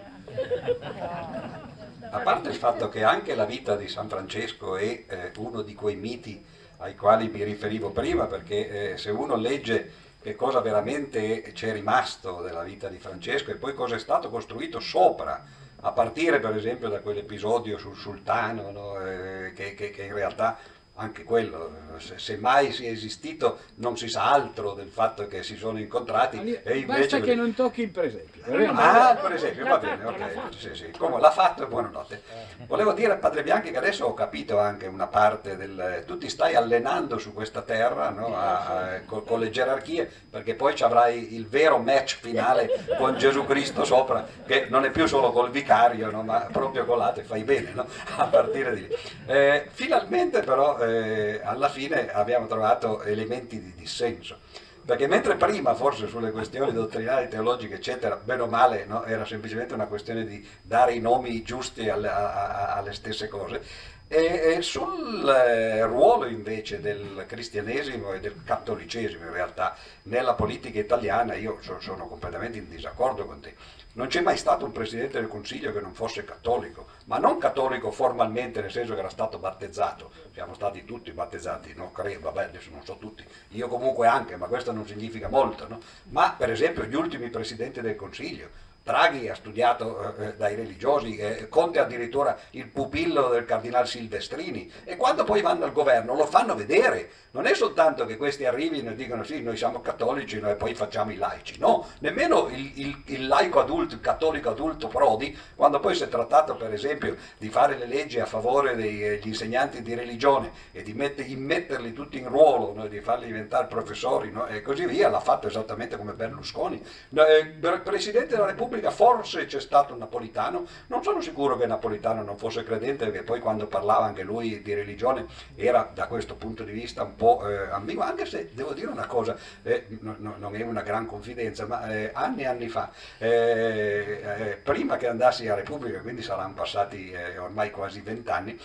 A 2.10 2.20
parte 2.20 2.50
il 2.50 2.56
fatto 2.56 2.90
che 2.90 3.04
anche 3.04 3.36
la 3.36 3.46
vita 3.46 3.76
di 3.76 3.88
San 3.88 4.10
Francesco 4.10 4.78
è 4.78 5.06
eh, 5.08 5.32
uno 5.38 5.62
di 5.62 5.74
quei 5.74 5.96
miti 5.96 6.44
ai 6.78 6.96
quali 6.96 7.30
mi 7.30 7.44
riferivo 7.44 7.92
prima, 7.92 8.26
perché 8.26 8.92
eh, 8.92 8.98
se 8.98 9.12
uno 9.12 9.36
legge 9.36 10.04
che 10.26 10.36
cosa 10.36 10.60
veramente 10.60 11.44
c'è 11.54 11.72
rimasto 11.72 12.42
della 12.42 12.64
vita 12.64 12.88
di 12.88 12.98
Francesco 12.98 13.52
e 13.52 13.58
poi 13.58 13.76
cosa 13.76 13.94
è 13.94 14.00
stato 14.00 14.32
costruito 14.32 14.80
sopra, 14.80 15.46
a 15.82 15.92
partire 15.92 16.40
per 16.40 16.56
esempio 16.56 16.90
da 16.90 17.00
quell'episodio 17.00 17.78
sul 17.78 17.96
sultano, 17.96 18.72
no? 18.72 19.00
eh, 19.06 19.54
che, 19.54 19.76
che, 19.76 19.92
che 19.92 20.02
in 20.02 20.16
realtà 20.16 20.58
anche 20.98 21.24
quello, 21.24 21.72
se, 21.98 22.18
se, 22.18 22.38
mai 22.38 22.72
sia 22.72 22.90
esistito 22.90 23.60
non 23.76 23.98
si 23.98 24.08
sa 24.08 24.32
altro 24.32 24.74
del 24.74 24.88
fatto 24.88 25.28
che 25.28 25.44
si 25.44 25.58
sono 25.58 25.78
incontrati 25.78 26.38
Ali, 26.38 26.60
e 26.64 26.78
invece... 26.78 27.00
Basta 27.02 27.20
che 27.20 27.36
non 27.36 27.54
tocchi 27.54 27.82
il 27.82 27.90
presepio. 27.90 28.44
Ah, 28.74 29.18
per 29.22 29.34
esempio, 29.34 29.66
va 29.66 29.78
bene, 29.78 30.06
ok. 30.06 30.56
Sì, 30.58 30.74
sì. 30.74 30.92
Come 30.98 31.20
l'ha 31.20 31.32
fatto 31.32 31.64
e 31.64 31.68
buonanotte. 31.68 32.22
Volevo 32.68 32.94
dire 32.94 33.14
a 33.14 33.18
Padre 33.18 33.44
Bianchi 33.44 33.72
che 33.72 33.78
adesso 33.78 34.06
ho 34.06 34.14
capito 34.14 34.58
anche 34.58 34.88
una 34.88 35.08
parte 35.08 35.58
del... 35.58 36.04
Tu 36.08 36.18
ti 36.18 36.30
stai 36.30 36.56
allenando 36.56 37.18
su 37.18 37.34
questa 37.34 37.62
terra 37.62 38.10
no? 38.10 38.36
a, 38.36 38.58
a, 38.60 39.02
con, 39.06 39.26
con, 39.26 39.40
le 39.40 39.50
gerarchie 39.50 40.10
perché 40.30 40.56
poi 40.56 40.76
ci 40.76 40.84
avrai 40.84 41.36
il 41.36 41.48
vero 41.48 41.78
match 41.78 42.20
finale 42.20 42.70
con 42.98 43.18
Gesù 43.18 43.46
Cristo 43.46 43.84
sopra 43.84 44.26
che 44.46 44.68
non 44.70 44.86
è 44.86 44.92
più 44.92 45.08
solo 45.08 45.32
col 45.32 45.52
vicario 45.52 46.10
no? 46.10 46.24
ma 46.24 46.48
proprio 46.52 46.86
con 46.86 46.98
l'ate, 46.98 47.24
fai 47.24 47.44
bene 47.44 47.72
no? 47.74 47.86
a 48.16 48.28
partire 48.28 48.74
di 48.74 48.82
lì. 48.88 48.96
Eh, 49.26 49.68
finalmente 49.72 50.42
però 50.42 50.78
eh, 50.86 51.42
alla 51.44 51.70
fine 51.70 52.12
abbiamo 52.12 52.48
trovato 52.48 53.02
elementi 53.04 53.62
di 53.62 53.74
dissenso. 53.76 54.40
Perché 54.86 55.08
mentre 55.08 55.36
prima 55.36 55.74
forse 55.74 56.08
sulle 56.08 56.30
questioni 56.30 56.72
dottrinali, 56.72 57.28
teologiche, 57.28 57.74
eccetera, 57.76 58.18
bene 58.18 58.44
o 58.44 58.48
male 58.48 58.86
no, 58.86 59.04
era 59.04 59.26
semplicemente 59.26 59.74
una 59.74 59.88
questione 59.88 60.26
di 60.26 60.48
dare 60.62 60.94
i 60.94 61.00
nomi 61.00 61.42
giusti 61.42 61.90
alle, 61.90 62.08
a, 62.08 62.76
alle 62.76 62.94
stesse 62.94 63.28
cose, 63.28 63.64
e, 64.08 64.62
sul 64.62 65.28
eh, 65.28 65.84
ruolo 65.86 66.28
invece 66.28 66.80
del 66.80 67.26
cristianesimo 67.28 68.14
e 68.14 68.20
del 68.20 68.44
cattolicesimo 68.44 69.24
in 69.26 69.34
realtà 69.34 69.76
nella 70.04 70.36
politica 70.36 70.78
italiana 70.78 71.34
io 71.34 71.58
sono 71.80 72.08
completamente 72.08 72.60
in 72.60 72.70
disaccordo 72.70 73.26
con 73.26 73.40
te. 73.40 73.56
Non 73.96 74.08
c'è 74.08 74.20
mai 74.20 74.36
stato 74.36 74.66
un 74.66 74.74
Presidente 74.74 75.20
del 75.22 75.30
Consiglio 75.30 75.72
che 75.72 75.80
non 75.80 75.94
fosse 75.94 76.26
cattolico, 76.26 76.88
ma 77.06 77.18
non 77.18 77.38
cattolico 77.38 77.92
formalmente 77.92 78.60
nel 78.60 78.70
senso 78.70 78.94
che 78.94 79.00
era 79.00 79.10
stato 79.10 79.38
battezzato, 79.38 80.12
siamo 80.34 80.54
stati 80.54 80.84
tutti 80.84 81.14
battezzati, 81.14 81.74
no? 81.76 81.94
credo, 81.94 82.20
vabbè 82.20 82.44
adesso 82.44 82.72
non 82.72 82.84
so 82.84 82.98
tutti, 82.98 83.26
io 83.52 83.70
comunque 83.70 84.08
anche, 84.08 84.36
ma 84.36 84.48
questo 84.48 84.74
non 84.74 84.86
significa 84.86 85.30
molto, 85.30 85.70
no? 85.70 85.80
ma 86.10 86.36
per 86.38 86.52
esempio 86.52 86.84
gli 86.84 86.94
ultimi 86.94 87.30
Presidenti 87.30 87.80
del 87.80 87.96
Consiglio, 87.96 88.50
Draghi 88.86 89.28
ha 89.30 89.34
studiato 89.34 90.16
eh, 90.16 90.26
eh, 90.26 90.36
dai 90.36 90.54
religiosi, 90.54 91.18
eh, 91.18 91.50
Conte 91.50 91.80
addirittura 91.80 92.38
il 92.52 92.68
pupillo 92.68 93.30
del 93.30 93.44
cardinale 93.44 93.88
Silvestrini. 93.88 94.72
E 94.84 94.96
quando 94.96 95.24
poi 95.24 95.42
vanno 95.42 95.66
al 95.66 95.72
governo 95.72 96.14
lo 96.14 96.28
fanno 96.28 96.54
vedere, 96.54 97.10
non 97.32 97.48
è 97.48 97.56
soltanto 97.56 98.06
che 98.06 98.16
questi 98.16 98.46
arrivino 98.46 98.92
e 98.92 98.96
dicono 98.96 99.24
sì 99.24 99.42
noi 99.42 99.58
siamo 99.58 99.82
cattolici 99.82 100.38
e 100.38 100.54
poi 100.54 100.76
facciamo 100.76 101.12
i 101.12 101.16
laici, 101.16 101.58
no, 101.58 101.88
nemmeno 102.00 102.48
il, 102.50 102.72
il, 102.76 103.02
il, 103.08 103.28
laico 103.28 103.60
adulto, 103.60 103.96
il 103.96 104.02
cattolico 104.02 104.52
adulto 104.52 104.88
Prodi, 104.88 105.36
quando 105.56 105.80
poi 105.80 105.96
si 105.96 106.04
è 106.04 106.08
trattato 106.08 106.56
per 106.56 106.72
esempio 106.72 107.18
di 107.40 107.50
fare 107.50 107.78
le 107.78 107.88
leggi 107.88 108.20
a 108.20 108.26
favore 108.28 108.76
degli 108.76 109.04
eh, 109.04 109.20
insegnanti 109.24 109.82
di 109.82 109.96
religione 109.96 110.52
e 110.72 110.84
di 110.84 110.94
metter, 110.94 111.26
metterli 111.36 111.92
tutti 111.92 112.20
in 112.20 112.30
ruolo, 112.30 112.72
no, 112.74 112.88
di 112.88 113.02
farli 113.02 113.26
diventare 113.26 113.66
professori 113.66 114.32
no, 114.32 114.46
e 114.46 114.62
così 114.62 114.86
via, 114.86 115.10
l'ha 115.10 115.20
fatto 115.20 115.48
esattamente 115.48 115.98
come 115.98 116.14
Berlusconi. 116.14 116.82
Eh, 117.16 117.82
Presidente 117.84 118.36
della 118.36 118.46
Repubblica 118.46 118.75
Repubblica, 118.76 118.92
forse 118.92 119.46
c'è 119.46 119.60
stato 119.60 119.96
napolitano, 119.96 120.66
non 120.88 121.04
sono 121.04 121.22
sicuro 121.22 121.58
che 121.58 121.66
Napolitano 121.66 122.24
non 122.24 122.38
fosse 122.38 122.64
credente, 122.64 123.06
perché 123.06 123.24
poi 123.24 123.40
quando 123.40 123.68
parlava 123.68 124.06
anche 124.06 124.24
lui 124.24 124.62
di 124.62 124.74
religione 124.74 125.26
era 125.56 125.90
da 125.94 126.08
questo 126.08 126.36
punto 126.36 126.64
di 126.64 126.72
vista 126.72 127.04
un 127.04 127.16
po' 127.16 127.48
eh, 127.48 127.70
ambiguo, 127.72 128.04
anche 128.04 128.26
se 128.26 128.50
devo 128.54 128.74
dire 128.74 128.88
una 128.88 129.06
cosa, 129.06 129.38
eh, 129.64 129.86
no, 130.02 130.16
no, 130.18 130.36
non 130.38 130.56
è 130.56 130.64
una 130.64 130.82
gran 130.82 131.06
confidenza, 131.06 131.66
ma 131.66 131.92
eh, 131.92 132.12
anni 132.14 132.42
e 132.42 132.48
anni 132.48 132.68
fa, 132.68 132.92
eh, 133.18 133.28
eh, 133.30 134.60
prima 134.62 134.98
che 134.98 135.08
andassi 135.08 135.48
a 135.48 135.56
Repubblica, 135.56 136.00
quindi 136.00 136.22
saranno 136.22 136.54
passati 136.54 137.12
eh, 137.12 137.38
ormai 137.38 137.72
quasi 137.72 138.02
vent'anni, 138.02 138.60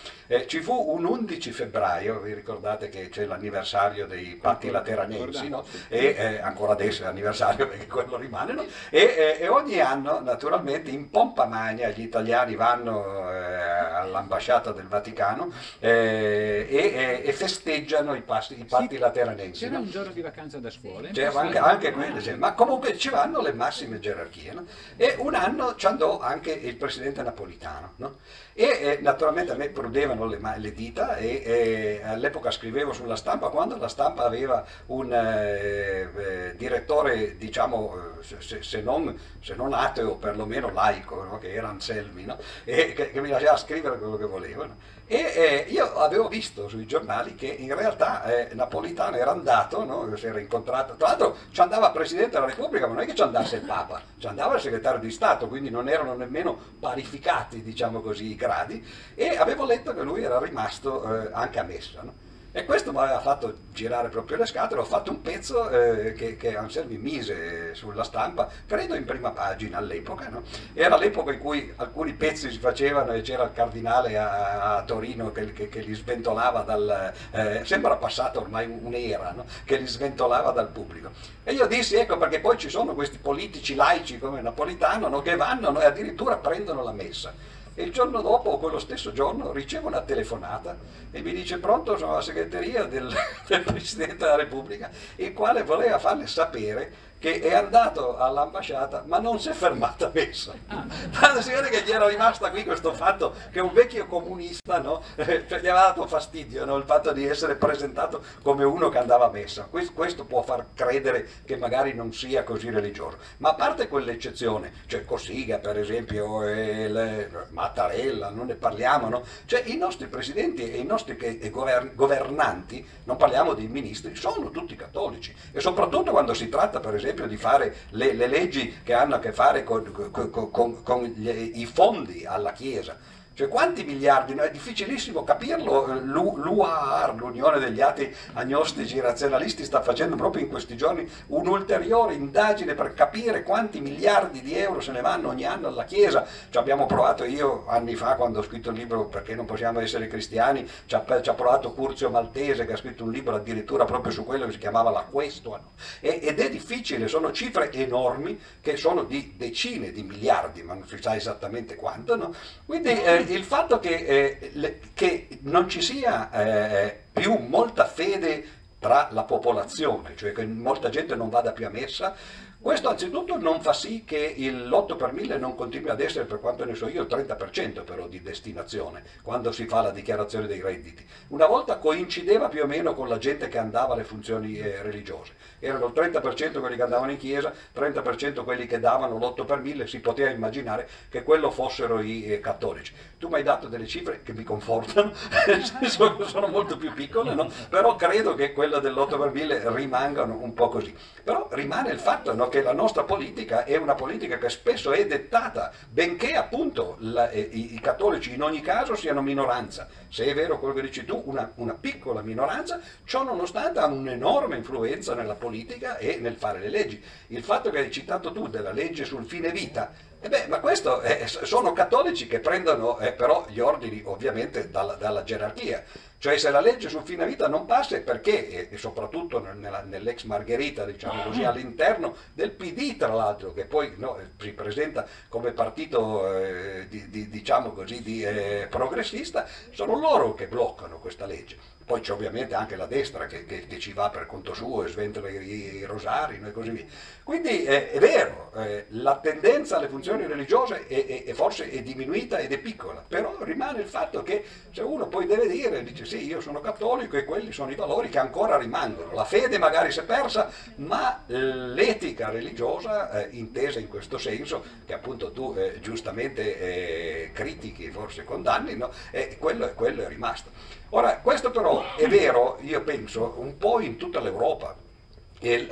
ci 0.47 0.61
fu 0.61 0.73
un 0.73 1.05
11 1.05 1.51
febbraio, 1.51 2.19
vi 2.19 2.33
ricordate 2.33 2.89
che 2.89 3.09
c'è 3.09 3.25
l'anniversario 3.25 4.07
dei 4.07 4.35
patti 4.35 4.69
lateranensi, 4.69 5.49
no? 5.49 5.65
e 5.87 6.39
ancora 6.41 6.73
adesso 6.73 7.01
è 7.01 7.05
l'anniversario 7.05 7.67
perché 7.69 7.87
quello 7.87 8.17
rimane, 8.17 8.65
e, 8.89 9.37
e 9.39 9.47
ogni 9.47 9.79
anno 9.79 10.00
anno, 10.01 10.19
naturalmente, 10.19 10.89
in 10.89 11.09
pompa 11.09 11.45
magna 11.45 11.89
gli 11.89 12.01
italiani 12.01 12.55
vanno 12.55 13.29
eh, 13.31 13.35
all'ambasciata 13.35 14.71
del 14.71 14.87
Vaticano 14.87 15.51
eh, 15.79 16.67
e, 16.69 17.21
e, 17.23 17.33
festeggiano 17.33 18.15
i, 18.15 18.21
passi, 18.21 18.59
i 18.59 18.65
patti 18.65 18.95
Sì, 18.95 18.97
lateranensi. 18.97 19.65
C'era 19.65 19.77
no? 19.77 19.83
un 19.83 19.89
giorno 19.89 20.11
di 20.11 20.21
vacanza 20.21 20.57
da 20.57 20.69
scuola. 20.69 21.09
Anche, 21.09 21.57
anche 21.57 21.91
quelli, 21.91 22.21
sì. 22.21 22.33
ma 22.33 22.53
comunque 22.53 22.97
ci 22.97 23.09
vanno 23.09 23.41
le 23.41 23.53
massime 23.53 23.99
gerarchie. 23.99 24.53
no? 24.53 24.65
E 24.97 25.15
un 25.19 25.35
anno 25.35 25.75
ci 25.75 25.85
andò 25.85 26.19
anche 26.19 26.51
il 26.51 26.75
presidente 26.75 27.21
napolitano. 27.21 27.93
no? 27.97 28.15
E 28.61 28.67
eh, 28.79 28.97
naturalmente 29.01 29.53
a 29.53 29.55
me 29.55 29.69
prudevano 29.69 30.27
le, 30.27 30.37
le 30.57 30.71
dita 30.71 31.15
e 31.15 31.41
eh, 31.43 32.01
all'epoca 32.03 32.51
scrivevo 32.51 32.93
sulla 32.93 33.15
stampa, 33.15 33.49
quando 33.49 33.75
la 33.75 33.87
stampa 33.87 34.23
aveva 34.23 34.63
un 34.87 35.11
eh, 35.11 36.07
eh, 36.15 36.55
direttore, 36.55 37.37
diciamo, 37.37 38.19
eh, 38.21 38.39
se- 38.39 38.61
se, 38.61 38.81
non, 38.81 39.17
se 39.41 39.55
non 39.55 39.73
ateo, 39.73 40.15
perlomeno 40.17 40.71
laico, 40.71 41.23
no? 41.23 41.39
che 41.39 41.53
era 41.55 41.69
Anselmi, 41.69 42.23
no? 42.25 42.37
e 42.63 42.93
che, 42.93 43.09
che 43.09 43.19
mi 43.19 43.29
lasciava 43.29 43.57
scrivere 43.57 43.97
quello 43.97 44.17
che 44.17 44.25
volevo. 44.25 44.67
E 45.13 45.17
eh, 45.17 45.65
io 45.67 45.93
avevo 45.95 46.29
visto 46.29 46.69
sui 46.69 46.85
giornali 46.85 47.35
che 47.35 47.47
in 47.47 47.75
realtà 47.75 48.23
eh, 48.23 48.53
Napolitano 48.53 49.17
era 49.17 49.31
andato, 49.31 49.83
no? 49.83 50.15
si 50.15 50.25
era 50.25 50.39
incontrato, 50.39 50.95
tra 50.95 51.07
l'altro 51.09 51.35
ci 51.51 51.59
andava 51.59 51.87
il 51.87 51.91
Presidente 51.91 52.29
della 52.29 52.45
Repubblica, 52.45 52.87
ma 52.87 52.93
non 52.93 53.03
è 53.03 53.05
che 53.05 53.13
ci 53.13 53.21
andasse 53.21 53.57
il 53.57 53.63
Papa, 53.63 54.01
ci 54.17 54.27
andava 54.27 54.55
il 54.55 54.61
Segretario 54.61 55.01
di 55.01 55.11
Stato, 55.11 55.49
quindi 55.49 55.69
non 55.69 55.89
erano 55.89 56.13
nemmeno 56.13 56.57
parificati, 56.79 57.61
diciamo 57.61 57.99
così, 57.99 58.31
i 58.31 58.35
gradi, 58.37 58.81
e 59.13 59.35
avevo 59.35 59.65
letto 59.65 59.93
che 59.93 60.01
lui 60.01 60.23
era 60.23 60.39
rimasto 60.39 61.03
eh, 61.03 61.29
anche 61.33 61.59
a 61.59 61.63
messa. 61.63 62.03
no? 62.03 62.13
E 62.53 62.65
questo 62.65 62.91
mi 62.91 62.97
aveva 62.97 63.21
fatto 63.21 63.59
girare 63.71 64.09
proprio 64.09 64.35
le 64.35 64.45
scatole, 64.45 64.81
ho 64.81 64.83
fatto 64.83 65.09
un 65.09 65.21
pezzo 65.21 65.69
eh, 65.69 66.11
che, 66.11 66.35
che 66.35 66.57
Anselmi 66.57 66.97
mise 66.97 67.73
sulla 67.75 68.03
stampa, 68.03 68.49
credo 68.67 68.93
in 68.93 69.05
prima 69.05 69.31
pagina 69.31 69.77
all'epoca, 69.77 70.27
no? 70.27 70.43
era 70.73 70.97
l'epoca 70.97 71.31
in 71.31 71.39
cui 71.39 71.71
alcuni 71.77 72.11
pezzi 72.11 72.51
si 72.51 72.59
facevano 72.59 73.13
e 73.13 73.21
c'era 73.21 73.43
il 73.43 73.53
cardinale 73.53 74.17
a, 74.17 74.75
a 74.75 74.83
Torino 74.83 75.31
che, 75.31 75.53
che- 75.53 75.69
che 75.69 75.79
li 75.79 75.93
sventolava 75.93 76.63
dal... 76.63 77.13
eh, 77.31 77.61
sembra 77.63 77.95
passata 77.95 78.39
ormai 78.39 78.65
un'era, 78.67 79.31
no? 79.31 79.45
che 79.63 79.77
li 79.77 79.87
sventolava 79.87 80.51
dal 80.51 80.67
pubblico. 80.67 81.09
E 81.45 81.53
io 81.53 81.67
dissi, 81.67 81.95
ecco 81.95 82.17
perché 82.17 82.41
poi 82.41 82.57
ci 82.57 82.67
sono 82.69 82.93
questi 82.93 83.17
politici 83.17 83.75
laici 83.75 84.19
come 84.19 84.41
Napolitano 84.41 85.07
no? 85.07 85.21
che 85.21 85.37
vanno 85.37 85.71
no? 85.71 85.79
e 85.79 85.85
addirittura 85.85 86.35
prendono 86.35 86.83
la 86.83 86.91
messa. 86.91 87.33
E 87.81 87.85
il 87.85 87.91
giorno 87.91 88.21
dopo, 88.21 88.51
o 88.51 88.57
quello 88.59 88.77
stesso 88.77 89.11
giorno, 89.11 89.51
ricevo 89.51 89.87
una 89.87 90.01
telefonata 90.01 90.77
e 91.09 91.19
mi 91.23 91.33
dice 91.33 91.57
pronto, 91.57 91.97
sono 91.97 92.11
alla 92.11 92.21
segreteria 92.21 92.83
del, 92.83 93.11
del 93.47 93.63
Presidente 93.63 94.17
della 94.17 94.35
Repubblica, 94.35 94.91
il 95.15 95.33
quale 95.33 95.63
voleva 95.63 95.97
farle 95.97 96.27
sapere 96.27 96.93
che 97.21 97.39
è 97.39 97.53
andato 97.53 98.17
all'ambasciata 98.17 99.03
ma 99.05 99.19
non 99.19 99.39
si 99.39 99.49
è 99.49 99.53
fermata 99.53 100.07
a 100.07 100.11
messa. 100.11 100.53
Ma 100.67 101.39
si 101.39 101.51
vede 101.51 101.69
che 101.69 101.83
gli 101.83 101.91
era 101.91 102.07
rimasta 102.07 102.49
qui 102.49 102.63
questo 102.63 102.93
fatto 102.93 103.35
che 103.51 103.59
un 103.59 103.71
vecchio 103.73 104.07
comunista 104.07 104.79
no? 104.79 105.03
Eh, 105.15 105.45
cioè, 105.47 105.59
gli 105.59 105.67
aveva 105.67 105.81
dato 105.81 106.07
fastidio 106.07 106.65
no? 106.65 106.77
il 106.77 106.83
fatto 106.83 107.11
di 107.11 107.27
essere 107.27 107.53
presentato 107.55 108.23
come 108.41 108.63
uno 108.63 108.89
che 108.89 108.97
andava 108.97 109.27
a 109.27 109.29
messa. 109.29 109.67
Questo, 109.69 109.93
questo 109.93 110.25
può 110.25 110.41
far 110.41 110.65
credere 110.73 111.29
che 111.45 111.57
magari 111.57 111.93
non 111.93 112.11
sia 112.11 112.43
così 112.43 112.71
religioso. 112.71 113.17
Ma 113.37 113.49
a 113.49 113.53
parte 113.53 113.87
quell'eccezione, 113.87 114.73
cioè 114.87 115.05
Cossiga 115.05 115.59
per 115.59 115.77
esempio, 115.77 116.41
le- 116.41 117.29
Mattarella, 117.49 118.29
non 118.29 118.47
ne 118.47 118.55
parliamo, 118.55 119.09
no? 119.09 119.23
cioè 119.45 119.61
i 119.65 119.77
nostri 119.77 120.07
presidenti 120.07 120.71
e 120.71 120.77
i 120.77 120.85
nostri 120.85 121.15
govern- 121.51 121.91
governanti, 121.93 122.83
non 123.03 123.15
parliamo 123.15 123.53
dei 123.53 123.67
ministri, 123.67 124.15
sono 124.15 124.49
tutti 124.49 124.75
cattolici 124.75 125.35
e 125.51 125.59
soprattutto 125.59 126.09
quando 126.09 126.33
si 126.33 126.49
tratta 126.49 126.79
per 126.79 126.95
esempio 126.95 127.09
di 127.13 127.37
fare 127.37 127.75
le, 127.91 128.13
le 128.13 128.27
leggi 128.27 128.81
che 128.83 128.93
hanno 128.93 129.15
a 129.15 129.19
che 129.19 129.31
fare 129.31 129.63
con, 129.63 130.09
con- 130.11 130.51
con- 130.51 130.83
con 130.83 131.03
gli- 131.03 131.51
i 131.61 131.65
fondi 131.65 132.25
alla 132.25 132.51
Chiesa. 132.53 132.97
Cioè 133.41 133.49
quanti 133.49 133.83
miliardi? 133.83 134.35
No, 134.35 134.43
è 134.43 134.51
difficilissimo 134.51 135.23
capirlo. 135.23 135.87
eh, 135.91 135.99
L'U- 136.01 136.37
L'UAR, 136.37 137.15
l'Unione 137.15 137.57
degli 137.57 137.81
Ati 137.81 138.15
Agnostici 138.33 138.99
Razionalisti, 138.99 139.63
sta 139.63 139.81
facendo 139.81 140.15
proprio 140.15 140.43
in 140.43 140.49
questi 140.49 140.77
giorni 140.77 141.09
un'ulteriore 141.27 142.13
indagine 142.13 142.75
per 142.75 142.93
capire 142.93 143.41
quanti 143.41 143.81
miliardi 143.81 144.41
di 144.41 144.55
euro 144.55 144.79
se 144.79 144.91
ne 144.91 145.01
vanno 145.01 145.29
ogni 145.29 145.43
anno 145.43 145.69
alla 145.69 145.85
Chiesa. 145.85 146.23
Ci 146.51 146.57
abbiamo 146.59 146.85
provato 146.85 147.23
io 147.23 147.65
anni 147.67 147.95
fa 147.95 148.13
quando 148.13 148.37
ho 148.37 148.43
scritto 148.43 148.69
il 148.69 148.75
libro 148.77 149.05
Perché 149.05 149.33
non 149.33 149.45
possiamo 149.45 149.79
essere 149.79 150.05
cristiani, 150.05 150.69
ci 150.85 150.93
ha, 150.93 151.03
ci 151.21 151.29
ha 151.29 151.33
provato 151.33 151.73
Curzio 151.73 152.11
Maltese 152.11 152.67
che 152.67 152.73
ha 152.73 152.77
scritto 152.77 153.03
un 153.05 153.11
libro 153.11 153.33
addirittura 153.35 153.85
proprio 153.85 154.11
su 154.11 154.23
quello 154.23 154.45
che 154.45 154.51
si 154.51 154.59
chiamava 154.59 154.91
la 154.91 155.01
Questuano. 155.09 155.71
E- 155.99 156.19
ed 156.21 156.39
è 156.39 156.47
difficile, 156.47 157.07
sono 157.07 157.31
cifre 157.31 157.71
enormi 157.71 158.39
che 158.61 158.77
sono 158.77 159.03
di 159.03 159.33
decine 159.35 159.91
di 159.91 160.03
miliardi, 160.03 160.61
ma 160.61 160.75
non 160.75 160.85
si 160.85 161.01
sa 161.01 161.15
esattamente 161.15 161.75
quanto. 161.75 162.15
no? 162.15 162.31
Quindi 162.67 162.89
eh, 162.89 163.23
il 163.33 163.43
fatto 163.43 163.79
che, 163.79 163.95
eh, 163.95 164.49
le- 164.53 164.79
che 164.93 165.27
non 165.41 165.67
ci 165.69 165.81
sia 165.81 166.31
eh, 166.31 166.99
più 167.11 167.37
molta 167.37 167.85
fede 167.85 168.59
tra 168.79 169.09
la 169.11 169.23
popolazione, 169.23 170.15
cioè 170.15 170.31
che 170.31 170.45
molta 170.45 170.89
gente 170.89 171.15
non 171.15 171.29
vada 171.29 171.51
più 171.51 171.65
a 171.67 171.69
messa, 171.69 172.15
questo 172.61 172.89
anzitutto 172.89 173.37
non 173.37 173.59
fa 173.59 173.73
sì 173.73 174.03
che 174.05 174.17
il 174.37 174.67
lotto 174.67 174.95
per 174.95 175.13
mille 175.13 175.37
non 175.37 175.55
continui 175.55 175.89
ad 175.89 175.99
essere, 175.99 176.25
per 176.25 176.39
quanto 176.39 176.63
ne 176.63 176.75
so 176.75 176.87
io, 176.87 177.01
il 177.01 177.07
30% 177.07 177.83
però 177.83 178.07
di 178.07 178.21
destinazione, 178.21 179.03
quando 179.23 179.51
si 179.51 179.65
fa 179.65 179.81
la 179.81 179.89
dichiarazione 179.89 180.45
dei 180.45 180.61
redditi. 180.61 181.03
Una 181.29 181.47
volta 181.47 181.77
coincideva 181.77 182.49
più 182.49 182.61
o 182.61 182.67
meno 182.67 182.93
con 182.93 183.07
la 183.07 183.17
gente 183.17 183.47
che 183.47 183.57
andava 183.57 183.93
alle 183.93 184.03
funzioni 184.03 184.57
eh, 184.57 184.81
religiose. 184.83 185.33
Erano 185.63 185.85
il 185.85 185.93
30% 185.95 186.59
quelli 186.59 186.75
che 186.75 186.81
andavano 186.81 187.11
in 187.11 187.17
chiesa, 187.17 187.53
30% 187.75 188.43
quelli 188.43 188.65
che 188.65 188.79
davano 188.79 189.19
l'otto 189.19 189.45
per 189.45 189.59
mille, 189.59 189.85
si 189.85 189.99
poteva 189.99 190.31
immaginare 190.31 190.89
che 191.07 191.21
quello 191.21 191.51
fossero 191.51 192.01
i 192.01 192.25
eh, 192.25 192.39
cattolici. 192.39 192.93
Tu 193.19 193.27
mi 193.27 193.35
hai 193.35 193.43
dato 193.43 193.67
delle 193.67 193.85
cifre 193.85 194.21
che 194.23 194.33
mi 194.33 194.43
confortano, 194.43 195.13
sono 196.25 196.47
molto 196.47 196.77
più 196.77 196.91
piccole, 196.93 197.35
no? 197.35 197.47
però 197.69 197.95
credo 197.95 198.33
che 198.33 198.53
quella 198.53 198.79
dell'8 198.79 199.19
per 199.19 199.31
mille 199.31 199.61
rimangano 199.71 200.39
un 200.41 200.53
po' 200.55 200.69
così. 200.69 200.95
Però 201.23 201.47
rimane 201.51 201.91
il 201.91 201.99
fatto 201.99 202.33
no, 202.33 202.47
che 202.47 202.63
la 202.63 202.73
nostra 202.73 203.03
politica 203.03 203.63
è 203.63 203.77
una 203.77 203.93
politica 203.93 204.39
che 204.39 204.49
spesso 204.49 204.91
è 204.91 205.05
dettata, 205.05 205.71
benché 205.87 206.33
appunto 206.33 206.95
la- 207.01 207.29
eh, 207.29 207.39
i, 207.39 207.75
i 207.75 207.79
cattolici 207.79 208.33
in 208.33 208.41
ogni 208.41 208.61
caso 208.61 208.95
siano 208.95 209.21
minoranza. 209.21 209.87
Se 210.09 210.25
è 210.25 210.33
vero 210.33 210.57
quello 210.57 210.73
che 210.73 210.81
dici 210.81 211.05
tu, 211.05 211.21
una, 211.27 211.51
una 211.55 211.75
piccola 211.79 212.21
minoranza, 212.21 212.81
ciò 213.03 213.23
nonostante 213.23 213.77
hanno 213.77 213.95
un'enorme 213.95 214.57
influenza 214.57 215.13
nella 215.13 215.35
politica 215.35 215.50
e 215.97 216.17
nel 216.19 216.35
fare 216.35 216.59
le 216.59 216.69
leggi. 216.69 217.01
Il 217.27 217.43
fatto 217.43 217.69
che 217.69 217.79
hai 217.79 217.91
citato 217.91 218.31
tu 218.31 218.47
della 218.47 218.71
legge 218.71 219.05
sul 219.05 219.25
fine 219.25 219.51
vita, 219.51 219.91
e 220.23 220.29
beh, 220.29 220.45
ma 220.47 220.59
questo 220.59 221.01
è- 221.01 221.25
sono 221.27 221.73
cattolici 221.73 222.27
che 222.27 222.39
prendono 222.39 222.99
eh, 222.99 223.11
però 223.11 223.45
gli 223.49 223.59
ordini 223.59 224.01
ovviamente 224.05 224.69
dalla, 224.69 224.93
dalla 224.93 225.23
gerarchia. 225.23 225.83
Cioè 226.19 226.37
se 226.37 226.51
la 226.51 226.61
legge 226.61 226.87
sul 226.87 227.01
fine 227.03 227.25
vita 227.25 227.47
non 227.47 227.65
passa 227.65 227.95
è 227.95 228.01
perché, 228.01 228.47
e, 228.47 228.67
e 228.71 228.77
soprattutto 228.77 229.39
nel- 229.39 229.57
nella- 229.57 229.81
nell'ex 229.81 230.23
Margherita, 230.25 230.85
diciamo 230.85 231.23
così, 231.25 231.43
all'interno 231.43 232.15
del 232.33 232.51
PD 232.51 232.95
tra 232.97 233.11
l'altro, 233.13 233.53
che 233.53 233.65
poi 233.65 233.93
no, 233.97 234.19
si 234.39 234.51
presenta 234.51 235.07
come 235.27 235.51
partito 235.51 236.31
eh, 236.35 236.85
di, 236.87 237.09
di- 237.09 237.27
diciamo 237.27 237.71
così, 237.71 238.03
di, 238.03 238.21
eh, 238.23 238.67
progressista, 238.69 239.47
sono 239.71 239.97
loro 239.99 240.35
che 240.35 240.45
bloccano 240.45 240.99
questa 240.99 241.25
legge. 241.25 241.57
Poi 241.91 241.99
c'è 241.99 242.13
ovviamente 242.13 242.55
anche 242.55 242.77
la 242.77 242.85
destra 242.85 243.25
che, 243.25 243.43
che- 243.45 243.67
che 243.67 243.77
ci 243.77 243.91
va 243.91 244.09
per 244.09 244.25
conto 244.25 244.53
suo 244.53 244.85
e 244.85 244.87
sventola 244.87 245.27
i, 245.27 245.75
i 245.79 245.83
rosari 245.83 246.39
e 246.41 246.51
così 246.53 246.69
via. 246.69 246.85
Quindi 247.21 247.65
eh, 247.65 247.91
è 247.91 247.99
vero, 247.99 248.49
eh, 248.55 248.85
la 248.91 249.17
tendenza 249.17 249.75
alle 249.75 249.89
funzioni 249.89 250.25
religiose 250.25 250.87
è, 250.87 251.05
è- 251.05 251.25
è 251.25 251.33
forse 251.33 251.69
è 251.69 251.81
diminuita 251.81 252.37
ed 252.37 252.53
è 252.53 252.59
piccola, 252.59 253.03
però 253.05 253.35
rimane 253.41 253.81
il 253.81 253.87
fatto 253.89 254.23
che 254.23 254.41
se 254.71 254.81
uno 254.83 255.07
poi 255.09 255.25
deve 255.25 255.49
dire, 255.49 255.83
dice 255.83 256.05
sì, 256.05 256.25
io 256.25 256.39
sono 256.39 256.61
cattolico 256.61 257.17
e 257.17 257.25
quelli 257.25 257.51
sono 257.51 257.71
i 257.71 257.75
valori 257.75 258.07
che 258.07 258.19
ancora 258.19 258.55
rimangono. 258.57 259.11
La 259.11 259.25
fede 259.25 259.57
magari 259.57 259.91
si 259.91 259.99
è 259.99 260.03
persa, 260.03 260.49
ma 260.75 261.23
l'etica 261.27 262.29
religiosa, 262.29 263.11
eh, 263.25 263.27
intesa 263.31 263.79
in 263.79 263.89
questo 263.89 264.17
senso, 264.17 264.63
che 264.85 264.93
appunto 264.93 265.31
tu 265.31 265.53
eh, 265.57 265.79
giustamente 265.81 266.57
eh, 266.57 267.31
critichi, 267.33 267.89
forse 267.91 268.23
condanni, 268.23 268.77
no? 268.77 268.91
Eh, 269.11 269.35
quello, 269.37 269.69
quello 269.73 270.03
è 270.03 270.07
rimasto. 270.07 270.79
Ora, 270.93 271.19
questo 271.19 271.51
però 271.51 271.95
è 271.95 272.07
vero, 272.07 272.57
io 272.61 272.81
penso, 272.83 273.35
un 273.37 273.57
po' 273.57 273.79
in 273.79 273.95
tutta 273.97 274.19
l'Europa. 274.19 274.75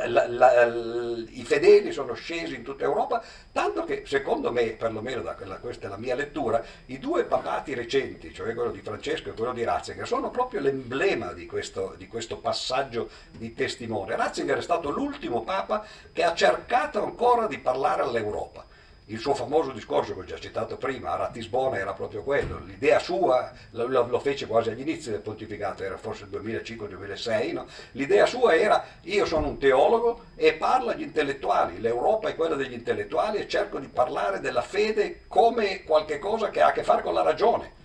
La- 0.07 0.27
la- 0.27 0.63
I 0.65 1.43
fedeli 1.45 1.91
sono 1.91 2.13
scesi 2.13 2.55
in 2.55 2.63
tutta 2.63 2.85
Europa, 2.85 3.21
tanto 3.51 3.83
che 3.83 4.03
secondo 4.07 4.51
me, 4.51 4.63
perlomeno 4.71 5.21
da 5.21 5.33
quella, 5.35 5.57
questa 5.57 5.85
è 5.87 5.89
la 5.89 5.97
mia 5.97 6.15
lettura, 6.15 6.63
i 6.87 6.97
due 6.97 7.25
papati 7.25 7.75
recenti, 7.75 8.33
cioè 8.33 8.53
quello 8.55 8.71
di 8.71 8.81
Francesco 8.81 9.29
e 9.29 9.33
quello 9.33 9.53
di 9.53 9.63
Ratzinger, 9.63 10.07
sono 10.07 10.31
proprio 10.31 10.61
l'emblema 10.61 11.33
di 11.33 11.45
questo, 11.45 11.93
di 11.97 12.07
questo 12.07 12.37
passaggio 12.37 13.09
di 13.29 13.53
testimone. 13.53 14.15
Ratzinger 14.15 14.57
è 14.57 14.61
stato 14.61 14.89
l'ultimo 14.89 15.43
papa 15.43 15.85
che 16.13 16.23
ha 16.23 16.33
cercato 16.33 17.03
ancora 17.03 17.45
di 17.45 17.59
parlare 17.59 18.01
all'Europa. 18.01 18.65
Il 19.09 19.19
suo 19.19 19.33
famoso 19.33 19.71
discorso 19.71 20.13
che 20.13 20.19
ho 20.19 20.23
già 20.23 20.39
citato 20.39 20.77
prima 20.77 21.11
a 21.11 21.15
Ratisbona 21.15 21.77
era 21.77 21.93
proprio 21.93 22.21
quello, 22.21 22.59
l'idea 22.59 22.99
sua 22.99 23.51
lo, 23.71 23.87
lo 23.87 24.19
fece 24.19 24.45
quasi 24.45 24.69
agli 24.69 24.81
inizi 24.81 25.09
del 25.09 25.21
pontificato, 25.21 25.83
era 25.83 25.97
forse 25.97 26.25
il 26.25 26.29
2005-2006, 26.29 27.53
no? 27.53 27.65
l'idea 27.93 28.27
sua 28.27 28.55
era 28.55 28.85
io 29.03 29.25
sono 29.25 29.47
un 29.47 29.57
teologo 29.57 30.25
e 30.35 30.53
parlo 30.53 30.89
agli 30.89 31.01
intellettuali, 31.01 31.79
l'Europa 31.79 32.29
è 32.29 32.35
quella 32.35 32.55
degli 32.55 32.73
intellettuali 32.73 33.39
e 33.39 33.47
cerco 33.47 33.79
di 33.79 33.87
parlare 33.87 34.39
della 34.39 34.61
fede 34.61 35.21
come 35.27 35.83
qualcosa 35.83 36.49
che 36.49 36.61
ha 36.61 36.67
a 36.67 36.71
che 36.71 36.83
fare 36.83 37.01
con 37.01 37.13
la 37.13 37.23
ragione. 37.23 37.77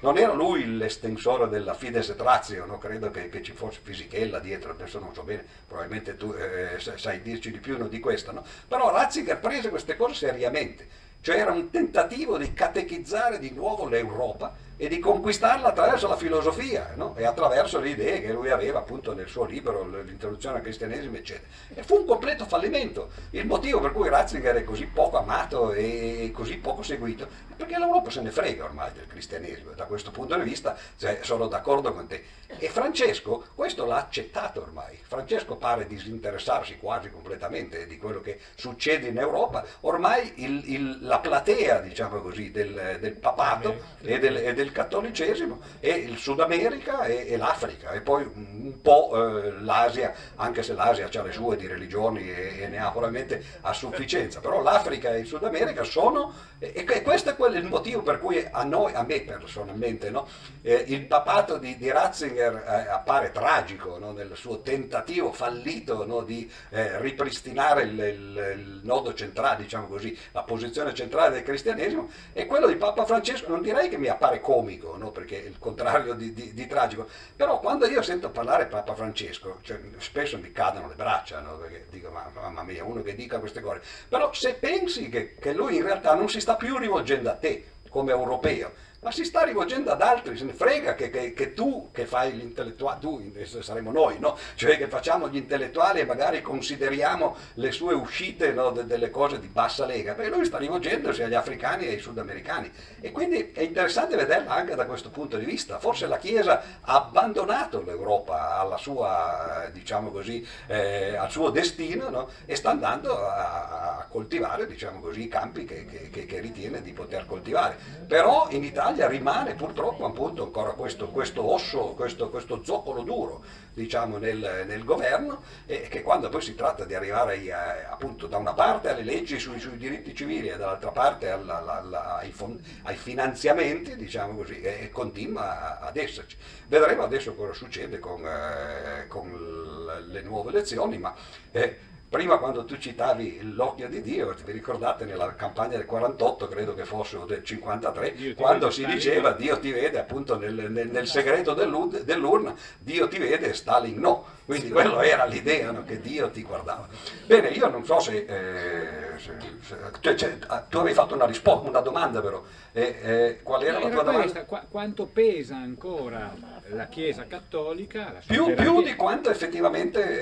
Non 0.00 0.16
era 0.16 0.32
lui 0.32 0.76
l'estensore 0.76 1.48
della 1.48 1.74
fides 1.74 2.10
et 2.10 2.20
ratio, 2.20 2.64
no? 2.66 2.78
credo 2.78 3.10
che, 3.10 3.28
che, 3.28 3.42
ci 3.42 3.52
fosse 3.52 3.80
Fisichella 3.82 4.38
dietro, 4.38 4.70
adesso 4.70 5.00
non 5.00 5.12
so 5.12 5.22
bene, 5.22 5.44
probabilmente 5.66 6.16
tu 6.16 6.32
eh, 6.32 6.78
sai 6.78 7.20
dirci 7.20 7.50
di 7.50 7.58
più 7.58 7.76
no, 7.76 7.88
di 7.88 7.98
questo, 7.98 8.30
no? 8.30 8.44
però 8.68 8.92
Ratzinger 8.92 9.38
prese 9.38 9.68
queste 9.70 9.96
cose 9.96 10.14
seriamente, 10.14 10.86
cioè 11.20 11.38
era 11.38 11.50
un 11.50 11.70
tentativo 11.70 12.38
di 12.38 12.52
catechizzare 12.52 13.40
di 13.40 13.50
nuovo 13.50 13.88
l'Europa 13.88 14.54
e 14.78 14.88
di 14.88 14.98
conquistarla 14.98 15.68
attraverso 15.68 16.06
la 16.06 16.16
filosofia 16.16 16.92
no? 16.96 17.14
e 17.16 17.24
attraverso 17.24 17.80
le 17.80 17.90
idee 17.90 18.20
che 18.20 18.32
lui 18.32 18.50
aveva 18.50 18.80
appunto 18.80 19.14
nel 19.14 19.28
suo 19.28 19.44
libro 19.44 19.84
L'introduzione 19.86 20.56
al 20.56 20.62
cristianesimo 20.62 21.16
eccetera. 21.16 21.46
E 21.74 21.82
fu 21.82 21.96
un 21.96 22.04
completo 22.04 22.44
fallimento. 22.44 23.10
Il 23.30 23.46
motivo 23.46 23.80
per 23.80 23.92
cui 23.92 24.08
Ratzinger 24.08 24.56
è 24.56 24.64
così 24.64 24.86
poco 24.86 25.18
amato 25.18 25.72
e 25.72 26.30
così 26.34 26.56
poco 26.58 26.82
seguito 26.82 27.24
è 27.24 27.54
perché 27.56 27.78
l'Europa 27.78 28.10
se 28.10 28.20
ne 28.20 28.30
frega 28.30 28.64
ormai 28.64 28.92
del 28.92 29.06
cristianesimo. 29.06 29.70
Da 29.72 29.84
questo 29.84 30.10
punto 30.10 30.36
di 30.36 30.42
vista 30.42 30.76
cioè, 30.98 31.20
sono 31.22 31.48
d'accordo 31.48 31.92
con 31.92 32.06
te. 32.06 32.22
E 32.58 32.68
Francesco 32.68 33.46
questo 33.54 33.86
l'ha 33.86 33.96
accettato 33.96 34.60
ormai. 34.60 34.98
Francesco 35.02 35.56
pare 35.56 35.86
disinteressarsi 35.86 36.76
quasi 36.76 37.10
completamente 37.10 37.86
di 37.86 37.96
quello 37.96 38.20
che 38.20 38.38
succede 38.54 39.08
in 39.08 39.18
Europa. 39.18 39.64
Ormai 39.80 40.32
il, 40.36 40.62
il, 40.70 40.98
la 41.00 41.18
platea, 41.18 41.80
diciamo 41.80 42.20
così, 42.20 42.50
del, 42.50 42.98
del 43.00 43.14
papato 43.14 43.94
e 44.02 44.18
del, 44.18 44.36
e 44.36 44.54
del 44.54 44.65
il 44.66 44.72
cattolicesimo 44.72 45.60
e 45.80 45.90
il 45.90 46.18
Sud 46.18 46.40
America 46.40 47.04
e, 47.04 47.26
e 47.28 47.36
l'Africa 47.36 47.92
e 47.92 48.00
poi 48.00 48.24
un 48.24 48.80
po' 48.82 49.10
eh, 49.14 49.60
l'Asia, 49.60 50.12
anche 50.36 50.62
se 50.62 50.74
l'Asia 50.74 51.08
ha 51.12 51.22
le 51.22 51.32
sue 51.32 51.56
di 51.56 51.66
religioni 51.66 52.28
e, 52.28 52.62
e, 52.62 52.68
ne 52.68 52.78
ha 52.78 52.90
probabilmente 52.90 53.42
a 53.62 53.72
sufficienza, 53.72 54.40
però 54.40 54.60
l'Africa 54.60 55.14
e 55.14 55.20
il 55.20 55.26
Sud 55.26 55.44
America 55.44 55.84
sono, 55.84 56.32
e, 56.58 56.72
e 56.74 57.02
questo 57.02 57.30
è 57.30 57.36
quel, 57.36 57.54
il 57.56 57.64
motivo 57.64 58.02
per 58.02 58.18
cui 58.18 58.46
a 58.50 58.64
noi, 58.64 58.92
a 58.94 59.02
me 59.02 59.20
personalmente, 59.20 60.10
no, 60.10 60.26
eh, 60.62 60.84
il 60.88 61.06
papato 61.06 61.58
di, 61.58 61.76
di 61.76 61.90
Ratzinger 61.90 62.64
eh, 62.66 62.90
appare 62.90 63.30
tragico 63.30 63.98
no, 63.98 64.12
nel 64.12 64.32
suo 64.34 64.60
tentativo 64.60 65.32
fallito 65.32 66.04
no, 66.04 66.22
di 66.22 66.50
eh, 66.70 67.00
ripristinare 67.00 67.82
il, 67.82 67.98
il, 67.98 68.54
il 68.58 68.80
nodo 68.82 69.14
centrale, 69.14 69.62
diciamo 69.62 69.86
così, 69.86 70.16
la 70.32 70.42
posizione 70.42 70.92
centrale 70.92 71.34
del 71.34 71.42
cristianesimo, 71.42 72.08
e 72.32 72.46
quello 72.46 72.66
di 72.66 72.76
Papa 72.76 73.04
Francesco 73.04 73.48
non 73.48 73.62
direi 73.62 73.88
che 73.88 73.98
mi 73.98 74.08
appare 74.08 74.40
come 74.40 74.55
comico, 74.56 74.96
no? 74.96 75.10
perché 75.10 75.44
è 75.44 75.46
il 75.46 75.58
contrario 75.58 76.14
di, 76.14 76.32
di, 76.32 76.54
di, 76.54 76.66
tragico, 76.66 77.06
però 77.34 77.60
quando 77.60 77.86
io 77.86 78.00
sento 78.00 78.30
parlare 78.30 78.66
Papa 78.66 78.94
Francesco, 78.94 79.58
cioè, 79.62 79.78
spesso 79.98 80.38
mi 80.38 80.50
cadono 80.50 80.88
le 80.88 80.94
braccia, 80.94 81.40
no? 81.40 81.56
perché 81.56 81.86
dico 81.90 82.10
ma, 82.10 82.30
mamma 82.34 82.62
mia, 82.62 82.82
uno 82.82 83.02
che 83.02 83.14
dica 83.14 83.38
queste 83.38 83.60
cose, 83.60 83.82
però 84.08 84.32
se 84.32 84.54
pensi 84.54 85.10
che, 85.10 85.34
che 85.34 85.52
lui 85.52 85.76
in 85.76 85.82
realtà 85.82 86.14
non 86.14 86.30
si 86.30 86.40
sta 86.40 86.56
più 86.56 86.78
rivolgendo 86.78 87.28
a 87.28 87.34
te 87.34 87.64
come 87.90 88.12
europeo, 88.12 88.72
ma 89.00 89.10
si 89.10 89.24
sta 89.24 89.44
rivolgendo 89.44 89.90
ad 89.90 90.00
altri, 90.00 90.36
se 90.36 90.44
ne 90.44 90.52
frega 90.52 90.94
che, 90.94 91.10
che, 91.10 91.32
che 91.32 91.54
tu 91.54 91.90
che 91.92 92.06
fai 92.06 92.34
l'intellettuale, 92.36 92.98
tu 93.00 93.32
saremo 93.60 93.92
noi, 93.92 94.18
no? 94.18 94.36
cioè 94.54 94.76
che 94.76 94.88
facciamo 94.88 95.28
gli 95.28 95.36
intellettuali 95.36 96.00
e 96.00 96.04
magari 96.04 96.42
consideriamo 96.42 97.36
le 97.54 97.72
sue 97.72 97.94
uscite 97.94 98.52
no, 98.52 98.70
de, 98.70 98.86
delle 98.86 99.10
cose 99.10 99.38
di 99.38 99.48
bassa 99.48 99.86
lega, 99.86 100.14
perché 100.14 100.30
lui 100.30 100.44
sta 100.44 100.58
rivolgendosi 100.58 101.22
agli 101.22 101.34
africani 101.34 101.86
e 101.86 101.90
ai 101.90 101.98
sudamericani 102.00 102.70
e 103.00 103.12
quindi 103.12 103.52
è 103.52 103.62
interessante 103.62 104.16
vederla 104.16 104.52
anche 104.52 104.74
da 104.74 104.86
questo 104.86 105.10
punto 105.10 105.36
di 105.36 105.44
vista, 105.44 105.78
forse 105.78 106.06
la 106.06 106.18
Chiesa 106.18 106.62
ha 106.80 106.94
abbandonato 106.94 107.82
l'Europa 107.82 108.76
sua, 108.78 109.68
diciamo 109.72 110.10
così, 110.10 110.46
eh, 110.66 111.16
al 111.16 111.30
suo 111.30 111.50
destino 111.50 112.08
no? 112.08 112.28
e 112.44 112.56
sta 112.56 112.70
andando 112.70 113.26
a, 113.26 113.98
a 113.98 114.06
coltivare 114.08 114.66
diciamo 114.66 115.00
così, 115.00 115.24
i 115.24 115.28
campi 115.28 115.64
che, 115.64 115.84
che 116.10 116.40
ritiene 116.40 116.82
di 116.82 116.92
poter 116.92 117.26
coltivare, 117.26 117.76
però 118.06 118.46
in 118.50 118.64
Italia 118.64 118.95
Italia 118.96 119.08
rimane 119.08 119.54
purtroppo 119.54 120.06
appunto 120.06 120.42
ancora 120.42 120.70
questo, 120.70 121.08
questo 121.08 121.44
osso, 121.46 121.92
questo, 121.94 122.30
questo, 122.30 122.64
zoccolo 122.64 123.02
duro 123.02 123.44
diciamo, 123.74 124.16
nel, 124.16 124.64
nel, 124.66 124.84
governo 124.84 125.42
e 125.66 125.82
che 125.90 126.00
quando 126.00 126.30
poi 126.30 126.40
si 126.40 126.54
tratta 126.54 126.86
di 126.86 126.94
arrivare 126.94 127.34
ai, 127.34 127.50
appunto 127.50 128.26
da 128.26 128.38
una 128.38 128.54
parte 128.54 128.88
alle 128.88 129.02
leggi 129.02 129.38
sui, 129.38 129.60
sui 129.60 129.76
diritti 129.76 130.14
civili 130.14 130.48
e 130.48 130.56
dall'altra 130.56 130.92
parte 130.92 131.28
alla, 131.28 131.58
alla, 131.58 132.16
ai, 132.16 132.32
fond, 132.32 132.58
ai, 132.84 132.96
finanziamenti 132.96 133.96
diciamo 133.96 134.34
così, 134.34 134.62
e, 134.62 134.88
continua 134.90 135.78
ad 135.78 135.96
esserci. 135.98 136.38
Vedremo 136.66 137.02
adesso 137.02 137.34
cosa 137.34 137.52
succede 137.52 137.98
con, 137.98 138.24
eh, 138.24 139.06
con 139.08 140.06
le 140.06 140.22
nuove 140.22 140.48
elezioni 140.48 140.96
ma 140.96 141.14
eh, 141.50 141.78
Prima 142.08 142.38
quando 142.38 142.64
tu 142.64 142.78
citavi 142.78 143.52
l'occhio 143.54 143.88
di 143.88 144.00
Dio, 144.00 144.32
vi 144.44 144.52
ricordate 144.52 145.04
nella 145.04 145.34
campagna 145.34 145.76
del 145.76 145.86
48, 145.86 146.46
credo 146.46 146.72
che 146.72 146.84
fosse 146.84 147.16
o 147.16 147.24
del 147.24 147.42
53, 147.42 148.34
quando 148.34 148.70
si 148.70 148.86
diceva 148.86 149.32
Dio 149.32 149.58
ti 149.58 149.72
vede 149.72 149.98
appunto 149.98 150.38
nel, 150.38 150.70
nel, 150.70 150.88
nel 150.88 151.08
segreto 151.08 151.52
dell'urna, 151.52 152.54
Dio 152.78 153.08
ti 153.08 153.18
vede 153.18 153.50
e 153.50 153.54
Stalin 153.54 153.98
no. 153.98 154.34
Quindi 154.46 154.70
quello 154.70 155.00
era 155.00 155.24
l'idea 155.24 155.72
no? 155.72 155.82
che 155.82 156.00
Dio 156.00 156.30
ti 156.30 156.42
guardava. 156.42 156.86
Bene, 157.26 157.48
io 157.48 157.68
non 157.68 157.84
so 157.84 157.98
se, 157.98 158.18
eh, 158.18 159.18
se, 159.18 159.36
se 159.60 159.76
cioè, 159.98 160.14
cioè, 160.14 160.38
tu 160.68 160.78
avevi 160.78 160.94
fatto 160.94 161.16
una 161.16 161.26
risposta, 161.26 161.68
una 161.68 161.80
domanda 161.80 162.20
però, 162.20 162.40
eh, 162.70 162.98
eh, 163.02 163.40
qual 163.42 163.64
era 163.64 163.80
la 163.80 163.88
tua 163.88 164.02
domanda? 164.04 164.20
Questa, 164.20 164.44
qu 164.44 164.58
quanto 164.70 165.06
pesa 165.06 165.56
ancora 165.56 166.32
la 166.70 166.86
Chiesa 166.86 167.26
cattolica? 167.26 168.12
La 168.12 168.20
più, 168.26 168.54
più, 168.54 168.82
di 168.82 168.94
quanto 168.94 169.30
effettivamente 169.30 170.20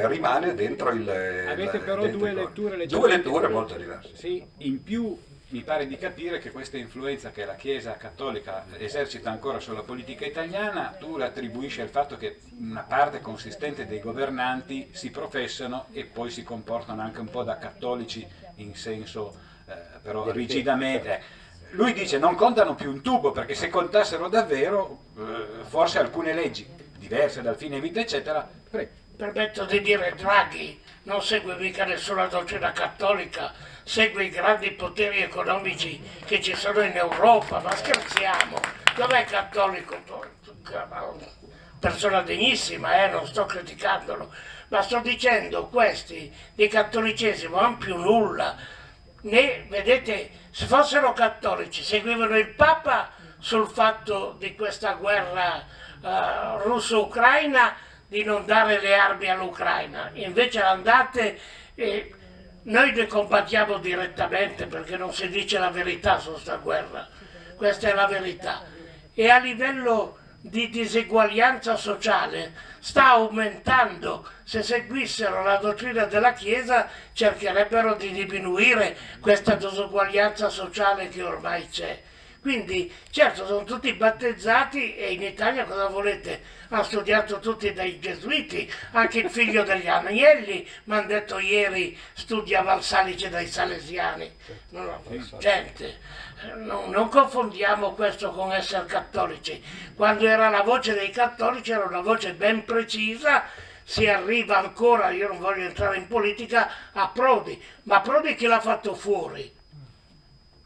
eh, 0.00 0.08
rimane 0.08 0.54
dentro 0.54 0.90
il... 0.90 1.08
Avete 1.08 1.78
però 1.78 2.06
due 2.06 2.32
letture, 2.32 2.86
due 2.86 3.08
letture 3.08 3.48
molto 3.48 3.76
diverse. 3.76 4.14
Sì, 4.14 4.44
in 4.58 4.82
più 4.82 5.16
mi 5.52 5.60
pare 5.62 5.86
di 5.86 5.98
capire 5.98 6.38
che 6.38 6.50
questa 6.50 6.78
influenza 6.78 7.30
che 7.30 7.44
la 7.44 7.56
Chiesa 7.56 7.96
cattolica 7.96 8.64
esercita 8.78 9.30
ancora 9.30 9.60
sulla 9.60 9.82
politica 9.82 10.24
italiana, 10.24 10.96
tu 10.98 11.18
la 11.18 11.26
attribuisci 11.26 11.82
al 11.82 11.90
fatto 11.90 12.16
che 12.16 12.38
una 12.58 12.82
parte 12.82 13.20
consistente 13.20 13.86
dei 13.86 14.00
governanti 14.00 14.88
si 14.92 15.10
professano 15.10 15.86
e 15.92 16.04
poi 16.04 16.30
si 16.30 16.42
comportano 16.42 17.02
anche 17.02 17.20
un 17.20 17.28
po' 17.28 17.42
da 17.42 17.58
cattolici 17.58 18.26
in 18.56 18.74
senso 18.74 19.36
eh, 19.66 19.74
però 20.00 20.30
rigidamente. 20.30 21.40
Lui 21.72 21.94
dice 21.94 22.18
non 22.18 22.34
contano 22.34 22.74
più 22.74 22.90
un 22.90 23.00
tubo 23.00 23.32
perché 23.32 23.54
se 23.54 23.70
contassero 23.70 24.28
davvero 24.28 25.04
eh, 25.16 25.64
forse 25.64 25.98
alcune 25.98 26.34
leggi 26.34 26.68
diverse 26.98 27.40
dal 27.40 27.56
fine 27.56 27.80
vita 27.80 28.00
eccetera, 28.00 28.46
prego. 28.70 28.90
Permetto 29.16 29.64
di 29.64 29.80
dire 29.80 30.14
Draghi 30.16 30.80
non 31.04 31.22
segue 31.22 31.56
mica 31.56 31.84
nessuna 31.84 32.26
dottrina 32.26 32.72
cattolica 32.72 33.52
segue 33.84 34.24
i 34.24 34.30
grandi 34.30 34.70
poteri 34.72 35.22
economici 35.22 36.00
che 36.24 36.40
ci 36.40 36.54
sono 36.54 36.82
in 36.82 36.96
Europa, 36.96 37.60
ma 37.60 37.74
scherziamo, 37.74 38.58
dov'è 38.94 39.24
cattolico? 39.24 39.96
Persona 41.78 42.22
degnissima, 42.22 43.04
eh? 43.04 43.08
non 43.08 43.26
sto 43.26 43.44
criticandolo, 43.44 44.32
ma 44.68 44.82
sto 44.82 45.00
dicendo 45.00 45.66
questi 45.66 46.32
di 46.54 46.68
cattolicesimo 46.68 47.60
non 47.60 47.78
più 47.78 47.96
nulla. 47.96 48.56
Né, 49.22 49.66
vedete, 49.68 50.30
se 50.52 50.66
fossero 50.66 51.14
cattolici 51.14 51.82
seguivano 51.82 52.36
il 52.36 52.48
Papa 52.48 53.10
sul 53.38 53.66
fatto 53.66 54.36
di 54.38 54.54
questa 54.54 54.92
guerra 54.92 55.64
uh, 56.00 56.68
russo-ucraina 56.68 57.74
di 58.06 58.22
non 58.22 58.44
dare 58.44 58.78
le 58.78 58.94
armi 58.94 59.30
all'Ucraina, 59.30 60.10
invece 60.12 60.60
andate 60.60 61.40
e 61.74 62.14
noi 62.64 62.92
ne 62.92 63.06
combattiamo 63.06 63.78
direttamente 63.78 64.66
perché 64.66 64.98
non 64.98 65.14
si 65.14 65.30
dice 65.30 65.58
la 65.58 65.70
verità 65.70 66.18
su 66.18 66.32
questa 66.32 66.56
guerra, 66.56 67.08
questa 67.56 67.88
è 67.88 67.94
la 67.94 68.06
verità. 68.06 68.62
E 69.14 69.30
a 69.30 69.38
livello 69.38 70.18
di 70.42 70.68
diseguaglianza 70.68 71.76
sociale 71.76 72.52
sta 72.80 73.10
aumentando. 73.12 74.28
Se 74.52 74.62
seguissero 74.62 75.42
la 75.42 75.56
dottrina 75.56 76.04
della 76.04 76.34
Chiesa 76.34 76.86
cercherebbero 77.14 77.94
di 77.94 78.12
diminuire 78.12 78.94
questa 79.18 79.54
diseguaglianza 79.54 80.50
sociale 80.50 81.08
che 81.08 81.22
ormai 81.22 81.66
c'è. 81.70 81.98
Quindi 82.38 82.92
certo 83.08 83.46
sono 83.46 83.64
tutti 83.64 83.94
battezzati 83.94 84.94
e 84.94 85.12
in 85.14 85.22
Italia 85.22 85.64
cosa 85.64 85.86
volete? 85.86 86.42
Hanno 86.68 86.82
studiato 86.82 87.38
tutti 87.38 87.72
dai 87.72 87.98
gesuiti, 87.98 88.70
anche 88.90 89.20
il 89.20 89.30
figlio 89.30 89.62
degli 89.62 89.88
Agnelli 89.88 90.68
mi 90.84 90.96
hanno 90.96 91.06
detto 91.06 91.38
ieri 91.38 91.98
studiava 92.12 92.72
al 92.72 92.82
Salice 92.82 93.30
dai 93.30 93.46
Salesiani. 93.46 94.36
No, 94.68 94.82
no, 94.82 95.02
gente, 95.38 95.98
no, 96.56 96.88
non 96.88 97.08
confondiamo 97.08 97.94
questo 97.94 98.30
con 98.32 98.52
essere 98.52 98.84
cattolici. 98.84 99.64
Quando 99.94 100.26
era 100.26 100.50
la 100.50 100.60
voce 100.60 100.92
dei 100.92 101.08
cattolici 101.08 101.70
era 101.70 101.84
una 101.84 102.02
voce 102.02 102.34
ben 102.34 102.66
precisa 102.66 103.70
si 103.84 104.06
arriva 104.06 104.58
ancora, 104.58 105.10
io 105.10 105.28
non 105.28 105.38
voglio 105.38 105.64
entrare 105.66 105.96
in 105.96 106.06
politica, 106.06 106.70
a 106.92 107.08
Prodi, 107.08 107.60
ma 107.84 108.00
Prodi 108.00 108.34
chi 108.34 108.46
l'ha 108.46 108.60
fatto 108.60 108.94
fuori? 108.94 109.52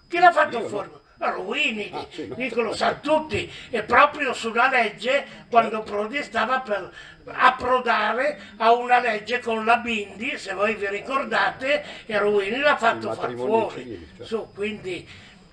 Chi 0.08 0.18
l'ha 0.18 0.32
fatto 0.32 0.58
Io 0.58 0.68
fuori? 0.68 0.90
Ruini, 1.18 1.90
Ah, 1.94 2.06
sì, 2.10 2.26
no. 2.28 2.34
dico 2.34 2.60
lo 2.60 2.74
sanno 2.74 3.00
tutti, 3.00 3.50
e 3.70 3.82
proprio 3.82 4.34
su 4.34 4.50
una 4.50 4.68
legge 4.68 5.26
quando 5.48 5.82
Prodi 5.82 6.22
stava 6.22 6.60
per 6.60 6.92
approdare 7.24 8.38
a 8.58 8.72
una 8.72 8.98
legge 9.00 9.40
con 9.40 9.64
la 9.64 9.78
Bindi, 9.78 10.36
se 10.38 10.52
voi 10.52 10.74
vi 10.74 10.86
ricordate, 10.88 11.82
e 12.04 12.18
Ruini 12.18 12.58
l'ha 12.58 12.76
fatto 12.76 13.12
far 13.14 13.32
fuori. 13.32 13.76
civili, 13.82 14.06
certo. 14.08 14.24
Su, 14.26 14.48
quindi 14.54 15.08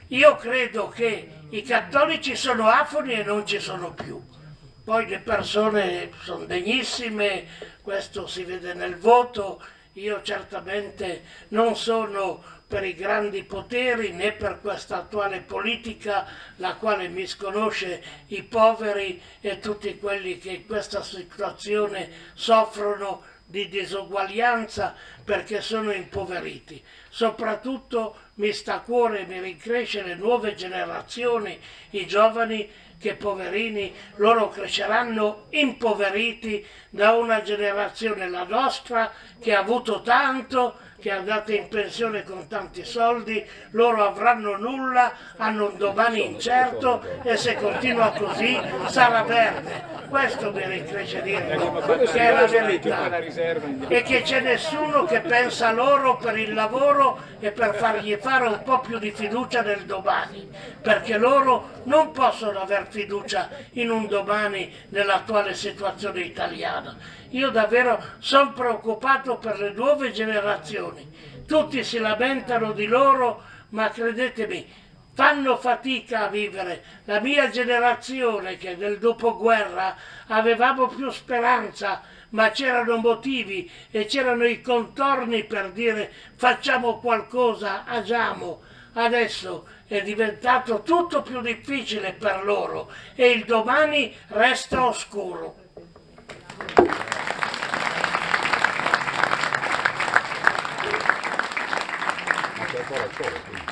io 0.07 0.35
credo 0.35 0.89
che 0.89 1.29
i 1.49 1.61
cattolici 1.63 2.35
sono 2.35 2.67
afoni 2.67 3.13
e 3.13 3.23
non 3.23 3.45
ci 3.47 3.59
sono 3.59 3.91
più. 3.93 4.21
Poi 4.83 5.07
le 5.07 5.19
persone 5.19 6.11
sono 6.23 6.43
degnissime, 6.43 7.45
questo 7.81 8.27
si 8.27 8.43
vede 8.43 8.73
nel 8.73 8.97
voto, 8.97 9.63
io 9.93 10.21
certamente 10.21 11.21
non 11.49 11.77
sono 11.77 12.43
per 12.67 12.83
i 12.83 12.93
grandi 12.93 13.43
poteri 13.43 14.11
né 14.11 14.33
per 14.33 14.59
questa 14.59 14.97
attuale 14.97 15.39
politica 15.39 16.27
la 16.57 16.75
quale 16.75 17.07
misconosce 17.07 18.03
i 18.27 18.43
poveri 18.43 19.21
e 19.39 19.59
tutti 19.59 19.97
quelli 19.97 20.37
che 20.37 20.49
in 20.49 20.65
questa 20.65 21.01
situazione 21.01 22.09
soffrono 22.33 23.21
di 23.45 23.69
disuguaglianza 23.69 24.95
perché 25.23 25.61
sono 25.61 25.91
impoveriti. 25.91 26.83
Soprattutto 27.07 28.17
mi 28.35 28.51
sta 28.51 28.75
a 28.75 28.81
cuore 28.81 29.21
e 29.21 29.25
mi 29.27 29.39
rincresce 29.39 30.01
le 30.01 30.15
nuove 30.15 30.55
generazioni, 30.55 31.57
i 31.91 32.07
giovani 32.07 32.67
che 33.03 33.15
poverini 33.15 33.93
loro 34.15 34.47
cresceranno 34.47 35.47
impoveriti 35.49 36.65
da 36.93 37.13
una 37.13 37.41
generazione, 37.41 38.29
la 38.29 38.43
nostra, 38.43 39.11
che 39.39 39.55
ha 39.55 39.59
avuto 39.59 40.01
tanto, 40.01 40.75
che 40.99 41.09
è 41.09 41.13
andata 41.13 41.51
in 41.51 41.67
pensione 41.67 42.23
con 42.23 42.47
tanti 42.47 42.85
soldi, 42.85 43.43
loro 43.71 44.05
avranno 44.05 44.55
nulla, 44.57 45.11
hanno 45.37 45.71
un 45.71 45.77
domani 45.77 46.23
incerto 46.23 47.03
e 47.23 47.35
se 47.35 47.55
continua 47.55 48.11
così 48.11 48.57
sarà 48.85 49.23
verde. 49.23 50.01
Questo 50.07 50.51
mi 50.51 50.63
rincresce 50.63 51.21
dire, 51.23 51.57
che 52.11 52.19
è 52.19 52.31
la 52.31 52.45
verità. 52.45 53.17
E 53.87 54.03
che 54.03 54.21
c'è 54.21 54.41
nessuno 54.41 55.05
che 55.05 55.21
pensa 55.21 55.69
a 55.69 55.71
loro 55.71 56.17
per 56.17 56.37
il 56.37 56.53
lavoro 56.53 57.19
e 57.39 57.51
per 57.51 57.73
fargli 57.75 58.15
fare 58.21 58.47
un 58.47 58.61
po' 58.63 58.79
più 58.79 58.99
di 58.99 59.11
fiducia 59.11 59.61
nel 59.61 59.85
domani, 59.85 60.47
perché 60.81 61.17
loro 61.17 61.81
non 61.85 62.11
possono 62.11 62.61
aver 62.61 62.85
fiducia 62.87 63.49
in 63.71 63.89
un 63.89 64.07
domani 64.07 64.71
nell'attuale 64.89 65.55
situazione 65.55 66.21
italiana. 66.21 66.82
Io 67.29 67.49
davvero 67.49 68.01
sono 68.19 68.53
preoccupato 68.53 69.37
per 69.37 69.59
le 69.59 69.71
nuove 69.71 70.11
generazioni. 70.11 71.09
Tutti 71.45 71.83
si 71.83 71.99
lamentano 71.99 72.71
di 72.71 72.85
loro, 72.85 73.41
ma 73.69 73.89
credetemi, 73.89 74.81
fanno 75.13 75.57
fatica 75.57 76.25
a 76.25 76.27
vivere. 76.27 76.83
La 77.05 77.19
mia 77.19 77.49
generazione, 77.49 78.57
che 78.57 78.75
nel 78.75 78.97
dopoguerra 78.97 79.95
avevamo 80.27 80.87
più 80.87 81.09
speranza, 81.09 82.01
ma 82.29 82.49
c'erano 82.49 82.97
motivi 82.97 83.69
e 83.91 84.05
c'erano 84.05 84.45
i 84.45 84.61
contorni 84.61 85.43
per 85.43 85.71
dire 85.71 86.11
facciamo 86.35 86.99
qualcosa, 86.99 87.85
agiamo. 87.85 88.61
Adesso 88.93 89.67
è 89.87 90.01
diventato 90.01 90.81
tutto 90.81 91.21
più 91.21 91.41
difficile 91.41 92.13
per 92.13 92.43
loro 92.43 92.91
e 93.15 93.29
il 93.29 93.45
domani 93.45 94.15
resta 94.27 94.85
oscuro. 94.85 95.55
Ma 95.55 95.61
c'è 95.63 95.71
ancora 95.71 95.71
il 95.83 96.11
sole, 96.13 96.31
quindi. 96.31 96.42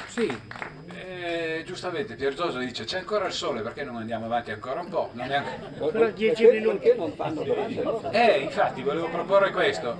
Sì, 0.08 0.38
eh, 0.94 1.64
giustamente 1.66 2.16
Pier 2.16 2.34
Giorgio 2.34 2.60
dice 2.60 2.84
c'è 2.84 2.99
ancora 2.99 3.26
il 3.28 3.32
sole, 3.34 3.62
perché 3.62 3.84
non 3.84 3.95
andiamo 3.95 4.26
avanti 4.26 4.52
ancora 4.52 4.82
un 4.82 4.90
po'? 4.90 5.10
Non 5.14 5.32
è 5.32 5.36
anche- 5.36 5.60
Ancora 5.80 6.08
dieci 6.10 6.44
Perché- 6.44 6.60
minuti. 6.60 6.78
Perché 6.80 6.95
non 6.98 7.14
fanno 7.14 7.44
domande? 7.44 8.10
Eh, 8.12 8.40
infatti, 8.40 8.82
volevo 8.84 9.08
proporre 9.10 9.52
questo. 9.52 9.95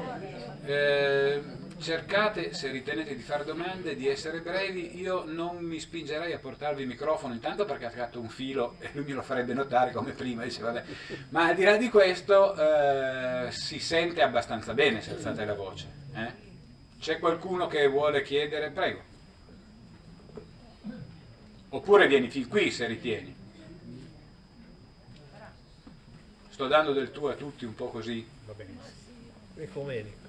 Eh, 0.66 1.42
cercate, 1.82 2.54
se 2.54 2.70
ritenete 2.70 3.16
di 3.16 3.22
fare 3.22 3.44
domande, 3.44 3.96
di 3.96 4.08
essere 4.08 4.42
brevi. 4.42 5.00
Io 5.00 5.24
non 5.26 5.58
mi 5.58 5.80
spingerei 5.80 6.32
a 6.34 6.40
portarvi 6.40 6.82
il 6.84 6.88
microfono, 6.88 7.34
intanto 7.34 7.66
perché 7.66 7.86
ha 7.86 7.90
tratto 7.90 8.20
un 8.20 8.30
filo 8.30 8.76
e 8.80 8.90
lui 8.94 9.04
me 9.06 9.14
lo 9.14 9.22
farebbe 9.22 9.54
notare 9.54 9.92
come 9.92 10.12
prima. 10.12 10.44
Dice, 10.44 10.62
vabbè. 10.62 10.84
Ma 11.30 11.48
al 11.48 11.56
di 11.56 11.64
là 11.64 11.78
di 11.78 11.90
questo, 11.90 12.56
eh, 12.56 13.52
si 13.52 13.80
sente 13.80 14.22
abbastanza 14.22 14.74
bene 14.74 15.02
se 15.02 15.12
alzate 15.12 15.44
la 15.46 15.54
voce. 15.56 15.88
eh? 16.16 16.50
C'è 17.00 17.18
qualcuno 17.20 17.68
che 17.68 17.88
vuole 17.88 18.22
chiedere? 18.22 18.70
Prego. 18.70 19.02
Oppure 21.70 22.08
vieni 22.08 22.30
fin 22.30 22.48
qui 22.48 22.70
se 22.70 22.86
ritieni. 22.86 23.36
Sto 26.50 26.68
dando 26.68 26.94
del 26.94 27.12
tuo 27.12 27.30
a 27.30 27.34
tutti 27.34 27.66
un 27.66 27.74
po' 27.74 27.88
così. 27.90 28.28
Va 28.46 28.54
benissimo. 28.54 29.00
Ecumenico. 29.56 30.21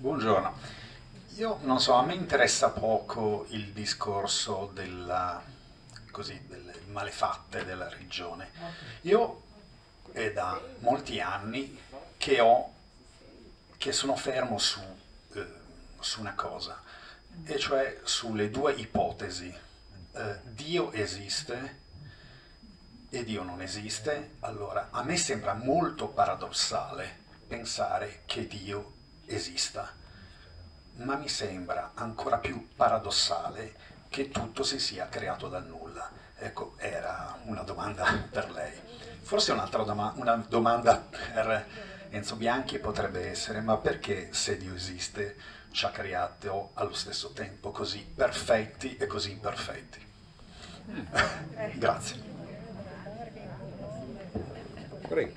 Buongiorno. 0.00 0.56
Io 1.36 1.58
non 1.64 1.78
so, 1.78 1.92
a 1.92 2.02
me 2.02 2.14
interessa 2.14 2.70
poco 2.70 3.44
il 3.50 3.66
discorso 3.72 4.70
della, 4.72 5.42
così, 6.10 6.40
delle 6.46 6.72
malefatte 6.86 7.66
della 7.66 7.86
religione. 7.86 8.50
Io 9.02 9.42
è 10.12 10.32
da 10.32 10.58
molti 10.78 11.20
anni 11.20 11.78
che, 12.16 12.40
ho, 12.40 12.72
che 13.76 13.92
sono 13.92 14.16
fermo 14.16 14.56
su, 14.56 14.80
eh, 15.34 15.46
su 15.98 16.20
una 16.20 16.34
cosa, 16.34 16.80
e 17.44 17.58
cioè 17.58 18.00
sulle 18.02 18.48
due 18.48 18.72
ipotesi. 18.72 19.54
Eh, 20.12 20.38
Dio 20.44 20.92
esiste 20.92 21.78
e 23.10 23.22
Dio 23.22 23.42
non 23.42 23.60
esiste, 23.60 24.36
allora 24.40 24.88
a 24.92 25.02
me 25.02 25.18
sembra 25.18 25.52
molto 25.52 26.08
paradossale 26.08 27.18
pensare 27.46 28.22
che 28.24 28.46
Dio 28.46 28.98
esista, 29.34 29.92
ma 30.96 31.16
mi 31.16 31.28
sembra 31.28 31.92
ancora 31.94 32.38
più 32.38 32.68
paradossale 32.74 33.74
che 34.08 34.30
tutto 34.30 34.62
si 34.62 34.78
sia 34.78 35.08
creato 35.08 35.48
dal 35.48 35.66
nulla. 35.66 36.10
Ecco, 36.36 36.74
era 36.78 37.38
una 37.44 37.62
domanda 37.62 38.04
per 38.30 38.50
lei. 38.50 38.72
Forse 39.22 39.52
un'altra 39.52 39.82
doma- 39.84 40.12
una 40.16 40.36
domanda 40.48 40.96
per 40.96 41.66
Enzo 42.10 42.34
Bianchi 42.36 42.78
potrebbe 42.78 43.28
essere, 43.30 43.60
ma 43.60 43.76
perché 43.76 44.32
se 44.32 44.56
Dio 44.56 44.74
esiste 44.74 45.36
ci 45.70 45.84
ha 45.84 45.90
creato 45.90 46.70
allo 46.74 46.94
stesso 46.94 47.30
tempo 47.30 47.70
così 47.70 48.04
perfetti 48.14 48.96
e 48.96 49.06
così 49.06 49.30
imperfetti? 49.30 50.08
Grazie. 51.78 52.28
Prego. 55.08 55.32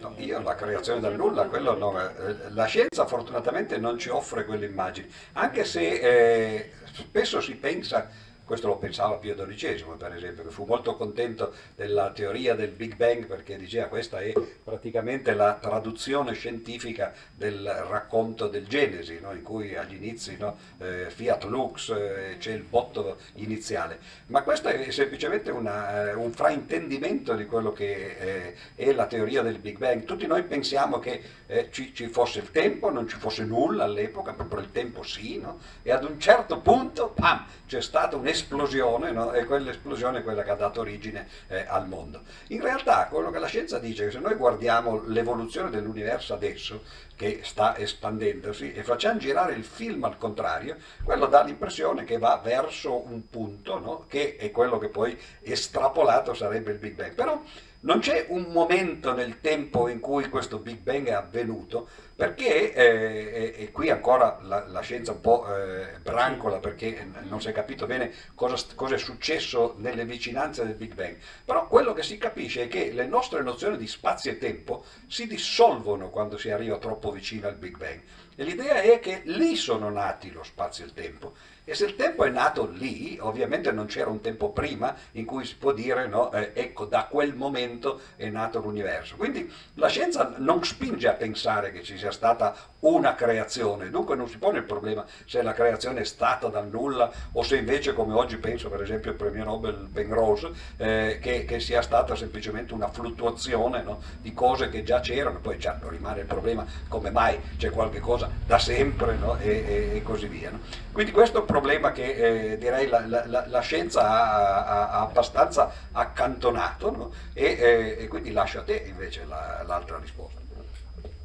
No, 0.00 0.14
io 0.18 0.40
la 0.40 0.54
creazione 0.54 1.00
dal 1.00 1.16
nulla, 1.16 1.44
quello 1.46 1.76
no, 1.76 1.98
eh, 2.00 2.50
la 2.50 2.66
scienza 2.66 3.06
fortunatamente 3.06 3.78
non 3.78 3.98
ci 3.98 4.08
offre 4.10 4.44
quelle 4.44 4.66
immagini, 4.66 5.10
anche 5.32 5.64
se 5.64 5.80
eh, 5.80 6.72
spesso 6.92 7.40
si 7.40 7.56
pensa, 7.56 8.08
questo 8.48 8.66
lo 8.66 8.78
pensava 8.78 9.16
Pio 9.16 9.34
XII 9.36 9.84
per 9.98 10.14
esempio, 10.14 10.42
che 10.42 10.48
fu 10.48 10.64
molto 10.64 10.96
contento 10.96 11.52
della 11.76 12.10
teoria 12.12 12.54
del 12.54 12.70
Big 12.70 12.96
Bang 12.96 13.26
perché 13.26 13.58
diceva 13.58 13.88
questa 13.88 14.20
è 14.20 14.32
praticamente 14.64 15.34
la 15.34 15.58
traduzione 15.60 16.32
scientifica 16.32 17.12
del 17.34 17.62
racconto 17.88 18.48
del 18.48 18.66
Genesi, 18.66 19.20
no? 19.20 19.32
in 19.32 19.42
cui 19.42 19.76
agli 19.76 19.96
inizi 19.96 20.38
no, 20.38 20.56
eh, 20.78 21.10
Fiat 21.10 21.44
Lux 21.44 21.90
eh, 21.90 22.36
c'è 22.38 22.52
il 22.52 22.62
botto 22.62 23.18
iniziale, 23.34 23.98
ma 24.28 24.42
questo 24.42 24.68
è 24.68 24.90
semplicemente 24.92 25.50
una, 25.50 26.08
eh, 26.08 26.14
un 26.14 26.32
fraintendimento 26.32 27.34
di 27.34 27.44
quello 27.44 27.72
che 27.72 28.16
eh, 28.18 28.54
è 28.74 28.92
la 28.92 29.06
teoria 29.06 29.42
del 29.42 29.58
Big 29.58 29.76
Bang. 29.76 30.04
Tutti 30.04 30.26
noi 30.26 30.42
pensiamo 30.44 30.98
che 30.98 31.22
eh, 31.46 31.68
ci, 31.70 31.94
ci 31.94 32.06
fosse 32.06 32.38
il 32.38 32.50
tempo, 32.50 32.90
non 32.90 33.06
ci 33.06 33.18
fosse 33.18 33.44
nulla 33.44 33.84
all'epoca, 33.84 34.32
proprio 34.32 34.60
il 34.60 34.72
tempo 34.72 35.02
sì, 35.02 35.38
no? 35.38 35.58
e 35.82 35.92
ad 35.92 36.04
un 36.04 36.18
certo 36.18 36.60
punto, 36.60 37.10
pam, 37.14 37.44
c'è 37.66 37.82
stata 37.82 38.16
un'esplosione, 38.38 39.10
no? 39.10 39.32
e 39.32 39.44
quell'esplosione 39.44 40.18
è 40.18 40.22
quella 40.22 40.42
che 40.42 40.50
ha 40.50 40.54
dato 40.54 40.80
origine 40.80 41.26
eh, 41.48 41.64
al 41.66 41.88
mondo. 41.88 42.22
In 42.48 42.60
realtà 42.60 43.06
quello 43.10 43.30
che 43.30 43.38
la 43.38 43.46
scienza 43.46 43.78
dice 43.78 44.02
è 44.02 44.06
che 44.06 44.12
se 44.12 44.18
noi 44.18 44.34
guardiamo 44.34 45.02
l'evoluzione 45.06 45.70
dell'universo 45.70 46.34
adesso, 46.34 46.82
che 47.16 47.40
sta 47.42 47.76
espandendosi, 47.76 48.72
e 48.72 48.82
facciamo 48.84 49.18
girare 49.18 49.54
il 49.54 49.64
film 49.64 50.04
al 50.04 50.18
contrario, 50.18 50.76
quello 51.02 51.26
dà 51.26 51.42
l'impressione 51.42 52.04
che 52.04 52.18
va 52.18 52.40
verso 52.42 53.04
un 53.06 53.28
punto, 53.28 53.78
no? 53.78 54.04
che 54.08 54.36
è 54.36 54.50
quello 54.50 54.78
che 54.78 54.88
poi 54.88 55.18
estrapolato 55.40 56.34
sarebbe 56.34 56.70
il 56.72 56.78
Big 56.78 56.94
Bang. 56.94 57.14
Però 57.14 57.42
non 57.80 58.00
c'è 58.00 58.26
un 58.28 58.46
momento 58.50 59.14
nel 59.14 59.40
tempo 59.40 59.88
in 59.88 60.00
cui 60.00 60.28
questo 60.28 60.58
Big 60.58 60.78
Bang 60.78 61.06
è 61.06 61.12
avvenuto, 61.12 61.88
perché, 62.16 62.74
eh, 62.74 63.54
e, 63.56 63.70
qui 63.70 63.90
ancora 63.90 64.40
la, 64.42 64.66
la 64.66 64.80
scienza 64.80 65.12
un 65.12 65.20
po' 65.20 65.46
eh, 65.54 65.98
brancola 66.02 66.58
perché 66.58 67.06
non 67.28 67.40
si 67.40 67.48
è 67.48 67.52
capito 67.52 67.86
bene 67.86 68.12
cosa, 68.34 68.56
cosa, 68.74 68.96
è 68.96 68.98
successo 68.98 69.76
nelle 69.78 70.04
vicinanze 70.04 70.64
del 70.64 70.74
Big 70.74 70.94
Bang, 70.94 71.16
però 71.44 71.68
quello 71.68 71.92
che 71.92 72.02
si 72.02 72.18
capisce 72.18 72.64
è 72.64 72.68
che 72.68 72.90
le 72.90 73.06
nostre 73.06 73.42
nozioni 73.42 73.76
di 73.76 73.86
spazio 73.86 74.32
e 74.32 74.38
tempo 74.38 74.84
si 75.06 75.28
dissolvono 75.28 76.10
quando 76.10 76.36
si 76.36 76.50
arriva 76.50 76.78
troppo 76.78 77.12
vicino 77.12 77.46
al 77.46 77.54
Big 77.54 77.76
Bang. 77.76 78.00
E 78.34 78.44
l'idea 78.44 78.80
è 78.80 78.98
che 79.00 79.22
lì 79.24 79.56
sono 79.56 79.90
nati 79.90 80.30
lo 80.30 80.42
spazio 80.42 80.84
e 80.84 80.86
il 80.88 80.94
tempo. 80.94 81.34
E 81.68 81.74
se 81.74 81.84
il 81.84 81.96
tempo 81.96 82.24
è 82.24 82.30
nato 82.30 82.66
lì, 82.66 83.18
ovviamente 83.20 83.70
non 83.72 83.84
c'era 83.84 84.08
un 84.08 84.22
tempo 84.22 84.52
prima 84.52 84.96
in 85.12 85.26
cui 85.26 85.44
si 85.44 85.54
può 85.56 85.72
dire, 85.72 86.06
no, 86.06 86.32
eh, 86.32 86.52
ecco, 86.54 86.86
da 86.86 87.04
quel 87.04 87.34
momento 87.34 88.00
è 88.16 88.30
nato 88.30 88.58
l'universo. 88.58 89.16
Quindi 89.16 89.52
la 89.74 89.88
scienza 89.88 90.32
non 90.38 90.64
spinge 90.64 91.08
a 91.08 91.12
pensare 91.12 91.70
che 91.70 91.82
ci 91.82 91.98
sia 91.98 92.10
stata 92.10 92.56
una 92.80 93.14
creazione, 93.14 93.90
dunque 93.90 94.14
non 94.14 94.28
si 94.28 94.38
pone 94.38 94.58
il 94.58 94.64
problema 94.64 95.04
se 95.26 95.42
la 95.42 95.52
creazione 95.52 96.00
è 96.00 96.04
stata 96.04 96.46
dal 96.46 96.68
nulla 96.68 97.10
o 97.32 97.42
se 97.42 97.56
invece, 97.56 97.92
come 97.92 98.14
oggi 98.14 98.38
penso 98.38 98.70
per 98.70 98.80
esempio 98.80 99.10
il 99.10 99.16
premio 99.16 99.44
Nobel 99.44 99.88
Penrose, 99.92 100.50
eh, 100.76 101.18
che, 101.20 101.44
che, 101.44 101.58
sia 101.60 101.82
stata 101.82 102.14
semplicemente 102.14 102.72
una 102.72 102.88
fluttuazione 102.88 103.82
no, 103.82 104.00
di 104.22 104.32
cose 104.32 104.68
che 104.68 104.84
già 104.84 105.00
c'erano, 105.00 105.40
poi 105.40 105.58
già 105.58 105.78
rimane 105.88 106.20
il 106.20 106.26
problema 106.26 106.64
come 106.86 107.10
mai 107.10 107.38
c'è 107.58 107.70
qualche 107.70 107.98
cosa 107.98 108.30
da 108.46 108.58
sempre 108.58 109.16
no, 109.16 109.36
e, 109.38 109.50
e, 109.50 109.96
e, 109.96 110.02
così 110.02 110.28
via. 110.28 110.50
Quindi 110.92 111.12
questo 111.12 111.40
un 111.40 111.46
problema 111.58 111.90
che 111.90 112.52
eh, 112.52 112.58
direi 112.58 112.86
la, 112.88 113.04
la, 113.04 113.46
la 113.48 113.60
scienza 113.60 114.02
ha, 114.02 114.64
ha, 114.64 114.90
ha, 114.90 115.00
abbastanza 115.00 115.72
accantonato 115.90 117.12
e, 117.32 117.96
e, 117.98 118.06
quindi 118.06 118.30
lascio 118.30 118.60
a 118.60 118.62
te 118.62 118.76
invece 118.86 119.24
la, 119.24 119.64
l'altra 119.66 119.98
risposta. 119.98 120.40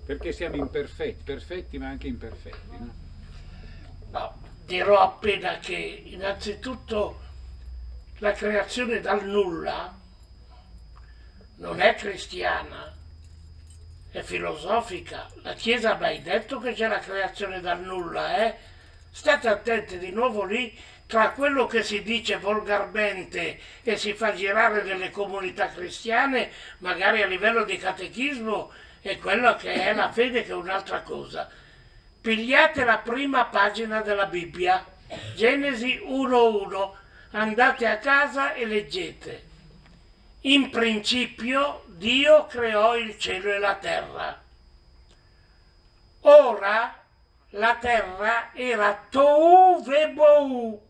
Perché 0.05 0.31
siamo 0.31 0.55
imperfetti, 0.55 1.21
perfetti 1.23 1.77
ma 1.77 1.89
anche 1.89 2.07
imperfetti. 2.07 2.77
No? 2.77 2.93
No, 4.09 4.33
dirò 4.65 4.99
appena 4.99 5.59
che 5.59 5.75
innanzitutto 5.75 7.19
la 8.17 8.31
creazione 8.31 8.99
dal 8.99 9.23
nulla 9.25 9.95
non 11.57 11.79
è 11.79 11.93
cristiana, 11.95 12.91
è 14.09 14.21
filosofica. 14.21 15.29
La 15.43 15.53
Chiesa 15.53 15.93
ha 15.93 15.99
mai 15.99 16.21
detto 16.23 16.59
che 16.59 16.73
c'è 16.73 16.87
la 16.87 16.99
creazione 16.99 17.61
dal 17.61 17.81
nulla, 17.81 18.45
eh? 18.45 18.71
State 19.15 19.47
attenti 19.47 19.99
di 19.99 20.09
nuovo 20.09 20.43
lì 20.43 20.75
tra 21.05 21.29
quello 21.29 21.67
che 21.67 21.83
si 21.83 22.01
dice 22.01 22.37
volgarmente 22.37 23.59
e 23.83 23.95
si 23.95 24.13
fa 24.13 24.33
girare 24.33 24.81
nelle 24.81 25.11
comunità 25.11 25.69
cristiane, 25.69 26.51
magari 26.79 27.21
a 27.21 27.27
livello 27.27 27.63
di 27.63 27.77
catechismo, 27.77 28.71
e 29.01 29.19
quello 29.19 29.55
che 29.55 29.71
è 29.71 29.93
la 29.93 30.11
fede 30.11 30.43
che 30.43 30.49
è 30.49 30.55
un'altra 30.55 31.01
cosa. 31.01 31.47
Pigliate 32.21 32.83
la 32.83 32.97
prima 32.97 33.45
pagina 33.45 34.01
della 34.01 34.25
Bibbia, 34.25 34.83
Genesi 35.35 36.01
1.1, 36.03 36.91
andate 37.31 37.85
a 37.85 37.99
casa 37.99 38.53
e 38.53 38.65
leggete. 38.65 39.43
In 40.41 40.71
principio 40.71 41.83
Dio 41.85 42.47
creò 42.47 42.97
il 42.97 43.19
cielo 43.19 43.53
e 43.53 43.59
la 43.59 43.75
terra. 43.75 44.41
Ora 46.21 47.02
la 47.53 47.75
terra 47.79 48.51
era 48.53 49.05
Tohu 49.09 49.83
Vebou. 49.83 50.81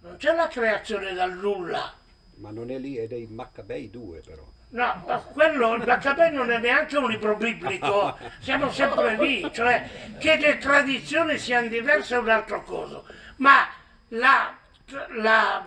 Non 0.00 0.16
c'è 0.16 0.34
la 0.34 0.48
creazione 0.48 1.12
dal 1.12 1.36
nulla. 1.36 1.92
Ma 2.36 2.50
non 2.50 2.70
è 2.70 2.78
lì, 2.78 2.96
è 2.96 3.06
dei 3.06 3.26
Maccabei 3.26 3.90
2 3.90 4.20
però. 4.20 4.44
No, 4.70 5.02
ma 5.06 5.18
quello, 5.18 5.74
il 5.74 5.84
Maccabei 5.86 6.30
non 6.32 6.50
è 6.50 6.58
neanche 6.58 6.98
un 6.98 7.08
libro 7.08 7.36
biblico, 7.36 8.18
siamo 8.38 8.70
sempre 8.70 9.16
lì, 9.16 9.50
cioè 9.50 9.88
che 10.18 10.36
le 10.36 10.58
tradizioni 10.58 11.38
siano 11.38 11.68
diverse 11.68 12.14
è 12.14 12.18
un 12.18 12.28
altro 12.28 12.62
coso, 12.64 13.06
ma 13.36 13.66
la, 14.08 14.54
la 15.16 15.64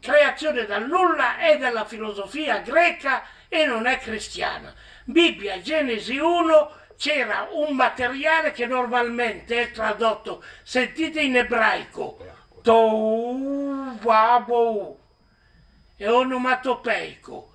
creazione 0.00 0.66
dal 0.66 0.88
nulla 0.88 1.38
è 1.38 1.58
della 1.58 1.84
filosofia 1.84 2.58
greca 2.58 3.22
e 3.48 3.66
non 3.66 3.86
è 3.86 3.98
cristiana. 3.98 4.74
Bibbia, 5.04 5.60
Genesi 5.60 6.18
1, 6.18 6.79
c'era 7.00 7.48
un 7.52 7.76
materiale 7.76 8.52
che 8.52 8.66
normalmente 8.66 9.62
è 9.62 9.70
tradotto, 9.70 10.44
sentite 10.62 11.22
in 11.22 11.34
ebraico, 11.34 12.18
tou, 12.60 13.96
è 15.96 16.06
onomatopeico 16.06 17.54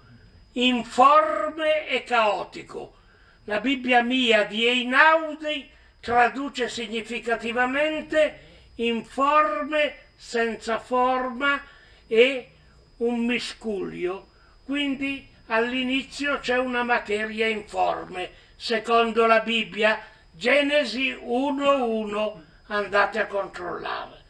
informe 0.53 1.87
e 1.87 2.03
caotico. 2.03 2.95
La 3.43 3.59
Bibbia 3.59 4.01
mia 4.01 4.45
di 4.45 4.65
Einaudi 4.65 5.69
traduce 5.99 6.67
significativamente 6.67 8.39
informe, 8.75 9.95
senza 10.15 10.79
forma 10.79 11.61
e 12.07 12.49
un 12.97 13.25
miscuglio. 13.25 14.27
Quindi 14.63 15.27
all'inizio 15.47 16.39
c'è 16.39 16.57
una 16.57 16.81
materia 16.81 17.45
informe, 17.45 18.31
secondo 18.55 19.25
la 19.25 19.39
Bibbia, 19.39 19.99
Genesi 20.31 21.11
1.1, 21.11 22.41
andate 22.67 23.19
a 23.19 23.27
controllare. 23.27 24.23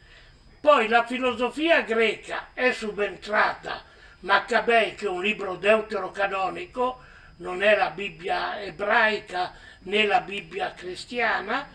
Poi 0.60 0.88
la 0.88 1.04
filosofia 1.04 1.82
greca 1.82 2.48
è 2.52 2.72
subentrata 2.72 3.82
Maccabei, 4.20 4.94
che 4.94 5.06
è 5.06 5.08
un 5.08 5.22
libro 5.22 5.56
deuterocanonico, 5.56 7.00
non 7.36 7.62
è 7.62 7.76
la 7.76 7.90
Bibbia 7.90 8.60
ebraica 8.60 9.52
né 9.80 10.06
la 10.06 10.20
Bibbia 10.20 10.72
cristiana, 10.72 11.68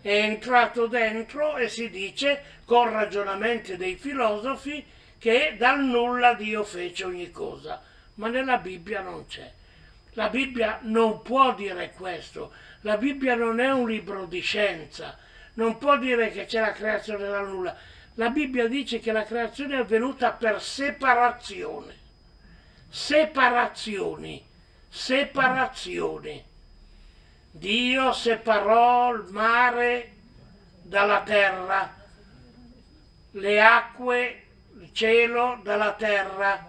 è 0.00 0.12
entrato 0.12 0.86
dentro 0.86 1.56
e 1.56 1.68
si 1.68 1.90
dice, 1.90 2.60
con 2.64 2.90
ragionamenti 2.90 3.76
dei 3.76 3.96
filosofi, 3.96 4.84
che 5.18 5.56
dal 5.58 5.80
nulla 5.84 6.34
Dio 6.34 6.62
fece 6.62 7.04
ogni 7.04 7.30
cosa, 7.30 7.82
ma 8.14 8.28
nella 8.28 8.58
Bibbia 8.58 9.00
non 9.00 9.26
c'è. 9.26 9.52
La 10.18 10.30
Bibbia 10.30 10.80
non 10.82 11.22
può 11.22 11.54
dire 11.54 11.92
questo, 11.92 12.50
la 12.80 12.96
Bibbia 12.96 13.36
non 13.36 13.60
è 13.60 13.70
un 13.70 13.88
libro 13.88 14.26
di 14.26 14.40
scienza, 14.40 15.16
non 15.54 15.78
può 15.78 15.96
dire 15.96 16.32
che 16.32 16.44
c'è 16.44 16.58
la 16.58 16.72
creazione 16.72 17.28
dal 17.28 17.48
nulla. 17.48 17.76
La 18.14 18.28
Bibbia 18.30 18.66
dice 18.66 18.98
che 18.98 19.12
la 19.12 19.22
creazione 19.22 19.76
è 19.76 19.78
avvenuta 19.78 20.32
per 20.32 20.60
separazione. 20.60 21.96
Separazioni, 22.88 24.44
separazioni. 24.88 26.44
Dio 27.52 28.12
separò 28.12 29.14
il 29.14 29.26
mare 29.30 30.14
dalla 30.82 31.22
terra, 31.22 31.94
le 33.30 33.62
acque, 33.62 34.46
il 34.80 34.92
cielo 34.92 35.60
dalla 35.62 35.92
terra 35.92 36.67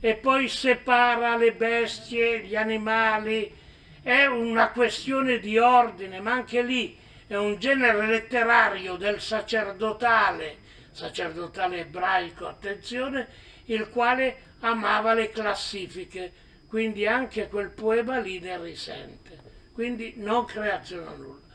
e 0.00 0.14
poi 0.14 0.48
separa 0.48 1.36
le 1.36 1.52
bestie, 1.52 2.40
gli 2.40 2.56
animali. 2.56 3.54
È 4.02 4.24
una 4.26 4.70
questione 4.70 5.38
di 5.38 5.58
ordine, 5.58 6.20
ma 6.20 6.32
anche 6.32 6.62
lì 6.62 6.96
è 7.26 7.36
un 7.36 7.58
genere 7.58 8.06
letterario 8.06 8.96
del 8.96 9.20
sacerdotale 9.20 10.66
sacerdotale 10.98 11.80
ebraico, 11.80 12.48
attenzione, 12.48 13.28
il 13.66 13.88
quale 13.88 14.46
amava 14.60 15.14
le 15.14 15.30
classifiche, 15.30 16.32
quindi 16.66 17.06
anche 17.06 17.48
quel 17.48 17.70
poema 17.70 18.18
lì 18.18 18.40
ne 18.40 18.60
risente. 18.60 19.46
Quindi 19.72 20.14
non 20.16 20.44
creazione 20.44 21.06
a 21.06 21.14
nulla. 21.14 21.46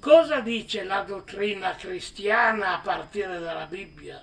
Cosa 0.00 0.40
dice 0.40 0.82
la 0.82 1.02
dottrina 1.02 1.76
cristiana 1.76 2.74
a 2.74 2.80
partire 2.80 3.38
dalla 3.38 3.66
Bibbia? 3.66 4.20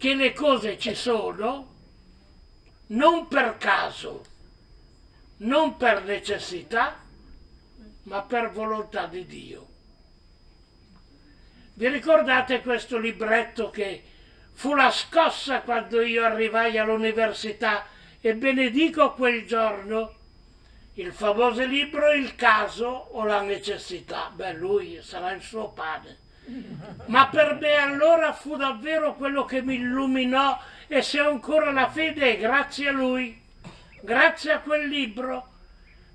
Che 0.00 0.14
le 0.14 0.32
cose 0.32 0.78
ci 0.78 0.94
sono 0.94 1.74
non 2.86 3.28
per 3.28 3.58
caso, 3.58 4.24
non 5.40 5.76
per 5.76 6.04
necessità, 6.04 7.04
ma 8.04 8.22
per 8.22 8.50
volontà 8.50 9.04
di 9.04 9.26
Dio. 9.26 9.66
Vi 11.74 11.86
ricordate 11.88 12.62
questo 12.62 12.96
libretto 12.96 13.68
che 13.68 14.02
fu 14.54 14.74
la 14.74 14.90
scossa 14.90 15.60
quando 15.60 16.00
io 16.00 16.24
arrivai 16.24 16.78
all'università 16.78 17.84
e 18.22 18.34
benedico 18.34 19.12
quel 19.12 19.44
giorno? 19.44 20.14
Il 20.94 21.12
famoso 21.12 21.62
libro 21.66 22.10
Il 22.12 22.36
caso 22.36 22.86
o 22.86 23.26
la 23.26 23.42
necessità. 23.42 24.30
Beh, 24.34 24.54
lui 24.54 25.00
sarà 25.02 25.32
il 25.32 25.42
suo 25.42 25.68
pane. 25.68 26.28
Ma 27.06 27.28
per 27.28 27.58
me 27.60 27.74
allora 27.74 28.32
fu 28.32 28.56
davvero 28.56 29.14
quello 29.14 29.44
che 29.44 29.62
mi 29.62 29.74
illuminò 29.74 30.58
e 30.86 31.02
se 31.02 31.20
ho 31.20 31.30
ancora 31.30 31.70
la 31.70 31.88
fede 31.88 32.34
è 32.34 32.38
grazie 32.38 32.88
a 32.88 32.92
lui, 32.92 33.40
grazie 34.00 34.52
a 34.52 34.60
quel 34.60 34.88
libro 34.88 35.48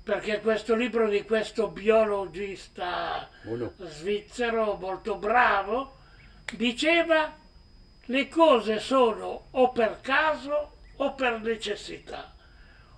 perché 0.06 0.40
questo 0.40 0.76
libro 0.76 1.08
di 1.08 1.24
questo 1.24 1.66
biologista 1.66 3.28
svizzero 3.78 4.76
molto 4.80 5.16
bravo 5.16 5.96
diceva 6.52 7.34
le 8.04 8.28
cose 8.28 8.78
sono 8.78 9.46
o 9.50 9.72
per 9.72 9.98
caso 10.00 10.76
o 10.98 11.12
per 11.14 11.40
necessità. 11.40 12.32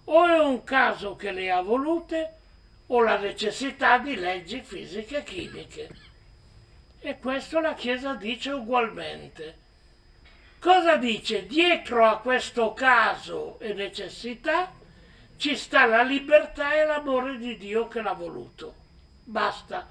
O 0.05 0.27
è 0.27 0.39
un 0.39 0.63
caso 0.65 1.17
che 1.17 1.33
le 1.33 1.51
ha 1.51 1.63
volute 1.63 2.35
o 2.89 3.01
la 3.01 3.17
necessità 3.17 3.97
di 3.97 4.15
leggi 4.15 4.61
fisiche 4.61 5.19
e 5.19 5.23
chimiche. 5.23 5.89
E 7.01 7.19
questo 7.19 7.61
la 7.61 7.75
Chiesa 7.75 8.15
dice 8.15 8.51
ugualmente. 8.51 9.57
Cosa 10.59 10.97
dice? 10.97 11.47
Dietro 11.47 12.05
a 12.05 12.19
questo 12.19 12.73
caso 12.73 13.59
e 13.61 13.73
necessità 13.73 14.73
ci 15.37 15.57
sta 15.57 15.87
la 15.87 16.03
libertà 16.03 16.75
e 16.75 16.85
l'amore 16.85 17.39
di 17.39 17.57
Dio 17.57 17.87
che 17.87 18.03
l'ha 18.03 18.13
voluto. 18.13 18.75
Basta. 19.23 19.89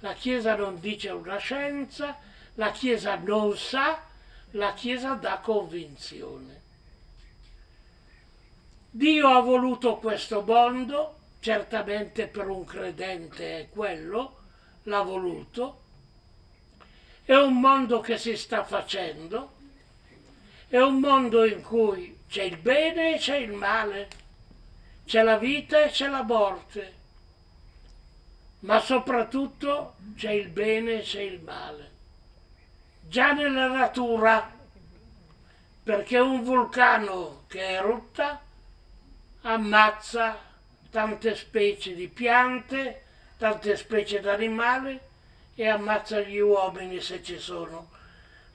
La 0.00 0.12
Chiesa 0.14 0.56
non 0.56 0.80
dice 0.80 1.10
una 1.10 1.38
scienza, 1.38 2.18
la 2.54 2.72
Chiesa 2.72 3.14
non 3.16 3.56
sa, 3.56 4.00
la 4.52 4.72
Chiesa 4.74 5.14
dà 5.14 5.38
convinzione. 5.38 6.60
Dio 8.90 9.28
ha 9.28 9.40
voluto 9.40 9.96
questo 9.96 10.42
mondo, 10.42 11.16
certamente 11.40 12.26
per 12.26 12.48
un 12.48 12.64
credente 12.64 13.60
è 13.60 13.68
quello, 13.68 14.38
l'ha 14.84 15.02
voluto, 15.02 15.82
è 17.28 17.36
un 17.36 17.60
mondo 17.60 18.00
che 18.00 18.16
si 18.16 18.38
sta 18.38 18.64
facendo, 18.64 19.52
è 20.66 20.78
un 20.78 20.98
mondo 20.98 21.44
in 21.44 21.60
cui 21.60 22.20
c'è 22.26 22.44
il 22.44 22.56
bene 22.56 23.16
e 23.16 23.18
c'è 23.18 23.36
il 23.36 23.52
male, 23.52 24.08
c'è 25.04 25.22
la 25.22 25.36
vita 25.36 25.84
e 25.84 25.90
c'è 25.90 26.08
la 26.08 26.22
morte, 26.22 26.94
ma 28.60 28.80
soprattutto 28.80 29.96
c'è 30.16 30.30
il 30.30 30.48
bene 30.48 31.00
e 31.00 31.02
c'è 31.02 31.20
il 31.20 31.42
male. 31.42 31.90
Già 33.02 33.32
nella 33.32 33.66
natura, 33.66 34.50
perché 35.82 36.18
un 36.18 36.42
vulcano 36.42 37.44
che 37.46 37.60
erutta 37.60 38.40
ammazza 39.42 40.40
tante 40.88 41.36
specie 41.36 41.94
di 41.94 42.08
piante, 42.08 43.04
tante 43.36 43.76
specie 43.76 44.18
di 44.18 44.28
animali 44.28 45.00
e 45.60 45.66
ammazza 45.66 46.20
gli 46.20 46.38
uomini 46.38 47.00
se 47.00 47.20
ci 47.20 47.36
sono. 47.36 47.90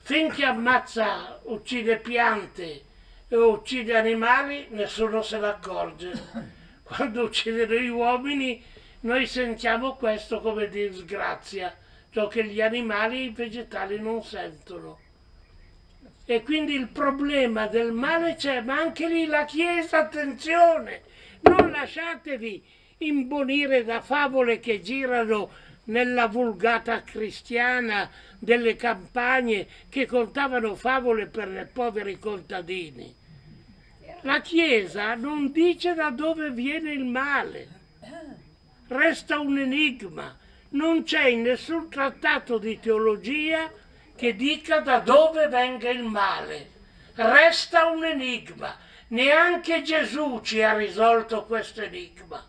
Finché 0.00 0.46
ammazza, 0.46 1.38
uccide 1.42 1.98
piante 1.98 2.82
e 3.28 3.36
uccide 3.36 3.94
animali, 3.94 4.68
nessuno 4.70 5.20
se 5.20 5.38
ne 5.38 5.48
accorge. 5.48 6.12
Quando 6.82 7.24
uccidono 7.24 7.74
gli 7.74 7.88
uomini, 7.88 8.64
noi 9.00 9.26
sentiamo 9.26 9.96
questo 9.96 10.40
come 10.40 10.70
disgrazia, 10.70 11.76
ciò 12.10 12.26
che 12.26 12.46
gli 12.46 12.62
animali 12.62 13.18
e 13.18 13.24
i 13.24 13.30
vegetali 13.36 14.00
non 14.00 14.24
sentono. 14.24 14.98
E 16.24 16.42
quindi 16.42 16.72
il 16.72 16.88
problema 16.88 17.66
del 17.66 17.92
male 17.92 18.36
c'è, 18.36 18.62
ma 18.62 18.78
anche 18.78 19.08
lì 19.08 19.26
la 19.26 19.44
Chiesa, 19.44 19.98
attenzione, 19.98 21.02
non 21.42 21.70
lasciatevi 21.70 22.64
imbonire 22.98 23.84
da 23.84 24.00
favole 24.00 24.58
che 24.58 24.80
girano 24.80 25.50
nella 25.84 26.26
vulgata 26.26 27.02
cristiana 27.02 28.10
delle 28.38 28.76
campagne 28.76 29.66
che 29.88 30.06
contavano 30.06 30.74
favole 30.74 31.26
per 31.26 31.48
i 31.48 31.66
poveri 31.72 32.18
contadini. 32.18 33.14
La 34.22 34.40
Chiesa 34.40 35.14
non 35.14 35.52
dice 35.52 35.94
da 35.94 36.10
dove 36.10 36.50
viene 36.50 36.92
il 36.92 37.04
male, 37.04 37.68
resta 38.88 39.38
un 39.38 39.58
enigma, 39.58 40.36
non 40.70 41.02
c'è 41.02 41.26
in 41.26 41.42
nessun 41.42 41.88
trattato 41.90 42.58
di 42.58 42.80
teologia 42.80 43.70
che 44.16 44.34
dica 44.34 44.80
da 44.80 44.98
dove 45.00 45.48
venga 45.48 45.90
il 45.90 46.02
male. 46.02 46.70
Resta 47.14 47.86
un 47.86 48.04
enigma. 48.04 48.76
Neanche 49.08 49.82
Gesù 49.82 50.40
ci 50.42 50.62
ha 50.62 50.76
risolto 50.76 51.44
questo 51.44 51.82
enigma. 51.82 52.44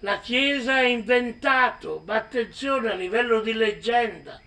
La 0.00 0.18
Chiesa 0.18 0.74
ha 0.74 0.82
inventato, 0.82 2.02
ma 2.06 2.16
attenzione 2.16 2.92
a 2.92 2.94
livello 2.94 3.40
di 3.40 3.54
leggenda, 3.54 4.38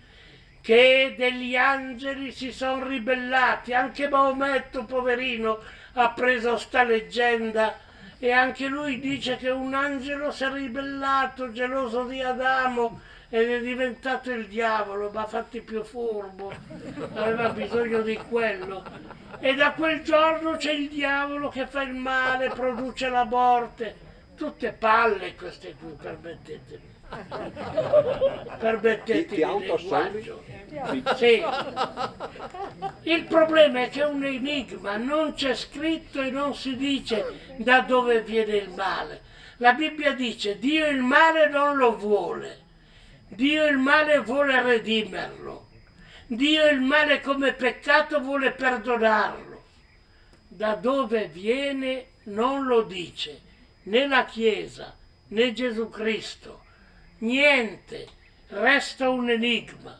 che 0.61 1.15
degli 1.17 1.55
angeli 1.55 2.31
si 2.31 2.51
sono 2.51 2.87
ribellati. 2.87 3.73
Anche 3.73 4.07
Maometto, 4.07 4.85
poverino, 4.85 5.59
ha 5.93 6.11
preso 6.11 6.55
sta 6.57 6.83
leggenda 6.83 7.79
e 8.19 8.31
anche 8.31 8.67
lui 8.67 8.99
dice 8.99 9.37
che 9.37 9.49
un 9.49 9.73
angelo 9.73 10.29
si 10.29 10.43
è 10.43 10.51
ribellato, 10.51 11.51
geloso 11.51 12.03
di 12.03 12.21
Adamo, 12.21 12.99
ed 13.29 13.49
è 13.49 13.59
diventato 13.59 14.31
il 14.31 14.45
diavolo, 14.45 15.09
ma 15.11 15.25
fatti 15.25 15.61
più 15.61 15.83
furbo, 15.83 16.53
aveva 17.15 17.49
bisogno 17.49 18.01
di 18.01 18.19
quello. 18.29 18.83
E 19.39 19.55
da 19.55 19.71
quel 19.71 20.03
giorno 20.03 20.57
c'è 20.57 20.73
il 20.73 20.89
diavolo 20.89 21.49
che 21.49 21.65
fa 21.65 21.81
il 21.81 21.95
male, 21.95 22.49
produce 22.49 23.09
la 23.09 23.23
morte. 23.23 24.08
Tutte 24.39 24.71
palle 24.71 25.35
queste 25.35 25.75
qui, 25.77 25.91
permettetemi. 26.01 26.95
Permettetemi 28.57 29.25
Ti- 29.25 29.35
ti 29.35 29.41
il 29.41 29.65
linguaggio. 29.65 30.43
Sì. 31.17 31.43
Il 33.01 33.25
problema 33.25 33.81
è 33.81 33.89
che 33.89 33.99
è 33.99 34.05
un 34.05 34.23
enigma, 34.23 34.95
non 34.95 35.33
c'è 35.33 35.53
scritto 35.55 36.21
e 36.21 36.29
non 36.29 36.55
si 36.55 36.77
dice 36.77 37.57
da 37.57 37.81
dove 37.81 38.21
viene 38.21 38.55
il 38.55 38.69
male. 38.69 39.23
La 39.57 39.73
Bibbia 39.73 40.13
dice 40.13 40.57
Dio 40.57 40.87
il 40.87 41.01
male 41.01 41.49
non 41.49 41.75
lo 41.75 41.97
vuole. 41.97 42.59
Dio 43.27 43.65
il 43.65 43.77
male 43.77 44.19
vuole 44.19 44.61
redimerlo. 44.61 45.67
Dio 46.27 46.65
il 46.69 46.79
male 46.79 47.19
come 47.19 47.51
peccato 47.51 48.21
vuole 48.21 48.51
perdonarlo. 48.51 49.63
Da 50.47 50.75
dove 50.75 51.27
viene 51.27 52.05
non 52.23 52.63
lo 52.67 52.83
dice 52.83 53.47
né 53.89 54.07
la 54.07 54.25
Chiesa 54.25 54.95
né 55.29 55.51
Gesù 55.51 55.89
Cristo. 55.89 56.61
Niente, 57.19 58.07
resta 58.49 59.09
un 59.09 59.29
enigma. 59.29 59.99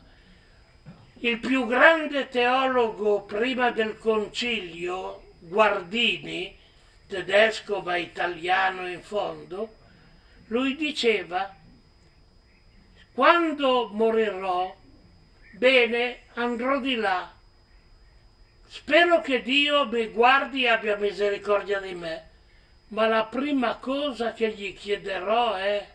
Il 1.18 1.38
più 1.38 1.66
grande 1.66 2.28
teologo 2.28 3.22
prima 3.22 3.70
del 3.70 3.98
concilio, 3.98 5.34
Guardini, 5.40 6.56
tedesco 7.06 7.80
ma 7.80 7.96
italiano 7.96 8.88
in 8.88 9.02
fondo, 9.02 9.74
lui 10.46 10.76
diceva 10.76 11.54
quando 13.12 13.90
morirò, 13.92 14.74
bene, 15.52 16.20
andrò 16.34 16.78
di 16.78 16.94
là. 16.94 17.30
Spero 18.68 19.20
che 19.20 19.42
Dio 19.42 19.86
mi 19.88 20.06
guardi 20.06 20.64
e 20.64 20.68
abbia 20.68 20.96
misericordia 20.96 21.80
di 21.80 21.94
me, 21.94 22.29
ma 22.90 23.06
la 23.06 23.24
prima 23.24 23.76
cosa 23.76 24.32
che 24.32 24.52
gli 24.52 24.74
chiederò 24.74 25.54
è 25.54 25.86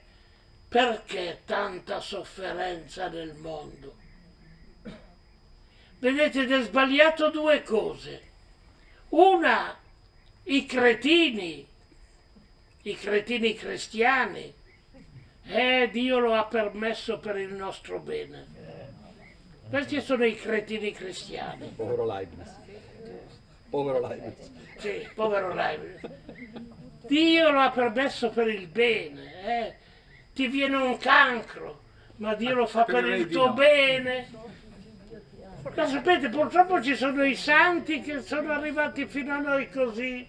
perché 0.68 1.42
tanta 1.46 2.00
sofferenza 2.00 3.08
nel 3.08 3.34
mondo? 3.36 3.96
Vedete, 6.00 6.42
ed 6.42 6.52
è 6.52 6.62
sbagliato 6.62 7.30
due 7.30 7.64
cose. 7.64 8.22
Una, 9.10 9.78
i 10.44 10.66
cretini, 10.66 11.66
i 12.82 12.96
cretini 12.96 13.56
cristiani, 13.56 14.54
eh, 15.48 15.90
Dio 15.92 16.20
lo 16.20 16.34
ha 16.34 16.46
permesso 16.46 17.20
per 17.20 17.38
il 17.38 17.54
nostro 17.54 18.00
bene. 18.00 18.48
Questi 19.70 20.00
sono 20.02 20.26
i 20.26 20.36
cretini 20.36 20.92
cristiani. 20.92 21.74
Povero 21.76 22.06
Leibniz. 22.06 22.50
Povero 23.70 24.08
Leibniz. 24.08 24.52
Sì, 24.78 25.08
povero 25.14 25.54
Leibniz. 25.54 26.02
Dio 27.08 27.50
lo 27.52 27.60
ha 27.60 27.72
permesso 27.72 28.30
per 28.30 28.48
il 28.48 28.68
bene. 28.68 29.44
eh. 29.46 29.76
Ti 30.34 30.48
viene 30.48 30.76
un 30.76 30.98
cancro, 30.98 31.82
ma 32.18 32.34
Dio 32.36 32.54
lo 32.54 32.66
fa 32.68 32.84
per 32.84 33.04
per 33.04 33.14
il 33.14 33.28
tuo 33.28 33.48
no. 33.48 33.54
bene. 33.54 34.28
Ma 35.74 35.88
sapete, 35.88 36.30
purtroppo 36.30 36.82
ci 36.82 36.96
sono 36.96 37.24
i 37.24 37.36
santi 37.36 38.02
che 38.02 38.22
sono 38.22 38.52
arrivati 38.52 39.06
fino 39.06 39.34
a 39.34 39.40
noi 39.40 39.70
così. 39.70 40.28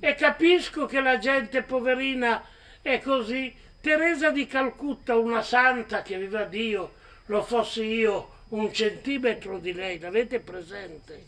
E 0.00 0.14
capisco 0.14 0.86
che 0.86 1.00
la 1.00 1.18
gente 1.18 1.62
poverina 1.62 2.44
è 2.82 3.00
così. 3.00 3.54
Teresa 3.80 4.30
di 4.30 4.46
Calcutta, 4.46 5.16
una 5.16 5.42
santa 5.42 6.02
che 6.02 6.18
viva 6.18 6.44
Dio, 6.44 6.94
lo 7.26 7.42
fossi 7.42 7.84
io 7.84 8.36
un 8.48 8.72
centimetro 8.72 9.58
di 9.58 9.72
lei, 9.72 9.98
l'avete 9.98 10.40
presente? 10.40 11.24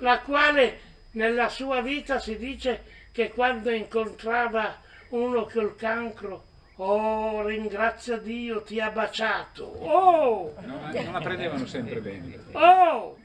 La 0.00 0.20
quale 0.20 0.80
nella 1.12 1.48
sua 1.48 1.80
vita 1.80 2.18
si 2.18 2.36
dice 2.36 2.82
che 3.18 3.32
quando 3.32 3.72
incontrava 3.72 4.78
uno 5.08 5.48
col 5.52 5.74
cancro, 5.74 6.44
oh 6.76 7.44
ringrazia 7.44 8.16
Dio, 8.16 8.62
ti 8.62 8.78
ha 8.78 8.90
baciato. 8.90 9.64
Oh! 9.64 10.54
No, 10.64 10.88
non 10.92 11.12
la 11.12 11.18
prendevano 11.18 11.66
sempre 11.66 12.00
bene. 12.00 12.38
Oh! 12.52 13.18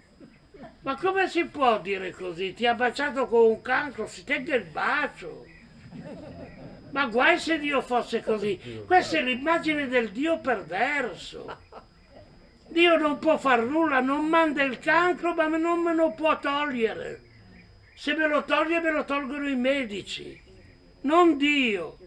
Ma 0.81 0.95
come 0.95 1.27
si 1.27 1.45
può 1.45 1.79
dire 1.79 2.09
così? 2.09 2.55
Ti 2.55 2.65
ha 2.65 2.73
baciato 2.73 3.27
con 3.27 3.45
un 3.45 3.61
cancro, 3.61 4.07
si 4.07 4.23
tenga 4.23 4.55
il 4.55 4.63
bacio. 4.63 5.45
Ma 6.89 7.05
guai 7.05 7.37
se 7.37 7.59
Dio 7.59 7.79
fosse 7.81 8.23
così. 8.23 8.59
Questa 8.87 9.19
è 9.19 9.21
l'immagine 9.21 9.87
del 9.87 10.09
Dio 10.09 10.39
perverso. 10.39 11.55
Dio 12.65 12.97
non 12.97 13.19
può 13.19 13.37
far 13.37 13.61
nulla, 13.61 13.99
non 13.99 14.25
manda 14.25 14.63
il 14.63 14.79
cancro, 14.79 15.35
ma 15.35 15.45
non 15.45 15.81
me 15.81 15.93
lo 15.93 16.13
può 16.13 16.39
togliere. 16.39 17.21
Se 17.95 18.13
me 18.15 18.27
lo 18.27 18.43
toglie 18.43 18.79
me 18.79 18.91
lo 18.91 19.05
tolgono 19.05 19.47
i 19.47 19.55
medici, 19.55 20.41
non 21.01 21.37
Dio. 21.37 21.97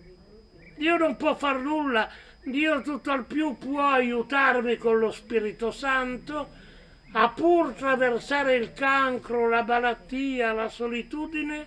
Dio 0.76 0.96
non 0.96 1.16
può 1.16 1.34
far 1.34 1.58
nulla, 1.58 2.10
Dio 2.42 2.82
tutto 2.82 3.10
al 3.10 3.24
più 3.24 3.56
può 3.56 3.88
aiutarmi 3.88 4.76
con 4.76 4.98
lo 4.98 5.10
Spirito 5.10 5.70
Santo 5.70 6.64
a 7.12 7.30
pur 7.30 7.72
traversare 7.72 8.56
il 8.56 8.72
cancro, 8.72 9.48
la 9.48 9.62
malattia, 9.62 10.52
la 10.52 10.68
solitudine, 10.68 11.66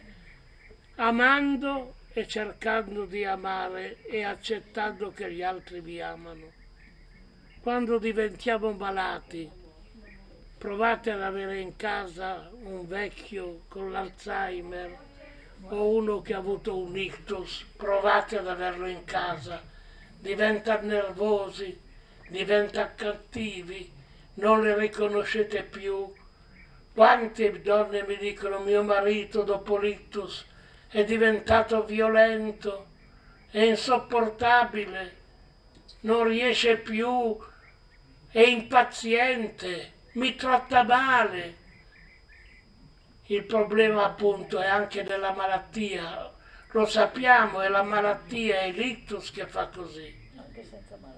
amando 0.95 1.95
e 2.13 2.27
cercando 2.27 3.05
di 3.05 3.25
amare 3.25 4.03
e 4.03 4.23
accettando 4.23 5.11
che 5.11 5.31
gli 5.31 5.41
altri 5.41 5.81
mi 5.81 5.99
amano. 5.99 6.51
Quando 7.61 7.97
diventiamo 7.97 8.71
malati, 8.73 9.49
provate 10.59 11.11
ad 11.11 11.21
avere 11.21 11.61
in 11.61 11.77
casa 11.77 12.49
un 12.63 12.85
vecchio 12.85 13.61
con 13.69 13.93
l'Alzheimer 13.93 14.97
o 15.69 15.89
uno 15.95 16.21
che 16.21 16.33
ha 16.33 16.37
avuto 16.37 16.77
un 16.77 16.97
ictus, 16.97 17.65
provate 17.77 18.37
ad 18.37 18.47
averlo 18.47 18.85
in 18.85 19.05
casa, 19.05 19.61
diventano 20.19 20.87
nervosi, 20.87 21.79
diventano 22.27 22.91
cattivi, 22.95 23.89
non 24.35 24.61
le 24.61 24.77
riconoscete 24.77 25.63
più. 25.63 26.13
Quante 26.93 27.61
donne 27.61 28.03
mi 28.05 28.17
dicono 28.17 28.59
mio 28.59 28.83
marito 28.83 29.43
dopo 29.43 29.77
l'ictus 29.77 30.45
è 30.89 31.05
diventato 31.05 31.85
violento, 31.85 32.87
è 33.49 33.61
insopportabile, 33.61 35.15
non 36.01 36.27
riesce 36.27 36.75
più, 36.75 37.37
è 38.29 38.41
impaziente, 38.41 39.93
mi 40.19 40.35
tratta 40.35 40.83
male. 40.83 41.55
Il 43.27 43.43
problema 43.45 44.03
appunto 44.03 44.59
è 44.59 44.67
anche 44.67 45.03
della 45.03 45.31
malattia, 45.31 46.31
lo 46.71 46.85
sappiamo, 46.85 47.61
è 47.61 47.69
la 47.69 47.83
malattia, 47.83 48.59
è 48.59 48.71
l'ictus 48.71 49.31
che 49.31 49.47
fa 49.47 49.67
così, 49.67 50.13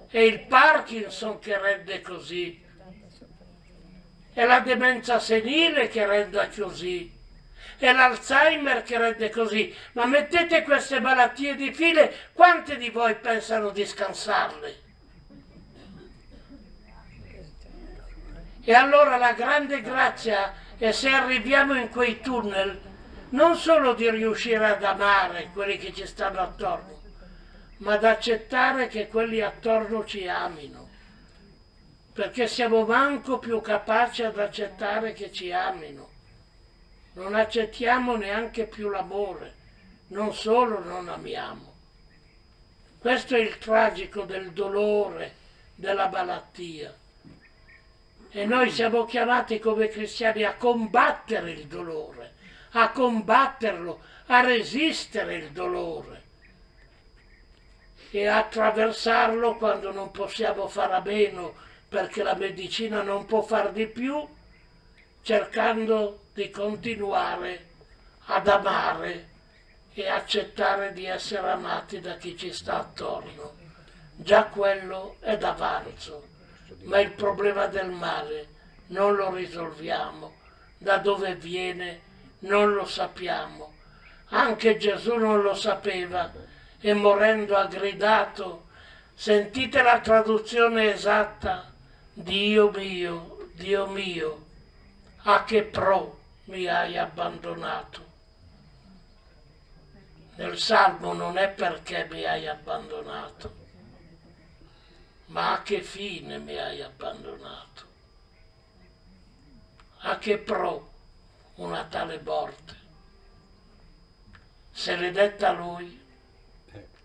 è 0.08 0.18
il 0.18 0.40
Parkinson 0.46 1.38
che 1.40 1.58
rende 1.58 2.00
così, 2.00 2.62
è 4.32 4.44
la 4.44 4.60
demenza 4.60 5.18
senile 5.18 5.88
che 5.88 6.06
rende 6.06 6.48
così. 6.54 7.20
È 7.78 7.92
l'Alzheimer 7.92 8.84
che 8.84 8.96
rende 8.96 9.28
così, 9.28 9.74
ma 9.94 10.06
mettete 10.06 10.62
queste 10.62 11.00
malattie 11.00 11.56
di 11.56 11.74
file, 11.74 12.30
quante 12.32 12.76
di 12.76 12.90
voi 12.90 13.16
pensano 13.16 13.70
di 13.70 13.84
scansarle? 13.84 14.81
E 18.64 18.74
allora 18.74 19.16
la 19.16 19.32
grande 19.32 19.80
grazia 19.82 20.54
è 20.78 20.92
se 20.92 21.08
arriviamo 21.10 21.74
in 21.74 21.88
quei 21.88 22.20
tunnel, 22.20 22.80
non 23.30 23.56
solo 23.56 23.94
di 23.94 24.10
riuscire 24.10 24.66
ad 24.66 24.84
amare 24.84 25.50
quelli 25.52 25.78
che 25.78 25.92
ci 25.92 26.06
stanno 26.06 26.40
attorno, 26.40 27.00
ma 27.78 27.94
ad 27.94 28.04
accettare 28.04 28.88
che 28.88 29.08
quelli 29.08 29.40
attorno 29.40 30.04
ci 30.04 30.28
amino, 30.28 30.88
perché 32.12 32.46
siamo 32.46 32.84
manco 32.84 33.38
più 33.38 33.60
capaci 33.60 34.22
ad 34.22 34.38
accettare 34.38 35.12
che 35.12 35.32
ci 35.32 35.52
amino 35.52 36.10
non 37.14 37.34
accettiamo 37.34 38.16
neanche 38.16 38.66
più 38.66 38.88
l'amore, 38.88 39.54
non 40.08 40.32
solo 40.32 40.82
non 40.82 41.08
amiamo. 41.08 41.70
Questo 42.98 43.34
è 43.34 43.40
il 43.40 43.58
tragico 43.58 44.22
del 44.22 44.52
dolore, 44.52 45.34
della 45.74 46.08
malattia. 46.08 46.94
E 48.32 48.46
noi 48.46 48.70
siamo 48.70 49.04
chiamati 49.04 49.58
come 49.58 49.88
cristiani 49.88 50.44
a 50.44 50.54
combattere 50.54 51.50
il 51.50 51.66
dolore, 51.66 52.32
a 52.72 52.90
combatterlo, 52.90 54.00
a 54.26 54.40
resistere 54.40 55.34
il 55.36 55.50
dolore 55.50 56.22
e 58.14 58.26
attraversarlo 58.26 59.56
quando 59.56 59.90
non 59.90 60.10
possiamo 60.10 60.68
fare 60.68 60.94
a 60.94 61.00
meno 61.00 61.54
perché 61.88 62.22
la 62.22 62.34
medicina 62.34 63.02
non 63.02 63.24
può 63.24 63.42
far 63.42 63.72
di 63.72 63.86
più, 63.86 64.26
cercando 65.22 66.24
di 66.34 66.50
continuare 66.50 67.66
ad 68.26 68.48
amare 68.48 69.28
e 69.94 70.08
accettare 70.08 70.92
di 70.92 71.04
essere 71.04 71.50
amati 71.50 72.00
da 72.00 72.16
chi 72.16 72.36
ci 72.36 72.52
sta 72.52 72.78
attorno. 72.78 73.54
Già 74.14 74.44
quello 74.44 75.16
è 75.20 75.36
d'avanzo, 75.36 76.28
ma 76.84 77.00
il 77.00 77.12
problema 77.12 77.66
del 77.66 77.90
male 77.90 78.48
non 78.86 79.14
lo 79.14 79.32
risolviamo, 79.34 80.34
da 80.78 80.98
dove 80.98 81.34
viene 81.36 82.00
non 82.40 82.72
lo 82.72 82.86
sappiamo. 82.86 83.72
Anche 84.28 84.76
Gesù 84.76 85.16
non 85.16 85.42
lo 85.42 85.54
sapeva 85.54 86.32
e 86.80 86.94
morendo 86.94 87.56
ha 87.56 87.66
gridato, 87.66 88.66
sentite 89.14 89.82
la 89.82 90.00
traduzione 90.00 90.92
esatta, 90.92 91.70
Dio 92.12 92.70
mio, 92.70 93.48
Dio 93.54 93.86
mio, 93.86 94.46
a 95.22 95.44
che 95.44 95.62
pro 95.62 96.18
mi 96.44 96.66
hai 96.66 96.98
abbandonato. 96.98 98.10
Nel 100.36 100.58
Salmo 100.58 101.12
non 101.12 101.36
è 101.36 101.48
perché 101.50 102.08
mi 102.10 102.24
hai 102.24 102.48
abbandonato, 102.48 103.54
ma 105.32 105.54
a 105.54 105.62
che 105.62 105.80
fine 105.80 106.38
mi 106.38 106.58
hai 106.58 106.82
abbandonato? 106.82 107.86
A 110.00 110.18
che 110.18 110.36
pro 110.36 110.90
una 111.54 111.84
tale 111.84 112.20
morte? 112.20 112.80
Se 114.72 114.94
l'è 114.94 115.10
detta 115.10 115.52
lui, 115.52 116.00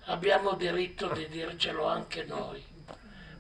abbiamo 0.06 0.56
diritto 0.56 1.08
di 1.14 1.30
dircelo 1.30 1.88
anche 1.88 2.26
noi, 2.26 2.64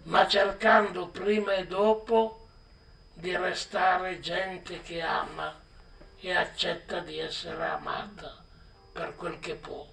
ma 0.03 0.26
cercando 0.26 1.07
prima 1.07 1.53
e 1.53 1.68
dopo 1.68 2.47
di 3.14 3.35
restare 3.35 4.22
gente 4.22 4.81
che 4.81 5.01
ama 5.01 5.53
e 6.19 6.34
accetta 6.34 6.99
di 6.99 7.18
essere 7.19 7.65
amata 7.65 8.41
per 8.93 9.15
quel 9.15 9.38
che 9.39 9.55
può. 9.55 9.85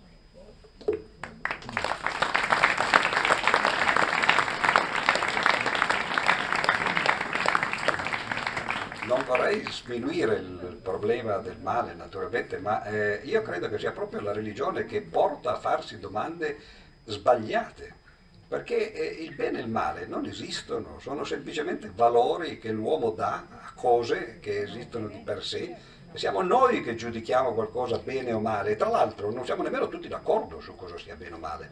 Non 9.06 9.22
vorrei 9.26 9.62
sminuire 9.70 10.36
il 10.36 10.78
problema 10.82 11.36
del 11.36 11.59
male, 11.60 11.93
naturalmente, 11.93 12.59
ma 12.59 12.82
eh, 12.85 13.20
io 13.24 13.43
credo 13.43 13.68
che 13.68 13.78
sia 13.78 13.93
proprio 13.93 14.22
la 14.22 14.32
religione 14.32 14.86
che 14.86 15.02
porta 15.02 15.52
a 15.52 15.59
farsi 15.59 15.98
domande 15.98 16.56
sbagliate. 17.05 18.02
Perché 18.48 18.94
eh, 18.94 19.22
il 19.22 19.35
bene 19.35 19.59
e 19.59 19.62
il 19.62 19.68
male 19.68 20.06
non 20.06 20.24
esistono, 20.24 20.98
sono 21.01 21.24
semplicemente 21.24 21.90
valori 21.94 22.59
che 22.59 22.72
l'uomo 22.72 23.10
dà 23.10 23.44
a 23.51 23.72
cose 23.74 24.39
che 24.40 24.62
esistono 24.62 25.09
di 25.09 25.18
per 25.18 25.44
sé. 25.44 25.76
Siamo 26.14 26.40
noi 26.40 26.82
che 26.82 26.94
giudichiamo 26.94 27.52
qualcosa 27.52 27.98
bene 27.98 28.32
o 28.32 28.40
male, 28.40 28.76
tra 28.76 28.89
l'altro 28.89 29.31
non 29.31 29.44
siamo 29.44 29.62
nemmeno 29.62 29.89
tutti 29.89 30.09
d'accordo 30.09 30.60
su 30.60 30.76
cosa 30.76 30.97
sia 30.97 31.14
bene 31.14 31.35
o 31.35 31.39
male, 31.39 31.68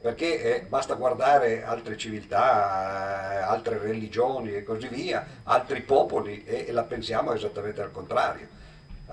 perché 0.00 0.42
eh, 0.42 0.60
basta 0.62 0.94
guardare 0.94 1.64
altre 1.64 1.96
civiltà, 1.96 3.32
eh, 3.32 3.36
altre 3.42 3.78
religioni 3.78 4.54
e 4.54 4.62
così 4.62 4.88
via, 4.88 5.26
altri 5.44 5.80
popoli 5.80 6.44
e, 6.44 6.66
e, 6.68 6.72
la 6.72 6.84
pensiamo 6.84 7.32
esattamente 7.32 7.82
al 7.82 7.90
contrario. 7.90 8.46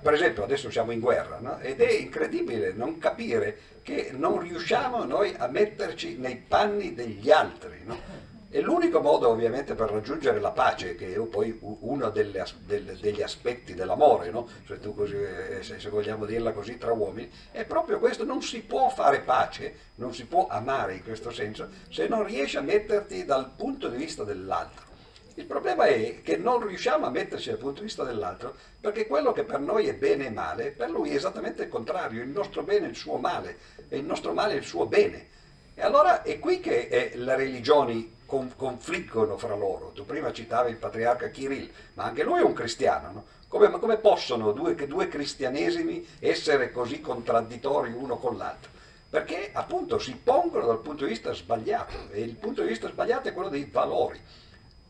Per 0.02 0.14
esempio 0.14 0.44
adesso 0.44 0.70
siamo 0.70 0.92
in 0.92 1.00
guerra 1.00 1.40
no? 1.40 1.60
ed 1.60 1.80
è 1.80 1.92
incredibile 1.92 2.74
non 2.74 2.98
capire 2.98 3.58
che 3.82 4.12
non 4.12 4.40
riusciamo 4.40 5.06
noi 5.06 5.34
a 5.38 5.48
metterci 5.48 6.18
nei 6.18 6.36
panni 6.36 6.94
degli 6.94 7.32
altri. 7.32 7.82
No? 7.86 8.32
E 8.56 8.62
l'unico 8.62 9.02
modo 9.02 9.30
ovviamente 9.30 9.74
per 9.74 9.90
raggiungere 9.90 10.40
la 10.40 10.52
pace, 10.52 10.94
che 10.94 11.16
è 11.16 11.20
poi 11.22 11.58
uno 11.60 12.12
delle, 12.12 12.46
delle, 12.60 12.96
degli 13.00 13.24
aspetti 13.24 13.74
dell'amore, 13.74 14.30
no? 14.30 14.48
se, 14.68 14.78
così, 14.94 15.16
eh, 15.16 15.64
se, 15.64 15.80
se, 15.80 15.90
vogliamo 15.90 16.28
dirla 16.28 16.52
così, 16.52 16.78
tra 16.78 16.94
uomini, 16.94 17.28
è 17.50 17.66
proprio 17.66 17.98
questo, 17.98 18.24
non 18.24 18.44
si 18.44 18.62
può 18.62 18.90
fare 18.90 19.22
pace, 19.22 19.76
non 19.96 20.14
si 20.14 20.26
può 20.26 20.46
amare 20.46 20.94
in 20.94 21.04
questo 21.04 21.32
senso, 21.32 21.68
se 21.90 22.08
non 22.08 22.26
riesci 22.26 22.58
a 22.58 22.62
metterti 22.62 23.26
dal 23.26 23.50
punto 23.56 23.88
di 23.88 23.98
vista 23.98 24.24
dell'altro. 24.24 24.86
Il 25.34 25.46
problema 25.46 25.86
è 25.86 26.22
che 26.22 26.38
non 26.38 26.64
riusciamo 26.64 27.08
a 27.08 27.10
metterci 27.10 27.50
dal 27.50 27.58
punto 27.58 27.80
di 27.80 27.88
vista 27.88 28.04
dell'altro 28.04 28.56
perché 28.80 29.08
quello 29.08 29.32
che 29.32 29.46
per 29.46 29.62
noi 29.62 29.88
è 29.88 29.96
bene 29.96 30.28
e 30.28 30.30
male, 30.30 30.70
per 30.70 30.92
lui 30.92 31.10
è 31.10 31.16
esattamente 31.16 31.64
il 31.64 31.70
contrario, 31.70 32.22
il 32.22 32.30
nostro 32.30 32.62
bene 32.62 32.86
è 32.86 32.90
il 32.90 32.96
suo 32.96 33.18
male 33.18 33.58
e 33.90 33.98
il 33.98 34.06
nostro 34.06 34.32
male 34.32 34.54
è 34.54 34.58
il 34.58 34.64
suo 34.64 34.86
bene. 34.86 35.32
E 35.74 35.82
allora 35.82 36.22
è 36.22 36.38
qui 36.38 36.60
che 36.60 36.82
eh, 36.82 37.14
le 37.16 37.36
religioni 37.36 38.22
confliggono 38.56 39.38
fra 39.38 39.56
loro. 39.56 39.92
Tu 39.94 40.06
prima 40.06 40.32
citavi 40.32 40.72
il 40.72 40.78
patriarca 40.78 41.30
Kirill, 41.30 41.70
ma 41.94 42.04
anche 42.04 42.24
lui 42.24 42.40
è 42.40 42.44
un 42.44 42.54
cristiano, 42.54 43.12
no? 43.12 43.26
come, 43.48 43.70
come, 43.72 43.98
possono 43.98 44.52
due, 44.52 44.76
due 44.88 45.08
cristianesimi 45.08 46.06
essere 46.20 46.72
così 46.72 47.02
contraddittori 47.02 47.92
uno 47.92 48.18
con 48.18 48.38
l'altro? 48.38 48.72
Perché 49.10 49.52
appunto 49.54 50.00
si 50.00 50.16
pongono 50.16 50.66
dal 50.66 50.80
punto 50.80 51.04
di 51.04 51.12
vista 51.12 51.34
sbagliato 51.34 52.10
e 52.12 52.22
il 52.22 52.36
punto 52.36 52.64
di 52.64 52.70
vista 52.70 52.90
sbagliato 52.90 53.30
è 53.30 53.34
quello 53.34 53.50
dei 53.50 53.66
valori. 53.66 54.20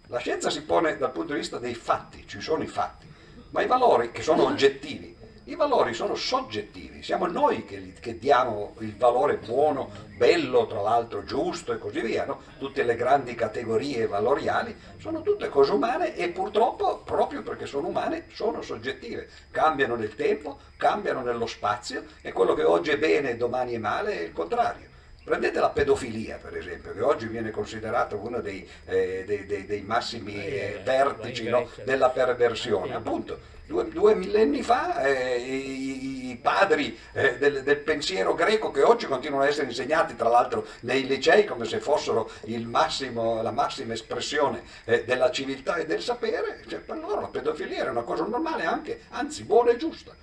La 0.08 0.20
scienza 0.20 0.50
si 0.50 0.64
pone 0.64 0.98
dal 0.98 1.12
punto 1.12 1.34
di 1.34 1.40
vista 1.40 1.58
dei 1.58 1.76
fatti, 1.76 2.26
ci 2.28 2.40
sono 2.40 2.64
i 2.64 2.68
fatti, 2.68 3.06
ma 3.50 3.62
i 3.62 3.68
valori 3.68 4.12
che 4.12 4.22
sono 4.22 4.46
oggettivi 4.46 5.14
I 5.46 5.56
valori 5.56 5.94
sono 5.94 6.16
soggettivi, 6.16 7.04
siamo 7.04 7.28
noi 7.28 7.66
che, 7.66 7.92
che 8.00 8.18
diamo 8.18 8.76
il 8.80 8.96
valore 8.96 9.36
buono, 9.36 9.92
bello, 10.16 10.66
tra 10.68 10.80
l'altro 10.80 11.26
giusto 11.26 11.74
e 11.74 11.78
così 11.78 12.00
via. 12.00 12.24
No? 12.24 12.40
Tutte 12.58 12.84
le 12.84 12.96
grandi 12.96 13.36
categorie 13.36 14.08
valoriali 14.08 14.74
sono 15.00 15.22
tutte 15.22 15.50
cose 15.50 15.74
umane 15.74 16.16
e 16.16 16.30
purtroppo, 16.30 17.02
proprio 17.04 17.44
perché 17.44 17.66
sono 17.66 17.90
umane, 17.90 18.28
sono 18.32 18.62
soggettive. 18.62 19.28
Cambiano 19.52 19.96
nel 19.96 20.16
tempo, 20.16 20.60
cambiano 20.78 21.22
nello 21.22 21.46
spazio 21.46 22.06
e 22.22 22.32
quello 22.32 22.54
che 22.54 22.64
oggi 22.64 22.92
è 22.92 22.98
bene 22.98 23.32
e 23.32 23.36
domani 23.36 23.74
è 23.74 23.80
male 23.80 24.20
è 24.20 24.24
il 24.24 24.32
contrario. 24.32 24.92
Prendete 25.26 25.60
la 25.60 25.70
pedofilia, 25.70 26.38
per 26.38 26.56
esempio, 26.56 26.94
che 26.94 27.02
oggi 27.02 27.28
viene 27.28 27.50
considerato 27.52 28.18
uno 28.18 28.40
dei, 28.40 28.68
eh, 28.86 29.24
dei, 29.26 29.46
dei, 29.46 29.66
dei 29.66 29.82
massimi 29.82 30.36
eh, 30.36 30.82
vertici 30.84 31.48
no, 31.50 31.70
della 31.84 32.10
perversione. 32.10 32.94
Appunto, 32.94 33.40
due, 33.66 33.88
due 33.90 34.16
millenni 34.16 34.62
fa 34.62 35.04
eh, 35.04 35.38
i, 35.38 36.30
i, 36.32 36.38
padri 36.38 36.98
eh, 37.14 37.38
del, 37.38 37.64
del, 37.64 37.78
pensiero 37.78 38.34
greco, 38.34 38.72
che 38.72 38.84
oggi 38.84 39.06
continuano 39.06 39.44
ad 39.44 39.50
essere 39.50 39.68
insegnati, 39.68 40.16
tra 40.16 40.30
l'altro, 40.30 40.66
nei 40.82 41.06
licei 41.06 41.46
come 41.46 41.66
se 41.66 41.80
fossero 41.80 42.30
massimo, 42.66 43.42
la 43.42 43.52
massima 43.52 43.94
espressione 43.94 44.64
eh, 44.86 45.06
della 45.06 45.32
civiltà 45.32 45.76
e 45.76 45.86
del 45.86 46.02
sapere, 46.02 46.64
cioè, 46.68 46.80
per 46.80 46.98
loro 46.98 47.22
la 47.22 47.28
pedofilia 47.28 47.80
era 47.80 47.92
una 47.92 48.04
cosa 48.04 48.26
normale, 48.26 48.66
anche, 48.66 49.02
anzi 49.10 49.44
buona 49.44 49.72
e 49.72 49.78
giusta. 49.78 50.14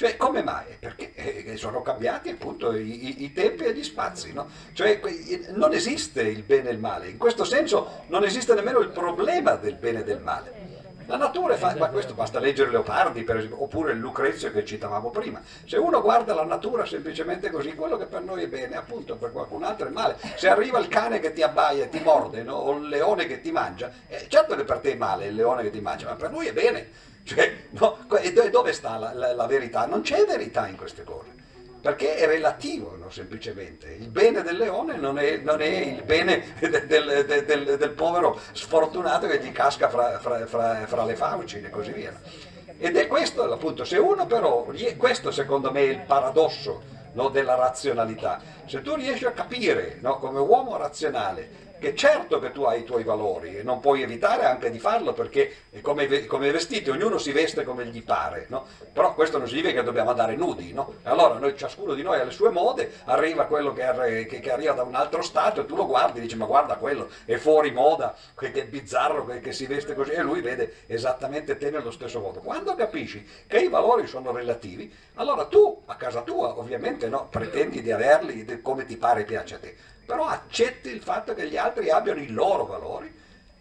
Cioè, 0.00 0.16
come 0.16 0.42
mai? 0.42 0.64
Perché 0.78 1.12
eh, 1.12 1.56
sono 1.58 1.82
cambiati 1.82 2.30
appunto 2.30 2.74
i, 2.74 3.22
i 3.22 3.32
tempi 3.34 3.64
e 3.64 3.74
gli 3.74 3.84
spazi, 3.84 4.32
no? 4.32 4.48
Cioè, 4.72 4.98
non 5.50 5.74
esiste 5.74 6.22
il 6.22 6.42
bene 6.42 6.70
e 6.70 6.72
il 6.72 6.78
male, 6.78 7.10
in 7.10 7.18
questo 7.18 7.44
senso 7.44 8.04
non 8.06 8.24
esiste 8.24 8.54
nemmeno 8.54 8.78
il 8.78 8.88
problema 8.88 9.56
del 9.56 9.74
bene 9.74 10.00
e 10.00 10.04
del 10.04 10.22
male. 10.22 10.59
La 11.10 11.16
natura 11.16 11.56
fa, 11.56 11.74
ma 11.76 11.88
questo 11.88 12.14
basta 12.14 12.38
leggere 12.38 12.70
Leopardi 12.70 13.24
per 13.24 13.38
esempio, 13.38 13.64
oppure 13.64 13.94
Lucrezio 13.94 14.52
che 14.52 14.64
citavamo 14.64 15.10
prima. 15.10 15.40
Se 15.66 15.76
uno 15.76 16.00
guarda 16.00 16.34
la 16.34 16.44
natura 16.44 16.86
semplicemente 16.86 17.50
così, 17.50 17.74
quello 17.74 17.96
che 17.96 18.06
per 18.06 18.22
noi 18.22 18.44
è 18.44 18.46
bene, 18.46 18.76
appunto 18.76 19.16
per 19.16 19.32
qualcun 19.32 19.64
altro 19.64 19.88
è 19.88 19.90
male. 19.90 20.16
Se 20.36 20.48
arriva 20.48 20.78
il 20.78 20.86
cane 20.86 21.18
che 21.18 21.32
ti 21.32 21.42
abbaia 21.42 21.82
e 21.82 21.88
ti 21.88 21.98
morde, 21.98 22.44
no? 22.44 22.54
o 22.54 22.76
il 22.76 22.86
leone 22.86 23.26
che 23.26 23.40
ti 23.40 23.50
mangia, 23.50 23.90
eh, 24.06 24.26
certo 24.28 24.54
che 24.54 24.62
per 24.62 24.78
te 24.78 24.92
è 24.92 24.96
male 24.96 25.26
il 25.26 25.34
leone 25.34 25.62
che 25.64 25.70
ti 25.70 25.80
mangia, 25.80 26.06
ma 26.06 26.14
per 26.14 26.30
noi 26.30 26.46
è 26.46 26.52
bene. 26.52 26.88
Cioè, 27.24 27.56
no, 27.70 28.06
e 28.20 28.50
dove 28.50 28.72
sta 28.72 28.96
la, 28.96 29.12
la, 29.12 29.34
la, 29.34 29.46
verità? 29.46 29.86
Non 29.86 30.02
c'è 30.02 30.24
verità 30.24 30.68
in 30.68 30.76
queste 30.76 31.02
cose, 31.02 31.30
perché 31.80 32.16
è 32.16 32.26
relativo 32.26 32.96
no, 32.96 33.10
semplicemente. 33.10 33.96
Il 33.98 34.08
bene 34.08 34.42
del 34.42 34.56
leone 34.56 34.96
non 34.96 35.18
è, 35.18 35.38
non 35.38 35.60
è 35.60 35.66
il 35.66 36.02
bene 36.02 36.54
del, 36.60 36.86
del, 36.86 37.44
del, 37.46 37.76
del, 37.78 37.90
povero 37.90 38.38
sfortunato 38.52 39.26
che 39.26 39.40
gli 39.40 39.52
casca 39.52 39.88
fra, 39.88 40.18
fra, 40.18 40.46
fra, 40.46 40.86
fra 40.86 41.04
le 41.04 41.16
fauci 41.16 41.60
e 41.60 41.70
così 41.70 41.92
via. 41.92 42.12
Ed 42.78 42.96
è 42.96 43.06
questo 43.06 43.50
appunto, 43.50 43.84
se 43.84 43.98
uno 43.98 44.26
però, 44.26 44.66
questo 44.96 45.30
secondo 45.30 45.70
me 45.70 45.80
è 45.80 45.88
il 45.88 46.00
paradosso 46.00 46.82
no, 47.12 47.28
della 47.28 47.54
razionalità, 47.54 48.40
se 48.66 48.80
tu 48.82 48.94
riesci 48.94 49.26
a 49.26 49.32
capire 49.32 49.98
no, 50.00 50.18
come 50.18 50.38
uomo 50.38 50.76
razionale 50.76 51.68
che 51.80 51.96
certo 51.96 52.38
che 52.38 52.52
tu 52.52 52.62
hai 52.64 52.80
i 52.80 52.84
tuoi 52.84 53.02
valori 53.02 53.56
e 53.56 53.62
non 53.62 53.80
puoi 53.80 54.02
evitare 54.02 54.44
anche 54.44 54.70
di 54.70 54.78
farlo 54.78 55.14
perché 55.14 55.56
come, 55.80 56.26
come 56.26 56.50
vestiti 56.52 56.90
ognuno 56.90 57.16
si 57.16 57.32
veste 57.32 57.64
come 57.64 57.86
gli 57.86 58.04
pare, 58.04 58.46
no? 58.50 58.66
però 58.92 59.14
questo 59.14 59.38
non 59.38 59.48
significa 59.48 59.80
che 59.80 59.82
dobbiamo 59.82 60.10
andare 60.10 60.36
nudi, 60.36 60.72
no? 60.72 60.94
allora 61.04 61.38
noi, 61.38 61.56
ciascuno 61.56 61.94
di 61.94 62.02
noi 62.02 62.20
ha 62.20 62.24
le 62.24 62.30
sue 62.30 62.50
mode, 62.50 62.92
arriva 63.06 63.46
quello 63.46 63.72
che, 63.72 64.26
che, 64.28 64.40
che, 64.40 64.52
arriva 64.52 64.74
da 64.74 64.82
un 64.82 64.94
altro 64.94 65.22
stato 65.22 65.62
e 65.62 65.66
tu 65.66 65.74
lo 65.74 65.86
guardi 65.86 66.18
e 66.18 66.22
dici 66.22 66.36
ma 66.36 66.44
guarda 66.44 66.76
quello 66.76 67.08
è 67.24 67.36
fuori 67.36 67.70
moda, 67.72 68.14
che, 68.38 68.50
che 68.50 68.62
è 68.62 68.66
bizzarro 68.66 69.24
che, 69.24 69.40
che 69.40 69.52
si 69.52 69.66
veste 69.66 69.94
così 69.94 70.10
e 70.10 70.22
lui 70.22 70.42
vede 70.42 70.82
esattamente 70.86 71.56
te 71.56 71.70
nello 71.70 71.90
stesso 71.90 72.20
modo. 72.20 72.40
Quando 72.40 72.74
capisci 72.74 73.26
che 73.46 73.58
i 73.58 73.68
valori 73.68 74.06
sono 74.06 74.32
relativi, 74.32 74.92
allora 75.14 75.46
tu 75.46 75.82
a 75.86 75.96
casa 75.96 76.20
tua 76.20 76.58
ovviamente 76.58 77.08
no, 77.08 77.26
pretendi 77.30 77.80
di 77.80 77.90
averli 77.90 78.60
come 78.60 78.84
ti 78.84 78.98
pare 78.98 79.22
e 79.22 79.24
piace 79.24 79.54
a 79.54 79.58
te 79.58 79.76
però 80.10 80.26
accetti 80.26 80.88
il 80.88 81.00
fatto 81.00 81.34
che 81.34 81.46
gli 81.46 81.56
altri 81.56 81.88
abbiano 81.88 82.20
i 82.20 82.30
loro 82.30 82.64
valori 82.64 83.14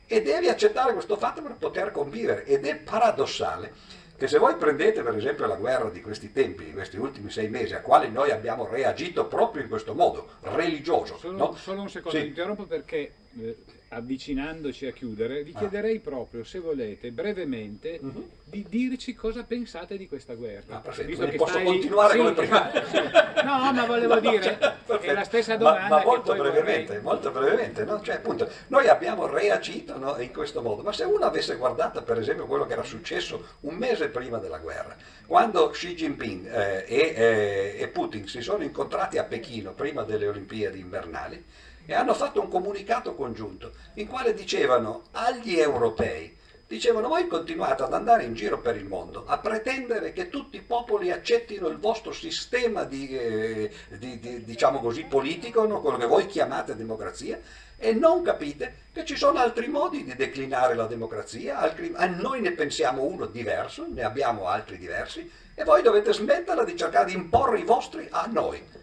e 0.08 0.22
devi 0.24 0.50
accettare 0.50 0.94
questo 0.94 1.16
fatto 1.16 1.44
per 1.44 1.54
poter 1.54 1.92
convivere 1.92 2.44
ed 2.46 2.66
è 2.66 2.76
paradossale 2.76 3.72
che 4.18 4.28
se 4.28 4.40
voi 4.40 4.56
prendete 4.56 5.04
per 5.04 5.16
esempio 5.16 5.46
la 5.46 5.56
guerra 5.56 5.92
di 5.92 6.02
questi 6.02 6.32
tempi, 6.32 6.66
di 6.66 6.74
questi 6.74 6.98
ultimi 6.98 7.30
sei 7.30 7.50
mesi, 7.50 7.76
a 7.76 7.82
quali 7.82 8.10
noi 8.10 8.32
abbiamo 8.32 8.68
reagito 8.68 9.28
proprio 9.28 9.62
in 9.62 9.70
questo 9.70 9.94
modo, 9.94 10.30
religioso. 10.42 11.18
Solo, 11.20 11.38
no? 11.38 11.56
solo 11.56 11.82
un 11.82 11.90
secondo, 11.90 12.18
sì. 12.18 12.26
interrompo 12.26 12.64
perché 12.64 13.14
eh, 13.40 13.58
avvicinandoci 13.90 14.86
a 14.86 14.92
chiudere, 14.92 15.44
vi 15.44 15.52
ah. 15.56 15.60
chiederei 15.60 15.98
ah. 15.98 16.02
proprio, 16.02 16.44
se 16.44 16.60
volete, 16.60 17.12
brevemente, 17.12 18.00
uh-huh. 18.02 18.30
di 18.44 18.66
dirci 18.68 19.16
cosa 19.16 19.44
pensate 19.44 19.98
di 19.98 20.08
questa 20.08 20.36
guerra. 20.36 20.78
Ah, 20.78 20.80
perfetto, 20.80 21.28
posso 21.36 21.54
stai... 21.54 21.64
continuare 21.64 22.12
sì, 22.14 22.18
come 22.18 22.32
prima? 22.34 22.72
no, 23.44 23.72
ma 23.74 23.86
volevo 23.86 24.16
no, 24.16 24.20
dire, 24.20 24.58
cioè, 24.60 25.00
è 25.00 25.14
la 25.14 25.24
stessa 25.24 25.56
domanda. 25.56 25.88
Ma, 25.88 25.98
ma 25.98 26.04
molto 26.04 26.34
brevemente, 26.36 26.86
vorrei... 26.86 27.02
molto 27.02 27.32
brevemente, 27.32 27.84
no? 27.84 28.02
cioè, 28.02 28.16
appunto, 28.16 28.50
noi 28.68 28.88
abbiamo 28.88 29.26
reagito 29.26 29.98
no, 29.98 30.18
in 30.20 30.32
questo 30.32 30.62
modo, 30.62 30.84
ma 30.84 30.94
se 30.94 31.04
uno 31.04 31.26
avesse 31.26 31.56
guardato 31.56 32.04
per 32.04 32.20
esempio 32.20 32.46
quello 32.46 32.66
che 32.66 32.74
era 32.74 32.84
successo 32.84 33.58
un 33.62 33.76
mese 33.76 34.10
prima 34.10 34.38
della 34.38 34.60
guerra, 34.60 34.96
quando 35.26 35.70
Xi 35.70 35.96
Jinping 35.96 36.46
eh, 36.48 36.86
e, 36.88 37.14
eh, 37.16 37.76
e 37.80 37.88
Putin 37.88 38.28
si 38.28 38.42
sono 38.42 38.64
incontrati 38.64 39.18
a 39.18 39.24
Pechino 39.24 39.74
prima 39.74 40.04
delle 40.04 40.28
Olimpiadi 40.28 40.80
invernali, 40.80 41.44
e 41.90 41.96
hanno 41.96 42.14
fatto 42.14 42.40
un 42.40 42.50
comunicato 42.50 43.16
congiunto 43.16 43.72
in 43.96 44.08
quale 44.08 44.36
dicevano 44.36 45.06
agli 45.14 45.58
europei, 45.58 46.38
dicevano 46.68 47.08
voi 47.08 47.26
continuate 47.26 47.82
ad 47.82 47.96
andare 47.96 48.26
in 48.26 48.36
giro 48.36 48.60
per 48.60 48.76
il 48.76 48.86
mondo 48.86 49.24
a 49.26 49.40
pretendere 49.40 50.14
che 50.14 50.30
tutti 50.30 50.58
i 50.58 50.62
popoli 50.62 51.10
accettino 51.10 51.68
il 51.68 51.78
vostro 51.78 52.12
sistema 52.12 52.84
di, 52.84 53.10
eh, 53.18 53.72
di, 53.98 54.20
di 54.20 54.44
diciamo 54.44 54.80
così, 54.80 55.06
politico, 55.06 55.66
no? 55.66 55.82
quello 55.82 55.98
che 55.98 56.06
voi 56.06 56.28
chiamate 56.28 56.76
democrazia, 56.76 57.40
e 57.76 57.94
non 57.94 58.22
capite 58.22 58.76
che 58.94 59.04
ci 59.04 59.16
sono 59.16 59.40
altri 59.40 59.68
modi 59.68 60.04
di 60.04 60.14
declinare 60.14 60.76
la 60.76 60.86
democrazia, 60.86 61.58
altri, 61.58 61.92
noi 62.20 62.42
ne 62.42 62.52
pensiamo 62.52 63.02
uno 63.02 63.26
diverso, 63.26 63.88
ne 63.90 64.04
abbiamo 64.04 64.46
altri 64.46 64.78
diversi, 64.78 65.28
e 65.56 65.64
voi 65.64 65.82
dovete 65.82 66.14
smetterla 66.14 66.64
di 66.64 66.78
cercare 66.78 67.06
di 67.06 67.14
imporre 67.14 67.58
i 67.58 67.64
vostri 67.64 68.08
a 68.12 68.28
noi 68.32 68.78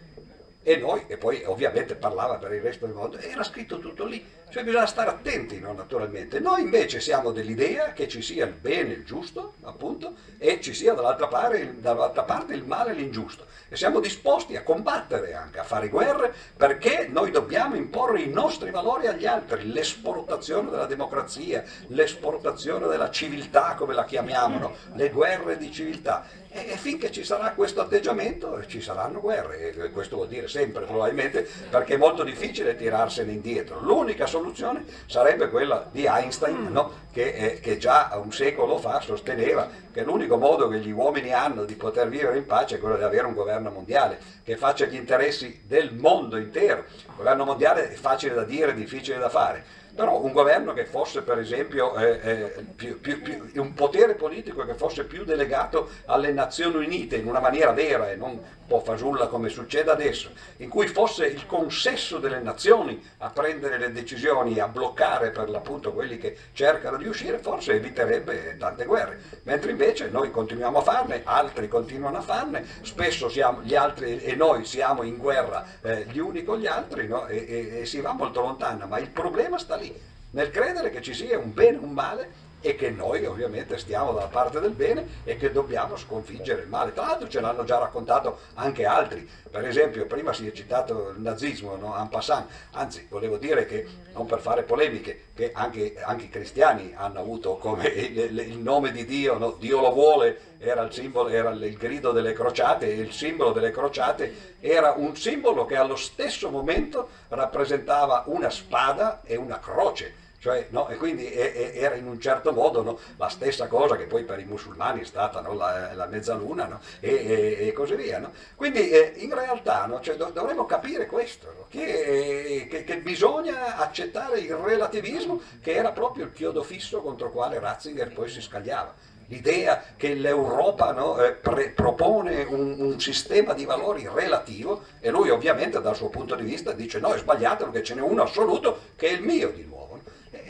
e 0.67 0.75
noi, 0.75 1.05
e 1.07 1.15
poi 1.15 1.43
ovviamente 1.45 1.95
parlava 1.95 2.35
per 2.35 2.51
il 2.51 2.59
resto 2.59 2.85
del 2.85 2.93
mondo, 2.93 3.17
era 3.19 3.41
scritto 3.41 3.79
tutto 3.79 4.03
lì, 4.03 4.21
cioè 4.49 4.65
bisogna 4.65 4.85
stare 4.85 5.09
attenti 5.09 5.61
no, 5.61 5.71
naturalmente. 5.71 6.41
Noi 6.41 6.59
invece 6.61 6.99
siamo 6.99 7.31
dell'idea 7.31 7.93
che 7.93 8.09
ci 8.09 8.21
sia 8.21 8.43
il 8.43 8.51
bene, 8.51 8.91
il 8.91 9.05
giusto, 9.05 9.53
appunto, 9.61 10.15
e 10.37 10.59
ci 10.59 10.73
sia 10.73 10.93
dall'altra 10.93 11.27
parte, 11.27 11.75
dall'altra 11.79 12.23
parte 12.23 12.53
il 12.53 12.65
male 12.65 12.91
e 12.91 12.95
l'ingiusto. 12.95 13.45
E 13.69 13.77
siamo 13.77 14.01
disposti 14.01 14.57
a 14.57 14.63
combattere 14.63 15.33
anche, 15.33 15.59
a 15.59 15.63
fare 15.63 15.87
guerre, 15.87 16.33
perché 16.57 17.07
noi 17.09 17.31
dobbiamo 17.31 17.75
imporre 17.75 18.21
i 18.21 18.29
nostri 18.29 18.69
valori 18.69 19.07
agli 19.07 19.25
altri, 19.25 19.71
l'esportazione 19.71 20.69
della 20.69 20.85
democrazia, 20.85 21.63
l'esportazione 21.87 22.87
della 22.87 23.09
civiltà, 23.09 23.73
come 23.75 23.93
la 23.93 24.03
chiamiamo, 24.03 24.57
no? 24.57 24.75
le 24.95 25.09
guerre 25.11 25.55
di 25.55 25.71
civiltà. 25.71 26.25
E, 26.49 26.77
finché 26.77 27.11
ci 27.11 27.23
sarà 27.23 27.51
questo 27.51 27.81
atteggiamento 27.81 28.65
ci 28.67 28.81
saranno 28.81 29.19
guerre, 29.19 29.71
e 29.71 29.91
questo 29.91 30.15
vuol 30.15 30.27
dire 30.27 30.47
sempre 30.47 30.85
probabilmente 30.85 31.47
perché 31.69 31.95
è 31.95 31.97
molto 31.97 32.23
difficile 32.23 32.75
tirarsene 32.75 33.31
indietro. 33.31 33.79
L'unica 33.81 34.25
soluzione 34.25 34.85
sarebbe 35.05 35.49
quella 35.49 35.87
di 35.91 36.05
Einstein, 36.05 36.71
no? 36.71 37.05
che, 37.11 37.33
eh, 37.33 37.59
che, 37.59 37.77
già 37.77 38.19
un 38.23 38.31
secolo 38.31 38.77
fa 38.77 39.01
sosteneva 39.01 39.69
che 39.91 40.03
l'unico 40.03 40.37
modo 40.37 40.67
che 40.67 40.79
gli 40.79 40.91
uomini 40.91 41.33
hanno 41.33 41.65
di 41.65 41.75
poter 41.75 42.09
vivere 42.09 42.37
in 42.37 42.45
pace 42.45 42.75
è 42.75 42.79
quello 42.79 42.97
di 42.97 43.03
avere 43.03 43.25
un 43.25 43.33
governo 43.33 43.71
mondiale 43.71 44.19
che 44.43 44.55
faccia 44.55 44.85
gli 44.85 44.95
interessi 44.95 45.63
del 45.65 45.93
mondo 45.93 46.37
intero. 46.37 46.85
Il 46.87 47.15
governo 47.17 47.45
mondiale 47.45 47.91
è 47.91 47.95
facile 47.95 48.35
da 48.35 48.43
dire, 48.43 48.73
difficile 48.73 49.17
da 49.17 49.29
fare 49.29 49.85
però 49.97 50.21
un 50.21 50.31
governo 50.31 50.73
che 50.73 50.85
fosse 50.85 51.23
per 51.23 51.39
esempio 51.39 51.95
eh, 51.97 52.19
eh, 52.21 52.65
più, 52.75 53.01
più, 53.01 53.19
più, 53.19 53.49
un 53.55 53.73
potere 53.73 54.13
politico 54.13 54.63
che 54.63 54.75
fosse 54.75 55.05
più 55.05 55.25
delegato 55.25 55.89
alle 56.05 56.31
Nazioni 56.31 56.85
Unite 56.85 57.15
in 57.15 57.27
una 57.27 57.39
maniera 57.39 57.71
vera 57.71 58.11
e 58.11 58.15
non 58.15 58.29
un 58.29 58.39
po' 58.67 58.79
fasulla 58.81 59.27
come 59.27 59.47
succede 59.47 59.89
adesso, 59.89 60.29
in 60.57 60.69
cui 60.69 60.87
fosse 60.87 61.25
il 61.25 61.45
consesso 61.45 62.17
delle 62.19 62.39
nazioni 62.39 63.01
a 63.19 63.29
prendere 63.29 63.77
le 63.77 63.93
decisioni, 63.93 64.59
a 64.59 64.67
bloccare 64.67 65.29
per 65.31 65.49
l'appunto 65.49 65.93
quelli 65.93 66.17
che 66.17 66.37
cercano 66.51 66.97
di 66.97 67.07
uscire, 67.07 67.39
forse 67.39 67.71
eviterebbe 67.73 68.57
tante 68.59 68.83
guerre, 68.83 69.19
mentre 69.43 69.71
invece 69.71 70.09
noi 70.09 70.31
continuiamo 70.31 70.79
a 70.79 70.81
farne, 70.81 71.21
altri 71.23 71.69
continuano 71.69 72.17
a 72.17 72.21
farne, 72.21 72.65
spesso 72.81 73.29
siamo, 73.29 73.61
gli 73.61 73.73
altri 73.73 74.21
e 74.21 74.35
noi 74.35 74.65
siamo 74.65 75.03
in 75.03 75.17
guerra 75.17 75.65
eh, 75.81 76.05
gli 76.09 76.19
uni 76.19 76.43
con 76.43 76.59
gli 76.59 76.67
altri 76.67 77.07
no? 77.07 77.25
e, 77.27 77.45
e, 77.47 77.79
e 77.79 77.85
si 77.85 78.01
va 78.01 78.11
molto 78.11 78.41
lontano, 78.41 78.85
ma 78.85 78.99
il 78.99 79.09
problema 79.09 79.57
sta 79.57 79.75
lì 79.77 79.86
nel 80.31 80.51
credere 80.51 80.89
che 80.89 81.01
ci 81.01 81.13
sia 81.13 81.37
un 81.37 81.53
bene 81.53 81.77
e 81.77 81.79
un 81.79 81.91
male 81.91 82.29
e 82.59 82.75
che 82.75 82.89
noi 82.89 83.25
ovviamente 83.25 83.77
stiamo 83.77 84.11
dalla 84.11 84.27
parte 84.27 84.59
del 84.59 84.71
bene 84.71 85.07
e 85.23 85.37
che 85.37 85.51
dobbiamo 85.51 85.95
sconfiggere 85.95 86.63
il 86.63 86.67
male. 86.67 86.93
Tra 86.93 87.05
l'altro 87.05 87.27
ce 87.27 87.39
l'hanno 87.39 87.63
già 87.63 87.77
raccontato 87.77 88.39
anche 88.55 88.85
altri, 88.85 89.29
per 89.49 89.65
esempio 89.65 90.05
prima 90.05 90.33
si 90.33 90.47
è 90.47 90.51
citato 90.51 91.13
il 91.15 91.21
nazismo, 91.21 91.75
no? 91.75 91.95
en 91.97 92.09
passant, 92.09 92.49
anzi 92.71 93.07
volevo 93.09 93.37
dire 93.37 93.65
che, 93.65 93.85
non 94.13 94.25
per 94.25 94.39
fare 94.39 94.63
polemiche, 94.63 95.25
che 95.35 95.51
anche, 95.53 95.95
anche 96.03 96.25
i 96.25 96.29
cristiani 96.29 96.93
hanno 96.95 97.19
avuto 97.19 97.57
come 97.57 97.87
il, 97.89 98.37
il 98.39 98.57
nome 98.57 98.91
di 98.91 99.05
Dio, 99.05 99.37
no? 99.37 99.55
Dio 99.59 99.79
lo 99.79 99.91
vuole, 99.91 100.55
era 100.57 100.81
il, 100.81 100.91
simbolo, 100.91 101.29
era 101.29 101.51
il 101.51 101.77
grido 101.77 102.11
delle 102.11 102.33
crociate 102.33 102.87
il 102.87 103.11
simbolo 103.11 103.51
delle 103.51 103.69
crociate 103.69 104.55
era 104.59 104.93
un 104.97 105.15
simbolo 105.15 105.65
che 105.65 105.75
allo 105.75 105.95
stesso 105.95 106.49
momento 106.49 107.09
rappresentava 107.27 108.23
una 108.25 108.49
spada 108.49 109.21
e 109.23 109.35
una 109.35 109.59
croce 109.59 110.25
cioè, 110.39 110.67
no? 110.69 110.87
E 110.87 110.97
quindi 110.97 111.33
era 111.33 111.95
in 111.95 112.05
un 112.05 112.19
certo 112.19 112.51
modo 112.51 112.83
no? 112.83 112.99
la 113.17 113.27
stessa 113.27 113.67
cosa 113.67 113.95
che 113.95 114.05
poi 114.05 114.23
per 114.23 114.39
i 114.39 114.45
musulmani 114.45 115.01
è 115.01 115.05
stata 115.05 115.41
no? 115.41 115.53
la, 115.53 115.93
la, 115.93 116.05
mezzaluna 116.05 116.79
e, 116.99 117.57
e, 117.59 117.71
così 117.73 117.95
via. 117.95 118.31
Quindi 118.55 118.89
eh, 118.89 119.13
in 119.17 119.33
realtà 119.33 119.89
cioè, 120.01 120.15
dovremmo 120.15 120.65
capire 120.65 121.07
questo, 121.07 121.65
che, 121.69 122.67
che, 122.69 122.83
che, 122.83 122.97
bisogna 122.99 123.77
accettare 123.77 124.39
il 124.39 124.53
relativismo 124.53 125.41
che 125.61 125.73
era 125.73 125.91
proprio 125.91 126.25
il 126.25 126.33
chiodo 126.33 126.61
fisso 126.61 127.01
contro 127.01 127.27
il 127.27 127.33
quale 127.33 127.59
Ratzinger 127.59 128.13
poi 128.13 128.29
si 128.29 128.41
scagliava 128.41 128.93
l'idea 129.27 129.83
che 129.97 130.13
l'Europa 130.13 130.91
no, 130.91 131.19
eh, 131.21 131.33
pre- 131.33 131.71
propone 131.71 132.43
un, 132.43 132.79
un, 132.79 132.99
sistema 132.99 133.53
di 133.53 133.65
valori 133.65 134.07
relativo 134.11 134.83
e 135.01 135.09
lui 135.09 135.29
ovviamente 135.29 135.81
dal 135.81 135.95
suo 135.95 136.09
punto 136.09 136.35
di 136.35 136.43
vista 136.43 136.71
dice 136.71 136.99
no 136.99 137.13
è 137.13 137.17
sbagliato 137.17 137.65
perché 137.65 137.83
ce 137.83 137.95
n'è 137.95 138.01
uno 138.01 138.23
assoluto 138.23 138.79
che 138.95 139.09
è 139.09 139.11
il 139.11 139.23
mio 139.23 139.49
di 139.49 139.65
nuovo 139.65 139.86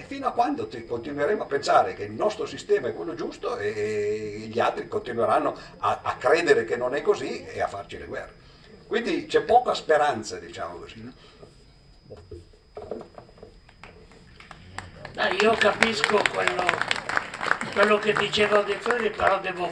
fino 0.07 0.27
a 0.27 0.31
quando 0.31 0.69
continueremo 0.87 1.43
a 1.43 1.47
pensare 1.47 1.93
che 1.93 2.03
il 2.03 2.13
nostro 2.13 2.45
sistema 2.45 2.87
è 2.87 2.93
quello 2.93 3.13
giusto 3.13 3.57
e 3.57 4.47
gli 4.49 4.59
altri 4.59 4.87
continueranno 4.87 5.53
a, 5.79 5.99
a 6.01 6.15
credere 6.15 6.63
che 6.63 6.77
non 6.77 6.95
è 6.95 7.01
così 7.01 7.45
e 7.45 7.61
a 7.61 7.67
farci 7.67 7.97
le 7.97 8.05
guerre. 8.05 8.33
Quindi 8.87 9.25
c'è 9.25 9.41
poca 9.41 9.73
speranza, 9.73 10.39
diciamo 10.39 10.77
così. 10.77 11.13
No, 15.13 15.27
io 15.41 15.53
capisco 15.55 16.21
quello, 16.31 16.63
quello 17.73 17.99
che 17.99 18.13
diceva 18.13 18.61
De 18.61 18.75
Freddi, 18.75 19.09
però 19.09 19.41
devo 19.41 19.69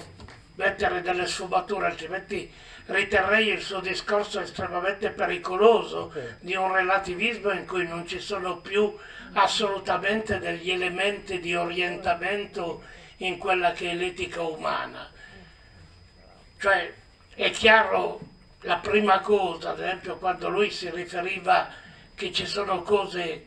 mettere 0.55 1.01
delle 1.01 1.27
sfumature, 1.27 1.85
altrimenti 1.85 2.51
riterrei 2.87 3.47
il 3.47 3.61
suo 3.61 3.79
discorso 3.79 4.41
estremamente 4.41 5.11
pericoloso 5.11 6.11
di 6.39 6.55
un 6.55 6.73
relativismo 6.73 7.51
in 7.51 7.65
cui 7.65 7.87
non 7.87 8.05
ci 8.05 8.19
sono 8.19 8.57
più 8.57 8.95
assolutamente 9.35 10.39
degli 10.39 10.71
elementi 10.71 11.39
di 11.39 11.55
orientamento 11.55 12.83
in 13.17 13.37
quella 13.37 13.71
che 13.73 13.91
è 13.91 13.93
l'etica 13.93 14.41
umana. 14.41 15.11
Cioè 16.57 16.93
è 17.33 17.49
chiaro 17.51 18.19
la 18.61 18.77
prima 18.77 19.19
cosa, 19.19 19.71
ad 19.71 19.79
esempio 19.79 20.17
quando 20.17 20.49
lui 20.49 20.71
si 20.71 20.89
riferiva 20.89 21.69
che 22.15 22.31
ci 22.31 22.45
sono 22.45 22.81
cose 22.81 23.45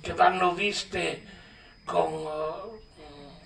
che 0.00 0.12
vanno 0.12 0.54
viste 0.54 1.22
con, 1.84 2.12
uh, 2.12 2.80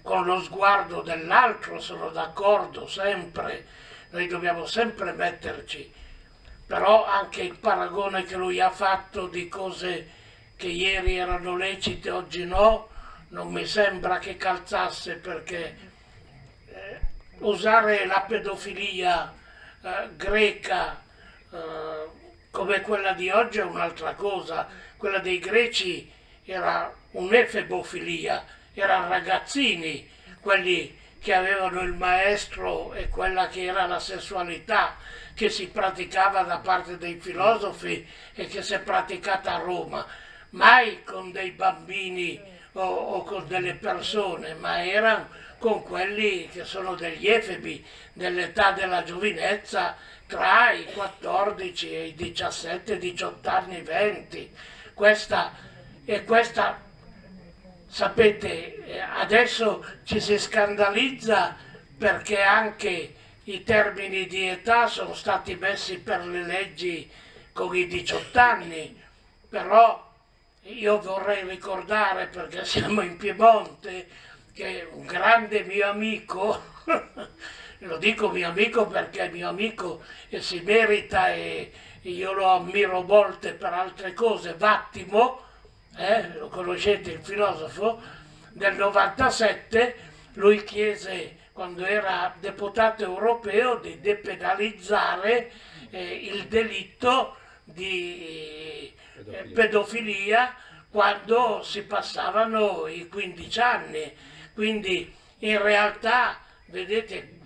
con 0.02 0.24
lo 0.24 0.40
sguardo 0.40 1.02
dell'altro, 1.02 1.78
sono 1.78 2.08
d'accordo 2.08 2.86
sempre, 2.86 3.66
noi 4.10 4.26
dobbiamo 4.28 4.64
sempre 4.64 5.12
metterci, 5.12 5.92
però 6.66 7.04
anche 7.04 7.42
il 7.42 7.58
paragone 7.58 8.24
che 8.24 8.36
lui 8.36 8.60
ha 8.60 8.70
fatto 8.70 9.26
di 9.26 9.46
cose 9.48 10.22
che 10.56 10.66
ieri 10.66 11.16
erano 11.16 11.56
lecite, 11.56 12.10
oggi 12.10 12.44
no, 12.44 12.88
non 13.28 13.52
mi 13.52 13.66
sembra 13.66 14.18
che 14.18 14.36
calzasse 14.36 15.16
perché 15.16 15.76
eh, 16.66 17.00
usare 17.38 18.06
la 18.06 18.24
pedofilia 18.26 19.32
eh, 19.82 20.08
greca 20.16 21.02
eh, 21.52 22.22
come 22.50 22.80
quella 22.82 23.12
di 23.12 23.30
oggi 23.30 23.58
è 23.58 23.64
un'altra 23.64 24.14
cosa, 24.14 24.68
quella 24.96 25.18
dei 25.18 25.40
greci 25.40 26.10
era 26.44 26.94
un'efebofilia, 27.10 28.44
erano 28.74 29.08
ragazzini, 29.08 30.08
quelli 30.40 30.96
che 31.18 31.34
avevano 31.34 31.80
il 31.80 31.94
maestro 31.94 32.92
e 32.94 33.08
quella 33.08 33.48
che 33.48 33.64
era 33.64 33.86
la 33.86 33.98
sessualità 33.98 34.96
che 35.34 35.48
si 35.48 35.68
praticava 35.68 36.42
da 36.42 36.58
parte 36.58 36.96
dei 36.96 37.18
filosofi 37.18 38.06
e 38.34 38.46
che 38.46 38.62
si 38.62 38.74
è 38.74 38.80
praticata 38.80 39.54
a 39.54 39.58
Roma 39.58 40.06
mai 40.54 41.02
con 41.04 41.32
dei 41.32 41.50
bambini 41.50 42.40
o, 42.72 42.82
o 42.82 43.24
con 43.24 43.46
delle 43.46 43.74
persone, 43.74 44.54
ma 44.54 44.84
erano 44.84 45.28
con 45.58 45.82
quelli 45.82 46.48
che 46.48 46.64
sono 46.64 46.94
degli 46.94 47.26
efebi 47.26 47.84
dell'età 48.12 48.72
della 48.72 49.02
giovinezza 49.02 49.96
tra 50.26 50.72
i 50.72 50.84
14 50.92 51.94
e 51.94 52.04
i 52.06 52.14
17, 52.14 52.98
18 52.98 53.48
anni, 53.48 53.80
20. 53.80 54.54
Questa, 54.94 55.52
e 56.04 56.24
questa, 56.24 56.80
sapete, 57.88 59.02
adesso 59.16 59.84
ci 60.04 60.20
si 60.20 60.38
scandalizza 60.38 61.56
perché 61.96 62.42
anche 62.42 63.14
i 63.44 63.62
termini 63.62 64.26
di 64.26 64.48
età 64.48 64.86
sono 64.86 65.14
stati 65.14 65.54
messi 65.54 65.98
per 65.98 66.26
le 66.26 66.44
leggi 66.44 67.10
con 67.52 67.74
i 67.74 67.86
18 67.86 68.38
anni, 68.38 69.02
però 69.48 70.03
io 70.64 70.98
vorrei 71.00 71.46
ricordare, 71.46 72.26
perché 72.26 72.64
siamo 72.64 73.02
in 73.02 73.16
Piemonte, 73.16 74.08
che 74.52 74.88
un 74.92 75.04
grande 75.04 75.62
mio 75.64 75.90
amico, 75.90 76.62
lo 77.78 77.96
dico 77.98 78.30
mio 78.30 78.48
amico 78.48 78.86
perché 78.86 79.26
è 79.26 79.30
mio 79.30 79.48
amico 79.48 80.02
e 80.28 80.40
si 80.40 80.60
merita 80.60 81.32
e 81.32 81.70
io 82.02 82.32
lo 82.32 82.46
ammiro 82.46 83.02
molte 83.02 83.52
per 83.52 83.72
altre 83.72 84.14
cose, 84.14 84.54
Vattimo, 84.54 85.42
eh, 85.96 86.34
lo 86.38 86.48
conoscete 86.48 87.10
il 87.10 87.20
filosofo, 87.20 88.00
del 88.50 88.74
97 88.76 89.96
lui 90.34 90.64
chiese 90.64 91.38
quando 91.52 91.84
era 91.84 92.34
deputato 92.40 93.04
europeo 93.04 93.76
di 93.76 94.00
depenalizzare 94.00 95.50
eh, 95.90 96.14
il 96.14 96.46
delitto 96.46 97.36
di 97.64 98.92
pedofilia. 99.14 99.52
pedofilia 99.54 100.54
quando 100.90 101.62
si 101.62 101.82
passavano 101.82 102.86
i 102.86 103.08
15 103.08 103.60
anni. 103.60 104.16
Quindi 104.54 105.12
in 105.38 105.60
realtà, 105.60 106.40
vedete, 106.66 107.38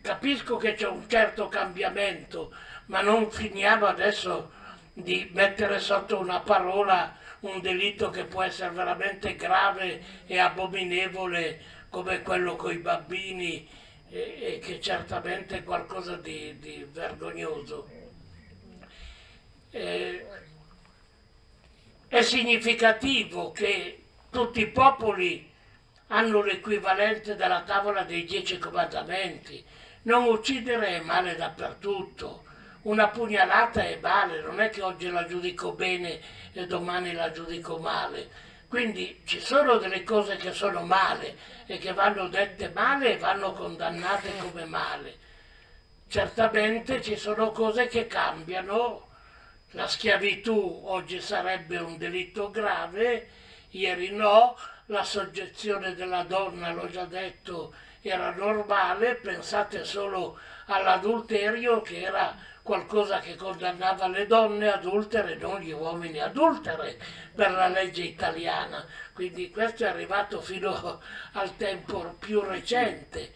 capisco 0.00 0.56
che 0.56 0.74
c'è 0.74 0.86
un 0.86 1.08
certo 1.08 1.48
cambiamento, 1.48 2.54
ma 2.86 3.00
non 3.00 3.30
finiamo 3.30 3.86
adesso 3.86 4.52
di 4.92 5.28
mettere 5.32 5.80
sotto 5.80 6.18
una 6.18 6.40
parola 6.40 7.16
un 7.40 7.60
delitto 7.60 8.10
che 8.10 8.24
può 8.24 8.42
essere 8.42 8.70
veramente 8.70 9.36
grave 9.36 10.02
e 10.26 10.38
abominevole 10.38 11.60
come 11.88 12.22
quello 12.22 12.56
con 12.56 12.72
i 12.72 12.78
bambini 12.78 13.68
e, 14.08 14.38
e 14.40 14.58
che 14.60 14.80
certamente 14.80 15.58
è 15.58 15.64
qualcosa 15.64 16.16
di, 16.16 16.58
di 16.58 16.86
vergognoso. 16.90 17.88
Eh, 19.70 20.26
è 22.14 22.22
significativo 22.22 23.50
che 23.50 24.04
tutti 24.30 24.60
i 24.60 24.68
popoli 24.68 25.50
hanno 26.08 26.42
l'equivalente 26.42 27.34
della 27.34 27.62
tavola 27.62 28.04
dei 28.04 28.22
dieci 28.22 28.56
comandamenti. 28.56 29.64
Non 30.02 30.26
uccidere 30.26 30.90
è 30.90 31.00
male 31.00 31.34
dappertutto. 31.34 32.44
Una 32.82 33.08
pugnalata 33.08 33.82
è 33.82 33.98
male, 34.00 34.42
non 34.42 34.60
è 34.60 34.70
che 34.70 34.80
oggi 34.82 35.10
la 35.10 35.26
giudico 35.26 35.72
bene 35.72 36.20
e 36.52 36.68
domani 36.68 37.14
la 37.14 37.32
giudico 37.32 37.78
male. 37.78 38.30
Quindi 38.68 39.22
ci 39.24 39.40
sono 39.40 39.78
delle 39.78 40.04
cose 40.04 40.36
che 40.36 40.52
sono 40.52 40.82
male 40.82 41.36
e 41.66 41.78
che 41.78 41.92
vanno 41.92 42.28
dette 42.28 42.70
male 42.72 43.14
e 43.14 43.18
vanno 43.18 43.54
condannate 43.54 44.30
come 44.38 44.64
male. 44.66 45.16
Certamente 46.06 47.02
ci 47.02 47.16
sono 47.16 47.50
cose 47.50 47.88
che 47.88 48.06
cambiano 48.06 49.08
la 49.74 49.88
schiavitù 49.88 50.82
oggi 50.84 51.20
sarebbe 51.20 51.78
un 51.78 51.96
delitto 51.96 52.50
grave, 52.50 53.28
ieri 53.70 54.10
no, 54.10 54.56
la 54.86 55.02
soggezione 55.02 55.94
della 55.94 56.22
donna, 56.22 56.72
l'ho 56.72 56.88
già 56.88 57.04
detto, 57.04 57.74
era 58.00 58.30
normale, 58.34 59.16
pensate 59.16 59.84
solo 59.84 60.38
all'adulterio 60.66 61.80
che 61.80 62.02
era 62.02 62.36
qualcosa 62.62 63.18
che 63.18 63.34
condannava 63.34 64.06
le 64.06 64.26
donne 64.26 64.72
adultere, 64.72 65.36
non 65.36 65.60
gli 65.60 65.72
uomini 65.72 66.20
adultere 66.20 66.98
per 67.34 67.50
la 67.50 67.68
legge 67.68 68.02
italiana. 68.02 68.86
Quindi 69.12 69.50
questo 69.50 69.84
è 69.84 69.88
arrivato 69.88 70.40
fino 70.40 71.00
al 71.32 71.56
tempo 71.56 72.14
più 72.18 72.40
recente. 72.40 73.32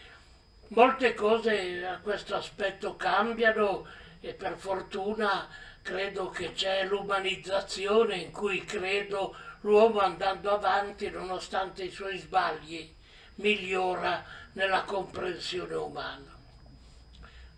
Molte 0.69 1.15
cose 1.15 1.85
a 1.86 1.98
questo 1.98 2.36
aspetto 2.36 2.94
cambiano 2.97 3.86
e 4.20 4.35
per 4.35 4.56
fortuna 4.56 5.48
credo 5.89 6.28
che 6.28 6.52
c'è 6.52 6.85
l'umanizzazione 6.85 8.16
in 8.16 8.31
cui 8.31 8.62
credo 8.62 9.35
l'uomo 9.60 10.01
andando 10.01 10.51
avanti 10.51 11.09
nonostante 11.09 11.85
i 11.85 11.90
suoi 11.90 12.19
sbagli. 12.19 12.94
migliora 13.36 14.23
nella 14.52 14.82
comprensione 14.82 15.74
umana. 15.74 16.36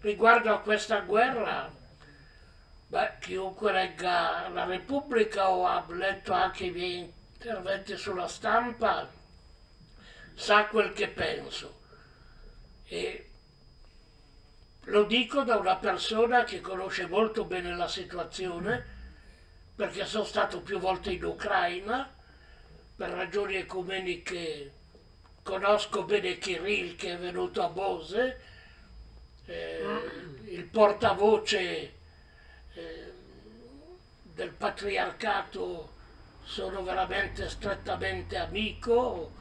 Riguardo 0.01 0.53
a 0.53 0.61
questa 0.61 1.01
guerra, 1.01 1.73
beh, 2.87 3.13
chiunque 3.19 3.73
legga 3.73 4.49
la 4.49 4.65
Repubblica 4.65 5.51
o 5.51 5.67
ha 5.67 5.85
letto 5.89 6.33
anche 6.33 6.67
i 6.67 6.71
miei 6.71 7.13
interventi 7.33 7.97
sulla 7.97 8.29
stampa 8.29 9.11
sa 10.35 10.67
quel 10.67 10.93
che 10.93 11.09
penso. 11.09 11.81
E 12.85 13.30
lo 14.91 15.05
dico 15.05 15.45
da 15.45 15.57
una 15.57 15.77
persona 15.77 16.43
che 16.43 16.61
conosce 16.61 17.07
molto 17.07 17.45
bene 17.45 17.75
la 17.77 17.87
situazione, 17.87 18.85
perché 19.75 20.05
sono 20.05 20.25
stato 20.25 20.61
più 20.61 20.79
volte 20.79 21.13
in 21.13 21.25
Ucraina, 21.25 22.13
per 22.97 23.11
ragioni 23.11 23.55
ecumeniche 23.55 24.73
conosco 25.43 26.03
bene 26.03 26.39
Kirill 26.39 26.97
che 26.97 27.15
è 27.15 27.19
venuto 27.19 27.63
a 27.63 27.69
Bose, 27.69 28.41
eh, 29.47 29.85
il 30.47 30.65
portavoce 30.65 31.93
eh, 32.75 33.13
del 34.23 34.51
patriarcato 34.51 35.93
sono 36.43 36.83
veramente 36.83 37.49
strettamente 37.49 38.37
amico, 38.37 39.33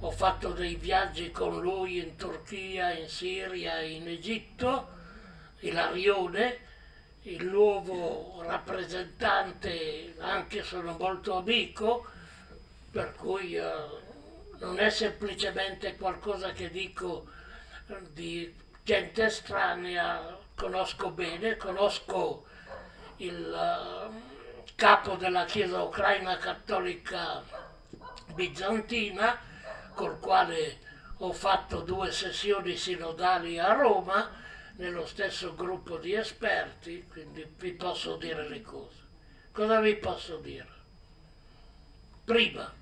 ho 0.00 0.10
fatto 0.10 0.50
dei 0.52 0.76
viaggi 0.76 1.30
con 1.30 1.60
lui 1.60 1.98
in 1.98 2.14
Turchia, 2.16 2.92
in 2.92 3.08
Siria, 3.08 3.80
in 3.80 4.06
Egitto, 4.06 4.96
Ilarione, 5.60 6.66
il 7.22 7.44
nuovo 7.44 8.40
rappresentante 8.42 10.14
anche 10.18 10.62
sono 10.62 10.96
molto 10.96 11.36
amico, 11.36 12.06
per 12.92 13.14
cui 13.16 13.56
eh, 13.56 13.72
non 14.60 14.78
è 14.78 14.88
semplicemente 14.88 15.96
qualcosa 15.96 16.52
che 16.52 16.70
dico 16.70 17.26
eh, 17.88 17.96
di 18.12 18.54
gente 18.84 19.24
estranea, 19.24 20.38
conosco 20.54 21.10
bene, 21.10 21.56
conosco 21.56 22.46
il 23.16 24.08
uh, 24.08 24.12
capo 24.76 25.16
della 25.16 25.44
Chiesa 25.44 25.82
ucraina 25.82 26.36
cattolica 26.36 27.42
bizantina, 28.32 29.38
col 29.98 30.20
quale 30.20 30.78
ho 31.16 31.32
fatto 31.32 31.80
due 31.80 32.12
sessioni 32.12 32.76
sinodali 32.76 33.58
a 33.58 33.72
Roma, 33.72 34.30
nello 34.76 35.04
stesso 35.04 35.56
gruppo 35.56 35.96
di 35.96 36.14
esperti, 36.14 37.04
quindi 37.08 37.44
vi 37.56 37.72
posso 37.72 38.14
dire 38.14 38.48
le 38.48 38.62
cose. 38.62 38.96
Cosa 39.50 39.80
vi 39.80 39.96
posso 39.96 40.36
dire? 40.36 40.68
Prima, 42.24 42.72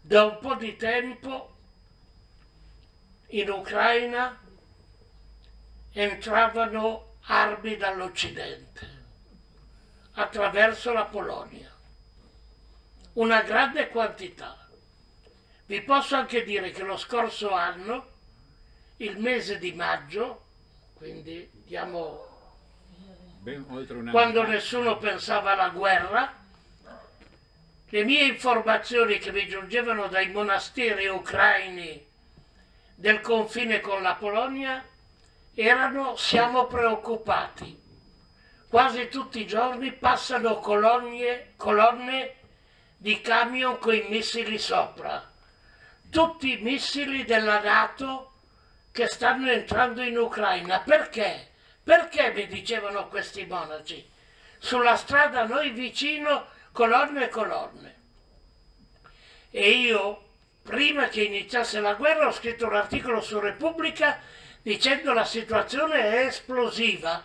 da 0.00 0.24
un 0.26 0.38
po' 0.40 0.54
di 0.54 0.76
tempo 0.76 1.56
in 3.30 3.50
Ucraina 3.50 4.40
entravano 5.90 7.16
armi 7.22 7.76
dall'Occidente 7.76 8.96
attraverso 10.12 10.92
la 10.92 11.06
Polonia, 11.06 11.77
una 13.18 13.42
grande 13.42 13.88
quantità. 13.88 14.56
Vi 15.66 15.82
posso 15.82 16.16
anche 16.16 16.44
dire 16.44 16.70
che 16.70 16.82
lo 16.82 16.96
scorso 16.96 17.50
anno, 17.50 18.06
il 18.98 19.18
mese 19.18 19.58
di 19.58 19.72
maggio, 19.72 20.44
quindi 20.94 21.48
diamo 21.52 22.26
quando 24.10 24.42
nessuno 24.46 24.98
pensava 24.98 25.52
alla 25.52 25.70
guerra, 25.70 26.32
le 27.90 28.04
mie 28.04 28.24
informazioni 28.26 29.18
che 29.18 29.32
mi 29.32 29.48
giungevano 29.48 30.08
dai 30.08 30.30
monasteri 30.30 31.06
ucraini 31.06 32.06
del 32.94 33.20
confine 33.20 33.80
con 33.80 34.02
la 34.02 34.14
Polonia 34.14 34.84
erano 35.54 36.16
siamo 36.16 36.66
preoccupati. 36.66 37.86
Quasi 38.68 39.08
tutti 39.08 39.40
i 39.40 39.46
giorni 39.46 39.92
passano 39.92 40.58
colonne, 40.58 41.54
colonne 41.56 42.37
di 42.98 43.20
camion 43.22 43.78
con 43.78 43.94
i 43.94 44.06
missili 44.08 44.58
sopra 44.58 45.36
tutti 46.10 46.52
i 46.52 46.62
missili 46.62 47.24
della 47.24 47.60
Nato 47.60 48.32
che 48.92 49.06
stanno 49.06 49.50
entrando 49.50 50.02
in 50.02 50.16
Ucraina. 50.16 50.80
Perché? 50.80 51.50
Perché 51.82 52.32
mi 52.32 52.46
dicevano 52.46 53.08
questi 53.08 53.44
monaci? 53.46 54.08
Sulla 54.58 54.96
strada 54.96 55.44
noi 55.44 55.70
vicino 55.70 56.46
colonne 56.72 57.24
e 57.24 57.28
colonne. 57.28 57.96
E 59.50 59.70
io, 59.70 60.24
prima 60.62 61.08
che 61.08 61.22
iniziasse 61.22 61.80
la 61.80 61.94
guerra, 61.94 62.26
ho 62.26 62.32
scritto 62.32 62.66
un 62.66 62.74
articolo 62.74 63.20
su 63.20 63.38
Repubblica 63.38 64.20
dicendo 64.62 65.12
la 65.12 65.24
situazione 65.24 66.00
è 66.00 66.26
esplosiva. 66.26 67.24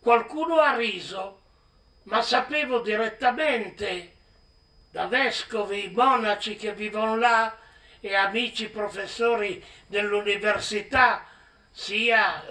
Qualcuno 0.00 0.58
ha 0.58 0.74
riso, 0.74 1.39
ma 2.04 2.22
sapevo 2.22 2.80
direttamente 2.80 4.14
da 4.90 5.06
vescovi, 5.06 5.92
monaci 5.94 6.56
che 6.56 6.72
vivono 6.72 7.16
là 7.16 7.56
e 8.00 8.14
amici 8.14 8.68
professori 8.68 9.64
dell'università, 9.86 11.26
sia 11.70 12.42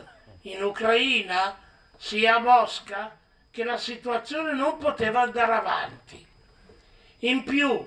in 0.43 0.63
Ucraina 0.63 1.57
sia 1.97 2.35
a 2.35 2.39
Mosca, 2.39 3.17
che 3.51 3.63
la 3.65 3.77
situazione 3.77 4.53
non 4.53 4.77
poteva 4.77 5.21
andare 5.21 5.51
avanti. 5.51 6.25
In 7.19 7.43
più, 7.43 7.85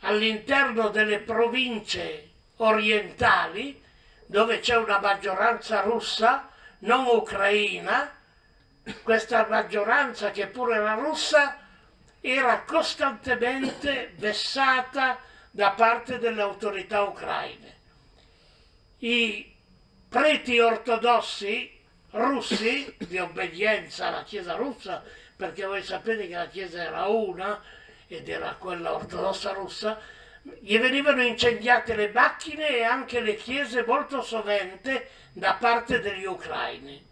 all'interno 0.00 0.88
delle 0.88 1.18
province 1.18 2.30
orientali, 2.56 3.82
dove 4.24 4.60
c'è 4.60 4.76
una 4.76 4.98
maggioranza 4.98 5.82
russa, 5.82 6.48
non 6.80 7.04
ucraina, 7.04 8.10
questa 9.02 9.46
maggioranza 9.48 10.30
che 10.30 10.46
pure 10.46 10.76
era 10.76 10.94
russa 10.94 11.58
era 12.20 12.62
costantemente 12.62 14.12
vessata 14.16 15.18
da 15.50 15.70
parte 15.70 16.18
delle 16.18 16.40
autorità 16.40 17.02
ucraine. 17.02 17.78
I 18.98 19.54
preti 20.08 20.58
ortodossi 20.58 21.80
russi 22.10 22.94
di 22.98 23.18
obbedienza 23.18 24.06
alla 24.06 24.22
Chiesa 24.22 24.54
russa, 24.54 25.02
perché 25.34 25.64
voi 25.64 25.82
sapete 25.82 26.28
che 26.28 26.34
la 26.34 26.48
Chiesa 26.48 26.82
era 26.82 27.06
una 27.06 27.62
ed 28.06 28.28
era 28.28 28.54
quella 28.58 28.94
ortodossa 28.94 29.52
russa, 29.52 29.98
gli 30.42 30.78
venivano 30.78 31.22
incendiate 31.22 31.94
le 31.94 32.10
macchine 32.10 32.68
e 32.68 32.82
anche 32.82 33.20
le 33.20 33.36
chiese 33.36 33.84
molto 33.84 34.22
sovente 34.22 35.08
da 35.32 35.54
parte 35.54 36.00
degli 36.00 36.24
ucraini. 36.24 37.10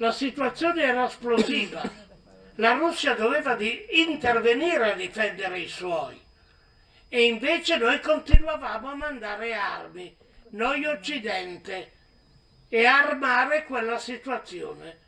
La 0.00 0.12
situazione 0.12 0.82
era 0.82 1.06
esplosiva 1.06 2.08
la 2.60 2.72
Russia 2.72 3.14
doveva 3.14 3.56
intervenire 3.58 4.92
a 4.92 4.94
difendere 4.94 5.60
i 5.60 5.68
suoi 5.68 6.20
e 7.08 7.24
invece 7.24 7.76
noi 7.76 8.00
continuavamo 8.00 8.90
a 8.90 8.94
mandare 8.94 9.54
armi, 9.54 10.14
noi 10.50 10.84
Occidente, 10.84 11.92
e 12.68 12.84
armare 12.84 13.64
quella 13.64 13.98
situazione. 13.98 14.98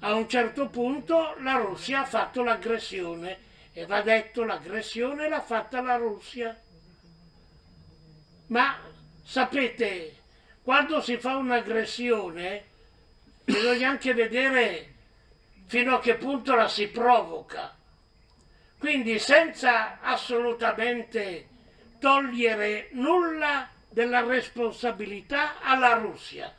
A 0.00 0.14
un 0.14 0.28
certo 0.28 0.68
punto 0.68 1.36
la 1.40 1.56
Russia 1.56 2.00
ha 2.00 2.06
fatto 2.06 2.42
l'aggressione 2.42 3.38
e 3.72 3.86
va 3.86 4.00
detto 4.00 4.42
l'aggressione 4.42 5.28
l'ha 5.28 5.42
fatta 5.42 5.80
la 5.80 5.96
Russia. 5.96 6.58
Ma 8.48 8.78
sapete, 9.22 10.16
quando 10.62 11.00
si 11.00 11.18
fa 11.18 11.36
un'aggressione 11.36 12.64
bisogna 13.46 13.90
anche 13.90 14.12
vedere 14.12 14.94
fino 15.66 15.96
a 15.96 16.00
che 16.00 16.16
punto 16.16 16.56
la 16.56 16.68
si 16.68 16.88
provoca. 16.88 17.74
Quindi 18.78 19.18
senza 19.18 20.00
assolutamente 20.00 21.48
togliere 21.98 22.88
nulla 22.92 23.68
della 23.88 24.22
responsabilità 24.22 25.60
alla 25.60 25.94
Russia. 25.94 26.52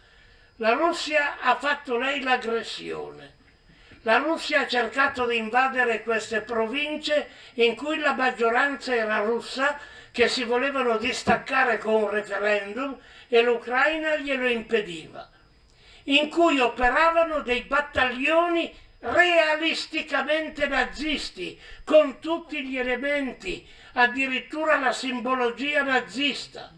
La 0.55 0.73
Russia 0.73 1.39
ha 1.41 1.55
fatto 1.57 1.97
lei 1.97 2.22
l'aggressione. 2.22 3.35
La 4.01 4.18
Russia 4.18 4.61
ha 4.61 4.68
cercato 4.68 5.26
di 5.26 5.38
invadere 5.38 6.01
queste 6.01 6.41
province 6.41 7.30
in 7.55 7.76
cui 7.76 7.99
la 7.99 8.14
maggioranza 8.14 8.95
era 8.95 9.19
russa 9.19 9.77
che 10.11 10.30
si 10.30 10.45
volevano 10.45 10.97
distaccare 10.97 11.77
con 11.77 12.03
un 12.03 12.09
referendum 12.09 12.97
e 13.27 13.41
l'Ucraina 13.41 14.15
glielo 14.15 14.47
impediva, 14.47 15.30
in 16.07 16.29
cui 16.29 16.59
operavano 16.59 17.41
dei 17.41 17.61
battaglioni 17.61 18.73
realisticamente 18.99 20.67
nazisti, 20.67 21.59
con 21.84 22.19
tutti 22.19 22.65
gli 22.65 22.77
elementi, 22.77 23.65
addirittura 23.93 24.79
la 24.79 24.91
simbologia 24.91 25.84
nazista. 25.84 26.73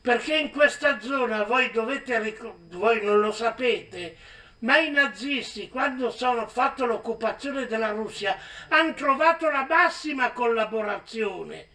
Perché 0.00 0.36
in 0.36 0.50
questa 0.50 1.00
zona 1.00 1.44
voi 1.44 1.70
dovete, 1.70 2.36
voi 2.70 3.02
non 3.02 3.20
lo 3.20 3.32
sapete, 3.32 4.16
ma 4.60 4.78
i 4.78 4.90
nazisti, 4.90 5.68
quando 5.68 6.10
sono 6.10 6.46
fatto 6.46 6.84
l'occupazione 6.84 7.66
della 7.66 7.90
Russia, 7.90 8.38
hanno 8.68 8.94
trovato 8.94 9.50
la 9.50 9.66
massima 9.68 10.32
collaborazione. 10.32 11.68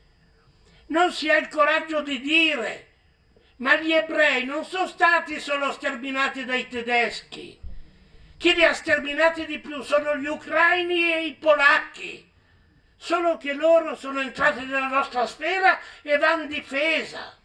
Non 0.88 1.12
si 1.12 1.30
ha 1.30 1.38
il 1.38 1.48
coraggio 1.48 2.02
di 2.02 2.20
dire, 2.20 2.89
ma 3.60 3.78
gli 3.78 3.94
ebrei 3.94 4.46
non 4.46 4.66
sono 4.66 4.88
stati 4.88 5.40
solo 5.40 5.72
sterminati 5.72 6.44
dai 6.44 6.68
tedeschi. 6.68 7.60
Chi 8.38 8.54
li 8.54 8.64
ha 8.64 8.74
sterminati 8.74 9.46
di 9.46 9.60
più 9.60 9.82
sono 9.82 10.16
gli 10.18 10.28
ucraini 10.28 11.14
e 11.14 11.26
i 11.26 11.34
polacchi. 11.36 12.30
Solo 12.98 13.38
che 13.38 13.54
loro 13.54 13.96
sono 13.96 14.20
entrati 14.20 14.66
nella 14.66 14.88
nostra 14.88 15.26
sfera 15.26 15.80
e 16.02 16.18
vanno 16.18 16.46
difesa 16.46 17.38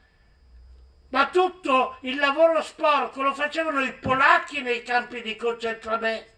ma 1.14 1.28
tutto 1.28 1.98
il 2.00 2.16
lavoro 2.16 2.60
sporco 2.60 3.22
lo 3.22 3.32
facevano 3.34 3.84
i 3.84 3.92
polacchi 3.92 4.62
nei 4.62 4.82
campi 4.82 5.22
di 5.22 5.36
concentramento. 5.36 6.32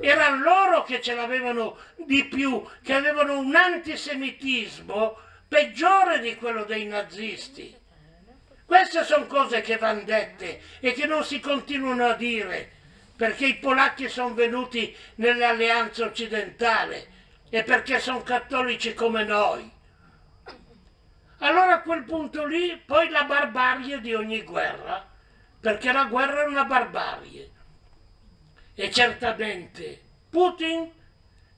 Erano 0.00 0.42
loro 0.42 0.82
che 0.82 1.00
ce 1.00 1.14
l'avevano 1.14 1.78
di 1.96 2.26
più, 2.26 2.62
che 2.82 2.92
avevano 2.92 3.38
un 3.38 3.54
antisemitismo 3.56 5.16
peggiore 5.48 6.20
di 6.20 6.36
quello 6.36 6.64
dei 6.64 6.84
nazisti. 6.84 7.74
Queste 8.72 9.04
sono 9.04 9.26
cose 9.26 9.60
che 9.60 9.76
vanno 9.76 10.02
dette 10.02 10.58
e 10.80 10.94
che 10.94 11.04
non 11.04 11.24
si 11.24 11.40
continuano 11.40 12.06
a 12.06 12.14
dire, 12.14 12.70
perché 13.14 13.44
i 13.44 13.58
polacchi 13.58 14.08
sono 14.08 14.32
venuti 14.32 14.96
nell'alleanza 15.16 16.06
occidentale 16.06 17.06
e 17.50 17.64
perché 17.64 18.00
sono 18.00 18.22
cattolici 18.22 18.94
come 18.94 19.24
noi. 19.24 19.70
Allora 21.40 21.74
a 21.74 21.82
quel 21.82 22.04
punto 22.04 22.46
lì, 22.46 22.74
poi 22.82 23.10
la 23.10 23.24
barbarie 23.24 24.00
di 24.00 24.14
ogni 24.14 24.42
guerra, 24.42 25.06
perché 25.60 25.92
la 25.92 26.06
guerra 26.06 26.44
è 26.44 26.46
una 26.46 26.64
barbarie. 26.64 27.50
E 28.74 28.90
certamente 28.90 30.00
Putin 30.30 30.90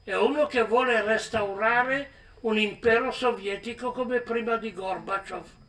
è 0.03 0.15
uno 0.15 0.47
che 0.47 0.65
vuole 0.65 1.01
restaurare 1.03 2.11
un 2.41 2.59
impero 2.59 3.13
sovietico 3.13 3.93
come 3.93 4.19
prima 4.19 4.57
di 4.57 4.73
Gorbaciov. 4.73 5.63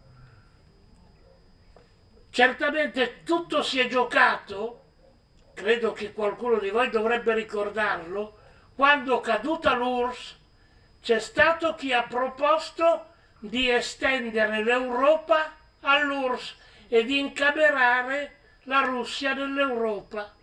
Certamente 2.35 3.23
tutto 3.23 3.63
si 3.63 3.79
è 3.79 3.87
giocato, 3.87 4.81
credo 5.53 5.93
che 5.93 6.11
qualcuno 6.11 6.59
di 6.59 6.69
voi 6.69 6.89
dovrebbe 6.89 7.33
ricordarlo, 7.33 8.37
quando 8.75 9.21
caduta 9.21 9.73
l'URSS 9.73 10.35
c'è 11.01 11.19
stato 11.19 11.75
chi 11.75 11.93
ha 11.93 12.03
proposto 12.03 13.05
di 13.39 13.71
estendere 13.71 14.65
l'Europa 14.65 15.55
all'URSS 15.79 16.57
e 16.89 17.05
di 17.05 17.19
incamerare 17.19 18.39
la 18.63 18.81
Russia 18.81 19.33
nell'Europa. 19.33 20.33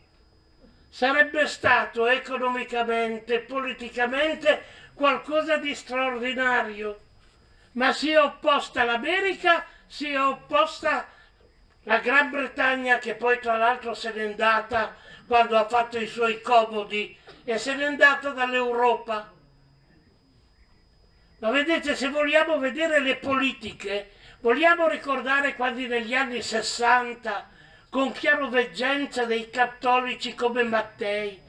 Sarebbe 0.89 1.47
stato 1.47 2.07
economicamente, 2.07 3.41
politicamente 3.41 4.63
qualcosa 4.95 5.59
di 5.59 5.75
straordinario, 5.75 7.01
ma 7.73 7.93
si 7.93 8.13
è 8.13 8.19
opposta 8.19 8.83
l'America, 8.83 9.67
si 9.87 10.09
è 10.09 10.19
opposta 10.19 11.12
la 11.85 11.99
Gran 11.99 12.31
Bretagna 12.31 12.99
che 12.99 13.15
poi 13.15 13.39
tra 13.41 13.57
l'altro 13.57 13.95
se 13.95 14.13
n'è 14.13 14.25
andata 14.25 14.95
quando 15.27 15.57
ha 15.57 15.67
fatto 15.69 15.99
i 15.99 16.07
suoi 16.07 16.41
comodi 16.41 17.17
e 17.45 17.59
se 17.59 17.75
n'è 17.75 17.85
andata 17.85 18.31
dall'Europa 18.31 19.33
ma 21.43 21.51
vedete, 21.51 21.97
se 21.97 22.09
vogliamo 22.09 22.61
vedere 22.61 23.01
le 23.01 23.17
politiche, 23.17 24.13
vogliamo 24.43 24.87
ricordare 24.87 25.57
quando 25.57 25.85
negli 25.89 26.15
anni 26.15 26.41
60, 26.41 27.51
con 27.91 28.13
chiaroveggenza 28.13 29.25
dei 29.25 29.51
cattolici 29.51 30.37
come 30.37 30.63
Mattei, 30.63 31.43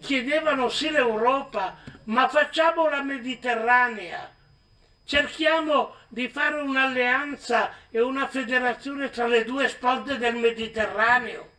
chiedevano 0.00 0.70
sì 0.70 0.90
l'Europa, 0.90 1.76
ma 2.04 2.26
facciamo 2.26 2.88
la 2.88 3.02
Mediterranea. 3.02 4.33
Cerchiamo 5.04 5.96
di 6.08 6.28
fare 6.28 6.60
un'alleanza 6.60 7.72
e 7.90 8.00
una 8.00 8.26
federazione 8.26 9.10
tra 9.10 9.26
le 9.26 9.44
due 9.44 9.68
sponde 9.68 10.18
del 10.18 10.36
Mediterraneo 10.36 11.52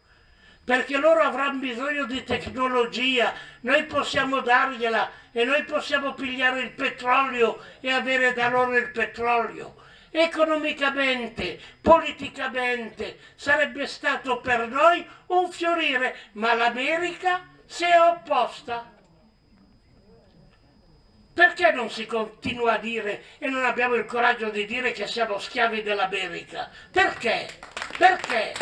perché 0.66 0.98
loro 0.98 1.22
avranno 1.22 1.60
bisogno 1.60 2.06
di 2.06 2.24
tecnologia, 2.24 3.34
noi 3.62 3.86
possiamo 3.86 4.40
dargliela 4.42 5.12
e 5.32 5.46
noi 5.46 5.64
possiamo 5.64 6.16
pigliare 6.16 6.62
il 6.62 6.72
petrolio 6.72 7.62
e 7.82 7.92
avere 7.92 8.34
da 8.34 8.50
loro 8.50 8.76
il 8.76 8.90
petrolio. 8.90 9.76
Economicamente, 10.10 11.60
politicamente 11.80 13.20
sarebbe 13.36 13.86
stato 13.86 14.40
per 14.40 14.68
noi 14.68 15.06
un 15.28 15.52
fiorire, 15.52 16.16
ma 16.34 16.56
l'America 16.56 17.46
si 17.66 17.84
è 17.84 18.00
opposta. 18.00 18.95
Perché 21.36 21.74
non 21.74 21.90
si 21.90 22.06
continua 22.06 22.76
a 22.76 22.78
dire 22.78 23.24
e 23.40 23.50
non 23.50 23.66
abbiamo 23.66 23.96
il 23.96 24.06
coraggio 24.06 24.50
di 24.50 24.66
dire 24.66 24.94
che 24.94 25.06
siamo 25.06 25.38
schiavi 25.38 25.84
dell'America? 25.84 26.72
Perché? 26.90 27.46
Perché? 27.98 28.54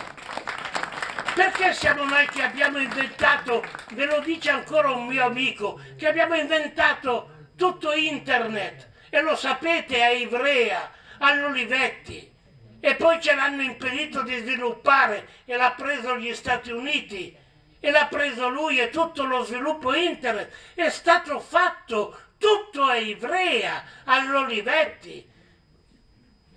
Perché 1.35 1.71
siamo 1.73 2.03
noi 2.03 2.25
che 2.29 2.41
abbiamo 2.41 2.79
inventato, 2.79 3.63
ve 3.91 4.05
lo 4.05 4.21
dice 4.21 4.49
ancora 4.49 4.89
un 4.89 5.05
mio 5.05 5.23
amico, 5.23 5.79
che 5.95 6.07
abbiamo 6.07 6.33
inventato 6.33 7.49
tutto 7.55 7.93
internet 7.93 8.89
e 9.11 9.21
lo 9.21 9.35
sapete 9.35 10.03
a 10.03 10.09
Ivrea, 10.09 10.91
all'Olivetti 11.19 12.31
e 12.79 12.95
poi 12.95 13.21
ce 13.21 13.35
l'hanno 13.35 13.61
impedito 13.61 14.23
di 14.23 14.35
sviluppare 14.39 15.27
e 15.45 15.55
l'ha 15.57 15.73
preso 15.77 16.17
gli 16.17 16.33
Stati 16.33 16.71
Uniti 16.71 17.37
e 17.79 17.91
l'ha 17.91 18.07
preso 18.07 18.49
lui 18.49 18.79
e 18.79 18.89
tutto 18.89 19.25
lo 19.25 19.43
sviluppo 19.43 19.93
internet 19.93 20.51
è 20.73 20.89
stato 20.89 21.39
fatto 21.39 22.17
tutto 22.43 22.83
a 22.83 22.97
Ivrea, 22.97 23.81
all'Olivetti 24.03 25.31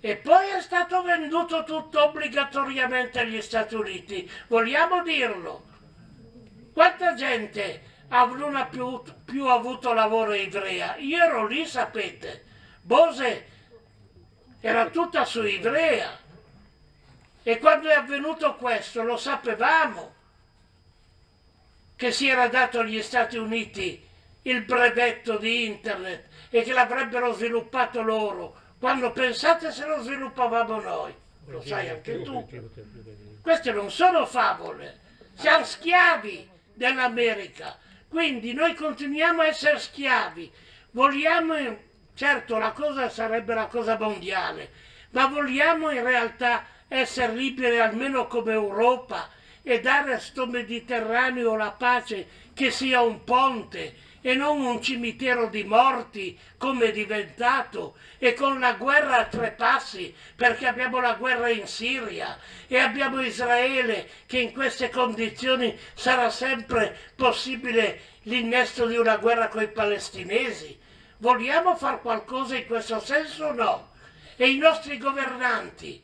e 0.01 0.15
poi 0.17 0.49
è 0.49 0.61
stato 0.61 1.01
venduto 1.01 1.63
tutto 1.63 2.03
obbligatoriamente 2.03 3.19
agli 3.19 3.41
Stati 3.41 3.75
Uniti. 3.75 4.29
Vogliamo 4.47 5.01
dirlo? 5.01 5.65
Quanta 6.73 7.13
gente 7.13 7.83
non 8.09 8.57
ha 8.57 8.65
più, 8.65 9.01
più 9.23 9.47
avuto 9.47 9.93
lavoro 9.93 10.31
a 10.31 10.35
Ivrea? 10.35 10.97
Io 10.97 11.23
ero 11.23 11.47
lì, 11.47 11.65
sapete. 11.65 12.43
Bose 12.81 13.47
era 14.59 14.89
tutta 14.89 15.23
su 15.23 15.41
Ivrea. 15.43 16.19
E 17.43 17.59
quando 17.59 17.87
è 17.87 17.93
avvenuto 17.93 18.55
questo 18.55 19.03
lo 19.03 19.15
sapevamo 19.15 20.15
che 21.95 22.11
si 22.11 22.27
era 22.27 22.49
dato 22.49 22.79
agli 22.79 23.01
Stati 23.01 23.37
Uniti 23.37 24.06
il 24.47 24.63
brevetto 24.63 25.37
di 25.37 25.65
internet 25.65 26.25
e 26.49 26.63
che 26.63 26.73
l'avrebbero 26.73 27.33
sviluppato 27.33 28.01
loro. 28.01 28.55
Quando 28.79 29.11
pensate 29.11 29.71
se 29.71 29.85
lo 29.85 30.01
sviluppavamo 30.01 30.79
noi, 30.79 31.13
lo 31.47 31.61
sai 31.61 31.89
anche 31.89 32.21
tu. 32.21 32.47
Queste 33.41 33.71
non 33.71 33.91
sono 33.91 34.25
favole, 34.25 34.99
siamo 35.35 35.65
schiavi 35.65 36.49
dell'America, 36.73 37.77
quindi 38.07 38.53
noi 38.53 38.73
continuiamo 38.73 39.41
a 39.41 39.47
essere 39.47 39.79
schiavi, 39.79 40.51
vogliamo, 40.91 41.55
certo 42.13 42.57
la 42.57 42.71
cosa 42.71 43.09
sarebbe 43.09 43.53
la 43.53 43.67
cosa 43.67 43.97
mondiale, 43.97 44.69
ma 45.11 45.25
vogliamo 45.27 45.89
in 45.89 46.03
realtà 46.03 46.65
essere 46.87 47.33
liberi 47.33 47.79
almeno 47.79 48.27
come 48.27 48.53
Europa 48.53 49.29
e 49.61 49.81
dare 49.81 50.13
a 50.13 50.19
sto 50.19 50.45
Mediterraneo 50.47 51.55
la 51.55 51.71
pace 51.71 52.27
che 52.53 52.71
sia 52.71 53.01
un 53.01 53.23
ponte 53.23 54.05
e 54.27 54.35
non 54.35 54.59
un 54.59 54.81
cimitero 54.81 55.47
di 55.47 55.63
morti 55.63 56.37
come 56.57 56.87
è 56.87 56.91
diventato 56.91 57.95
e 58.17 58.33
con 58.33 58.59
la 58.59 58.73
guerra 58.73 59.19
a 59.19 59.25
tre 59.27 59.51
passi 59.51 60.13
perché 60.35 60.67
abbiamo 60.67 60.99
la 60.99 61.13
guerra 61.13 61.47
in 61.47 61.65
Siria 61.65 62.37
e 62.67 62.77
abbiamo 62.77 63.21
Israele 63.21 64.09
che 64.25 64.39
in 64.39 64.51
queste 64.51 64.89
condizioni 64.89 65.79
sarà 65.93 66.29
sempre 66.29 67.13
possibile 67.15 68.01
l'innesto 68.23 68.85
di 68.85 68.97
una 68.97 69.15
guerra 69.15 69.47
con 69.47 69.61
i 69.61 69.71
palestinesi. 69.71 70.77
Vogliamo 71.19 71.77
fare 71.77 72.01
qualcosa 72.01 72.57
in 72.57 72.65
questo 72.65 72.99
senso 72.99 73.45
o 73.45 73.53
no? 73.53 73.91
E 74.35 74.49
i 74.49 74.57
nostri 74.57 74.97
governanti 74.97 76.03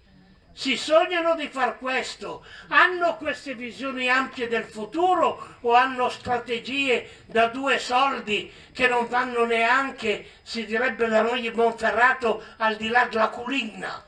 si 0.53 0.77
sognano 0.77 1.35
di 1.35 1.47
far 1.47 1.77
questo, 1.79 2.45
hanno 2.69 3.17
queste 3.17 3.55
visioni 3.55 4.07
ampie 4.09 4.47
del 4.47 4.63
futuro 4.63 5.57
o 5.61 5.73
hanno 5.73 6.09
strategie 6.09 7.23
da 7.25 7.47
due 7.47 7.79
soldi 7.79 8.51
che 8.71 8.87
non 8.87 9.07
vanno 9.07 9.45
neanche, 9.45 10.29
si 10.43 10.65
direbbe 10.65 11.07
da 11.07 11.21
noi 11.21 11.45
in 11.45 11.53
Monferrato, 11.53 12.43
al 12.57 12.75
di 12.75 12.87
là 12.87 13.05
della 13.05 13.29
culinna? 13.29 14.05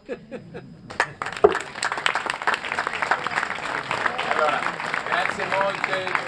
Allora, 4.30 4.60
grazie 5.08 5.46
molte, 5.46 6.26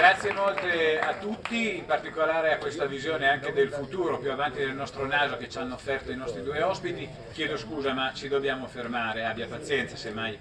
Grazie 0.00 0.32
molte 0.32 0.98
a 0.98 1.12
tutti, 1.16 1.76
in 1.76 1.84
particolare 1.84 2.54
a 2.54 2.56
questa 2.56 2.86
visione 2.86 3.28
anche 3.28 3.52
del 3.52 3.70
futuro 3.70 4.18
più 4.18 4.32
avanti 4.32 4.60
del 4.60 4.72
nostro 4.72 5.04
naso 5.04 5.36
che 5.36 5.46
ci 5.50 5.58
hanno 5.58 5.74
offerto 5.74 6.10
i 6.10 6.16
nostri 6.16 6.42
due 6.42 6.62
ospiti. 6.62 7.06
Chiedo 7.32 7.58
scusa 7.58 7.92
ma 7.92 8.10
ci 8.14 8.26
dobbiamo 8.26 8.66
fermare, 8.66 9.26
abbia 9.26 9.46
pazienza 9.46 9.96
semmai. 9.96 10.38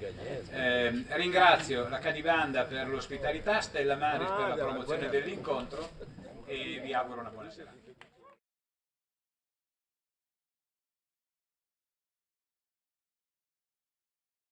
Eh, 0.51 1.03
ringrazio 1.09 1.89
la 1.89 1.99
Cadivanda 1.99 2.63
per 2.63 2.87
l'ospitalità, 2.87 3.59
Stella 3.59 3.97
Maris 3.97 4.29
per 4.29 4.47
la 4.47 4.55
promozione 4.55 5.09
dell'incontro 5.09 5.89
e 6.45 6.79
vi 6.81 6.93
auguro 6.93 7.19
una 7.19 7.29
buona 7.29 7.49
serata. 7.49 7.88